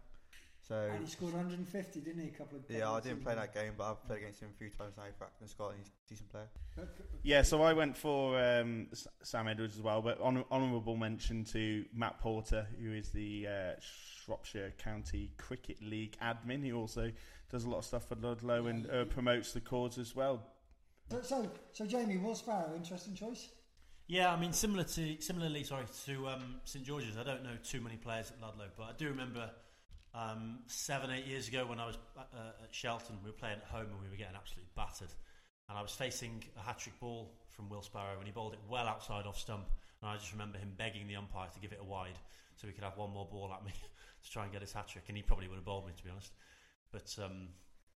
So 0.65 0.75
and 0.75 1.03
he 1.03 1.11
scored 1.11 1.33
150, 1.33 1.99
didn't 1.99 2.21
he? 2.21 2.29
A 2.29 2.31
couple 2.31 2.57
of 2.57 2.63
yeah, 2.69 2.89
I 2.89 3.01
didn't 3.01 3.21
play 3.21 3.35
that 3.35 3.53
game, 3.53 3.73
but 3.77 3.91
I've 3.91 4.03
played 4.05 4.19
against 4.19 4.39
him 4.39 4.47
a 4.55 4.57
few 4.57 4.69
times 4.69 4.93
now 4.95 5.03
for 5.17 5.25
Acton 5.25 5.49
Scott, 5.49 5.71
and 5.71 5.79
he's 5.79 5.89
a 5.89 6.09
decent 6.09 6.29
player. 6.29 6.47
Yeah, 7.21 7.41
so 7.41 7.61
I 7.63 7.73
went 7.73 7.97
for 7.97 8.41
um, 8.41 8.87
Sam 9.21 9.49
Edwards 9.49 9.75
as 9.75 9.81
well, 9.81 10.01
but 10.01 10.17
hon- 10.21 10.45
honourable 10.49 10.95
mention 10.95 11.43
to 11.51 11.83
Matt 11.93 12.21
Porter, 12.21 12.65
who 12.81 12.93
is 12.93 13.09
the 13.09 13.45
uh, 13.45 13.71
Shropshire 14.23 14.71
County 14.77 15.31
Cricket 15.35 15.81
League 15.81 16.15
admin. 16.21 16.63
He 16.63 16.71
also 16.71 17.11
does 17.51 17.65
a 17.65 17.69
lot 17.69 17.79
of 17.79 17.85
stuff 17.85 18.07
for 18.07 18.15
Ludlow 18.15 18.67
and 18.67 18.89
uh, 18.89 19.03
promotes 19.03 19.51
the 19.51 19.59
cause 19.59 19.97
as 19.97 20.15
well. 20.15 20.41
So, 21.11 21.21
so, 21.21 21.51
so 21.73 21.85
Jamie, 21.85 22.17
Will 22.17 22.35
Sparrow, 22.35 22.73
interesting 22.75 23.13
choice. 23.13 23.49
Yeah, 24.07 24.31
I 24.31 24.39
mean, 24.39 24.53
similar 24.53 24.83
to 24.83 25.21
similarly, 25.21 25.63
sorry, 25.63 25.85
to 26.05 26.27
um, 26.27 26.55
St 26.63 26.85
George's. 26.85 27.17
I 27.17 27.23
don't 27.23 27.43
know 27.43 27.57
too 27.63 27.81
many 27.81 27.95
players 27.95 28.31
at 28.31 28.39
Ludlow, 28.39 28.67
but 28.77 28.83
I 28.83 28.91
do 28.97 29.09
remember 29.09 29.49
um, 30.13 30.59
seven, 30.67 31.09
eight 31.11 31.25
years 31.25 31.47
ago 31.47 31.65
when 31.65 31.79
I 31.79 31.87
was 31.87 31.97
uh, 32.17 32.63
at 32.63 32.73
Shelton, 32.73 33.17
we 33.23 33.29
were 33.29 33.35
playing 33.35 33.57
at 33.57 33.67
home 33.67 33.87
and 33.91 34.01
we 34.01 34.09
were 34.09 34.15
getting 34.15 34.35
absolutely 34.35 34.69
battered. 34.75 35.13
And 35.69 35.77
I 35.77 35.81
was 35.81 35.91
facing 35.91 36.43
a 36.55 36.61
hat 36.61 36.79
trick 36.79 36.99
ball 36.99 37.33
from 37.49 37.69
Will 37.69 37.81
Sparrow, 37.81 38.17
and 38.17 38.25
he 38.25 38.31
bowled 38.31 38.53
it 38.53 38.59
well 38.69 38.87
outside 38.87 39.25
off 39.25 39.39
stump. 39.39 39.65
And 40.01 40.09
I 40.09 40.15
just 40.15 40.31
remember 40.31 40.59
him 40.59 40.73
begging 40.77 41.07
the 41.07 41.15
umpire 41.15 41.47
to 41.53 41.59
give 41.59 41.71
it 41.71 41.79
a 41.81 41.83
wide 41.83 42.19
so 42.55 42.67
we 42.67 42.73
could 42.73 42.83
have 42.83 42.97
one 42.97 43.11
more 43.11 43.25
ball 43.25 43.51
at 43.53 43.65
me 43.65 43.71
to 44.23 44.31
try 44.31 44.43
and 44.43 44.51
get 44.51 44.61
his 44.61 44.71
hat 44.71 44.87
trick. 44.87 45.05
And 45.07 45.17
he 45.17 45.23
probably 45.23 45.47
would 45.47 45.55
have 45.55 45.65
bowled 45.65 45.87
me, 45.87 45.93
to 45.97 46.03
be 46.03 46.11
honest. 46.11 46.31
But 46.91 47.15
um, 47.23 47.49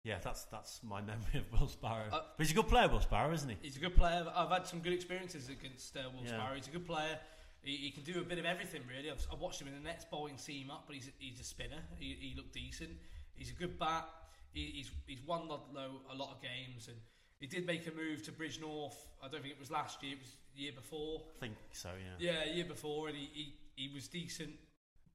yeah, 0.05 0.19
that's 0.23 0.43
that's 0.45 0.79
my 0.83 1.01
memory 1.01 1.35
of 1.43 1.51
Will 1.59 1.67
Sparrow. 1.67 2.05
Uh, 2.11 2.21
but 2.37 2.45
he's 2.45 2.51
a 2.51 2.55
good 2.55 2.67
player, 2.69 2.87
Will 2.87 3.01
Sparrow, 3.01 3.33
isn't 3.33 3.49
he? 3.49 3.57
He's 3.61 3.75
a 3.75 3.79
good 3.79 3.95
player. 3.97 4.25
I've 4.33 4.49
had 4.49 4.65
some 4.67 4.79
good 4.79 4.93
experiences 4.93 5.49
against 5.49 5.97
uh, 5.97 6.01
Will 6.15 6.23
Yeah. 6.23 6.29
Sparrow. 6.37 6.55
He's 6.55 6.67
a 6.67 6.71
good 6.71 6.85
player. 6.87 7.19
He, 7.61 7.75
he 7.77 7.91
can 7.91 8.03
do 8.03 8.19
a 8.21 8.23
bit 8.23 8.37
of 8.37 8.45
everything, 8.45 8.81
really. 8.87 9.09
I've, 9.11 9.25
I've 9.33 9.39
watched 9.39 9.59
him 9.59 9.67
in 9.67 9.73
the 9.73 9.79
nets 9.79 10.05
bowling 10.09 10.37
seam 10.37 10.69
up, 10.69 10.83
but 10.85 10.95
he's 10.95 11.07
a, 11.07 11.11
he's 11.17 11.39
a 11.39 11.43
spinner. 11.43 11.81
He, 11.97 12.15
he 12.19 12.33
looked 12.37 12.53
decent. 12.53 12.91
He's 13.35 13.49
a 13.49 13.53
good 13.55 13.77
bat. 13.79 14.05
He, 14.53 14.65
he's 14.75 14.91
he's 15.07 15.21
won 15.25 15.47
Ludlow 15.49 15.89
a 16.13 16.15
lot 16.15 16.29
of 16.31 16.41
games, 16.41 16.87
and 16.87 16.95
he 17.41 17.47
did 17.47 17.65
make 17.65 17.85
a 17.87 17.91
move 17.91 18.23
to 18.23 18.31
Bridgnorth. 18.31 18.95
I 19.21 19.27
don't 19.27 19.41
think 19.41 19.53
it 19.53 19.59
was 19.59 19.71
last 19.71 20.01
year; 20.03 20.13
it 20.13 20.19
was 20.19 20.37
the 20.55 20.61
year 20.61 20.71
before. 20.73 21.23
I 21.35 21.39
think 21.39 21.55
so, 21.73 21.89
yeah. 22.19 22.31
Yeah, 22.45 22.53
year 22.53 22.65
before, 22.65 23.09
and 23.09 23.17
he, 23.17 23.29
he, 23.33 23.53
he 23.75 23.93
was 23.93 24.07
decent, 24.07 24.51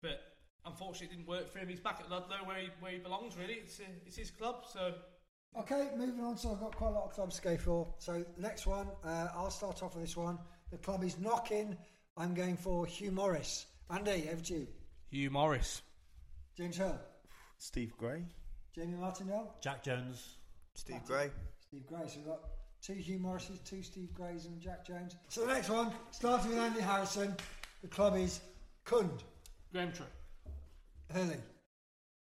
but 0.02 0.20
unfortunately, 0.66 1.08
it 1.08 1.18
didn't 1.18 1.28
work 1.28 1.50
for 1.50 1.58
him. 1.58 1.68
He's 1.68 1.80
back 1.80 2.00
at 2.00 2.10
Ludlow, 2.10 2.38
where 2.44 2.58
he 2.58 2.68
where 2.80 2.92
he 2.92 2.98
belongs. 2.98 3.36
Really, 3.36 3.54
it's 3.54 3.80
uh, 3.80 3.84
it's 4.06 4.16
his 4.16 4.30
club. 4.30 4.64
So 4.72 4.94
Okay, 5.56 5.88
moving 5.96 6.24
on. 6.24 6.36
So 6.36 6.52
I've 6.52 6.60
got 6.60 6.76
quite 6.76 6.90
a 6.90 6.94
lot 6.94 7.04
of 7.06 7.12
clubs 7.12 7.36
to 7.36 7.42
go 7.42 7.56
for. 7.56 7.94
So 7.98 8.24
next 8.38 8.66
one, 8.66 8.88
uh, 9.04 9.28
I'll 9.34 9.50
start 9.50 9.82
off 9.82 9.94
with 9.94 10.04
this 10.04 10.16
one. 10.16 10.38
The 10.70 10.78
club 10.78 11.02
is 11.02 11.18
Knockin. 11.18 11.76
I'm 12.16 12.34
going 12.34 12.56
for 12.56 12.86
Hugh 12.86 13.10
Morris. 13.10 13.66
Andy, 13.90 14.28
over 14.30 14.42
to 14.42 14.54
you. 14.54 14.68
Hugh 15.10 15.30
Morris. 15.30 15.82
James 16.56 16.76
Hill. 16.76 16.98
Steve 17.58 17.96
Gray. 17.96 18.24
Jamie 18.74 18.96
Martindale. 18.96 19.54
Jack 19.60 19.82
Jones. 19.82 20.36
Steve 20.74 21.04
Gray. 21.04 21.30
Steve 21.58 21.86
Gray. 21.86 22.06
So 22.06 22.18
we've 22.18 22.26
got 22.26 22.40
two 22.80 22.94
Hugh 22.94 23.18
Morrises, 23.18 23.58
two 23.64 23.82
Steve 23.82 24.14
Grays, 24.14 24.46
and 24.46 24.60
Jack 24.60 24.86
Jones. 24.86 25.16
So 25.28 25.42
the 25.42 25.52
next 25.52 25.68
one, 25.68 25.92
starting 26.12 26.50
with 26.50 26.58
Andy 26.58 26.80
Harrison. 26.80 27.34
The 27.82 27.88
club 27.88 28.16
is 28.16 28.40
Cound. 28.84 29.24
Graham 29.72 29.92
True. 29.92 30.06
Hurley. 31.12 31.36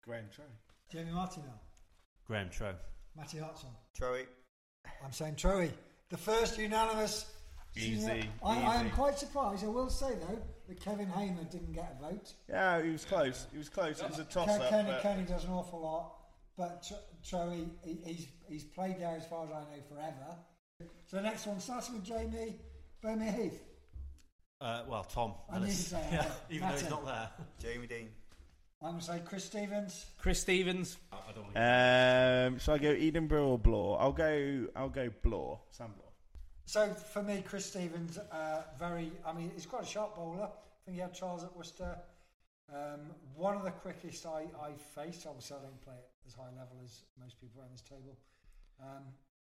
Graham 0.05 0.24
Trey. 0.35 0.45
Jamie 0.91 1.12
Martindale. 1.12 1.61
Graham 2.26 2.49
Trow. 2.51 2.72
Matty 3.16 3.39
Hartshorn. 3.39 3.72
Troy. 3.97 4.26
I'm 5.05 5.12
saying 5.12 5.37
Troy. 5.37 5.70
The 6.11 6.16
first 6.16 6.59
unanimous. 6.59 7.26
Easy, 7.76 8.29
I, 8.45 8.61
I 8.62 8.74
am 8.76 8.91
quite 8.91 9.18
surprised. 9.18 9.62
I 9.62 9.68
will 9.68 9.91
say 9.91 10.09
though 10.14 10.39
that 10.68 10.81
Kevin 10.81 11.07
Hamer 11.09 11.45
didn't 11.45 11.74
get 11.74 11.97
a 12.01 12.03
vote. 12.11 12.33
Yeah, 12.49 12.83
he 12.83 12.91
was 12.91 13.05
close. 13.05 13.47
He 13.53 13.59
was 13.59 13.68
close. 13.68 14.01
It 14.01 14.09
was 14.09 14.18
a 14.18 14.24
toss 14.24 14.47
Ken- 14.49 14.61
up. 14.62 14.70
Kenny, 14.70 14.91
but- 14.91 15.03
Kenny 15.03 15.22
does 15.24 15.45
an 15.45 15.51
awful 15.51 15.81
lot, 15.83 16.12
but 16.57 16.83
Tr- 16.83 16.95
Troy 17.29 17.61
he, 17.85 17.99
he's 18.05 18.26
he's 18.49 18.64
played 18.64 18.99
there 18.99 19.14
as 19.16 19.26
far 19.26 19.45
as 19.45 19.53
I 19.53 19.61
know 19.61 19.83
forever. 19.89 20.37
So 21.07 21.18
the 21.18 21.22
next 21.22 21.47
one, 21.47 21.61
starts 21.61 21.91
with 21.91 22.03
Jamie 22.05 22.57
Birmingham 23.01 23.43
Heath. 23.43 23.62
Uh, 24.61 24.83
well, 24.89 25.05
Tom. 25.05 25.35
I 25.49 25.59
knew 25.59 25.66
Ellis. 25.66 25.79
you'd 25.79 26.01
say 26.01 26.09
yeah, 26.12 26.22
that. 26.22 26.41
even 26.51 26.68
though 26.68 26.74
he's 26.74 26.91
not 26.91 27.05
there. 27.07 27.29
Jamie 27.61 27.87
Dean. 27.87 28.09
I'm 28.81 28.91
going 28.91 29.01
to 29.01 29.07
say 29.07 29.20
Chris 29.24 29.45
Stevens. 29.45 30.07
Chris 30.18 30.41
Stevens. 30.41 30.97
I, 31.12 31.16
I 31.16 31.33
don't 31.33 31.45
want 31.55 31.57
Um, 32.55 32.59
shall 32.61 32.74
I 32.74 32.79
go 32.79 32.91
Edinburgh 32.91 33.47
or 33.49 33.59
Blore? 33.59 34.01
I'll 34.01 34.12
go. 34.12 34.66
I'll 34.76 34.89
go 34.89 35.11
Blore. 35.22 35.61
Sam 35.70 35.93
Blore. 35.97 36.05
So 36.64 36.87
for 36.93 37.22
me, 37.22 37.43
Chris 37.47 37.66
Stevens, 37.66 38.18
uh, 38.18 38.62
very. 38.79 39.11
I 39.26 39.33
mean, 39.33 39.51
he's 39.55 39.66
quite 39.66 39.83
a 39.83 39.87
sharp 39.87 40.14
bowler. 40.14 40.45
I 40.45 40.79
think 40.85 40.95
he 40.97 41.01
had 41.01 41.14
trials 41.14 41.43
at 41.43 41.57
Worcester. 41.57 41.97
Um, 42.72 43.01
one 43.35 43.57
of 43.57 43.64
the 43.64 43.70
quickest 43.70 44.26
I, 44.26 44.45
I 44.62 44.72
faced. 44.95 45.26
Obviously, 45.26 45.57
I 45.57 45.62
don't 45.62 45.81
play 45.83 45.95
at 45.95 46.05
as 46.26 46.35
high 46.35 46.51
level 46.57 46.76
as 46.85 47.01
most 47.20 47.41
people 47.41 47.61
around 47.61 47.72
this 47.72 47.81
table. 47.81 48.16
Um, 48.81 49.03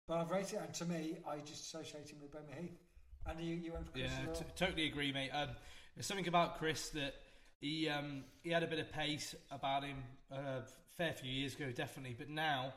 but 0.09 0.19
I've 0.19 0.31
rated 0.31 0.55
it, 0.55 0.63
and 0.65 0.75
to 0.75 0.85
me, 0.87 1.19
I 1.29 1.37
just 1.39 1.63
associate 1.67 2.09
him 2.11 2.19
with 2.23 2.33
Birmingham 2.33 2.63
Heath. 2.65 2.79
And 3.27 3.39
you, 3.41 3.55
you 3.55 3.73
went 3.73 3.87
for 3.87 3.93
Chris 3.93 4.11
Yeah, 4.11 4.31
as 4.33 4.39
t- 4.39 4.45
well? 4.45 4.53
totally 4.57 4.87
agree, 4.89 5.13
mate. 5.13 5.31
Um, 5.31 5.51
there's 5.95 6.07
something 6.07 6.27
about 6.27 6.59
Chris 6.59 6.89
that 6.91 7.15
he 7.63 7.89
um, 7.89 8.25
he 8.43 8.51
had 8.51 8.63
a 8.63 8.67
bit 8.67 8.81
of 8.81 8.93
pace 8.93 9.35
about 9.51 9.85
him 9.85 9.97
uh, 10.31 10.37
a 10.37 10.63
fair 10.99 11.13
few 11.13 11.31
years 11.31 11.55
ago, 11.55 11.71
definitely. 11.71 12.15
But 12.19 12.29
now, 12.29 12.75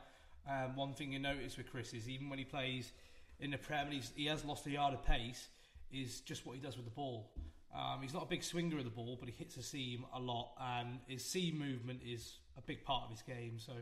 um, 0.48 0.76
one 0.76 0.94
thing 0.94 1.12
you 1.12 1.18
notice 1.18 1.58
with 1.58 1.70
Chris 1.70 1.92
is 1.92 2.08
even 2.08 2.30
when 2.30 2.38
he 2.38 2.44
plays 2.44 2.92
in 3.40 3.50
the 3.50 3.58
Prem, 3.58 3.86
and 3.86 3.94
he's, 3.94 4.12
he 4.16 4.26
has 4.26 4.44
lost 4.44 4.66
a 4.66 4.70
yard 4.70 4.94
of 4.94 5.04
pace. 5.04 5.48
Is 5.92 6.20
just 6.20 6.44
what 6.46 6.56
he 6.56 6.60
does 6.60 6.76
with 6.76 6.84
the 6.84 6.90
ball. 6.90 7.30
Um, 7.74 8.00
he's 8.02 8.12
not 8.14 8.24
a 8.24 8.26
big 8.26 8.42
swinger 8.42 8.78
of 8.78 8.84
the 8.84 8.90
ball, 8.90 9.16
but 9.18 9.28
he 9.28 9.34
hits 9.36 9.54
the 9.54 9.62
seam 9.62 10.04
a 10.14 10.18
lot, 10.18 10.50
and 10.60 10.98
his 11.06 11.24
seam 11.24 11.58
movement 11.58 12.00
is 12.04 12.38
a 12.56 12.60
big 12.60 12.84
part 12.84 13.04
of 13.04 13.10
his 13.10 13.22
game. 13.22 13.58
So, 13.58 13.72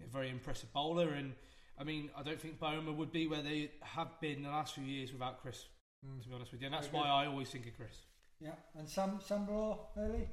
yeah, 0.00 0.06
very 0.12 0.28
impressive 0.28 0.72
bowler. 0.72 1.10
And 1.10 1.34
I 1.78 1.84
mean, 1.84 2.10
I 2.16 2.22
don't 2.22 2.40
think 2.40 2.58
Bowman 2.58 2.96
would 2.96 3.12
be 3.12 3.26
where 3.26 3.42
they 3.42 3.70
have 3.82 4.08
been 4.20 4.42
the 4.42 4.48
last 4.48 4.74
few 4.74 4.84
years 4.84 5.12
without 5.12 5.40
Chris. 5.40 5.66
To 6.22 6.28
be 6.28 6.34
honest 6.34 6.52
with 6.52 6.60
you, 6.60 6.66
and 6.66 6.74
that's 6.74 6.92
why. 6.92 7.08
I 7.08 7.26
always 7.26 7.48
think 7.48 7.66
of 7.66 7.76
Chris. 7.76 7.96
Yeah, 8.40 8.50
and 8.78 8.88
Sam 8.88 9.18
Sam 9.24 9.44
Bloor 9.46 9.78
early. 9.98 10.28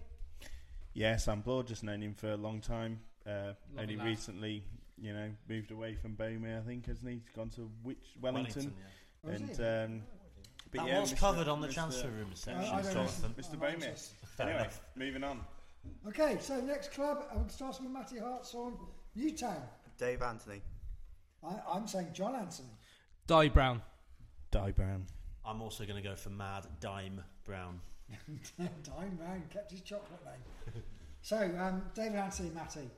Yeah, 0.93 1.15
Sam 1.17 1.41
Blore. 1.41 1.63
Just 1.63 1.83
known 1.83 2.01
him 2.01 2.13
for 2.13 2.31
a 2.31 2.37
long 2.37 2.59
time. 2.61 2.99
uh, 3.25 3.53
only 3.79 3.95
lad. 3.95 4.05
recently, 4.07 4.63
you 4.97 5.13
know, 5.13 5.29
moved 5.49 5.71
away 5.71 5.95
from 5.95 6.15
Bomere. 6.15 6.59
I 6.59 6.61
think 6.61 6.85
hasn't 6.87 7.07
he? 7.09 7.15
He's 7.15 7.29
gone 7.35 7.49
to 7.51 7.69
which 7.83 7.97
Wellington, 8.21 8.73
Wellington, 8.73 8.73
yeah. 8.77 9.29
Oh, 9.31 9.33
and 9.35 9.49
is 9.49 9.57
he? 9.57 9.63
um, 9.63 10.01
but 10.71 10.81
That 10.81 10.87
yeah, 10.87 10.99
was 10.99 11.13
Mr. 11.13 11.17
covered 11.19 11.47
on 11.47 11.61
the 11.61 11.67
Mr. 11.67 11.73
transfer 11.73 12.09
rumours 12.09 12.39
section, 12.39 12.73
I 12.73 12.81
don't 12.81 12.85
know. 12.85 12.93
Jonathan. 12.93 13.35
Mr. 13.39 13.53
I'm 13.53 13.59
Bomere. 13.59 13.73
anxious. 13.73 14.13
Fair 14.35 14.45
anyway, 14.47 14.61
enough. 14.61 14.81
moving 14.95 15.23
on. 15.23 15.39
Okay, 16.07 16.37
so 16.39 16.59
next 16.61 16.91
club, 16.93 17.25
I'm 17.33 17.49
starting 17.49 17.85
with 17.85 17.93
Matty 17.93 18.17
Hartshorn, 18.19 18.73
Newtown. 19.15 19.61
Dave 19.97 20.21
Anthony. 20.21 20.61
I, 21.43 21.55
I'm 21.71 21.87
saying 21.87 22.07
John 22.13 22.35
Anthony. 22.35 22.69
Di 23.27 23.49
Brown. 23.49 23.81
Di 24.51 24.71
Brown. 24.71 25.05
I'm 25.45 25.61
also 25.61 25.85
going 25.85 26.01
to 26.01 26.07
go 26.07 26.15
for 26.15 26.29
Mad 26.29 26.65
Dime 26.79 27.21
Brown. 27.45 27.79
Dime 28.57 29.17
man 29.19 29.43
kept 29.51 29.71
his 29.71 29.81
chocolate 29.81 30.23
name. 30.25 30.83
so, 31.21 31.37
um, 31.59 31.83
David 31.93 32.15
Anthony, 32.17 32.49
Matty. 32.49 32.89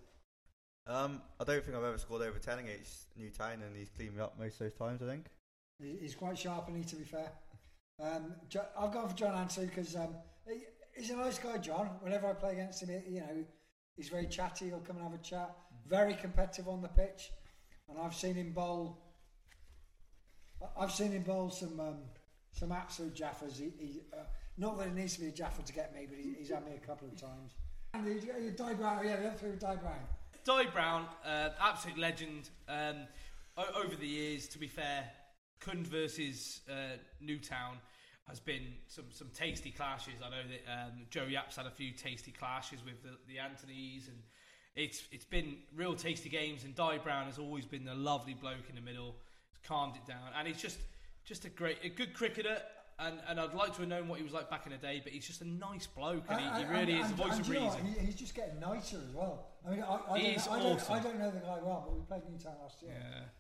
Um, 0.88 1.22
I 1.40 1.44
don't 1.44 1.64
think 1.64 1.76
I've 1.76 1.84
ever 1.84 1.98
scored 1.98 2.22
over 2.22 2.38
10 2.38 2.60
against 2.60 3.08
New 3.18 3.30
Town, 3.30 3.62
and 3.66 3.76
he's 3.76 3.90
cleaned 3.90 4.16
me 4.16 4.22
up 4.22 4.38
most 4.40 4.54
of 4.54 4.60
those 4.60 4.74
times, 4.74 5.02
I 5.02 5.08
think. 5.08 5.26
He's 5.82 6.16
quite 6.16 6.38
sharp, 6.38 6.68
and 6.68 6.78
he, 6.78 6.84
to 6.84 6.96
be 6.96 7.04
fair. 7.04 7.32
Um, 8.02 8.36
I've 8.78 8.94
gone 8.94 9.10
for 9.10 9.16
John 9.16 9.36
Anthony 9.36 9.68
because 9.68 9.96
um, 9.96 10.16
he, 10.48 10.62
he's 10.96 11.10
a 11.10 11.16
nice 11.16 11.40
guy, 11.40 11.58
John. 11.58 11.88
Whenever 12.02 12.28
I 12.28 12.34
play 12.34 12.54
against 12.54 12.84
him, 12.84 13.02
you 13.08 13.22
know, 13.22 13.46
he's 13.96 14.10
very 14.10 14.28
chatty. 14.28 14.66
He'll 14.66 14.80
come 14.80 14.98
and 14.98 15.06
have 15.06 15.14
a 15.14 15.24
chat. 15.24 15.56
Very 15.88 16.14
competitive 16.14 16.68
on 16.68 16.82
the 16.82 16.88
pitch, 16.88 17.32
and 17.90 17.98
I've 18.00 18.16
seen 18.16 18.36
him 18.36 18.52
bowl. 18.52 19.02
I've 20.78 20.92
seen 20.92 21.12
him 21.12 21.24
bowl 21.24 21.50
some 21.50 21.80
um, 21.80 21.98
some 22.52 22.72
absolute 22.72 23.14
jaffers. 23.14 23.58
He, 23.58 23.72
he, 23.78 24.02
uh, 24.14 24.24
not 24.58 24.78
that 24.78 24.88
it 24.88 24.96
needs 24.96 25.16
to 25.16 25.22
be 25.22 25.28
a 25.28 25.32
jaffer 25.32 25.62
to 25.62 25.74
get 25.74 25.94
me, 25.94 26.08
but 26.10 26.18
he, 26.18 26.34
he's 26.38 26.50
had 26.50 26.66
me 26.66 26.72
a 26.76 26.86
couple 26.86 27.08
of 27.08 27.20
times. 27.20 27.54
And 27.94 28.08
he, 28.08 28.14
he, 28.14 28.50
Di 28.52 28.74
Brown, 28.74 29.06
yeah, 29.06 29.32
through 29.32 29.52
with 29.52 29.60
Di 29.60 29.76
Brown. 29.76 30.00
Di 30.44 30.66
Brown, 30.66 31.06
uh, 31.26 31.50
absolute 31.62 31.98
legend. 31.98 32.50
Um, 32.68 33.08
o- 33.58 33.84
over 33.84 33.96
the 33.96 34.08
years, 34.08 34.48
to 34.50 34.60
be 34.60 34.68
fair, 34.68 35.10
Cound 35.60 35.88
versus 35.88 36.62
uh, 36.70 36.98
Newtown 37.22 37.78
has 38.28 38.40
been 38.40 38.74
some, 38.88 39.06
some 39.12 39.30
tasty 39.34 39.72
clashes. 39.72 40.16
I 40.24 40.30
know 40.30 40.44
that 40.48 40.72
um, 40.72 41.06
Joe 41.10 41.26
Yaps 41.26 41.56
had 41.56 41.66
a 41.66 41.72
few 41.72 41.92
tasty 41.92 42.32
clashes 42.32 42.80
with 42.84 43.02
the, 43.04 43.12
the 43.28 43.38
Anthonys, 43.38 44.08
and 44.08 44.18
it's 44.76 45.04
it's 45.12 45.26
been 45.26 45.58
real 45.76 45.96
tasty 45.96 46.30
games. 46.30 46.64
And 46.64 46.76
Di 46.76 46.98
Brown 46.98 47.26
has 47.26 47.40
always 47.40 47.66
been 47.66 47.86
the 47.86 47.96
lovely 47.96 48.34
bloke 48.34 48.70
in 48.70 48.76
the 48.76 48.82
middle. 48.82 49.16
Calmed 49.68 49.96
it 49.96 50.06
down, 50.06 50.30
and 50.38 50.48
he's 50.48 50.62
just 50.62 50.78
just 51.24 51.46
a 51.46 51.50
great, 51.50 51.78
a 51.84 51.90
good 51.90 52.14
cricketer. 52.14 52.58
And, 52.98 53.16
and 53.28 53.42
I'd 53.42 53.54
like 53.54 53.74
to 53.74 53.80
have 53.82 53.90
known 53.90 54.08
what 54.08 54.20
he 54.20 54.24
was 54.24 54.32
like 54.32 54.50
back 54.50 54.66
in 54.66 54.72
the 54.72 54.78
day, 54.78 55.02
but 55.04 55.12
he's 55.12 55.28
just 55.28 55.42
a 55.42 55.48
nice 55.48 55.86
bloke, 55.86 56.24
and 56.30 56.40
he, 56.40 56.64
he 56.64 56.72
really 56.72 56.94
and- 56.94 57.04
is 57.04 57.10
the 57.10 57.16
voice 57.16 57.32
and 57.34 57.42
of 57.42 57.48
do 57.48 57.54
you 57.54 57.60
know 57.60 57.66
reason. 57.66 57.86
He, 58.00 58.06
he's 58.06 58.16
just 58.16 58.34
getting 58.34 58.58
nicer 58.60 58.98
as 59.06 59.14
well. 59.14 59.48
I 59.68 59.72
mean, 59.72 59.84
I, 59.84 60.00
I, 60.14 60.20
He's 60.20 60.46
don't, 60.46 60.54
I, 60.54 60.60
don't, 60.64 60.72
awesome. 60.76 60.94
I 60.96 61.00
don't 61.00 61.20
know 61.20 61.32
the 61.32 61.40
guy 61.40 61.58
well, 61.62 61.84
but 61.88 61.96
we 61.96 62.02
played 62.06 62.22
Newtown 62.32 62.54
last 62.62 62.84
year. 62.84 62.92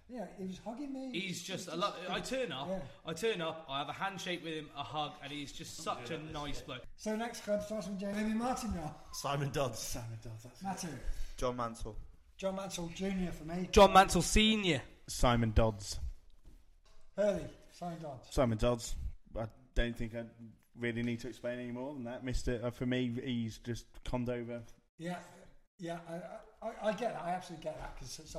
Yeah. 0.09 0.17
Yeah, 0.17 0.25
he 0.39 0.45
was 0.47 0.59
hugging 0.65 0.91
me. 0.91 1.11
He's 1.13 1.41
just 1.43 1.67
a 1.67 1.75
lot. 1.75 1.95
I 2.09 2.19
turn 2.19 2.51
up. 2.51 2.67
Yeah. 2.67 2.79
I 3.05 3.13
turn 3.13 3.41
up. 3.41 3.65
I 3.69 3.77
have 3.79 3.89
a 3.89 3.93
handshake 3.93 4.43
with 4.43 4.55
him, 4.55 4.67
a 4.75 4.81
hug, 4.81 5.11
and 5.23 5.31
he's 5.31 5.51
just 5.51 5.77
such 5.83 6.09
a 6.09 6.17
nice 6.33 6.61
bloke. 6.61 6.81
So 6.97 7.15
next 7.15 7.43
club 7.45 7.61
starts 7.61 7.87
with 7.87 7.99
Jamie 7.99 8.33
Martin 8.33 8.73
now. 8.73 8.95
Simon 9.13 9.51
Dodds. 9.51 9.77
Simon 9.79 10.17
Dodds. 10.23 10.43
That's 10.43 10.63
Matthew. 10.63 10.89
John 11.37 11.55
Mansell. 11.57 11.95
John 12.37 12.55
Mansell 12.55 12.91
Jr. 12.95 13.31
for 13.31 13.45
me. 13.45 13.69
John 13.71 13.93
Mansell 13.93 14.23
Senior. 14.23 14.81
Simon 15.07 15.51
Dodds. 15.53 15.99
Hurley. 17.15 17.45
Signed 17.71 18.03
on. 18.03 18.17
Simon 18.31 18.57
Dodds. 18.57 18.95
I 19.77 19.81
don't 19.81 19.97
think 19.97 20.15
I 20.15 20.23
really 20.79 21.03
need 21.03 21.19
to 21.21 21.27
explain 21.27 21.59
any 21.59 21.71
more 21.71 21.93
than 21.93 22.03
that. 22.05 22.23
Mister, 22.23 22.59
uh, 22.63 22.71
for 22.71 22.85
me, 22.85 23.11
he's 23.23 23.57
just 23.59 23.85
Condover. 24.05 24.61
Yeah, 24.97 25.17
yeah, 25.79 25.97
I, 26.09 26.67
I, 26.67 26.89
I 26.89 26.91
get 26.93 27.13
that. 27.13 27.21
I 27.23 27.31
absolutely 27.31 27.63
get 27.65 27.77
that 27.79 27.95
because 27.95 28.15
he's 28.15 28.35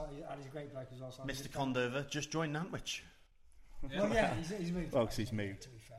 a 0.46 0.48
great 0.50 0.72
bloke 0.72 0.88
as 0.94 1.00
well. 1.00 1.12
So 1.12 1.22
Mr. 1.24 1.48
Condover 1.50 2.08
just 2.08 2.30
joined 2.30 2.54
Nantwich. 2.54 3.02
Well, 3.82 4.08
yeah, 4.12 4.34
he's, 4.34 4.48
he's 4.50 4.72
moved. 4.72 4.92
Well, 4.92 5.02
away, 5.02 5.08
'cause 5.08 5.16
he's 5.16 5.32
moved. 5.32 5.62
To 5.62 5.68
be 5.68 5.78
fair. 5.78 5.98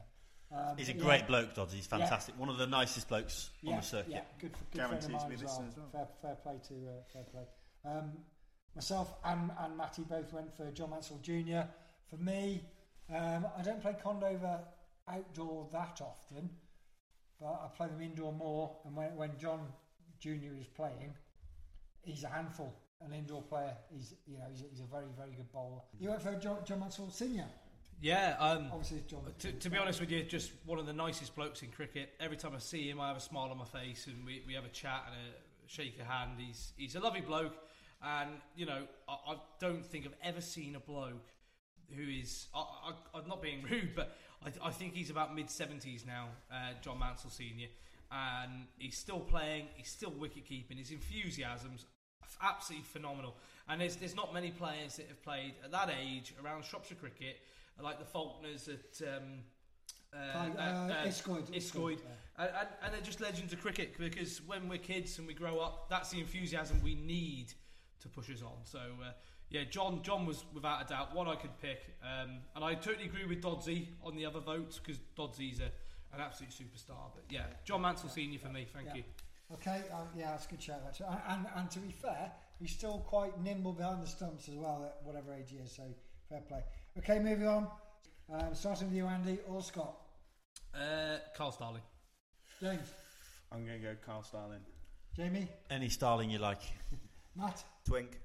Um, 0.50 0.78
He's 0.78 0.88
a 0.90 0.94
but 0.94 1.04
great 1.04 1.20
yeah, 1.22 1.28
bloke, 1.28 1.54
Dodds. 1.56 1.74
He's 1.74 1.88
Yeah. 1.92 1.98
fantastic. 2.00 2.40
One 2.40 2.48
of 2.50 2.58
the 2.58 2.68
nicest 2.68 3.10
blokes 3.10 3.50
yeah, 3.62 3.72
on 3.74 3.78
the 3.82 3.86
circuit. 3.86 4.12
Yeah, 4.14 4.22
good, 4.40 4.54
good 4.72 4.82
friend 4.82 4.94
of 4.94 5.00
Guarantees 5.02 5.20
mine 5.22 5.28
me 5.30 5.36
as 5.36 5.42
this 5.42 5.52
well. 5.52 5.66
as 5.68 5.78
well. 5.78 5.90
Fair, 5.92 6.08
fair 6.22 6.36
play 6.36 6.60
to 6.70 6.74
uh, 6.74 7.04
fair 7.14 7.24
play. 7.24 7.44
Um, 7.86 8.12
myself 8.74 9.14
and, 9.26 9.52
and 9.60 9.78
Matty 9.78 10.04
both 10.10 10.32
went 10.34 10.56
for 10.56 10.72
John 10.72 10.90
Mansell 10.92 11.20
Jr. 11.22 11.68
For 12.10 12.16
me, 12.18 12.62
um, 13.14 13.46
I 13.58 13.62
don't 13.62 13.82
play 13.82 13.96
Condover 14.04 14.60
outdoor 15.10 15.68
that 15.72 16.02
often, 16.02 16.50
but 17.40 17.48
I 17.48 17.68
play 17.76 17.88
them 17.88 18.02
indoor 18.02 18.34
more. 18.34 18.78
And 18.86 18.96
when, 18.96 19.16
when 19.16 19.32
John 19.38 19.62
Jr. 20.20 20.56
is 20.60 20.68
playing, 20.68 21.14
he's 22.02 22.24
a 22.24 22.30
handful. 22.30 22.74
An 23.00 23.14
indoor 23.14 23.44
player, 23.44 23.78
he's 23.94 24.16
you 24.26 24.40
know 24.40 24.46
he's, 24.50 24.64
he's 24.72 24.80
a 24.80 24.86
very 24.86 25.06
very 25.16 25.30
good 25.30 25.52
bowler. 25.52 25.82
You 26.00 26.10
went 26.10 26.22
for 26.24 26.34
John, 26.34 26.58
John 26.66 26.80
Mansell 26.80 27.12
Senior. 27.12 27.46
Yeah. 28.02 28.36
Um, 28.40 28.70
Obviously, 28.72 29.04
John. 29.08 29.22
to, 29.38 29.52
to 29.52 29.70
be 29.70 29.78
honest 29.78 30.00
with 30.00 30.10
you, 30.10 30.24
just 30.24 30.52
one 30.66 30.80
of 30.80 30.88
the 30.88 30.94
nicest 30.94 31.36
blokes 31.36 31.62
in 31.62 31.70
cricket. 31.70 32.14
Every 32.20 32.38
time 32.38 32.54
I 32.56 32.60
see 32.60 32.90
him, 32.90 33.00
I 33.00 33.08
have 33.08 33.18
a 33.18 33.22
smile 33.22 33.50
on 33.52 33.58
my 33.60 33.66
face, 33.66 34.08
and 34.08 34.26
we, 34.26 34.42
we 34.48 34.56
have 34.56 34.66
a 34.66 34.70
chat 34.70 35.04
and 35.08 35.16
a 35.16 35.70
shake 35.70 36.00
a 36.00 36.04
hand. 36.04 36.32
He's 36.38 36.74
he's 36.76 36.96
a 36.96 37.00
lovely 37.00 37.22
bloke, 37.22 37.56
and 38.04 38.32
you 38.56 38.66
know 38.66 38.84
I, 39.08 39.34
I 39.34 39.36
don't 39.60 39.86
think 39.86 40.06
I've 40.06 40.16
ever 40.24 40.42
seen 40.42 40.76
a 40.76 40.80
bloke 40.80 41.32
who 41.96 42.04
is 42.04 42.48
I, 42.54 42.60
I, 42.60 43.20
I'm 43.20 43.28
not 43.28 43.42
being 43.42 43.64
rude, 43.70 43.92
but 43.96 44.18
I, 44.46 44.68
I 44.68 44.72
think 44.72 44.94
he's 44.94 45.10
about 45.10 45.36
mid 45.36 45.50
seventies 45.50 46.06
now, 46.06 46.28
uh, 46.52 46.74
John 46.82 47.00
Mansell 47.00 47.32
Senior, 47.32 47.68
and 48.12 48.68
he's 48.78 48.98
still 48.98 49.20
playing. 49.20 49.68
He's 49.76 49.90
still 49.90 50.12
wicket 50.12 50.46
keeping. 50.46 50.78
His 50.78 50.92
enthusiasm's 50.92 51.86
absolutely 52.42 52.86
phenomenal. 52.86 53.36
And 53.70 53.82
there's 53.82 53.96
there's 53.96 54.16
not 54.16 54.34
many 54.34 54.52
players 54.52 54.98
that 54.98 55.08
have 55.08 55.22
played 55.24 55.54
at 55.64 55.72
that 55.72 55.90
age 55.90 56.34
around 56.44 56.66
Shropshire 56.66 56.98
cricket 56.98 57.38
like 57.82 58.00
the 58.00 58.06
Faulkners 58.06 58.70
at. 58.70 59.08
Um, 59.08 59.24
uh, 60.14 60.40
uh, 62.38 62.44
uh, 62.44 62.48
and, 62.62 62.68
and 62.82 62.94
they're 62.94 63.02
just 63.02 63.20
legends 63.20 63.52
of 63.52 63.62
cricket 63.62 63.94
because 64.00 64.42
when 64.48 64.70
we're 64.70 64.78
kids 64.78 65.18
and 65.18 65.28
we 65.28 65.34
grow 65.34 65.60
up, 65.60 65.90
that's 65.90 66.12
the 66.12 66.20
enthusiasm 66.20 66.80
we 66.82 66.96
need 66.96 67.54
to 68.00 68.08
push 68.08 68.30
us 68.30 68.42
on. 68.42 68.54
So, 68.64 68.80
uh, 68.80 69.12
yeah, 69.50 69.64
John 69.70 70.02
John 70.04 70.26
was 70.26 70.44
without 70.54 70.84
a 70.84 70.88
doubt 70.88 71.16
one 71.16 71.28
I 71.28 71.36
could 71.36 71.58
pick. 71.62 71.82
Um, 72.04 72.40
and 72.56 72.64
I 72.64 72.76
totally 72.76 73.06
agree 73.06 73.26
with 73.26 73.42
Dodsey 73.42 73.88
on 74.04 74.16
the 74.16 74.26
other 74.26 74.40
votes 74.40 74.80
because 74.80 75.00
Dodsey's 75.18 75.60
a, 75.60 75.66
an 76.16 76.22
absolute 76.22 76.52
superstar. 76.52 77.12
But 77.16 77.26
yeah, 77.30 77.46
John 77.66 77.82
Mansell 77.82 78.10
Senior 78.10 78.40
for 78.40 78.50
me, 78.50 78.68
thank 78.74 78.88
Yeah. 78.88 78.96
you. 78.96 79.04
Okay, 79.54 79.82
uh, 79.94 80.02
yeah, 80.18 80.32
that's 80.32 80.46
a 80.46 80.50
good 80.50 80.62
shout. 80.62 80.82
Actually. 80.86 81.08
And, 81.08 81.20
and, 81.30 81.46
and 81.56 81.72
to 81.72 81.80
be 81.80 81.92
fair, 81.92 82.32
he's 82.60 82.72
still 82.72 83.00
quite 83.08 83.42
nimble 83.42 83.72
behind 83.72 84.04
the 84.04 84.08
stumps 84.08 84.50
as 84.50 84.56
well 84.56 84.84
at 84.86 85.06
whatever 85.06 85.34
age 85.34 85.52
he 85.52 85.58
is. 85.58 85.72
So 85.72 85.84
fair 86.28 86.42
play. 86.42 86.64
Okay, 86.98 87.20
moving 87.20 87.48
on. 87.48 87.68
Um, 88.30 88.54
starting 88.54 88.88
with 88.90 88.98
you, 88.98 89.06
Andy 89.08 89.40
or 89.48 89.62
Scott. 89.62 89.96
Uh, 90.76 91.18
Carl 91.36 91.54
Starling. 91.54 91.82
James, 92.62 92.90
I'm 93.52 93.66
going 93.66 93.80
to 93.80 93.86
go 93.88 93.96
Carl 94.06 94.22
Starling. 94.24 94.60
Jamie, 95.16 95.48
Any 95.70 95.88
Starling 95.88 96.30
you 96.30 96.40
like. 96.40 96.62
Matt. 97.38 97.64
Twink. 97.86 98.20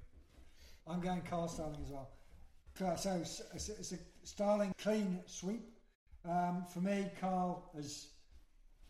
I'm 0.87 0.99
going 0.99 1.21
Carl 1.21 1.47
Starling 1.47 1.81
as 1.83 1.89
well. 1.89 2.09
Uh, 2.83 2.95
So 2.95 3.21
it's, 3.53 3.91
a 3.91 3.97
Starling 4.23 4.73
clean 4.81 5.19
sweep. 5.25 5.69
Um, 6.25 6.65
for 6.71 6.79
me, 6.79 7.11
Carl 7.19 7.69
has 7.75 8.07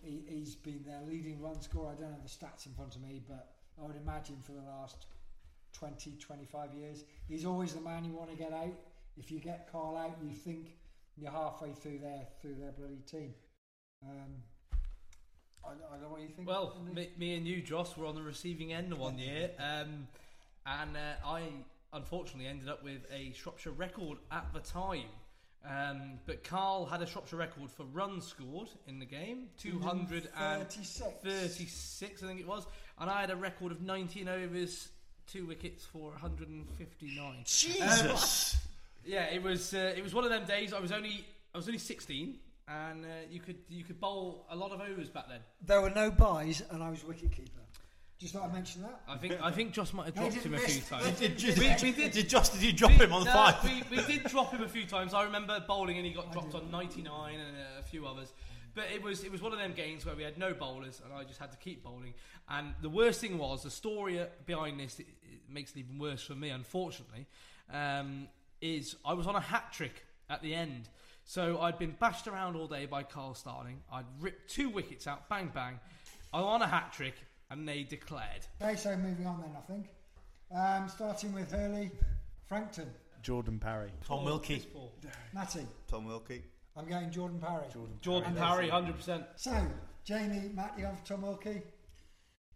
he, 0.03 0.23
he's 0.27 0.55
been 0.55 0.83
their 0.85 1.01
leading 1.07 1.41
run 1.41 1.61
scorer. 1.61 1.91
I 1.91 2.01
don't 2.01 2.11
have 2.11 2.23
the 2.23 2.29
stats 2.29 2.65
in 2.65 2.73
front 2.73 2.95
of 2.95 3.01
me, 3.01 3.21
but 3.27 3.53
I 3.81 3.85
would 3.85 3.95
imagine 3.95 4.37
for 4.41 4.51
the 4.51 4.61
last 4.61 5.07
20, 5.73 6.17
25 6.19 6.73
years, 6.73 7.03
he's 7.27 7.45
always 7.45 7.73
the 7.73 7.81
man 7.81 8.05
you 8.05 8.13
want 8.13 8.29
to 8.29 8.37
get 8.37 8.53
out. 8.53 8.73
If 9.17 9.31
you 9.31 9.39
get 9.39 9.69
Carl 9.71 9.97
out, 9.97 10.17
you 10.23 10.33
think 10.33 10.77
you're 11.17 11.31
halfway 11.31 11.71
through 11.71 11.99
their 11.99 12.27
through 12.41 12.55
their 12.55 12.71
bloody 12.71 13.01
team. 13.09 13.33
Um, 14.03 14.33
I, 15.65 15.69
I 15.69 15.91
don't 15.93 16.01
know 16.01 16.09
what 16.09 16.21
you 16.21 16.29
think. 16.29 16.47
Well, 16.47 16.75
me, 16.93 17.09
me 17.17 17.35
and 17.35 17.47
you, 17.47 17.61
Joss, 17.61 17.95
were 17.95 18.05
on 18.05 18.15
the 18.15 18.21
receiving 18.21 18.73
end 18.73 18.93
one 18.93 19.17
year, 19.17 19.51
um, 19.59 20.07
and 20.65 20.97
uh, 20.97 21.27
I 21.27 21.43
unfortunately 21.93 22.47
ended 22.47 22.69
up 22.69 22.83
with 22.83 23.01
a 23.11 23.33
Shropshire 23.33 23.71
record 23.71 24.19
at 24.31 24.45
the 24.53 24.59
time. 24.59 25.07
Um, 25.65 26.19
but 26.25 26.43
Carl 26.43 26.85
had 26.85 27.01
a 27.01 27.05
Shropshire 27.05 27.37
record 27.37 27.71
for 27.71 27.85
runs 27.85 28.27
scored 28.27 28.67
in 28.85 28.99
the 28.99 29.05
game, 29.05 29.47
236, 29.57 32.21
I 32.21 32.27
think 32.27 32.41
it 32.41 32.47
was, 32.47 32.67
and 32.99 33.09
I 33.09 33.21
had 33.21 33.29
a 33.29 33.35
record 33.37 33.71
of 33.71 33.81
19 33.81 34.27
overs, 34.27 34.89
two 35.25 35.45
wickets 35.45 35.85
for 35.85 36.09
159. 36.11 37.43
Jesus! 37.45 38.57
Yeah, 39.05 39.25
it 39.25 39.41
was 39.41 39.73
uh, 39.73 39.93
it 39.95 40.03
was 40.03 40.13
one 40.13 40.23
of 40.23 40.29
them 40.29 40.45
days. 40.45 40.73
I 40.73 40.79
was 40.79 40.91
only 40.91 41.25
I 41.53 41.57
was 41.57 41.67
only 41.67 41.79
16, 41.79 42.35
and 42.67 43.05
uh, 43.05 43.07
you 43.29 43.39
could 43.39 43.57
you 43.69 43.83
could 43.83 43.99
bowl 43.99 44.45
a 44.49 44.55
lot 44.55 44.71
of 44.71 44.81
overs 44.81 45.09
back 45.09 45.27
then. 45.29 45.39
There 45.65 45.81
were 45.81 45.89
no 45.89 46.11
buys, 46.11 46.61
and 46.71 46.81
I 46.81 46.89
was 46.89 47.03
wicket 47.03 47.31
keeper. 47.31 47.62
Just 48.23 48.35
thought 48.35 48.45
I'd 48.45 48.53
mention 48.53 48.83
that. 48.83 49.01
I 49.05 49.17
think 49.17 49.35
I 49.43 49.51
think 49.51 49.73
Joss 49.73 49.91
might 49.91 50.05
have 50.05 50.15
dropped 50.15 50.35
him 50.35 50.53
a 50.53 50.57
few 50.57 50.81
times. 50.83 51.19
Did- 51.19 51.35
did- 51.35 51.59
we, 51.59 51.75
we 51.83 51.91
did. 51.91 52.13
Did 52.13 52.31
you 52.61 52.71
drop 52.71 52.91
him 52.91 53.11
on 53.11 53.25
no, 53.25 53.33
five? 53.33 53.61
We, 53.65 53.83
we 53.97 54.01
did 54.03 54.23
drop 54.23 54.53
him 54.53 54.63
a 54.63 54.69
few 54.69 54.85
times. 54.85 55.13
I 55.13 55.25
remember 55.25 55.61
bowling 55.67 55.97
and 55.97 56.05
he 56.05 56.13
got 56.13 56.31
dropped 56.31 56.55
on 56.55 56.71
99 56.71 57.35
and 57.37 57.57
a 57.77 57.83
few 57.83 58.07
others. 58.07 58.31
But 58.73 58.85
it 58.95 59.03
was 59.03 59.25
it 59.25 59.31
was 59.33 59.41
one 59.41 59.51
of 59.51 59.59
them 59.59 59.73
games 59.73 60.05
where 60.05 60.15
we 60.15 60.23
had 60.23 60.37
no 60.37 60.53
bowlers, 60.53 61.01
and 61.03 61.13
I 61.13 61.25
just 61.25 61.37
had 61.37 61.51
to 61.51 61.57
keep 61.57 61.83
bowling. 61.83 62.13
And 62.47 62.73
the 62.81 62.87
worst 62.87 63.19
thing 63.19 63.37
was 63.37 63.63
the 63.63 63.69
story 63.69 64.25
behind 64.45 64.79
this. 64.79 65.01
It, 65.01 65.07
it 65.23 65.41
makes 65.49 65.71
it 65.71 65.79
even 65.79 65.99
worse 65.99 66.23
for 66.23 66.35
me, 66.35 66.47
unfortunately. 66.47 67.27
Um, 67.73 68.29
is 68.61 68.95
I 69.03 69.15
was 69.15 69.27
on 69.27 69.35
a 69.35 69.41
hat 69.41 69.73
trick 69.73 70.05
at 70.29 70.41
the 70.41 70.55
end. 70.55 70.87
So 71.25 71.59
I'd 71.59 71.77
been 71.77 71.95
bashed 71.99 72.27
around 72.27 72.55
all 72.55 72.67
day 72.67 72.85
by 72.85 73.03
Carl 73.03 73.33
Starling. 73.33 73.81
I'd 73.91 74.05
ripped 74.21 74.49
two 74.49 74.69
wickets 74.69 75.07
out, 75.07 75.27
bang 75.27 75.51
bang. 75.53 75.81
I'm 76.33 76.45
on 76.45 76.61
a 76.61 76.67
hat 76.67 76.93
trick, 76.93 77.15
and 77.53 77.67
they 77.67 77.83
declared. 77.83 78.41
Okay, 78.61 78.75
so 78.75 78.97
moving 78.97 79.27
on 79.27 79.39
then, 79.41 79.51
I 79.55 79.61
think. 79.71 79.87
Um, 80.53 80.89
starting 80.89 81.33
with 81.33 81.51
Hurley, 81.51 81.91
Frankton, 82.47 82.89
Jordan 83.21 83.59
Parry. 83.59 83.91
Tom 84.05 84.25
Wilkie. 84.25 84.65
Matty. 85.33 85.65
Tom 85.87 86.05
Wilkie. 86.05 86.43
I'm 86.75 86.87
going 86.87 87.11
Jordan 87.11 87.39
Parry. 87.39 87.65
Jordan, 87.71 87.97
Jordan 88.01 88.35
Parry, 88.35 88.69
hundred 88.69 88.95
percent. 88.95 89.23
So, 89.35 89.55
Jamie, 90.03 90.49
Matt, 90.53 90.73
you 90.77 90.85
have 90.85 91.03
Tom 91.03 91.21
Wilkie. 91.21 91.61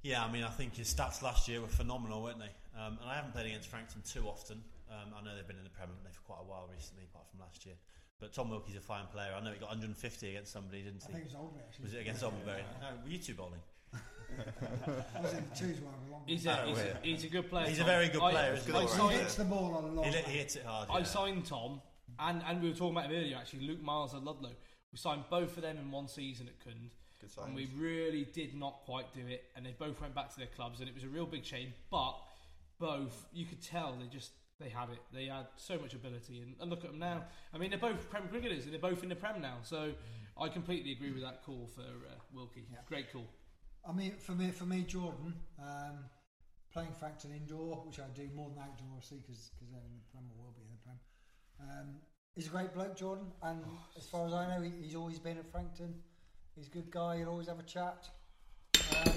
Yeah, 0.02 0.24
I 0.24 0.32
mean, 0.32 0.44
I 0.44 0.50
think 0.50 0.76
his 0.76 0.94
stats 0.94 1.22
last 1.22 1.48
year 1.48 1.62
were 1.62 1.68
phenomenal, 1.68 2.24
weren't 2.24 2.40
they? 2.40 2.52
Um, 2.80 2.98
and 3.02 3.10
I 3.10 3.16
haven't 3.16 3.34
played 3.34 3.48
against 3.48 3.70
Frankton 3.70 4.02
too 4.02 4.28
often. 4.28 4.64
Um, 4.90 5.14
I 5.18 5.24
know 5.24 5.36
they've 5.36 5.48
been 5.48 5.58
in 5.58 5.64
the 5.64 5.70
Premier 5.70 5.96
League 6.04 6.14
for 6.14 6.22
quite 6.22 6.42
a 6.42 6.50
while 6.50 6.68
recently, 6.74 7.04
apart 7.04 7.26
from 7.30 7.40
last 7.40 7.66
year. 7.66 7.76
But 8.20 8.34
Tom 8.34 8.50
Wilkie's 8.50 8.76
a 8.76 8.82
fine 8.82 9.06
player. 9.12 9.34
I 9.36 9.44
know 9.44 9.52
he 9.52 9.60
got 9.60 9.70
150 9.70 10.30
against 10.30 10.52
somebody, 10.52 10.82
didn't 10.82 11.04
he? 11.04 11.10
I 11.10 11.18
think 11.18 11.26
it 11.26 11.34
was 11.34 11.36
Oldbury, 11.36 11.62
actually. 11.68 11.86
Was 11.86 11.94
it 11.94 12.02
against 12.02 12.24
Oldbury? 12.24 12.64
No, 12.82 12.88
were 13.04 13.10
you 13.10 13.20
two 13.20 13.36
bowling? 13.36 13.62
I 15.16 15.22
was 15.22 15.34
in 15.34 15.44
the 15.50 15.56
twos 15.56 15.82
while. 15.82 15.94
He's 16.26 16.46
a, 16.46 16.56
he's, 16.66 16.78
a, 16.78 16.98
he's 17.04 17.24
a 17.24 17.28
good 17.30 17.50
player. 17.50 17.68
He's 17.68 17.78
a 17.78 17.82
Tom. 17.84 17.88
very 17.90 18.10
good 18.10 18.22
I- 18.22 18.32
player. 18.32 18.52
I 18.52 18.56
isn't 18.56 18.76
he? 18.76 18.88
signed- 18.88 19.12
He 19.14 19.18
hits 19.20 19.36
the 19.36 19.46
ball 19.46 19.76
on 19.76 19.84
a 19.86 19.88
long 19.94 20.06
He, 20.06 20.12
li- 20.12 20.24
he 20.28 20.38
hits 20.40 20.56
it 20.58 20.66
hard. 20.66 20.90
I 20.92 20.98
yeah. 21.00 21.04
signed 21.04 21.46
Tom, 21.46 21.82
and, 22.20 22.42
and 22.46 22.62
we 22.62 22.70
were 22.70 22.76
talking 22.76 22.98
about 22.98 23.10
him 23.10 23.18
earlier 23.18 23.38
actually, 23.38 23.66
Luke 23.68 23.82
Miles 23.82 24.14
and 24.14 24.26
Ludlow. 24.26 24.52
We 24.92 24.98
signed 24.98 25.24
both 25.30 25.56
of 25.56 25.64
them 25.64 25.78
in 25.78 25.90
one 25.92 26.08
season 26.08 26.48
at 26.48 26.64
Cound, 26.64 26.92
Good 27.22 27.30
and 27.46 27.56
we 27.56 27.70
really 27.78 28.26
did 28.34 28.56
not 28.56 28.82
quite 28.86 29.14
do 29.14 29.22
it. 29.28 29.46
And 29.56 29.66
they 29.66 29.76
both 29.78 30.00
went 30.02 30.14
back 30.16 30.30
to 30.32 30.38
their 30.38 30.48
clubs, 30.48 30.80
and 30.82 30.90
it 30.90 30.96
was 30.96 31.04
a 31.04 31.10
real 31.10 31.26
big 31.26 31.46
shame. 31.46 31.74
But 31.90 32.16
both, 32.80 33.26
you 33.34 33.46
could 33.46 33.62
tell 33.62 33.96
they 34.00 34.08
just 34.08 34.32
they 34.60 34.70
had 34.70 34.90
it. 34.90 35.00
They 35.14 35.26
had 35.26 35.48
so 35.56 35.78
much 35.78 35.94
ability, 35.94 36.42
and, 36.42 36.56
and 36.60 36.70
look 36.70 36.84
at 36.84 36.92
them 36.92 37.00
now. 37.00 37.24
I 37.54 37.58
mean, 37.58 37.70
they're 37.70 37.80
both 37.80 38.10
Prem 38.10 38.28
cricketers, 38.28 38.66
and 38.66 38.74
they're 38.74 38.80
both 38.82 39.04
in 39.04 39.10
the 39.10 39.16
Prem 39.16 39.42
now. 39.42 39.58
So 39.64 39.92
I 40.40 40.50
completely 40.50 40.92
agree 40.92 41.12
with 41.12 41.24
that 41.24 41.44
call 41.46 41.70
for 41.74 41.82
uh, 41.82 42.14
Wilkie. 42.34 42.66
Great 42.88 43.12
call. 43.12 43.26
I 43.88 43.94
mean, 43.94 44.14
for 44.18 44.34
me, 44.34 44.52
for 44.52 44.66
me, 44.66 44.84
Jordan, 44.84 45.34
um, 45.60 46.00
playing 46.74 46.92
Frankton 47.00 47.32
indoor, 47.32 47.78
which 47.86 48.00
I 48.00 48.04
do 48.14 48.28
more 48.36 48.50
than 48.50 48.60
outdoor, 48.60 48.88
obviously, 48.96 49.20
because 49.20 49.52
they're 49.72 49.80
in 49.80 49.96
the 49.96 50.04
Prem 50.12 50.24
or 50.38 50.46
will 50.46 50.56
be 50.56 50.62
in 50.62 50.72
the 50.72 50.84
Prem. 50.84 51.00
Um, 51.60 51.96
he's 52.36 52.48
a 52.48 52.50
great 52.50 52.74
bloke, 52.74 52.98
Jordan, 52.98 53.28
and 53.44 53.64
as 53.98 54.06
far 54.06 54.28
as 54.28 54.34
I 54.34 54.48
know, 54.48 54.62
he, 54.62 54.72
he's 54.84 54.96
always 54.96 55.20
been 55.20 55.38
at 55.38 55.50
Frankton. 55.50 55.96
He's 56.56 56.68
a 56.68 56.72
good 56.72 56.92
guy. 56.92 57.18
He'll 57.18 57.30
always 57.30 57.48
have 57.48 57.60
a 57.60 57.64
chat, 57.64 58.10
um, 59.06 59.14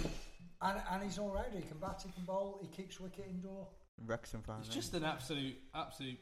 and 0.62 0.80
and 0.92 1.02
he's 1.02 1.18
all 1.18 1.30
round. 1.30 1.54
He 1.54 1.62
can 1.62 1.78
bat, 1.78 2.02
he 2.04 2.12
can 2.12 2.24
bowl, 2.24 2.58
he 2.62 2.68
kicks 2.68 3.00
wicket 3.00 3.26
indoor. 3.28 3.66
Wrexham 4.06 4.42
fan. 4.42 4.56
He's 4.62 4.70
eh? 4.70 4.74
just 4.74 4.94
an 4.94 5.04
absolute, 5.04 5.56
absolute 5.74 6.18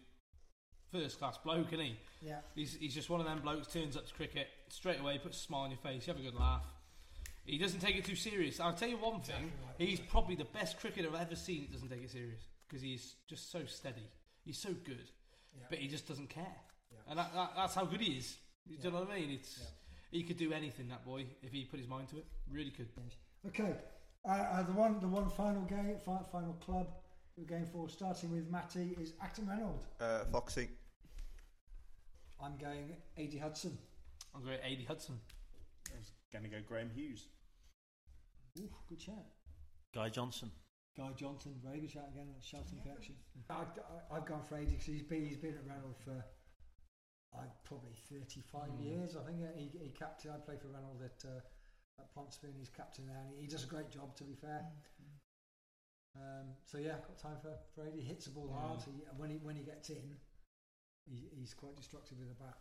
first 0.90 1.18
class 1.18 1.38
bloke, 1.38 1.72
isn't 1.72 1.84
he? 1.84 1.96
Yeah. 2.22 2.38
He's, 2.55 2.74
he's 2.74 2.94
just 2.94 3.11
one 3.11 3.20
of 3.20 3.26
them 3.26 3.40
blokes, 3.40 3.66
turns 3.68 3.96
up 3.96 4.07
to 4.07 4.14
cricket, 4.14 4.49
straight 4.68 5.01
away, 5.01 5.18
puts 5.18 5.36
a 5.36 5.40
smile 5.40 5.62
on 5.62 5.70
your 5.70 5.78
face, 5.78 6.07
you 6.07 6.12
have 6.12 6.20
a 6.20 6.24
good 6.24 6.38
laugh. 6.38 6.62
He 7.49 7.57
doesn't 7.57 7.80
take 7.80 7.96
it 7.96 8.05
too 8.05 8.14
serious. 8.14 8.61
I'll 8.61 8.74
tell 8.74 8.90
you 8.90 8.99
one 8.99 9.20
thing, 9.20 9.51
he's 9.78 10.01
probably 10.01 10.34
the 10.34 10.44
best 10.44 10.78
cricketer 10.78 11.09
I've 11.09 11.22
ever 11.22 11.34
seen 11.34 11.62
that 11.62 11.72
doesn't 11.72 11.88
take 11.88 12.05
it 12.05 12.11
serious. 12.11 12.42
Because 12.68 12.82
he's 12.82 13.14
just 13.26 13.51
so 13.51 13.61
steady. 13.64 14.07
He's 14.44 14.59
so 14.59 14.68
good. 14.84 15.11
But 15.70 15.78
he 15.78 15.88
just 15.88 16.07
doesn't 16.07 16.28
care. 16.28 16.57
And 17.09 17.18
that, 17.18 17.32
that, 17.34 17.53
that's 17.57 17.74
how 17.74 17.86
good 17.86 18.03
he 18.03 18.18
is. 18.18 18.36
Do 18.68 18.74
you 18.74 18.92
know 18.92 19.01
what 19.01 19.11
I 19.11 19.20
mean? 19.20 19.30
It's 19.30 19.61
He 20.11 20.22
could 20.22 20.36
do 20.36 20.53
anything, 20.53 20.88
that 20.88 21.07
boy, 21.07 21.24
if 21.42 21.51
he 21.51 21.64
put 21.64 21.80
his 21.80 21.88
mind 21.88 22.09
to 22.09 22.18
it. 22.18 22.26
Really 22.53 22.70
could. 22.70 22.88
Okay, 23.46 23.74
uh, 24.28 24.30
uh, 24.30 24.62
the 24.64 24.72
one, 24.72 25.01
the 25.01 25.09
one 25.09 25.30
final 25.30 25.62
game, 25.62 25.96
fi- 26.05 26.20
final 26.30 26.53
club 26.55 26.86
we're 27.38 27.44
going 27.44 27.64
for, 27.64 27.88
starting 27.88 28.30
with 28.30 28.51
Matty, 28.51 28.94
is 29.01 29.14
Acton 29.22 29.49
Reynolds. 29.49 29.86
Uh, 29.99 30.24
Foxy. 30.30 30.68
I'm 32.42 32.59
going 32.59 32.94
AD 33.16 33.40
Hudson. 33.40 33.78
I'm 34.34 34.44
going 34.44 34.59
AD 34.59 34.86
Hudson. 34.86 35.18
I 35.94 35.99
was 35.99 36.12
going 36.30 36.44
to 36.44 36.51
go 36.51 36.59
Graham 36.68 36.90
Hughes. 36.94 37.28
Ooh, 38.59 38.71
good 38.89 39.01
shout. 39.01 39.27
Guy 39.95 40.09
Johnson. 40.09 40.51
Guy 40.97 41.11
Johnson, 41.17 41.55
very 41.65 41.81
good 41.81 41.91
shout 41.91 42.09
again. 42.13 42.27
That's 42.33 42.45
Shelton 42.47 42.79
connection. 42.83 43.15
I, 43.51 43.55
I, 43.55 44.17
I've 44.17 44.27
gone 44.27 44.43
for 44.49 44.57
AD 44.57 44.69
because 44.69 44.85
he's 44.85 45.03
been, 45.03 45.25
he's 45.25 45.37
been 45.37 45.55
at 45.55 45.67
Reynolds 45.67 46.01
for 46.05 46.25
uh, 47.37 47.43
probably 47.65 47.95
35 48.11 48.69
Mm. 48.71 48.85
years. 48.85 49.17
I 49.17 49.23
think 49.25 49.39
he, 49.57 49.71
he 49.79 49.89
captain. 49.91 50.33
I 50.33 50.39
played 50.39 50.61
for 50.61 50.69
Reynolds 50.69 51.03
at, 51.03 51.25
uh, 51.29 51.41
at 52.01 52.13
Pontesbury 52.15 52.51
and 52.53 52.59
he's 52.61 52.71
captain 52.71 53.07
there. 53.07 53.17
And 53.23 53.31
he, 53.37 53.43
he 53.43 53.47
does 53.49 53.63
a 53.65 53.69
great 53.69 53.91
job, 53.91 54.17
to 54.17 54.25
be 54.25 54.35
fair. 54.35 54.67
Um, 56.17 56.51
so 56.65 56.79
yeah, 56.79 56.99
got 57.07 57.19
time 57.19 57.37
for, 57.41 57.55
Brady. 57.77 58.01
He 58.01 58.09
hits 58.09 58.25
the 58.25 58.33
ball 58.33 58.51
Yeah. 58.51 58.61
hard. 58.61 58.81
He, 58.83 58.93
when 59.17 59.31
he 59.31 59.37
when 59.37 59.55
he 59.57 59.63
gets 59.63 59.91
in, 59.91 60.17
he, 61.07 61.29
he's 61.39 61.55
quite 61.55 61.77
destructive 61.77 62.19
with 62.19 62.29
the 62.29 62.35
bat. 62.43 62.59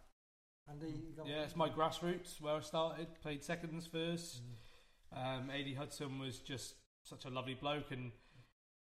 And 0.69 0.81
he, 0.83 0.89
you 1.09 1.15
got 1.15 1.27
Yeah, 1.27 1.41
it's 1.43 1.55
my 1.55 1.69
grassroots 1.69 2.39
where 2.39 2.55
I 2.55 2.59
started. 2.61 3.07
Played 3.21 3.43
seconds 3.43 3.87
first. 3.87 4.41
Um, 5.15 5.49
AD 5.49 5.75
Hudson 5.75 6.19
was 6.19 6.39
just 6.39 6.75
such 7.03 7.25
a 7.25 7.29
lovely 7.29 7.53
bloke, 7.55 7.91
and 7.91 8.11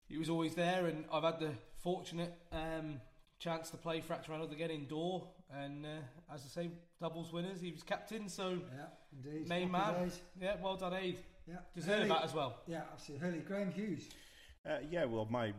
he 0.08 0.18
was 0.18 0.30
always 0.30 0.56
there. 0.56 0.88
And 0.88 1.06
I've 1.12 1.24
had 1.24 1.40
the 1.40 1.52
fortunate 1.84 2.34
um, 2.52 3.00
chance 3.40 3.70
to 3.72 3.78
play 3.78 4.02
for 4.02 4.14
Acton 4.14 4.32
Reynolds 4.34 4.54
again 4.54 4.70
indoor, 4.72 5.28
and 5.54 5.86
uh, 5.86 6.34
as 6.34 6.44
I 6.46 6.50
say, 6.64 6.70
doubles 7.00 7.32
winners. 7.32 7.62
He 7.62 7.72
was 7.72 7.84
captain, 7.84 8.28
so 8.30 8.50
yeah, 8.52 8.86
indeed. 9.14 9.48
main 9.48 9.70
Happy 9.70 9.92
man. 9.94 10.04
days. 10.06 10.20
Yeah, 10.42 10.56
well 10.62 10.76
done, 10.76 10.94
Aid. 10.94 11.18
Yeah, 11.48 11.56
deserve 11.74 11.96
Hurley- 12.00 12.10
that 12.10 12.24
as 12.24 12.34
well. 12.34 12.58
Yeah, 12.68 12.82
absolutely. 12.94 13.28
Hurley, 13.28 13.40
Graham 13.42 13.72
Hughes. 13.72 14.10
Uh, 14.70 14.78
yeah, 14.92 15.06
well, 15.06 15.26
my 15.32 15.54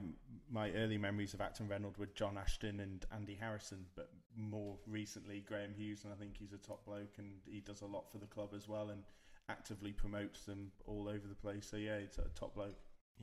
my 0.53 0.71
early 0.73 0.99
memories 0.99 1.33
of 1.33 1.41
Acton 1.41 1.67
Reynolds 1.69 1.99
were 1.99 2.09
John 2.15 2.37
Ashton 2.37 2.81
and 2.81 3.05
Andy 3.15 3.35
Harrison, 3.35 3.87
but 3.97 4.11
more 4.37 4.77
recently 4.87 5.41
Graham 5.41 5.73
Hughes, 5.75 6.05
and 6.05 6.13
I 6.13 6.17
think 6.17 6.37
he's 6.37 6.53
a 6.53 6.59
top 6.59 6.85
bloke 6.85 7.15
and 7.19 7.33
he 7.47 7.61
does 7.61 7.81
a 7.81 7.87
lot 7.87 8.11
for 8.13 8.19
the 8.19 8.27
club 8.27 8.51
as 8.55 8.69
well 8.69 8.91
and 8.91 9.03
actively 9.51 9.93
promotes 9.93 10.45
them 10.45 10.71
all 10.87 11.09
over 11.09 11.27
the 11.29 11.35
place. 11.35 11.67
So 11.71 11.77
yeah, 11.77 11.97
it's 11.97 12.19
a 12.19 12.29
top 12.35 12.55
bloke. 12.55 12.77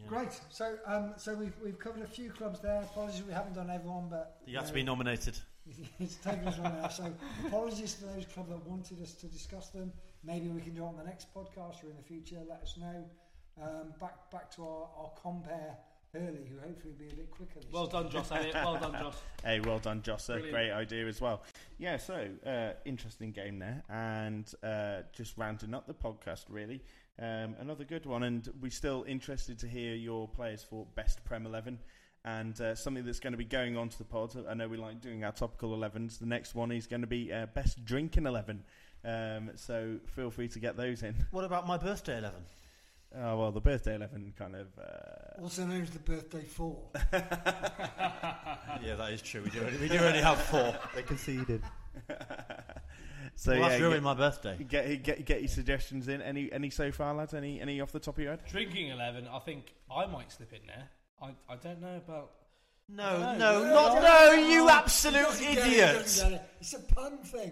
Great. 0.05 0.39
So, 0.49 0.77
um, 0.85 1.13
so 1.17 1.33
we've 1.33 1.55
we've 1.63 1.79
covered 1.79 2.03
a 2.03 2.07
few 2.07 2.29
clubs 2.29 2.59
there. 2.59 2.81
Apologies, 2.81 3.23
we 3.23 3.33
haven't 3.33 3.55
done 3.55 3.71
everyone, 3.71 4.07
but 4.09 4.37
You 4.45 4.57
have 4.57 4.67
to 4.67 4.73
be 4.73 4.83
nominated. 4.83 5.39
it's 5.99 6.15
taken 6.15 6.47
us 6.47 6.59
long 6.59 6.77
enough. 6.77 6.93
So, 6.93 7.11
apologies 7.47 7.95
to 7.95 8.05
those 8.05 8.25
clubs 8.25 8.49
that 8.49 8.65
wanted 8.67 9.01
us 9.01 9.13
to 9.13 9.25
discuss 9.27 9.69
them. 9.69 9.91
Maybe 10.23 10.49
we 10.49 10.61
can 10.61 10.75
do 10.75 10.83
it 10.83 10.87
on 10.87 10.97
the 10.97 11.03
next 11.03 11.33
podcast 11.33 11.83
or 11.83 11.89
in 11.89 11.97
the 11.97 12.03
future. 12.03 12.37
Let 12.47 12.61
us 12.61 12.77
know. 12.77 13.05
Um, 13.59 13.93
back 13.99 14.29
back 14.31 14.51
to 14.55 14.63
our, 14.63 14.87
our 14.97 15.11
compare 15.19 15.75
Hurley, 16.19 16.39
who 16.49 16.59
hopefully 16.59 16.93
will 16.93 17.05
be 17.07 17.11
a 17.13 17.15
bit 17.15 17.31
quicker. 17.31 17.59
This 17.59 17.71
Well 17.71 17.87
time. 17.87 18.03
done, 18.03 18.11
Joss 18.11 18.31
Elliott. 18.31 18.53
Well 18.55 18.77
done, 18.79 18.91
Joss. 18.93 19.15
Hey, 19.43 19.59
well 19.61 19.79
done, 19.79 20.01
Joss. 20.01 20.29
A 20.29 20.33
Brilliant. 20.33 20.53
great 20.53 20.71
idea 20.71 21.05
as 21.07 21.21
well. 21.21 21.43
Yeah, 21.77 21.97
so 21.97 22.27
uh, 22.45 22.71
interesting 22.85 23.31
game 23.31 23.59
there, 23.59 23.83
and 23.89 24.51
uh, 24.63 25.03
just 25.13 25.37
rounding 25.37 25.73
up 25.73 25.87
the 25.87 25.93
podcast 25.93 26.45
really. 26.49 26.81
Um, 27.19 27.55
another 27.59 27.83
good 27.83 28.05
one, 28.05 28.23
and 28.23 28.47
we're 28.61 28.71
still 28.71 29.05
interested 29.07 29.57
to 29.59 29.67
hear 29.67 29.95
your 29.95 30.27
players 30.27 30.63
for 30.63 30.85
best 30.95 31.23
Prem 31.23 31.45
Eleven. 31.45 31.79
And 32.25 32.59
uh, 32.59 32.75
something 32.75 33.05
that's 33.05 33.21
going 33.21 33.31
to 33.31 33.37
be 33.37 33.45
going 33.45 33.77
on 33.77 33.87
to 33.87 33.97
the 33.97 34.03
pod. 34.03 34.35
I 34.49 34.53
know 34.53 34.67
we 34.67 34.75
like 34.75 34.99
doing 34.99 35.23
our 35.23 35.31
topical 35.31 35.69
11s. 35.77 36.19
The 36.19 36.25
next 36.25 36.55
one 36.55 36.73
is 36.73 36.85
going 36.85 36.99
to 37.01 37.07
be 37.07 37.31
uh, 37.31 37.45
best 37.45 37.85
drinking 37.85 38.25
11. 38.25 38.63
Um, 39.05 39.51
so 39.55 39.95
feel 40.13 40.29
free 40.29 40.49
to 40.49 40.59
get 40.59 40.75
those 40.75 41.03
in. 41.03 41.15
What 41.31 41.45
about 41.45 41.65
my 41.67 41.77
birthday 41.77 42.17
11? 42.17 42.37
Oh, 43.15 43.37
well, 43.37 43.51
the 43.51 43.61
birthday 43.61 43.95
11 43.95 44.33
kind 44.37 44.55
of. 44.55 44.67
Uh, 44.77 44.83
Also 45.41 45.65
known 45.65 45.83
as 45.83 45.91
the 45.91 45.99
birthday 45.99 46.43
four. 46.43 46.77
yeah, 47.13 48.95
that 48.97 49.11
is 49.11 49.21
true. 49.21 49.41
We 49.43 49.49
do 49.51 49.59
only, 49.61 49.77
we 49.77 49.87
do 49.87 49.97
only 49.99 50.21
have 50.21 50.41
four. 50.41 50.75
They 50.95 51.03
conceded. 51.03 51.61
So 53.35 53.51
Well, 53.51 53.61
that's 53.61 53.79
yeah, 53.79 53.85
ruined 53.85 54.03
my 54.03 54.15
birthday. 54.15 54.57
Get, 54.67 55.03
get 55.03 55.25
get 55.25 55.41
your 55.41 55.47
suggestions 55.47 56.07
in. 56.07 56.21
Any 56.23 56.51
any 56.51 56.71
so 56.71 56.91
far, 56.91 57.13
lads? 57.13 57.35
Any 57.35 57.61
any 57.61 57.81
off 57.81 57.91
the 57.91 57.99
top 57.99 58.17
of 58.17 58.23
your 58.23 58.31
head? 58.31 58.39
Drinking 58.49 58.87
11, 58.87 59.27
I 59.31 59.39
think 59.39 59.73
I 59.95 60.07
might 60.07 60.31
slip 60.31 60.53
in 60.53 60.61
there. 60.65 60.89
I, 61.21 61.35
I 61.51 61.55
don't 61.57 61.79
know 61.81 61.97
about. 61.97 62.31
No, 62.89 63.03
I 63.03 63.19
don't 63.19 63.39
no, 63.39 63.63
not 63.73 64.01
no, 64.01 64.31
you 64.33 64.69
absolute 64.69 65.23
Doesn't 65.23 65.45
it, 65.45 65.57
idiot! 65.59 65.97
it. 65.97 66.41
It's 66.59 66.73
a 66.73 66.79
pun 66.79 67.17
thing. 67.19 67.51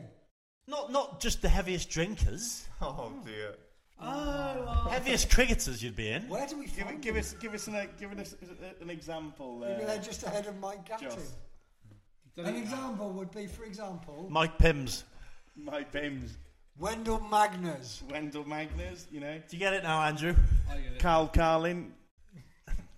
Not 0.67 0.91
not 0.91 1.19
just 1.19 1.41
the 1.43 1.49
heaviest 1.49 1.89
drinkers, 1.89 2.65
Oh 2.81 3.13
dear. 3.25 3.55
Heaviest 4.01 5.29
cricketers 5.29 5.81
you'd 5.83 5.95
be 5.95 6.09
in. 6.09 6.27
Where 6.27 6.47
do 6.47 6.57
we 6.57 6.65
Give, 6.65 6.85
find 6.85 6.95
it- 6.97 7.01
give 7.01 7.15
us 7.15 7.33
give 7.33 7.53
us 7.53 7.67
an 7.67 7.89
give 7.99 8.17
us 8.17 8.35
an 8.81 8.89
example. 8.89 9.57
Maybe 9.59 9.83
Uh, 9.83 9.87
they're 9.87 10.01
just 10.01 10.23
ahead 10.23 10.45
of 10.47 10.57
Mike 10.59 10.85
Gatting. 10.87 11.01
Joss. 11.01 11.35
An 12.37 12.55
example 12.55 13.11
would 13.13 13.31
be, 13.31 13.47
for 13.47 13.63
example, 13.63 14.27
Mike 14.29 14.57
Pims. 14.57 15.03
Mike 15.55 15.91
Bims, 15.93 16.31
Wendell 16.77 17.21
Magnus. 17.21 18.03
Wendell 18.09 18.43
Magnus, 18.43 19.07
you 19.09 19.21
know, 19.21 19.37
Do 19.37 19.55
you 19.55 19.59
get 19.59 19.71
it 19.73 19.83
now, 19.83 20.01
Andrew? 20.01 20.35
I 20.69 20.75
get 20.77 20.91
it. 20.93 20.99
Carl 20.99 21.29
Carlin, 21.29 21.93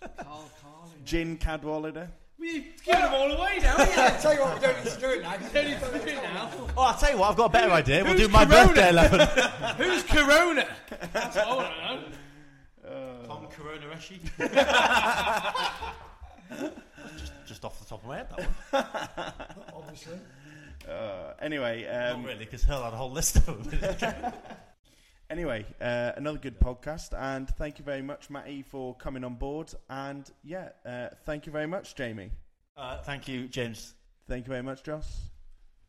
Carl 0.18 0.50
Carlin. 0.60 1.04
Jin 1.04 1.36
Cadwallader. 1.36 2.10
We 2.38 2.52
You've 2.52 2.84
given 2.84 3.02
them 3.02 3.14
all 3.14 3.30
away 3.32 3.58
now. 3.60 3.74
yeah, 3.78 4.14
I 4.16 4.20
tell 4.22 4.32
you 4.34 4.40
what, 4.40 4.54
we 4.54 4.60
don't 4.60 4.84
need 4.84 4.92
to 4.92 5.00
do 5.00 5.08
it 5.10 5.22
now. 5.22 5.34
You 5.34 5.48
don't 5.52 5.66
need 5.66 5.80
to 5.80 5.90
do 5.90 5.96
it 6.18 6.22
now. 6.22 6.50
Oh, 6.76 6.82
I'll 6.82 6.96
tell 6.96 7.10
you 7.10 7.18
what, 7.18 7.30
I've 7.30 7.36
got 7.36 7.46
a 7.46 7.48
better 7.48 7.72
idea. 7.72 8.04
We'll 8.04 8.12
Who's 8.12 8.26
do 8.26 8.32
my 8.32 8.44
Corona? 8.44 8.66
birthday 8.68 8.88
11. 8.90 9.20
Who's 9.78 10.02
Corona? 10.04 10.68
That's 11.12 11.36
what 11.36 11.48
I 11.48 11.54
want 11.56 11.74
to 11.74 11.80
know. 12.90 13.26
Tom 13.26 13.46
Corona 13.48 13.86
Reshi. 13.92 14.18
just, 17.18 17.32
just 17.46 17.64
off 17.64 17.78
the 17.80 17.86
top 17.86 18.02
of 18.02 18.08
my 18.08 18.16
head, 18.18 18.28
that 18.36 18.46
one. 18.70 18.84
Obviously. 19.74 20.18
Uh, 20.88 21.32
anyway, 21.42 21.84
um, 21.86 22.20
Not 22.22 22.28
really, 22.28 22.44
because 22.44 22.62
Hurl 22.62 22.84
had 22.84 22.92
a 22.94 22.96
whole 22.96 23.10
list 23.10 23.36
of 23.36 23.68
them. 23.70 24.32
Anyway, 25.30 25.66
uh, 25.82 26.12
another 26.16 26.38
good 26.38 26.58
podcast, 26.58 27.12
and 27.12 27.50
thank 27.50 27.78
you 27.78 27.84
very 27.84 28.00
much, 28.00 28.30
Matty, 28.30 28.62
for 28.62 28.94
coming 28.94 29.24
on 29.24 29.34
board. 29.34 29.70
And 29.90 30.30
yeah, 30.42 30.70
uh, 30.86 31.08
thank 31.26 31.44
you 31.44 31.52
very 31.52 31.66
much, 31.66 31.94
Jamie. 31.94 32.30
uh, 32.78 33.02
thank 33.02 33.28
you, 33.28 33.46
James. 33.46 33.94
Thank 34.26 34.46
you 34.46 34.50
very 34.50 34.62
much, 34.62 34.82
Joss. 34.82 35.28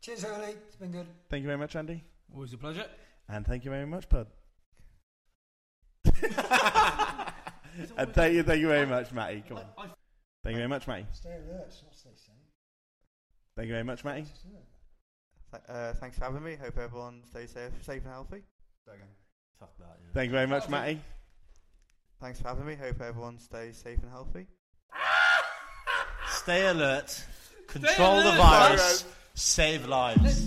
Cheers, 0.02 0.24
Hurley. 0.24 0.56
It's 0.66 0.76
been 0.76 0.92
good. 0.92 1.06
Thank 1.30 1.40
you 1.40 1.46
very 1.46 1.58
much, 1.58 1.74
Andy. 1.74 2.04
Always 2.34 2.52
a 2.52 2.58
pleasure. 2.58 2.84
And 3.30 3.46
thank 3.46 3.64
you 3.64 3.70
very 3.70 3.86
much, 3.86 4.08
Bud. 4.10 4.26
and 7.96 8.12
thank 8.12 8.34
you, 8.34 8.42
thank 8.42 8.60
you 8.60 8.68
very 8.68 8.86
much, 8.86 9.10
Matty. 9.10 9.42
Come 9.48 9.56
on. 9.56 9.64
Thank 10.44 10.54
you 10.54 10.58
very 10.58 10.68
much, 10.68 10.86
Matty. 10.86 11.06
Stay 11.12 11.30
alert, 11.30 11.74
not 11.82 11.94
stay 11.94 12.10
sane. 12.14 12.34
Thank 13.56 13.68
you 13.68 13.74
very 13.74 13.84
much, 13.84 14.04
Matty. 14.04 14.26
Th- 15.50 15.62
uh, 15.66 15.94
thanks 15.94 16.18
for 16.18 16.24
having 16.24 16.44
me. 16.44 16.56
Hope 16.56 16.76
everyone 16.76 17.22
stays 17.24 17.52
safe, 17.52 17.72
safe 17.82 18.02
and 18.04 18.12
healthy. 18.12 18.42
Fuck 19.60 19.76
that, 19.78 19.98
yeah. 20.02 20.10
Thank 20.14 20.26
you 20.28 20.32
very 20.32 20.46
much, 20.46 20.68
Matty. 20.68 21.00
Thanks 22.20 22.40
for 22.40 22.48
having 22.48 22.66
me. 22.66 22.74
Hope 22.74 23.00
everyone 23.00 23.38
stays 23.38 23.76
safe 23.76 23.98
and 24.02 24.10
healthy. 24.10 24.46
Stay 26.28 26.66
alert, 26.66 27.22
control 27.66 28.16
the 28.22 28.30
alert. 28.30 28.36
virus, 28.38 29.04
save 29.34 29.86
lives. 29.86 30.46